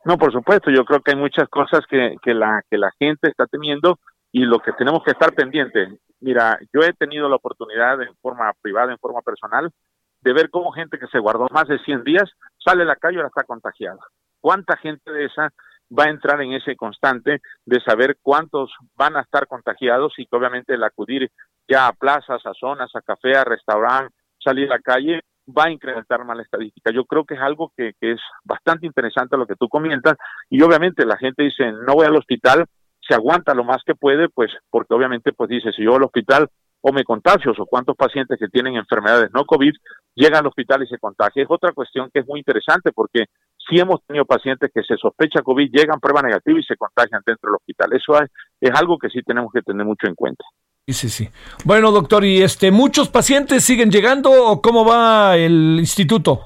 No, 0.04 0.16
por 0.16 0.30
supuesto, 0.30 0.70
yo 0.70 0.84
creo 0.84 1.00
que 1.00 1.10
hay 1.10 1.16
muchas 1.16 1.48
cosas 1.48 1.80
que, 1.90 2.14
la, 2.32 2.62
que 2.70 2.78
la 2.78 2.92
gente 2.96 3.28
está 3.28 3.46
temiendo 3.46 3.98
y 4.30 4.44
lo 4.44 4.60
que 4.60 4.70
tenemos 4.74 5.02
que 5.02 5.10
estar 5.10 5.32
pendientes. 5.32 5.88
Mira, 6.20 6.60
yo 6.72 6.82
he 6.82 6.92
tenido 6.92 7.28
la 7.28 7.34
oportunidad 7.34 8.00
en 8.00 8.14
forma 8.20 8.52
privada, 8.62 8.92
en 8.92 8.98
forma 8.98 9.20
personal, 9.22 9.72
de 10.20 10.32
ver 10.32 10.48
cómo 10.48 10.70
gente 10.70 11.00
que 11.00 11.08
se 11.08 11.18
guardó 11.18 11.48
más 11.50 11.66
de 11.66 11.80
100 11.80 12.04
días 12.04 12.30
sale 12.64 12.84
a 12.84 12.86
la 12.86 12.94
calle 12.94 13.16
y 13.16 13.16
ahora 13.16 13.30
está 13.34 13.42
contagiada. 13.42 13.98
¿Cuánta 14.40 14.76
gente 14.76 15.10
de 15.10 15.24
esa 15.24 15.52
va 15.96 16.04
a 16.04 16.10
entrar 16.10 16.40
en 16.40 16.52
ese 16.52 16.76
constante 16.76 17.40
de 17.66 17.80
saber 17.80 18.16
cuántos 18.22 18.70
van 18.96 19.16
a 19.16 19.20
estar 19.20 19.46
contagiados 19.46 20.14
y 20.18 20.26
que 20.26 20.36
obviamente 20.36 20.74
el 20.74 20.84
acudir 20.84 21.30
ya 21.68 21.86
a 21.88 21.92
plazas, 21.92 22.44
a 22.44 22.54
zonas, 22.54 22.90
a 22.94 23.02
café, 23.02 23.36
a 23.36 23.44
restaurante, 23.44 24.14
salir 24.38 24.66
a 24.66 24.76
la 24.76 24.80
calle, 24.80 25.20
va 25.46 25.64
a 25.64 25.70
incrementar 25.70 26.24
más 26.24 26.36
la 26.36 26.42
estadística. 26.42 26.92
Yo 26.92 27.04
creo 27.04 27.24
que 27.24 27.34
es 27.34 27.40
algo 27.40 27.72
que, 27.76 27.94
es 28.00 28.20
bastante 28.44 28.86
interesante 28.86 29.36
lo 29.36 29.46
que 29.46 29.56
tú 29.56 29.68
comentas 29.68 30.16
y 30.48 30.62
obviamente 30.62 31.04
la 31.04 31.16
gente 31.16 31.42
dice, 31.42 31.72
no 31.72 31.94
voy 31.94 32.06
al 32.06 32.16
hospital, 32.16 32.64
se 33.06 33.14
aguanta 33.14 33.54
lo 33.54 33.64
más 33.64 33.82
que 33.84 33.94
puede, 33.94 34.28
pues 34.28 34.50
porque 34.70 34.94
obviamente 34.94 35.32
pues 35.32 35.50
dice, 35.50 35.72
si 35.72 35.84
yo 35.84 35.96
al 35.96 36.04
hospital 36.04 36.48
o 36.80 36.92
me 36.92 37.04
contagio, 37.04 37.52
o 37.56 37.66
cuántos 37.66 37.96
pacientes 37.96 38.38
que 38.38 38.48
tienen 38.48 38.74
enfermedades 38.74 39.30
no 39.32 39.44
COVID 39.44 39.72
llegan 40.16 40.40
al 40.40 40.48
hospital 40.48 40.82
y 40.82 40.88
se 40.88 40.98
contagian. 40.98 41.44
Es 41.44 41.50
otra 41.50 41.72
cuestión 41.72 42.10
que 42.12 42.20
es 42.20 42.26
muy 42.26 42.40
interesante 42.40 42.90
porque 42.92 43.26
si 43.68 43.78
hemos 43.78 44.04
tenido 44.06 44.24
pacientes 44.24 44.70
que 44.74 44.82
se 44.82 44.96
sospecha 44.96 45.42
COVID, 45.42 45.70
llegan 45.70 46.00
prueba 46.00 46.22
negativa 46.22 46.58
y 46.58 46.64
se 46.64 46.76
contagian 46.76 47.22
dentro 47.24 47.50
del 47.50 47.56
hospital. 47.56 47.92
Eso 47.92 48.20
es, 48.60 48.70
algo 48.74 48.98
que 48.98 49.08
sí 49.08 49.22
tenemos 49.22 49.52
que 49.52 49.62
tener 49.62 49.84
mucho 49.84 50.06
en 50.06 50.14
cuenta. 50.14 50.44
Sí, 50.86 50.94
sí, 50.94 51.08
sí. 51.08 51.28
Bueno, 51.64 51.92
doctor, 51.92 52.24
¿y 52.24 52.42
este 52.42 52.70
muchos 52.70 53.08
pacientes 53.08 53.64
siguen 53.64 53.90
llegando 53.90 54.30
o 54.30 54.60
cómo 54.60 54.84
va 54.84 55.36
el 55.36 55.76
instituto? 55.78 56.40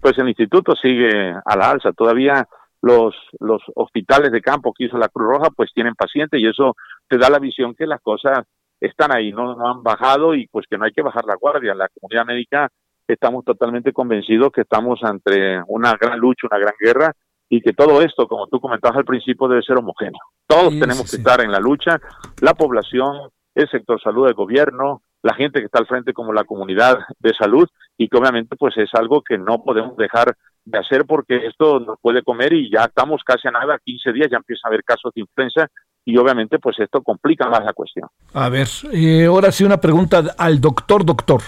Pues 0.00 0.16
el 0.18 0.28
instituto 0.28 0.74
sigue 0.76 1.34
a 1.44 1.56
la 1.56 1.70
alza. 1.70 1.92
Todavía 1.92 2.46
los, 2.82 3.14
los 3.40 3.62
hospitales 3.74 4.30
de 4.30 4.40
campo 4.40 4.72
que 4.72 4.84
hizo 4.84 4.98
la 4.98 5.08
Cruz 5.08 5.28
Roja 5.28 5.50
pues 5.56 5.70
tienen 5.72 5.94
pacientes 5.94 6.40
y 6.40 6.46
eso 6.46 6.76
te 7.08 7.18
da 7.18 7.30
la 7.30 7.38
visión 7.38 7.74
que 7.74 7.86
las 7.86 8.00
cosas 8.00 8.46
están 8.80 9.14
ahí, 9.14 9.30
no, 9.32 9.54
no 9.54 9.70
han 9.70 9.82
bajado 9.82 10.34
y 10.34 10.48
pues 10.48 10.66
que 10.68 10.76
no 10.76 10.84
hay 10.84 10.92
que 10.92 11.02
bajar 11.02 11.24
la 11.24 11.36
guardia. 11.36 11.74
La 11.74 11.88
comunidad 11.88 12.26
médica 12.26 12.68
estamos 13.12 13.44
totalmente 13.44 13.92
convencidos 13.92 14.50
que 14.52 14.62
estamos 14.62 15.00
ante 15.02 15.60
una 15.68 15.94
gran 16.00 16.18
lucha, 16.18 16.46
una 16.50 16.58
gran 16.58 16.74
guerra 16.78 17.12
y 17.48 17.60
que 17.60 17.72
todo 17.72 18.00
esto, 18.00 18.26
como 18.26 18.46
tú 18.46 18.60
comentabas 18.60 18.96
al 18.96 19.04
principio, 19.04 19.48
debe 19.48 19.62
ser 19.62 19.76
homogéneo. 19.76 20.20
Todos 20.46 20.70
tenemos 20.70 21.10
que 21.10 21.16
estar 21.16 21.40
en 21.42 21.52
la 21.52 21.60
lucha, 21.60 22.00
la 22.40 22.54
población, 22.54 23.30
el 23.54 23.68
sector 23.68 24.00
salud 24.00 24.26
del 24.26 24.34
gobierno, 24.34 25.02
la 25.22 25.34
gente 25.34 25.60
que 25.60 25.66
está 25.66 25.78
al 25.78 25.86
frente 25.86 26.12
como 26.12 26.32
la 26.32 26.44
comunidad 26.44 26.98
de 27.18 27.32
salud 27.34 27.68
y 27.96 28.08
que 28.08 28.16
obviamente 28.16 28.56
pues 28.56 28.76
es 28.76 28.90
algo 28.94 29.22
que 29.22 29.38
no 29.38 29.62
podemos 29.62 29.96
dejar 29.96 30.34
de 30.64 30.78
hacer 30.78 31.04
porque 31.06 31.46
esto 31.46 31.80
nos 31.80 31.98
puede 32.00 32.22
comer 32.22 32.52
y 32.52 32.70
ya 32.70 32.84
estamos 32.84 33.22
casi 33.24 33.48
a 33.48 33.50
nada, 33.50 33.78
15 33.84 34.12
días 34.12 34.28
ya 34.30 34.38
empieza 34.38 34.62
a 34.64 34.68
haber 34.68 34.84
casos 34.84 35.12
de 35.14 35.20
influenza 35.22 35.68
y 36.04 36.16
obviamente 36.16 36.58
pues 36.58 36.78
esto 36.80 37.02
complica 37.02 37.48
más 37.48 37.64
la 37.64 37.72
cuestión. 37.72 38.08
A 38.34 38.48
ver, 38.48 38.68
eh, 38.92 39.26
ahora 39.26 39.52
sí 39.52 39.64
una 39.64 39.78
pregunta 39.78 40.22
al 40.36 40.60
doctor, 40.60 41.04
doctor. 41.04 41.42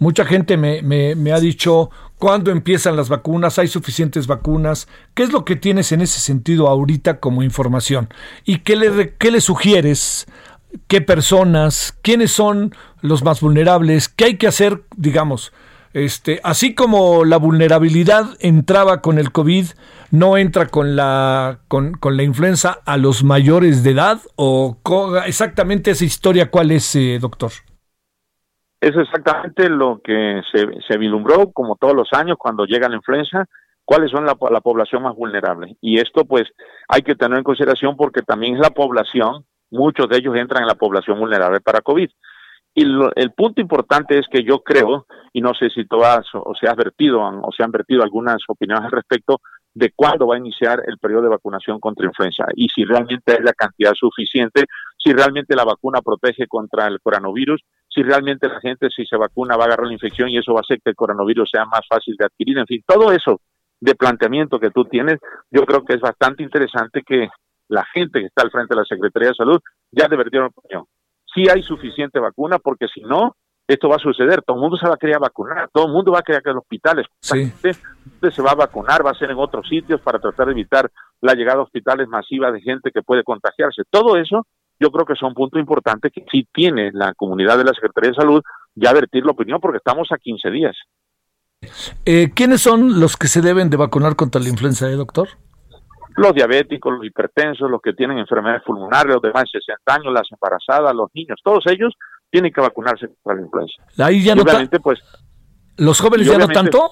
Mucha 0.00 0.24
gente 0.24 0.56
me, 0.56 0.80
me, 0.82 1.32
ha 1.32 1.38
dicho, 1.40 1.90
¿cuándo 2.16 2.50
empiezan 2.50 2.96
las 2.96 3.10
vacunas? 3.10 3.58
¿Hay 3.58 3.68
suficientes 3.68 4.26
vacunas? 4.26 4.88
¿Qué 5.12 5.22
es 5.22 5.30
lo 5.30 5.44
que 5.44 5.56
tienes 5.56 5.92
en 5.92 6.00
ese 6.00 6.20
sentido 6.20 6.68
ahorita 6.68 7.20
como 7.20 7.42
información? 7.42 8.08
¿Y 8.46 8.60
qué 8.60 8.76
le, 8.76 9.14
qué 9.18 9.30
le 9.30 9.42
sugieres? 9.42 10.26
¿Qué 10.86 11.02
personas? 11.02 11.98
¿Quiénes 12.00 12.32
son 12.32 12.74
los 13.02 13.22
más 13.22 13.42
vulnerables? 13.42 14.08
¿Qué 14.08 14.24
hay 14.24 14.36
que 14.38 14.46
hacer, 14.46 14.84
digamos? 14.96 15.52
Este, 15.92 16.40
así 16.44 16.74
como 16.74 17.26
la 17.26 17.36
vulnerabilidad 17.36 18.38
entraba 18.40 19.02
con 19.02 19.18
el 19.18 19.32
COVID, 19.32 19.66
no 20.12 20.38
entra 20.38 20.68
con 20.68 20.96
la, 20.96 21.58
con, 21.68 21.92
con 21.92 22.16
la 22.16 22.22
influenza 22.22 22.78
a 22.86 22.96
los 22.96 23.22
mayores 23.22 23.82
de 23.82 23.90
edad 23.90 24.22
o 24.36 24.78
exactamente 25.26 25.90
esa 25.90 26.06
historia, 26.06 26.50
¿cuál 26.50 26.70
es, 26.70 26.96
eh, 26.96 27.18
doctor? 27.20 27.52
Es 28.80 28.96
exactamente 28.96 29.68
lo 29.68 30.00
que 30.02 30.40
se, 30.50 30.66
se 30.88 30.96
vilumbró, 30.96 31.50
como 31.52 31.76
todos 31.76 31.94
los 31.94 32.12
años, 32.12 32.36
cuando 32.38 32.64
llega 32.64 32.88
la 32.88 32.96
influenza, 32.96 33.44
cuáles 33.84 34.10
son 34.10 34.24
la, 34.24 34.36
la 34.50 34.60
población 34.60 35.02
más 35.02 35.14
vulnerable. 35.14 35.76
Y 35.80 35.98
esto, 35.98 36.24
pues, 36.24 36.44
hay 36.88 37.02
que 37.02 37.14
tener 37.14 37.38
en 37.38 37.44
consideración 37.44 37.96
porque 37.96 38.22
también 38.22 38.54
es 38.54 38.60
la 38.60 38.70
población, 38.70 39.44
muchos 39.70 40.08
de 40.08 40.18
ellos 40.18 40.36
entran 40.36 40.62
en 40.62 40.68
la 40.68 40.76
población 40.76 41.18
vulnerable 41.18 41.60
para 41.60 41.80
COVID. 41.80 42.08
Y 42.72 42.84
el 43.16 43.32
punto 43.32 43.60
importante 43.60 44.16
es 44.16 44.26
que 44.30 44.44
yo 44.44 44.60
creo, 44.62 45.06
y 45.32 45.40
no 45.40 45.54
sé 45.54 45.70
si 45.70 45.84
tú 45.86 46.04
has 46.04 46.24
o 46.32 46.54
se 46.54 46.68
has 46.68 46.76
vertido 46.76 47.20
o 47.20 47.50
se 47.50 47.64
han 47.64 47.72
vertido 47.72 48.02
algunas 48.02 48.38
opiniones 48.46 48.84
al 48.84 48.92
respecto, 48.92 49.40
de 49.74 49.92
cuándo 49.94 50.26
va 50.26 50.36
a 50.36 50.38
iniciar 50.38 50.82
el 50.86 50.98
periodo 50.98 51.22
de 51.22 51.28
vacunación 51.30 51.78
contra 51.78 52.06
influenza 52.06 52.44
y 52.54 52.68
si 52.68 52.84
realmente 52.84 53.32
hay 53.32 53.42
la 53.42 53.52
cantidad 53.52 53.92
suficiente, 53.94 54.64
si 54.96 55.12
realmente 55.12 55.54
la 55.54 55.64
vacuna 55.64 56.00
protege 56.00 56.46
contra 56.46 56.86
el 56.86 57.00
coronavirus, 57.00 57.62
si 57.92 58.02
realmente 58.02 58.48
la 58.48 58.60
gente 58.60 58.88
si 58.88 59.04
se 59.04 59.16
vacuna 59.16 59.56
va 59.56 59.64
a 59.64 59.66
agarrar 59.66 59.88
la 59.88 59.92
infección 59.92 60.28
y 60.28 60.38
eso 60.38 60.54
va 60.54 60.60
a 60.60 60.62
hacer 60.62 60.80
que 60.82 60.90
el 60.90 60.96
coronavirus 60.96 61.50
sea 61.50 61.64
más 61.64 61.80
fácil 61.88 62.14
de 62.16 62.24
adquirir, 62.24 62.58
en 62.58 62.66
fin, 62.66 62.82
todo 62.86 63.12
eso 63.12 63.40
de 63.80 63.94
planteamiento 63.94 64.60
que 64.60 64.70
tú 64.70 64.84
tienes, 64.84 65.18
yo 65.50 65.64
creo 65.64 65.84
que 65.84 65.94
es 65.94 66.00
bastante 66.00 66.42
interesante 66.42 67.02
que 67.02 67.28
la 67.68 67.84
gente 67.92 68.20
que 68.20 68.26
está 68.26 68.42
al 68.42 68.50
frente 68.50 68.74
de 68.74 68.80
la 68.80 68.84
Secretaría 68.84 69.28
de 69.28 69.34
Salud 69.34 69.60
ya 69.90 70.06
debería 70.08 70.46
opinión. 70.46 70.84
Si 71.34 71.48
hay 71.48 71.62
suficiente 71.62 72.18
vacuna, 72.18 72.58
porque 72.58 72.88
si 72.88 73.00
no, 73.02 73.36
esto 73.66 73.88
va 73.88 73.96
a 73.96 74.00
suceder. 74.00 74.42
Todo 74.42 74.56
el 74.56 74.62
mundo 74.62 74.76
se 74.76 74.86
va 74.86 74.94
a 74.94 74.98
querer 74.98 75.18
vacunar, 75.18 75.70
todo 75.72 75.86
el 75.86 75.92
mundo 75.92 76.12
va 76.12 76.18
a 76.18 76.22
querer 76.22 76.42
que 76.42 76.50
los 76.50 76.62
hospitales. 76.62 77.06
Sí. 77.20 77.52
se 78.30 78.42
va 78.42 78.50
a 78.50 78.56
vacunar, 78.56 79.06
va 79.06 79.12
a 79.12 79.18
ser 79.18 79.30
en 79.30 79.38
otros 79.38 79.68
sitios 79.68 80.00
para 80.00 80.18
tratar 80.18 80.46
de 80.46 80.52
evitar 80.52 80.90
la 81.20 81.34
llegada 81.34 81.60
a 81.60 81.62
hospitales 81.62 82.08
masiva 82.08 82.50
de 82.50 82.60
gente 82.60 82.90
que 82.90 83.02
puede 83.02 83.22
contagiarse. 83.22 83.82
Todo 83.88 84.16
eso 84.16 84.46
yo 84.80 84.90
creo 84.90 85.04
que 85.04 85.14
son 85.14 85.34
puntos 85.34 85.60
importantes 85.60 86.10
que 86.12 86.24
sí 86.30 86.48
tiene 86.52 86.90
la 86.92 87.14
comunidad 87.14 87.58
de 87.58 87.64
la 87.64 87.74
Secretaría 87.74 88.10
de 88.10 88.16
Salud 88.16 88.42
ya 88.74 88.92
vertir 88.92 89.24
la 89.24 89.32
opinión 89.32 89.60
porque 89.60 89.78
estamos 89.78 90.08
a 90.10 90.18
15 90.18 90.50
días. 90.50 90.76
Eh, 92.06 92.30
¿Quiénes 92.34 92.62
son 92.62 92.98
los 92.98 93.16
que 93.16 93.28
se 93.28 93.42
deben 93.42 93.68
de 93.68 93.76
vacunar 93.76 94.16
contra 94.16 94.40
la 94.40 94.48
influenza, 94.48 94.88
eh, 94.88 94.94
doctor? 94.94 95.28
Los 96.16 96.34
diabéticos, 96.34 96.94
los 96.94 97.04
hipertensos, 97.04 97.70
los 97.70 97.82
que 97.82 97.92
tienen 97.92 98.18
enfermedades 98.18 98.62
pulmonares, 98.62 99.14
los 99.14 99.22
de 99.22 99.32
más 99.32 99.44
de 99.52 99.60
60 99.60 99.94
años, 99.94 100.12
las 100.12 100.28
embarazadas, 100.32 100.94
los 100.94 101.10
niños, 101.14 101.38
todos 101.44 101.64
ellos 101.66 101.94
tienen 102.30 102.52
que 102.52 102.60
vacunarse 102.60 103.08
contra 103.08 103.34
la 103.34 103.42
influenza. 103.42 103.74
Ahí 103.98 104.24
ya 104.24 104.34
no 104.34 104.42
obviamente, 104.42 104.80
pues, 104.80 105.00
¿Los 105.76 106.00
jóvenes 106.00 106.26
ya 106.26 106.38
no 106.38 106.48
tanto? 106.48 106.90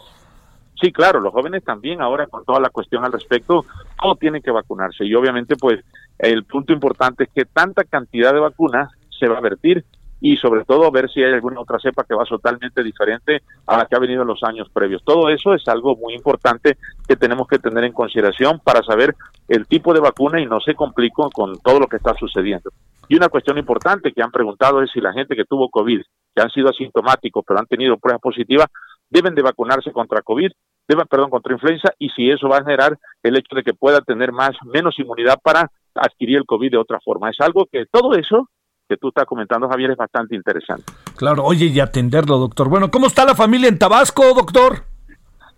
Sí, 0.81 0.93
claro, 0.93 1.21
los 1.21 1.33
jóvenes 1.33 1.65
también 1.65 2.01
ahora 2.01 2.27
con 2.27 2.45
toda 2.45 2.61
la 2.61 2.71
cuestión 2.71 3.05
al 3.05 3.13
respecto, 3.13 3.67
todos 4.01 4.19
tienen 4.19 4.41
que 4.41 4.51
vacunarse 4.51 5.05
y 5.05 5.15
obviamente 5.15 5.57
pues 5.57 5.81
el 6.19 6.45
punto 6.45 6.73
importante 6.73 7.25
es 7.25 7.31
que 7.35 7.45
tanta 7.45 7.85
cantidad 7.85 8.33
de 8.33 8.41
vacunas 8.41 8.91
se 9.19 9.29
va 9.29 9.39
a 9.39 9.43
vertir 9.43 9.85
y 10.21 10.37
sobre 10.37 10.65
todo 10.65 10.91
ver 10.91 11.09
si 11.11 11.23
hay 11.23 11.33
alguna 11.33 11.61
otra 11.61 11.79
cepa 11.79 12.05
que 12.05 12.15
va 12.15 12.25
totalmente 12.25 12.83
diferente 12.83 13.43
a 13.67 13.79
la 13.79 13.87
que 13.87 13.95
ha 13.95 14.01
venido 14.01 14.23
en 14.23 14.29
los 14.29 14.43
años 14.43 14.69
previos. 14.73 15.03
Todo 15.05 15.29
eso 15.29 15.55
es 15.55 15.67
algo 15.69 15.97
muy 15.97 16.15
importante 16.15 16.77
que 17.07 17.17
tenemos 17.17 17.47
que 17.47 17.59
tener 17.59 17.85
en 17.85 17.93
consideración 17.93 18.61
para 18.65 18.83
saber 18.83 19.15
el 19.47 19.67
tipo 19.67 19.95
de 19.95 20.01
vacuna 20.01 20.41
y 20.41 20.47
no 20.47 20.61
se 20.61 20.75
complico 20.75 21.31
con 21.31 21.59
todo 21.61 21.81
lo 21.81 21.87
que 21.87 21.97
está 21.97 22.15
sucediendo. 22.15 22.71
Y 23.09 23.17
una 23.17 23.29
cuestión 23.29 23.59
importante 23.59 24.13
que 24.13 24.23
han 24.23 24.33
preguntado 24.33 24.83
es 24.83 24.91
si 24.91 25.01
la 25.01 25.13
gente 25.13 25.37
que 25.37 25.45
tuvo 25.45 25.71
COVID, 25.71 26.03
que 26.35 26.43
han 26.43 26.51
sido 26.51 26.69
asintomáticos 26.69 27.45
pero 27.47 27.61
han 27.61 27.67
tenido 27.67 27.97
pruebas 27.97 28.21
positivas, 28.21 28.67
deben 29.09 29.35
de 29.35 29.43
vacunarse 29.43 29.93
contra 29.93 30.23
COVID, 30.23 30.51
deben, 30.87 31.07
perdón, 31.07 31.31
contra 31.31 31.53
influenza 31.53 31.93
y 31.99 32.11
si 32.11 32.31
eso 32.31 32.49
va 32.49 32.59
a 32.59 32.65
generar 32.65 32.99
el 33.23 33.37
hecho 33.37 33.55
de 33.55 33.63
que 33.63 33.75
pueda 33.75 34.01
tener 34.01 34.33
más 34.33 34.53
menos 34.65 34.99
inmunidad 34.99 35.39
para 35.43 35.71
adquirir 36.01 36.39
el 36.39 36.45
COVID 36.45 36.73
de 36.73 36.79
otra 36.79 36.99
forma. 37.01 37.31
Es 37.31 37.41
algo 37.41 37.67
que 37.71 37.87
todo 37.91 38.15
eso 38.15 38.49
que 38.89 38.97
tú 38.97 39.09
estás 39.09 39.27
comentando, 39.27 39.69
Javier, 39.69 39.91
es 39.91 39.97
bastante 39.97 40.35
interesante. 40.35 40.85
Claro, 41.17 41.45
oye, 41.45 41.67
y 41.67 41.79
atenderlo, 41.79 42.39
doctor. 42.39 42.69
Bueno, 42.69 42.91
¿cómo 42.91 43.07
está 43.07 43.25
la 43.25 43.35
familia 43.35 43.69
en 43.69 43.79
Tabasco, 43.79 44.33
doctor? 44.35 44.85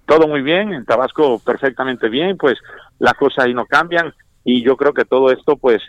Todo 0.05 0.27
muy 0.27 0.43
bien, 0.43 0.73
en 0.73 0.85
Tabasco 0.85 1.39
perfectamente 1.39 2.09
bien, 2.09 2.37
pues 2.37 2.59
las 2.99 3.15
cosas 3.15 3.45
ahí 3.45 3.55
no 3.55 3.67
cambian 3.67 4.13
y 4.45 4.65
yo 4.65 4.77
creo 4.77 4.93
que 4.93 5.05
todo 5.05 5.31
esto, 5.31 5.57
pues 5.57 5.81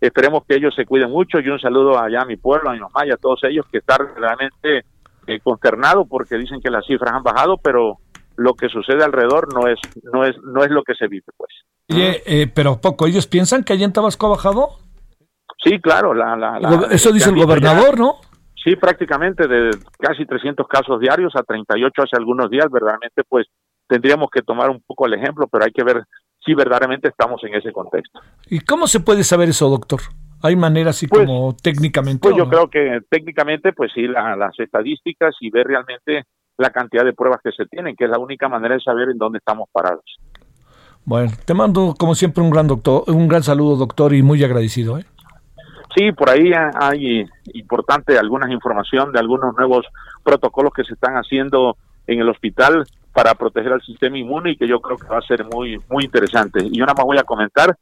esperemos 0.00 0.44
que 0.46 0.56
ellos 0.56 0.74
se 0.74 0.84
cuiden 0.84 1.10
mucho 1.10 1.40
y 1.40 1.48
un 1.48 1.58
saludo 1.58 1.98
allá 1.98 2.22
a 2.22 2.26
mi 2.26 2.36
pueblo, 2.36 2.68
a 2.68 2.74
mi 2.74 2.80
mamá 2.80 3.06
y 3.06 3.10
a 3.10 3.16
todos 3.16 3.40
ellos 3.44 3.64
que 3.72 3.78
están 3.78 4.00
realmente 4.16 4.84
eh, 5.26 5.40
consternados 5.40 6.06
porque 6.08 6.36
dicen 6.36 6.60
que 6.60 6.70
las 6.70 6.84
cifras 6.86 7.14
han 7.14 7.22
bajado, 7.22 7.56
pero 7.56 7.98
lo 8.36 8.54
que 8.54 8.68
sucede 8.68 9.04
alrededor 9.04 9.52
no 9.54 9.66
es 9.66 9.78
no 10.12 10.24
es 10.24 10.36
no 10.42 10.64
es 10.64 10.70
lo 10.70 10.82
que 10.82 10.94
se 10.94 11.08
vive, 11.08 11.26
pues. 11.36 11.50
Oye, 11.90 12.22
eh, 12.26 12.46
pero 12.52 12.80
poco, 12.80 13.06
¿ellos 13.06 13.26
piensan 13.26 13.64
que 13.64 13.72
allá 13.72 13.84
en 13.84 13.92
Tabasco 13.92 14.26
ha 14.26 14.30
bajado? 14.30 14.68
Sí, 15.62 15.80
claro. 15.80 16.14
La, 16.14 16.36
la, 16.36 16.88
Eso 16.90 17.12
dice 17.12 17.30
el 17.30 17.36
gobernador, 17.36 17.98
¿no? 17.98 18.16
Sí, 18.62 18.76
prácticamente 18.76 19.48
de 19.48 19.70
casi 19.98 20.26
300 20.26 20.66
casos 20.68 21.00
diarios 21.00 21.32
a 21.34 21.42
38 21.42 22.02
hace 22.02 22.16
algunos 22.16 22.50
días, 22.50 22.66
verdaderamente 22.70 23.22
pues 23.26 23.46
tendríamos 23.88 24.28
que 24.30 24.42
tomar 24.42 24.68
un 24.68 24.82
poco 24.86 25.06
el 25.06 25.14
ejemplo, 25.14 25.46
pero 25.50 25.64
hay 25.64 25.72
que 25.72 25.82
ver 25.82 26.04
si 26.44 26.54
verdaderamente 26.54 27.08
estamos 27.08 27.42
en 27.44 27.54
ese 27.54 27.72
contexto. 27.72 28.20
¿Y 28.48 28.60
cómo 28.60 28.86
se 28.86 29.00
puede 29.00 29.24
saber 29.24 29.48
eso, 29.48 29.68
doctor? 29.68 30.00
¿Hay 30.42 30.56
manera 30.56 30.90
así 30.90 31.06
pues, 31.06 31.26
como 31.26 31.54
técnicamente? 31.54 32.20
Pues 32.20 32.36
yo 32.36 32.48
creo 32.48 32.68
que 32.68 33.00
técnicamente, 33.08 33.72
pues 33.72 33.90
sí, 33.94 34.06
las 34.06 34.58
estadísticas 34.58 35.34
y 35.40 35.50
ver 35.50 35.66
realmente 35.66 36.24
la 36.56 36.70
cantidad 36.70 37.04
de 37.04 37.12
pruebas 37.12 37.40
que 37.42 37.52
se 37.52 37.66
tienen, 37.66 37.96
que 37.96 38.04
es 38.04 38.10
la 38.10 38.18
única 38.18 38.48
manera 38.48 38.74
de 38.74 38.80
saber 38.80 39.08
en 39.10 39.18
dónde 39.18 39.38
estamos 39.38 39.68
parados. 39.72 40.04
Bueno, 41.10 41.32
te 41.44 41.54
mando 41.54 41.96
como 41.98 42.14
siempre 42.14 42.40
un 42.40 42.50
gran 42.50 42.68
doctor, 42.68 43.02
un 43.08 43.26
gran 43.26 43.42
saludo, 43.42 43.74
doctor, 43.74 44.14
y 44.14 44.22
muy 44.22 44.44
agradecido. 44.44 44.96
¿eh? 44.96 45.04
Sí, 45.92 46.12
por 46.12 46.30
ahí 46.30 46.52
hay 46.80 47.28
importante 47.52 48.16
algunas 48.16 48.48
información 48.52 49.10
de 49.10 49.18
algunos 49.18 49.56
nuevos 49.56 49.84
protocolos 50.22 50.72
que 50.72 50.84
se 50.84 50.94
están 50.94 51.14
haciendo 51.14 51.76
en 52.06 52.20
el 52.20 52.28
hospital 52.28 52.86
para 53.12 53.34
proteger 53.34 53.72
al 53.72 53.82
sistema 53.82 54.18
inmune 54.18 54.52
y 54.52 54.56
que 54.56 54.68
yo 54.68 54.80
creo 54.80 54.98
que 54.98 55.08
va 55.08 55.18
a 55.18 55.22
ser 55.22 55.44
muy 55.52 55.80
muy 55.90 56.04
interesante. 56.04 56.64
Y 56.70 56.80
una 56.80 56.94
más 56.94 57.04
voy 57.04 57.18
a 57.18 57.24
comentar, 57.24 57.76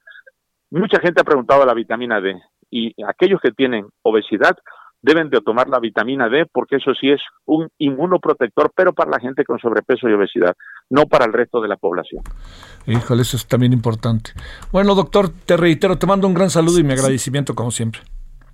mucha 0.70 0.98
gente 0.98 1.20
ha 1.20 1.24
preguntado 1.24 1.66
la 1.66 1.74
vitamina 1.74 2.22
D 2.22 2.34
y 2.70 2.94
aquellos 3.06 3.42
que 3.42 3.50
tienen 3.50 3.84
obesidad 4.00 4.56
deben 5.02 5.30
de 5.30 5.40
tomar 5.40 5.68
la 5.68 5.78
vitamina 5.78 6.28
D 6.28 6.46
porque 6.52 6.76
eso 6.76 6.92
sí 6.94 7.10
es 7.10 7.20
un 7.46 7.68
inmunoprotector, 7.78 8.72
pero 8.74 8.92
para 8.92 9.10
la 9.10 9.20
gente 9.20 9.44
con 9.44 9.58
sobrepeso 9.58 10.08
y 10.08 10.12
obesidad, 10.12 10.56
no 10.90 11.06
para 11.06 11.24
el 11.24 11.32
resto 11.32 11.60
de 11.60 11.68
la 11.68 11.76
población. 11.76 12.22
Híjole, 12.86 13.22
eso 13.22 13.36
es 13.36 13.46
también 13.46 13.72
importante. 13.72 14.32
Bueno, 14.72 14.94
doctor, 14.94 15.30
te 15.30 15.56
reitero, 15.56 15.98
te 15.98 16.06
mando 16.06 16.26
un 16.26 16.34
gran 16.34 16.50
saludo 16.50 16.78
y 16.78 16.84
mi 16.84 16.92
agradecimiento 16.92 17.54
como 17.54 17.70
siempre. 17.70 18.00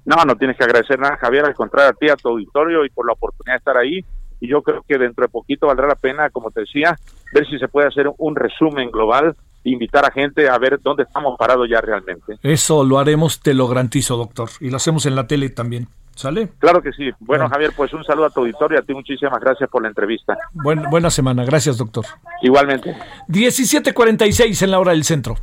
No, 0.05 0.17
no 0.27 0.37
tienes 0.37 0.57
que 0.57 0.65
agradecer 0.65 0.99
nada, 0.99 1.17
Javier, 1.17 1.47
al 1.47 1.55
contrario 1.55 1.91
a 1.91 1.95
ti, 1.95 2.09
a 2.09 2.17
tu 2.17 2.29
auditorio 2.29 2.85
y 2.85 2.91
por 2.91 3.07
la 3.07 3.15
oportunidad 3.15 3.55
de 3.55 3.59
estar 3.59 3.77
ahí. 3.77 4.01
Y 4.41 4.49
yo 4.49 4.63
creo 4.63 4.85
que 4.87 4.99
dentro 4.99 5.25
de 5.25 5.31
poquito 5.31 5.69
valdrá 5.69 5.87
la 5.87 5.95
pena, 5.95 6.29
como 6.29 6.51
te 6.51 6.61
decía, 6.61 6.99
ver 7.33 7.47
si 7.47 7.59
se 7.59 7.69
puede 7.69 7.89
hacer 7.89 8.11
un 8.19 8.37
resumen 8.37 8.91
global 8.91 9.35
e 9.65 9.71
invitar 9.71 10.05
a 10.05 10.11
gente 10.11 10.49
a 10.51 10.59
ver 10.59 10.79
dónde 10.83 11.05
estamos 11.05 11.39
parados 11.39 11.67
ya 11.71 11.81
realmente. 11.81 12.37
Eso 12.43 12.85
lo 12.85 12.99
haremos, 12.99 13.41
te 13.41 13.55
lo 13.55 13.67
garantizo, 13.67 14.19
doctor. 14.19 14.51
Y 14.61 14.69
lo 14.69 14.77
hacemos 14.77 15.07
en 15.07 15.15
la 15.15 15.27
tele 15.27 15.49
también. 15.49 15.89
¿Sale? 16.15 16.49
Claro 16.59 16.81
que 16.81 16.93
sí. 16.93 17.11
Bueno, 17.19 17.49
Javier, 17.49 17.73
pues 17.77 17.93
un 17.93 18.05
saludo 18.05 18.27
a 18.27 18.31
tu 18.31 18.41
auditorio. 18.41 18.79
A 18.79 18.83
ti 18.83 18.95
muchísimas 18.95 19.41
gracias 19.41 19.69
por 19.69 19.83
la 19.83 19.89
entrevista. 19.89 20.37
buena 20.53 21.11
semana. 21.11 21.45
Gracias, 21.45 21.77
doctor. 21.77 22.05
Igualmente. 22.43 22.97
17:46 23.29 24.63
en 24.63 24.71
la 24.71 24.79
hora 24.79 24.93
del 24.93 25.05
centro. 25.05 25.37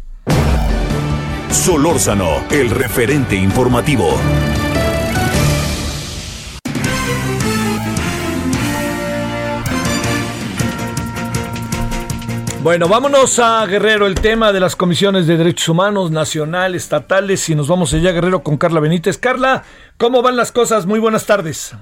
Solórzano, 1.50 2.46
el 2.50 2.70
referente 2.70 3.36
informativo. 3.36 4.18
Bueno, 12.64 12.88
vámonos 12.88 13.40
a 13.40 13.66
Guerrero, 13.66 14.06
el 14.06 14.14
tema 14.14 14.54
de 14.54 14.60
las 14.60 14.76
comisiones 14.76 15.26
de 15.26 15.36
derechos 15.36 15.68
humanos 15.70 16.12
nacional, 16.12 16.76
estatales, 16.76 17.50
y 17.50 17.56
nos 17.56 17.68
vamos 17.68 17.92
allá 17.92 18.12
Guerrero 18.12 18.44
con 18.44 18.58
Carla 18.58 18.80
Benítez. 18.80 19.18
Carla, 19.18 19.64
¿cómo 20.02 20.24
van 20.24 20.36
las 20.36 20.52
cosas? 20.52 20.88
Muy 20.88 21.00
buenas 21.00 21.28
tardes. 21.28 21.78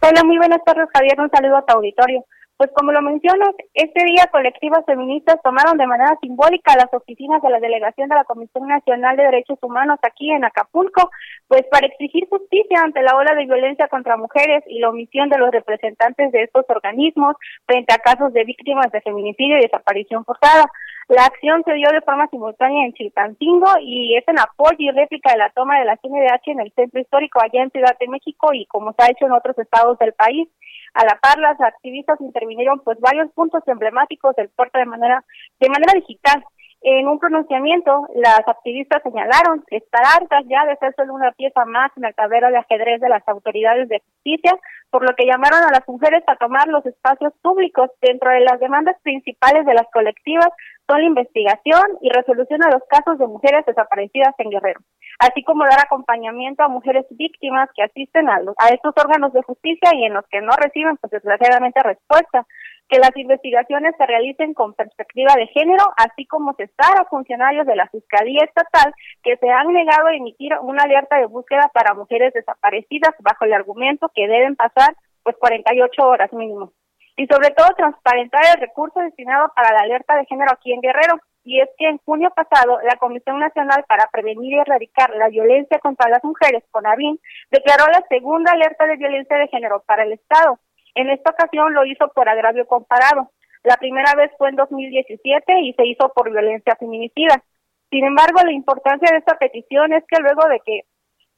Hola, 0.00 0.22
muy 0.24 0.38
buenas 0.38 0.62
tardes, 0.64 0.86
Javier. 0.94 1.18
Un 1.18 1.30
saludo 1.30 1.56
a 1.56 1.66
tu 1.66 1.74
auditorio. 1.74 2.24
Pues 2.56 2.70
como 2.72 2.92
lo 2.92 3.02
mencionas, 3.02 3.50
este 3.74 4.04
día 4.04 4.28
colectivas 4.30 4.84
feministas 4.86 5.42
tomaron 5.42 5.76
de 5.76 5.88
manera 5.88 6.16
simbólica 6.20 6.76
las 6.76 6.86
oficinas 6.92 7.42
de 7.42 7.50
la 7.50 7.58
delegación 7.58 8.08
de 8.08 8.14
la 8.14 8.22
Comisión 8.22 8.68
Nacional 8.68 9.16
de 9.16 9.24
Derechos 9.24 9.58
Humanos 9.60 9.98
aquí 10.02 10.30
en 10.30 10.44
Acapulco, 10.44 11.10
pues 11.48 11.64
para 11.72 11.88
exigir 11.88 12.28
justicia 12.30 12.78
ante 12.84 13.02
la 13.02 13.16
ola 13.16 13.34
de 13.34 13.46
violencia 13.46 13.88
contra 13.88 14.16
mujeres 14.16 14.62
y 14.68 14.78
la 14.78 14.90
omisión 14.90 15.28
de 15.28 15.38
los 15.38 15.50
representantes 15.50 16.30
de 16.30 16.44
estos 16.44 16.64
organismos 16.68 17.34
frente 17.66 17.92
a 17.92 17.98
casos 17.98 18.32
de 18.32 18.44
víctimas 18.44 18.92
de 18.92 19.00
feminicidio 19.00 19.58
y 19.58 19.62
desaparición 19.62 20.24
forzada. 20.24 20.66
La 21.08 21.26
acción 21.26 21.62
se 21.64 21.74
dio 21.74 21.88
de 21.90 22.00
forma 22.00 22.26
simultánea 22.28 22.86
en 22.86 22.94
Chilpancingo 22.94 23.72
y 23.80 24.16
es 24.16 24.26
en 24.26 24.38
apoyo 24.38 24.76
y 24.78 24.90
réplica 24.90 25.32
de 25.32 25.38
la 25.38 25.50
toma 25.50 25.78
de 25.78 25.84
la 25.84 25.96
CNDH 25.98 26.48
en 26.50 26.60
el 26.60 26.72
centro 26.72 26.98
histórico 26.98 27.40
allá 27.40 27.62
en 27.62 27.70
Ciudad 27.70 27.96
de 28.00 28.08
México 28.08 28.54
y 28.54 28.64
como 28.66 28.92
se 28.92 29.04
ha 29.04 29.10
hecho 29.10 29.26
en 29.26 29.32
otros 29.32 29.58
estados 29.58 29.98
del 29.98 30.14
país. 30.14 30.48
A 30.94 31.04
la 31.04 31.18
par, 31.20 31.38
las 31.38 31.60
activistas 31.60 32.20
intervinieron 32.20 32.80
pues 32.80 32.98
varios 33.00 33.30
puntos 33.32 33.62
emblemáticos 33.66 34.34
del 34.36 34.48
puerto 34.48 34.78
de 34.78 34.86
manera 34.86 35.24
de 35.60 35.68
manera 35.68 35.92
digital. 35.94 36.42
En 36.86 37.08
un 37.08 37.18
pronunciamiento, 37.18 38.06
las 38.14 38.46
activistas 38.46 39.02
señalaron 39.02 39.64
estar 39.70 40.02
hartas 40.04 40.44
ya 40.46 40.66
de 40.66 40.76
ser 40.76 40.94
solo 40.94 41.14
una 41.14 41.32
pieza 41.32 41.64
más 41.64 41.90
en 41.96 42.04
el 42.04 42.14
tablero 42.14 42.50
de 42.50 42.58
ajedrez 42.58 43.00
de 43.00 43.08
las 43.08 43.26
autoridades 43.26 43.88
de 43.88 44.00
justicia, 44.00 44.52
por 44.90 45.02
lo 45.02 45.16
que 45.16 45.24
llamaron 45.24 45.60
a 45.62 45.72
las 45.72 45.88
mujeres 45.88 46.22
a 46.26 46.36
tomar 46.36 46.68
los 46.68 46.84
espacios 46.84 47.32
públicos. 47.40 47.90
Dentro 48.02 48.30
de 48.30 48.40
las 48.40 48.60
demandas 48.60 49.00
principales 49.00 49.64
de 49.64 49.72
las 49.72 49.86
colectivas 49.94 50.48
son 50.86 51.00
la 51.00 51.06
investigación 51.06 51.84
y 52.02 52.10
resolución 52.10 52.60
de 52.60 52.72
los 52.72 52.82
casos 52.86 53.16
de 53.18 53.28
mujeres 53.28 53.64
desaparecidas 53.64 54.34
en 54.36 54.50
Guerrero, 54.50 54.80
así 55.20 55.42
como 55.42 55.64
dar 55.64 55.80
acompañamiento 55.80 56.64
a 56.64 56.68
mujeres 56.68 57.06
víctimas 57.12 57.70
que 57.74 57.82
asisten 57.82 58.28
a, 58.28 58.40
a 58.58 58.68
estos 58.68 58.92
órganos 59.02 59.32
de 59.32 59.40
justicia 59.40 59.88
y 59.94 60.04
en 60.04 60.12
los 60.12 60.26
que 60.28 60.42
no 60.42 60.52
reciben, 60.62 60.98
pues 60.98 61.12
desgraciadamente, 61.12 61.80
respuesta 61.82 62.44
que 62.88 62.98
las 62.98 63.16
investigaciones 63.16 63.94
se 63.96 64.06
realicen 64.06 64.54
con 64.54 64.74
perspectiva 64.74 65.34
de 65.36 65.46
género, 65.48 65.84
así 65.96 66.26
como 66.26 66.54
cesar 66.54 66.98
a 67.00 67.06
funcionarios 67.06 67.66
de 67.66 67.76
la 67.76 67.88
Fiscalía 67.88 68.44
Estatal 68.44 68.94
que 69.22 69.36
se 69.36 69.48
han 69.50 69.72
negado 69.72 70.08
a 70.08 70.14
emitir 70.14 70.52
una 70.60 70.82
alerta 70.82 71.16
de 71.18 71.26
búsqueda 71.26 71.70
para 71.72 71.94
mujeres 71.94 72.32
desaparecidas 72.34 73.14
bajo 73.20 73.44
el 73.44 73.54
argumento 73.54 74.10
que 74.14 74.28
deben 74.28 74.56
pasar 74.56 74.94
pues 75.22 75.36
48 75.38 76.02
horas 76.02 76.32
mínimo. 76.32 76.72
Y 77.16 77.26
sobre 77.26 77.50
todo 77.50 77.68
transparentar 77.76 78.42
el 78.54 78.60
recurso 78.60 79.00
destinado 79.00 79.50
para 79.54 79.72
la 79.72 79.80
alerta 79.80 80.16
de 80.16 80.26
género 80.26 80.50
aquí 80.52 80.72
en 80.72 80.80
Guerrero. 80.80 81.14
Y 81.44 81.60
es 81.60 81.68
que 81.78 81.88
en 81.88 81.98
junio 81.98 82.32
pasado 82.34 82.80
la 82.82 82.96
Comisión 82.96 83.38
Nacional 83.38 83.84
para 83.86 84.08
Prevenir 84.10 84.54
y 84.54 84.58
Erradicar 84.58 85.10
la 85.10 85.28
Violencia 85.28 85.78
contra 85.78 86.08
las 86.08 86.24
Mujeres, 86.24 86.64
CONAVIN, 86.70 87.20
declaró 87.50 87.86
la 87.86 88.02
segunda 88.08 88.52
alerta 88.52 88.86
de 88.86 88.96
violencia 88.96 89.36
de 89.36 89.48
género 89.48 89.82
para 89.86 90.04
el 90.04 90.12
Estado 90.12 90.58
en 90.94 91.10
esta 91.10 91.30
ocasión 91.30 91.74
lo 91.74 91.84
hizo 91.84 92.08
por 92.08 92.28
agravio 92.28 92.66
comparado. 92.66 93.30
La 93.62 93.76
primera 93.76 94.14
vez 94.14 94.30
fue 94.36 94.50
en 94.50 94.56
2017 94.56 95.60
y 95.60 95.72
se 95.72 95.86
hizo 95.86 96.12
por 96.14 96.30
violencia 96.30 96.76
feminicida. 96.76 97.42
Sin 97.90 98.04
embargo, 98.04 98.40
la 98.44 98.52
importancia 98.52 99.08
de 99.10 99.18
esta 99.18 99.38
petición 99.38 99.92
es 99.92 100.04
que 100.08 100.20
luego 100.20 100.46
de 100.48 100.60
que 100.64 100.80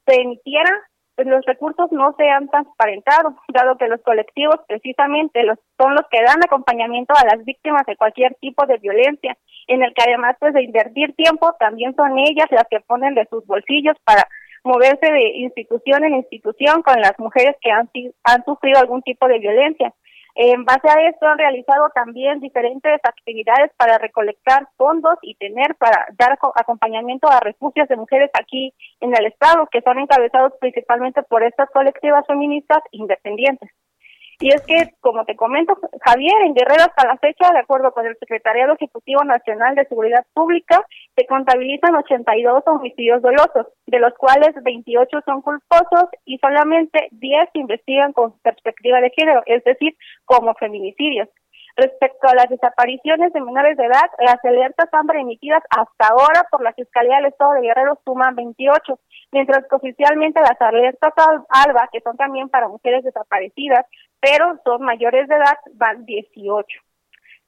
se 0.07 0.21
emitiera, 0.21 0.71
pues 1.15 1.29
los 1.29 1.45
recursos 1.45 1.91
no 1.93 2.15
se 2.17 2.29
han 2.29 2.49
transparentado, 2.49 3.37
dado 3.49 3.77
que 3.79 3.89
los 3.89 4.01
colectivos 4.03 4.57
precisamente 4.67 5.43
los, 5.45 5.59
son 5.79 5.95
los 5.95 6.07
que 6.11 6.23
dan 6.23 6.41
acompañamiento 6.45 7.15
a 7.17 7.25
las 7.25 7.45
víctimas 7.45 7.87
de 7.87 7.97
cualquier 7.97 8.35
tipo 8.37 8.67
de 8.67 8.79
violencia, 8.79 9.37
en 9.67 9.83
el 9.83 9.95
que 9.95 10.03
además 10.07 10.37
pues 10.39 10.53
de 10.55 10.63
invertir 10.63 11.15
tiempo, 11.15 11.55
también 11.59 11.95
son 11.95 12.19
ellas 12.19 12.47
las 12.51 12.67
que 12.69 12.81
ponen 12.81 13.15
de 13.15 13.27
sus 13.27 13.47
bolsillos 13.47 13.97
para 14.05 14.27
moverse 14.67 15.11
de 15.11 15.37
institución 15.39 16.05
en 16.05 16.17
institución 16.17 16.83
con 16.83 17.01
las 17.01 17.19
mujeres 17.19 17.57
que 17.61 17.71
han, 17.71 17.89
han 18.25 18.45
sufrido 18.45 18.79
algún 18.79 19.03
tipo 19.03 19.27
de 19.29 19.39
violencia. 19.39 19.95
En 20.39 20.67
base 20.67 20.87
a 20.87 21.09
esto 21.09 21.27
han 21.27 21.39
realizado 21.39 21.89
también 21.95 22.41
diferentes 22.41 23.01
actividades 23.03 23.71
para 23.79 23.97
recolectar 23.97 24.69
fondos 24.77 25.15
y 25.23 25.35
tener 25.37 25.75
para 25.77 26.09
dar 26.19 26.39
acompañamiento 26.57 27.27
a 27.27 27.41
refugios 27.41 27.89
de 27.89 27.97
mujeres 27.97 28.31
aquí 28.35 28.75
en 29.01 29.17
el 29.17 29.25
estado 29.25 29.67
que 29.73 29.81
son 29.81 29.99
encabezados 29.99 30.53
principalmente 30.61 31.23
por 31.23 31.43
estas 31.43 31.71
colectivas 31.71 32.27
feministas 32.27 32.83
independientes. 32.91 33.71
Y 34.39 34.49
es 34.49 34.61
que, 34.67 34.93
como 35.01 35.25
te 35.25 35.35
comento, 35.35 35.79
Javier, 36.03 36.35
en 36.45 36.55
Guerrero 36.55 36.83
hasta 36.83 37.07
la 37.07 37.17
fecha, 37.17 37.51
de 37.53 37.61
acuerdo 37.61 37.93
con 37.93 38.07
el 38.07 38.17
Secretariado 38.19 38.75
Ejecutivo 38.75 39.25
Nacional 39.25 39.75
de 39.75 39.87
Seguridad 39.87 40.27
Pública, 40.35 40.85
se 41.17 41.27
contabilizan 41.27 41.95
82 41.95 42.63
homicidios 42.67 43.23
dolosos, 43.23 43.67
de 43.87 43.99
los 43.99 44.13
cuales 44.15 44.55
28 44.63 45.21
son 45.25 45.41
culposos 45.41 46.11
y 46.27 46.37
solamente 46.39 47.09
10 47.13 47.49
se 47.53 47.59
investigan 47.59 48.13
con 48.13 48.39
perspectiva 48.41 49.01
de 49.01 49.11
género, 49.11 49.43
es 49.47 49.65
decir, 49.65 49.97
como 50.27 50.55
feminicidios. 50.55 51.29
Respecto 51.77 52.27
a 52.27 52.35
las 52.35 52.49
desapariciones 52.49 53.35
de 53.35 53.41
menores 53.43 53.77
de 53.77 53.85
edad, 53.85 54.11
las 54.19 54.43
alertas 54.43 54.89
han 54.93 55.15
emitidas 55.15 55.63
hasta 55.69 56.09
ahora 56.09 56.47
por 56.51 56.63
la 56.63 56.73
Fiscalía 56.73 57.17
del 57.17 57.27
Estado 57.27 57.53
de 57.53 57.61
Guerrero 57.61 57.99
suman 58.03 58.35
28, 58.35 58.99
mientras 59.31 59.67
que 59.69 59.77
oficialmente 59.77 60.41
las 60.41 60.59
alertas 60.59 61.13
ALBA, 61.51 61.89
que 61.93 62.01
son 62.01 62.17
también 62.17 62.49
para 62.49 62.69
mujeres 62.69 63.05
desaparecidas, 63.05 63.85
pero 64.21 64.59
son 64.65 64.83
mayores 64.83 65.29
de 65.29 65.35
edad, 65.35 65.59
van 65.75 66.07
18. 66.07 66.67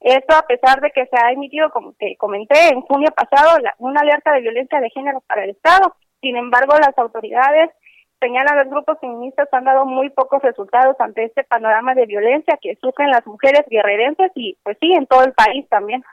Esto 0.01 0.35
a 0.35 0.43
pesar 0.43 0.79
de 0.79 0.91
que 0.91 1.07
se 1.07 1.17
ha 1.17 1.31
emitido, 1.31 1.71
como 1.71 1.93
te 1.93 2.15
comenté, 2.17 2.69
en 2.69 2.81
junio 2.81 3.09
pasado 3.15 3.57
una 3.79 4.01
alerta 4.01 4.31
de 4.33 4.41
violencia 4.41 4.79
de 4.79 4.91
género 4.91 5.21
para 5.27 5.43
el 5.43 5.49
Estado. 5.49 5.95
Sin 6.21 6.37
embargo, 6.37 6.73
las 6.77 6.97
autoridades 6.97 7.71
señalan 8.19 8.57
los 8.57 8.69
grupos 8.69 8.97
feministas 8.99 9.47
han 9.51 9.65
dado 9.65 9.85
muy 9.85 10.09
pocos 10.09 10.41
resultados 10.41 10.95
ante 10.99 11.25
este 11.25 11.43
panorama 11.43 11.95
de 11.95 12.05
violencia 12.05 12.57
que 12.61 12.77
sufren 12.81 13.09
las 13.09 13.25
mujeres 13.25 13.63
guerrerenses 13.69 14.31
y 14.35 14.57
pues 14.63 14.77
sí, 14.79 14.91
en 14.93 15.07
todo 15.07 15.23
el 15.23 15.33
país 15.33 15.67
también. 15.69 16.03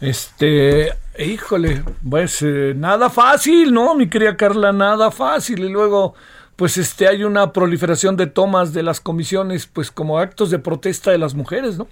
Este, 0.00 0.90
híjole, 1.18 1.82
pues 2.08 2.42
eh, 2.42 2.72
nada 2.76 3.10
fácil, 3.10 3.72
¿no? 3.72 3.94
Mi 3.94 4.08
querida 4.08 4.36
Carla, 4.36 4.72
nada 4.72 5.10
fácil. 5.10 5.64
Y 5.64 5.68
luego, 5.68 6.14
pues 6.56 6.76
este, 6.76 7.08
hay 7.08 7.24
una 7.24 7.52
proliferación 7.52 8.16
de 8.16 8.28
tomas 8.28 8.72
de 8.72 8.84
las 8.84 9.00
comisiones, 9.00 9.66
pues 9.66 9.90
como 9.90 10.18
actos 10.18 10.50
de 10.50 10.60
protesta 10.60 11.10
de 11.10 11.18
las 11.18 11.34
mujeres, 11.34 11.78
¿no? 11.78 11.88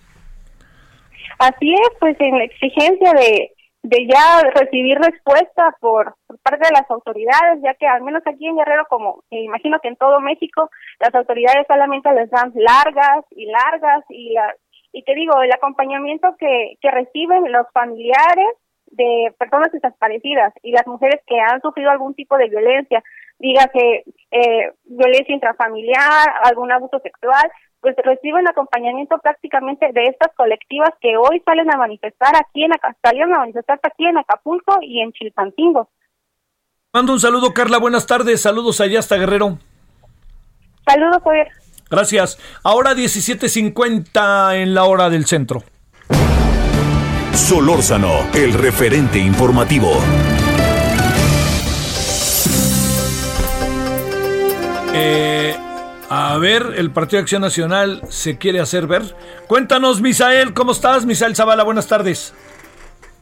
Así 1.39 1.75
es, 1.75 1.91
pues 1.99 2.17
en 2.21 2.39
la 2.39 2.45
exigencia 2.45 3.13
de, 3.13 3.53
de 3.89 4.07
ya 4.07 4.43
recibir 4.55 4.99
respuesta 4.99 5.77
por, 5.81 6.17
parte 6.43 6.67
de 6.67 6.75
las 6.75 6.91
autoridades, 6.91 7.63
ya 7.63 7.75
que 7.75 7.87
al 7.87 8.03
menos 8.03 8.23
aquí 8.27 8.47
en 8.47 8.57
Guerrero, 8.57 8.87
como 8.89 9.23
me 9.31 9.43
imagino 9.43 9.79
que 9.81 9.89
en 9.89 9.97
todo 9.97 10.21
México, 10.21 10.71
las 10.99 11.15
autoridades 11.15 11.67
solamente 11.69 12.13
les 12.13 12.29
dan 12.31 12.53
largas 12.55 13.25
y 13.31 13.47
largas 13.47 14.05
y 14.09 14.33
la 14.33 14.55
y 14.93 15.03
te 15.03 15.15
digo, 15.15 15.43
el 15.43 15.53
acompañamiento 15.53 16.35
que, 16.39 16.77
que 16.81 16.91
reciben 16.91 17.53
los 17.53 17.67
familiares 17.75 18.47
de 18.87 19.35
personas 19.39 19.71
desaparecidas 19.71 20.55
y 20.63 20.73
las 20.73 20.87
mujeres 20.87 21.21
que 21.27 21.39
han 21.39 21.61
sufrido 21.61 21.91
algún 21.91 22.15
tipo 22.15 22.39
de 22.39 22.49
violencia, 22.49 23.03
dígase 23.39 24.05
eh, 24.31 24.73
violencia 24.85 25.35
intrafamiliar, 25.35 26.29
algún 26.45 26.73
abuso 26.73 26.99
sexual, 27.01 27.51
pues 27.87 27.95
reciben 28.05 28.49
acompañamiento 28.49 29.17
prácticamente 29.19 29.87
de 29.93 30.07
estas 30.07 30.35
colectivas 30.37 30.91
que 31.01 31.17
hoy 31.17 31.41
salen 31.45 31.73
a 31.73 31.77
manifestar 31.77 32.35
aquí 32.35 32.65
en 32.65 32.73
salieron 33.01 33.33
a 33.33 33.39
manifestar 33.39 33.79
aquí 33.81 34.07
en 34.07 34.19
Acapulco 34.19 34.79
y 34.83 35.01
en 35.01 35.13
Chilpancingo. 35.13 35.89
Mando 36.93 37.13
un 37.13 37.21
saludo, 37.21 37.55
Carla, 37.55 37.79
buenas 37.79 38.09
tardes, 38.09 38.43
saludos 38.43 38.81
allá 38.81 38.99
hasta 38.99 39.17
Guerrero. 39.17 39.59
Saludos, 40.85 41.23
Javier. 41.23 41.49
Gracias. 41.89 42.41
Ahora 42.65 42.95
17.50 42.95 44.57
en 44.57 44.75
la 44.75 44.83
hora 44.83 45.09
del 45.09 45.27
centro. 45.27 45.63
Solórzano, 47.35 48.33
el 48.35 48.53
referente 48.53 49.21
informativo. 49.21 49.93
Eh, 54.93 55.55
a 56.09 56.39
ver, 56.39 56.75
el 56.77 56.91
Partido 56.91 57.19
de 57.19 57.23
Acción 57.23 57.43
Nacional 57.43 58.01
se 58.09 58.39
quiere 58.39 58.61
hacer 58.61 58.87
ver. 58.87 59.03
Cuéntanos, 59.47 60.01
Misael, 60.01 60.55
¿cómo 60.55 60.73
estás? 60.73 61.07
Misael 61.07 61.37
Zavala, 61.37 61.65
buenas 61.65 61.89
tardes. 61.89 62.35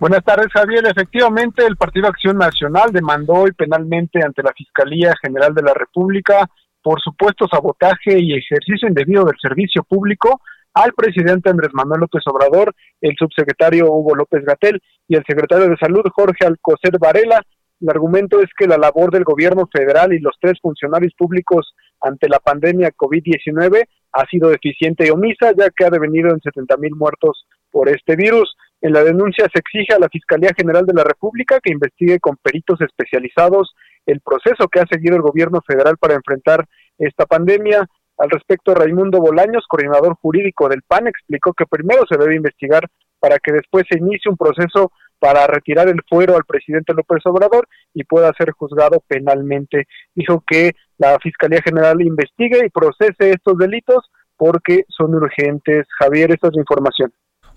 Buenas 0.01 0.25
tardes, 0.25 0.49
Javier. 0.53 0.85
Efectivamente, 0.87 1.65
el 1.67 1.77
Partido 1.77 2.09
Acción 2.09 2.37
Nacional 2.37 2.91
demandó 2.93 3.35
hoy 3.35 3.53
penalmente 3.53 4.21
ante 4.25 4.43
la 4.43 4.53
Fiscalía 4.53 5.15
General 5.23 5.55
de 5.55 5.63
la 5.63 5.73
República 5.73 6.49
por 6.85 7.01
supuesto 7.01 7.49
sabotaje 7.51 8.21
y 8.21 8.35
ejercicio 8.35 8.87
indebido 8.87 9.25
del 9.25 9.37
servicio 9.41 9.83
público 9.83 10.43
al 10.75 10.93
presidente 10.93 11.49
Andrés 11.49 11.71
Manuel 11.73 12.03
López 12.03 12.23
Obrador, 12.27 12.75
el 13.01 13.15
subsecretario 13.19 13.87
Hugo 13.87 14.15
López 14.15 14.45
Gatel 14.45 14.83
y 15.09 15.17
el 15.17 15.25
secretario 15.27 15.69
de 15.69 15.77
Salud 15.79 16.03
Jorge 16.15 16.45
Alcocer 16.45 16.99
Varela, 17.01 17.41
el 17.81 17.89
argumento 17.89 18.41
es 18.41 18.51
que 18.57 18.67
la 18.67 18.77
labor 18.77 19.11
del 19.11 19.25
gobierno 19.25 19.67
federal 19.73 20.13
y 20.13 20.19
los 20.19 20.37
tres 20.41 20.59
funcionarios 20.61 21.15
públicos 21.17 21.75
ante 22.05 22.29
la 22.29 22.39
pandemia 22.39 22.91
COVID-19 22.91 23.87
ha 24.13 24.27
sido 24.27 24.51
deficiente 24.51 25.07
y 25.07 25.11
omisa, 25.11 25.53
ya 25.57 25.71
que 25.71 25.85
ha 25.85 25.91
devenido 25.91 26.31
en 26.31 26.41
70 26.41 26.77
mil 26.77 26.95
muertos 26.95 27.47
por 27.71 27.89
este 27.89 28.15
virus. 28.15 28.55
En 28.81 28.93
la 28.93 29.03
denuncia 29.03 29.49
se 29.53 29.59
exige 29.59 29.95
a 29.95 29.99
la 29.99 30.09
Fiscalía 30.09 30.51
General 30.57 30.85
de 30.87 30.95
la 30.95 31.03
República 31.03 31.59
que 31.61 31.73
investigue 31.73 32.21
con 32.21 32.37
peritos 32.37 32.81
especializados 32.81 33.75
el 34.07 34.21
proceso 34.21 34.69
que 34.69 34.81
ha 34.81 34.87
seguido 34.87 35.17
el 35.17 35.23
gobierno 35.23 35.61
federal 35.67 35.97
para 35.97 36.15
enfrentar 36.15 36.67
esta 36.99 37.25
pandemia. 37.25 37.89
Al 38.19 38.31
respecto, 38.31 38.75
Raimundo 38.75 39.19
Bolaños, 39.19 39.65
coordinador 39.67 40.15
jurídico 40.15 40.69
del 40.69 40.83
PAN, 40.83 41.09
explicó 41.09 41.53
que 41.55 41.67
primero 41.67 42.03
se 42.09 42.19
debe 42.19 42.37
investigar 42.37 42.87
para 43.19 43.39
que 43.39 43.53
después 43.53 43.85
se 43.91 43.99
inicie 43.99 44.31
un 44.31 44.37
proceso 44.37 44.93
para 45.25 45.47
retirar 45.47 45.89
el 45.89 46.03
fuero 46.07 46.37
al 46.37 46.45
presidente 46.45 46.93
López 46.93 47.25
Obrador 47.25 47.67
y 47.95 48.05
pueda 48.05 48.31
ser 48.37 48.51
juzgado 48.51 49.03
penalmente. 49.09 49.87
Dijo 50.15 50.45
que 50.47 50.73
la 50.99 51.19
Fiscalía 51.19 51.63
General 51.65 51.99
investigue 52.03 52.67
y 52.67 52.69
procese 52.69 53.31
estos 53.31 53.57
delitos 53.57 54.05
porque 54.37 54.85
son 54.87 55.15
urgentes. 55.15 55.87
Javier, 55.99 56.31
esta 56.31 56.49
es 56.49 56.55
la 56.57 56.61
información. 56.61 57.11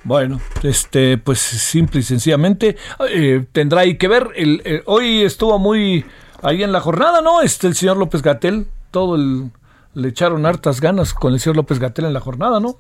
Bueno, 0.06 0.40
este, 0.64 1.18
pues 1.18 1.40
simple 1.40 2.00
y 2.00 2.04
sencillamente 2.04 2.78
eh, 3.10 3.46
tendrá 3.52 3.82
ahí 3.82 3.98
que 3.98 4.08
ver. 4.08 4.30
El, 4.38 4.84
hoy 4.86 5.24
estuvo 5.24 5.60
muy 5.60 6.06
ahí 6.44 6.64
en 6.64 6.72
la 6.72 6.80
jornada, 6.80 7.20
¿no? 7.22 7.42
Este, 7.42 7.68
el 7.68 7.76
señor 7.76 7.98
López 7.98 8.22
Gatel, 8.22 8.68
todo 8.92 9.18
el, 9.18 9.52
le 9.94 10.08
echaron 10.08 10.46
hartas 10.46 10.80
ganas 10.80 11.14
con 11.14 11.34
el 11.34 11.42
señor 11.42 11.58
López 11.58 11.80
Gatel 11.80 12.06
en 12.06 12.14
la 12.14 12.22
jornada, 12.22 12.62
¿no? 12.62 12.76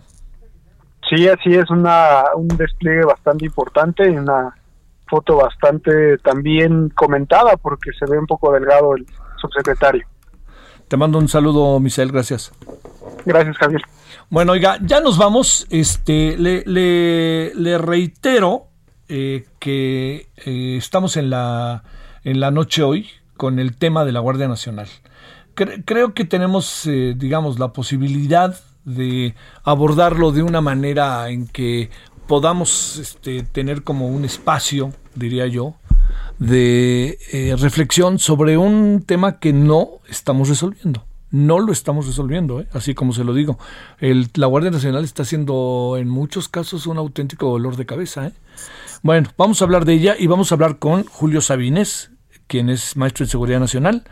Sí, 1.09 1.27
así 1.27 1.53
es 1.55 1.69
una, 1.69 2.23
un 2.37 2.47
despliegue 2.47 3.03
bastante 3.03 3.45
importante 3.45 4.09
y 4.09 4.15
una 4.15 4.55
foto 5.07 5.37
bastante 5.37 6.17
también 6.19 6.89
comentada 6.89 7.57
porque 7.57 7.91
se 7.97 8.05
ve 8.09 8.17
un 8.19 8.25
poco 8.25 8.51
delgado 8.51 8.95
el 8.95 9.05
subsecretario. 9.41 10.05
Te 10.87 10.95
mando 10.95 11.17
un 11.17 11.27
saludo, 11.27 11.79
Misael, 11.79 12.11
gracias. 12.11 12.51
Gracias, 13.25 13.57
Javier. 13.57 13.81
Bueno, 14.29 14.53
oiga, 14.53 14.77
ya 14.81 15.01
nos 15.01 15.17
vamos. 15.17 15.67
Este, 15.69 16.37
le, 16.37 16.63
le, 16.65 17.77
reitero 17.77 18.67
eh, 19.09 19.45
que 19.59 20.27
eh, 20.45 20.75
estamos 20.77 21.17
en 21.17 21.29
la, 21.29 21.83
en 22.23 22.39
la 22.39 22.51
noche 22.51 22.83
hoy 22.83 23.09
con 23.35 23.59
el 23.59 23.77
tema 23.77 24.05
de 24.05 24.11
la 24.11 24.19
Guardia 24.19 24.47
Nacional. 24.47 24.87
creo 25.55 26.13
que 26.13 26.25
tenemos, 26.25 26.85
eh, 26.87 27.13
digamos, 27.17 27.59
la 27.59 27.73
posibilidad 27.73 28.55
de 28.83 29.35
abordarlo 29.63 30.31
de 30.31 30.43
una 30.43 30.61
manera 30.61 31.29
en 31.29 31.47
que 31.47 31.89
podamos 32.27 32.97
este, 32.97 33.43
tener 33.43 33.83
como 33.83 34.07
un 34.07 34.25
espacio, 34.25 34.93
diría 35.15 35.47
yo, 35.47 35.75
de 36.39 37.17
eh, 37.31 37.55
reflexión 37.57 38.19
sobre 38.19 38.57
un 38.57 39.03
tema 39.05 39.39
que 39.39 39.53
no 39.53 40.01
estamos 40.07 40.49
resolviendo. 40.49 41.05
No 41.29 41.59
lo 41.59 41.73
estamos 41.73 42.07
resolviendo, 42.07 42.61
¿eh? 42.61 42.67
así 42.71 42.93
como 42.93 43.11
se 43.11 43.25
lo 43.25 43.33
digo. 43.33 43.57
La 43.99 44.47
Guardia 44.47 44.71
Nacional 44.71 45.03
está 45.03 45.25
siendo 45.25 45.95
en 45.97 46.07
muchos 46.07 46.47
casos 46.47 46.87
un 46.87 46.97
auténtico 46.97 47.49
dolor 47.49 47.75
de 47.75 47.85
cabeza. 47.85 48.27
¿eh? 48.27 48.31
Bueno, 49.03 49.29
vamos 49.37 49.61
a 49.61 49.65
hablar 49.65 49.83
de 49.83 49.93
ella 49.93 50.15
y 50.17 50.27
vamos 50.27 50.51
a 50.51 50.55
hablar 50.55 50.79
con 50.79 51.03
Julio 51.03 51.41
Sabines, 51.41 52.11
quien 52.47 52.69
es 52.69 52.95
maestro 52.95 53.25
de 53.25 53.31
Seguridad 53.31 53.59
Nacional, 53.59 54.05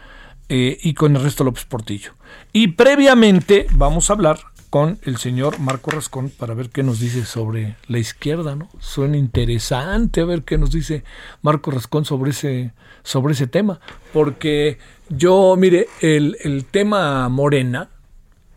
y 0.48 0.94
con 0.94 1.16
Ernesto 1.16 1.44
López 1.44 1.66
Portillo. 1.66 2.12
Y 2.54 2.68
previamente 2.68 3.66
vamos 3.72 4.10
a 4.10 4.14
hablar 4.14 4.40
con 4.76 5.00
el 5.04 5.16
señor 5.16 5.58
Marco 5.60 5.90
Rascón 5.90 6.30
para 6.30 6.54
ver 6.54 6.70
qué 6.70 6.84
nos 6.84 7.00
dice 7.00 7.24
sobre 7.24 7.78
la 7.88 7.98
izquierda, 7.98 8.58
¿no? 8.58 8.68
Suena 8.78 9.16
interesante 9.16 10.20
a 10.20 10.26
ver 10.26 10.44
qué 10.44 10.58
nos 10.58 10.70
dice 10.72 11.06
Marco 11.42 11.72
Rascón 11.72 12.04
sobre 12.04 12.32
ese, 12.32 12.74
sobre 13.02 13.36
ese 13.36 13.48
tema, 13.48 13.80
porque 14.12 14.78
yo, 15.08 15.56
mire, 15.58 15.88
el, 16.02 16.36
el 16.44 16.66
tema 16.66 17.30
Morena, 17.30 17.90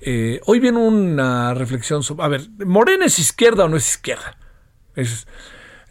eh, 0.01 0.40
hoy 0.47 0.59
viene 0.59 0.78
una 0.78 1.55
reflexión 1.55 2.03
sobre, 2.03 2.24
a 2.24 2.28
ver, 2.28 2.49
¿Morena 2.66 3.05
es 3.05 3.20
izquierda 3.20 3.66
o 3.66 3.69
no 3.69 3.77
es 3.77 3.89
izquierda? 3.89 4.36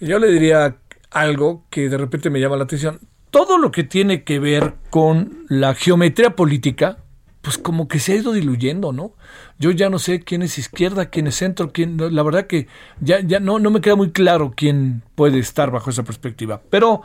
Yo 0.01 0.19
le 0.19 0.29
diría 0.29 0.75
algo 1.09 1.63
que 1.69 1.87
de 1.87 1.97
repente 1.97 2.29
me 2.29 2.41
llama 2.41 2.57
la 2.57 2.65
atención. 2.65 2.99
Todo 3.31 3.57
lo 3.57 3.71
que 3.71 3.85
tiene 3.85 4.25
que 4.25 4.39
ver 4.39 4.73
con 4.89 5.45
la 5.47 5.73
geometría 5.73 6.35
política, 6.35 6.97
pues 7.41 7.57
como 7.57 7.87
que 7.87 7.99
se 7.99 8.11
ha 8.11 8.15
ido 8.17 8.33
diluyendo, 8.33 8.91
¿no? 8.91 9.13
Yo 9.59 9.71
ya 9.71 9.89
no 9.89 9.99
sé 9.99 10.21
quién 10.21 10.41
es 10.43 10.57
izquierda, 10.57 11.07
quién 11.07 11.27
es 11.27 11.35
centro, 11.35 11.71
quién, 11.71 11.97
la 11.97 12.23
verdad 12.23 12.47
que 12.47 12.67
ya, 12.99 13.19
ya 13.21 13.39
no, 13.39 13.59
no 13.59 13.71
me 13.71 13.81
queda 13.81 13.95
muy 13.95 14.11
claro 14.11 14.53
quién 14.55 15.01
puede 15.15 15.39
estar 15.39 15.71
bajo 15.71 15.89
esa 15.89 16.03
perspectiva. 16.03 16.61
Pero, 16.69 17.01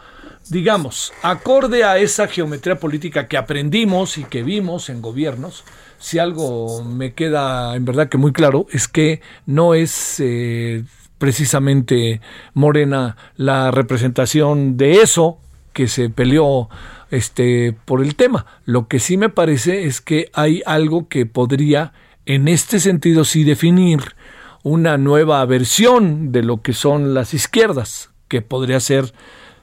digamos, 0.50 1.12
acorde 1.22 1.84
a 1.84 1.98
esa 1.98 2.28
geometría 2.28 2.78
política 2.78 3.26
que 3.26 3.36
aprendimos 3.36 4.18
y 4.18 4.24
que 4.24 4.42
vimos 4.42 4.90
en 4.90 5.00
gobiernos, 5.00 5.64
si 5.98 6.18
algo 6.18 6.84
me 6.84 7.14
queda 7.14 7.76
en 7.76 7.84
verdad 7.84 8.08
que 8.08 8.18
muy 8.18 8.32
claro 8.32 8.66
es 8.70 8.88
que 8.88 9.20
no 9.46 9.74
es 9.74 10.18
eh, 10.18 10.84
precisamente 11.18 12.20
Morena 12.54 13.16
la 13.36 13.70
representación 13.70 14.76
de 14.76 15.02
eso 15.02 15.38
que 15.72 15.86
se 15.86 16.10
peleó 16.10 16.68
este, 17.12 17.76
por 17.84 18.02
el 18.02 18.16
tema. 18.16 18.46
Lo 18.64 18.88
que 18.88 18.98
sí 18.98 19.16
me 19.16 19.28
parece 19.28 19.84
es 19.84 20.00
que 20.00 20.30
hay 20.32 20.62
algo 20.66 21.08
que 21.08 21.26
podría, 21.26 21.92
en 22.26 22.48
este 22.48 22.80
sentido, 22.80 23.24
sí 23.24 23.44
definir 23.44 24.14
una 24.62 24.96
nueva 24.96 25.44
versión 25.44 26.32
de 26.32 26.42
lo 26.42 26.62
que 26.62 26.72
son 26.72 27.14
las 27.14 27.34
izquierdas, 27.34 28.10
que 28.28 28.42
podría 28.42 28.80
ser 28.80 29.12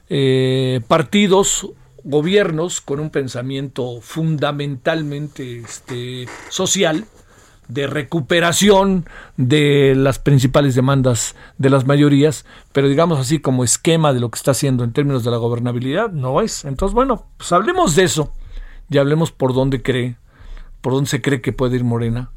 eh, 0.08 0.80
partidos, 0.86 1.70
gobiernos 2.04 2.80
con 2.80 3.00
un 3.00 3.10
pensamiento 3.10 4.00
fundamentalmente 4.00 5.60
este, 5.60 6.26
social, 6.48 7.06
de 7.68 7.86
recuperación 7.86 9.06
de 9.36 9.94
las 9.96 10.18
principales 10.18 10.74
demandas 10.74 11.36
de 11.56 11.70
las 11.70 11.86
mayorías, 11.86 12.44
pero 12.72 12.88
digamos 12.88 13.18
así 13.18 13.38
como 13.38 13.62
esquema 13.62 14.12
de 14.12 14.20
lo 14.20 14.30
que 14.30 14.36
está 14.36 14.50
haciendo 14.50 14.82
en 14.82 14.92
términos 14.92 15.24
de 15.24 15.30
la 15.30 15.36
gobernabilidad, 15.36 16.10
no 16.10 16.40
es. 16.40 16.64
Entonces, 16.64 16.94
bueno, 16.94 17.26
pues 17.36 17.52
hablemos 17.52 17.94
de 17.94 18.04
eso 18.04 18.32
y 18.88 18.98
hablemos 18.98 19.30
por 19.30 19.54
dónde 19.54 19.82
cree, 19.82 20.16
por 20.80 20.92
dónde 20.94 21.10
se 21.10 21.22
cree 21.22 21.40
que 21.40 21.52
puede 21.52 21.76
ir 21.76 21.84
Morena, 21.84 22.30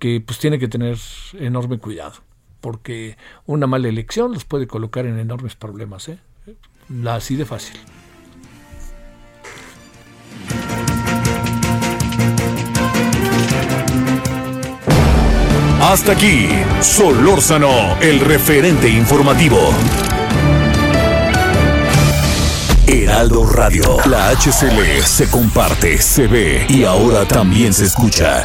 que 0.00 0.20
pues 0.20 0.40
tiene 0.40 0.58
que 0.58 0.66
tener 0.66 0.98
enorme 1.38 1.78
cuidado, 1.78 2.14
porque 2.60 3.16
una 3.46 3.68
mala 3.68 3.86
elección 3.86 4.32
los 4.32 4.44
puede 4.44 4.66
colocar 4.66 5.06
en 5.06 5.20
enormes 5.20 5.54
problemas, 5.54 6.08
¿eh? 6.08 6.18
Así 7.06 7.36
de 7.36 7.44
fácil. 7.44 7.78
Hasta 15.82 16.12
aquí, 16.12 16.48
Solórzano, 16.80 17.98
el 18.00 18.20
referente 18.20 18.88
informativo. 18.88 19.70
Heraldo 22.86 23.46
Radio, 23.46 23.96
la 24.06 24.30
HCL 24.30 25.02
se 25.04 25.30
comparte, 25.30 25.98
se 25.98 26.26
ve 26.26 26.66
y 26.68 26.84
ahora 26.84 27.26
también 27.26 27.72
se 27.72 27.84
escucha. 27.84 28.44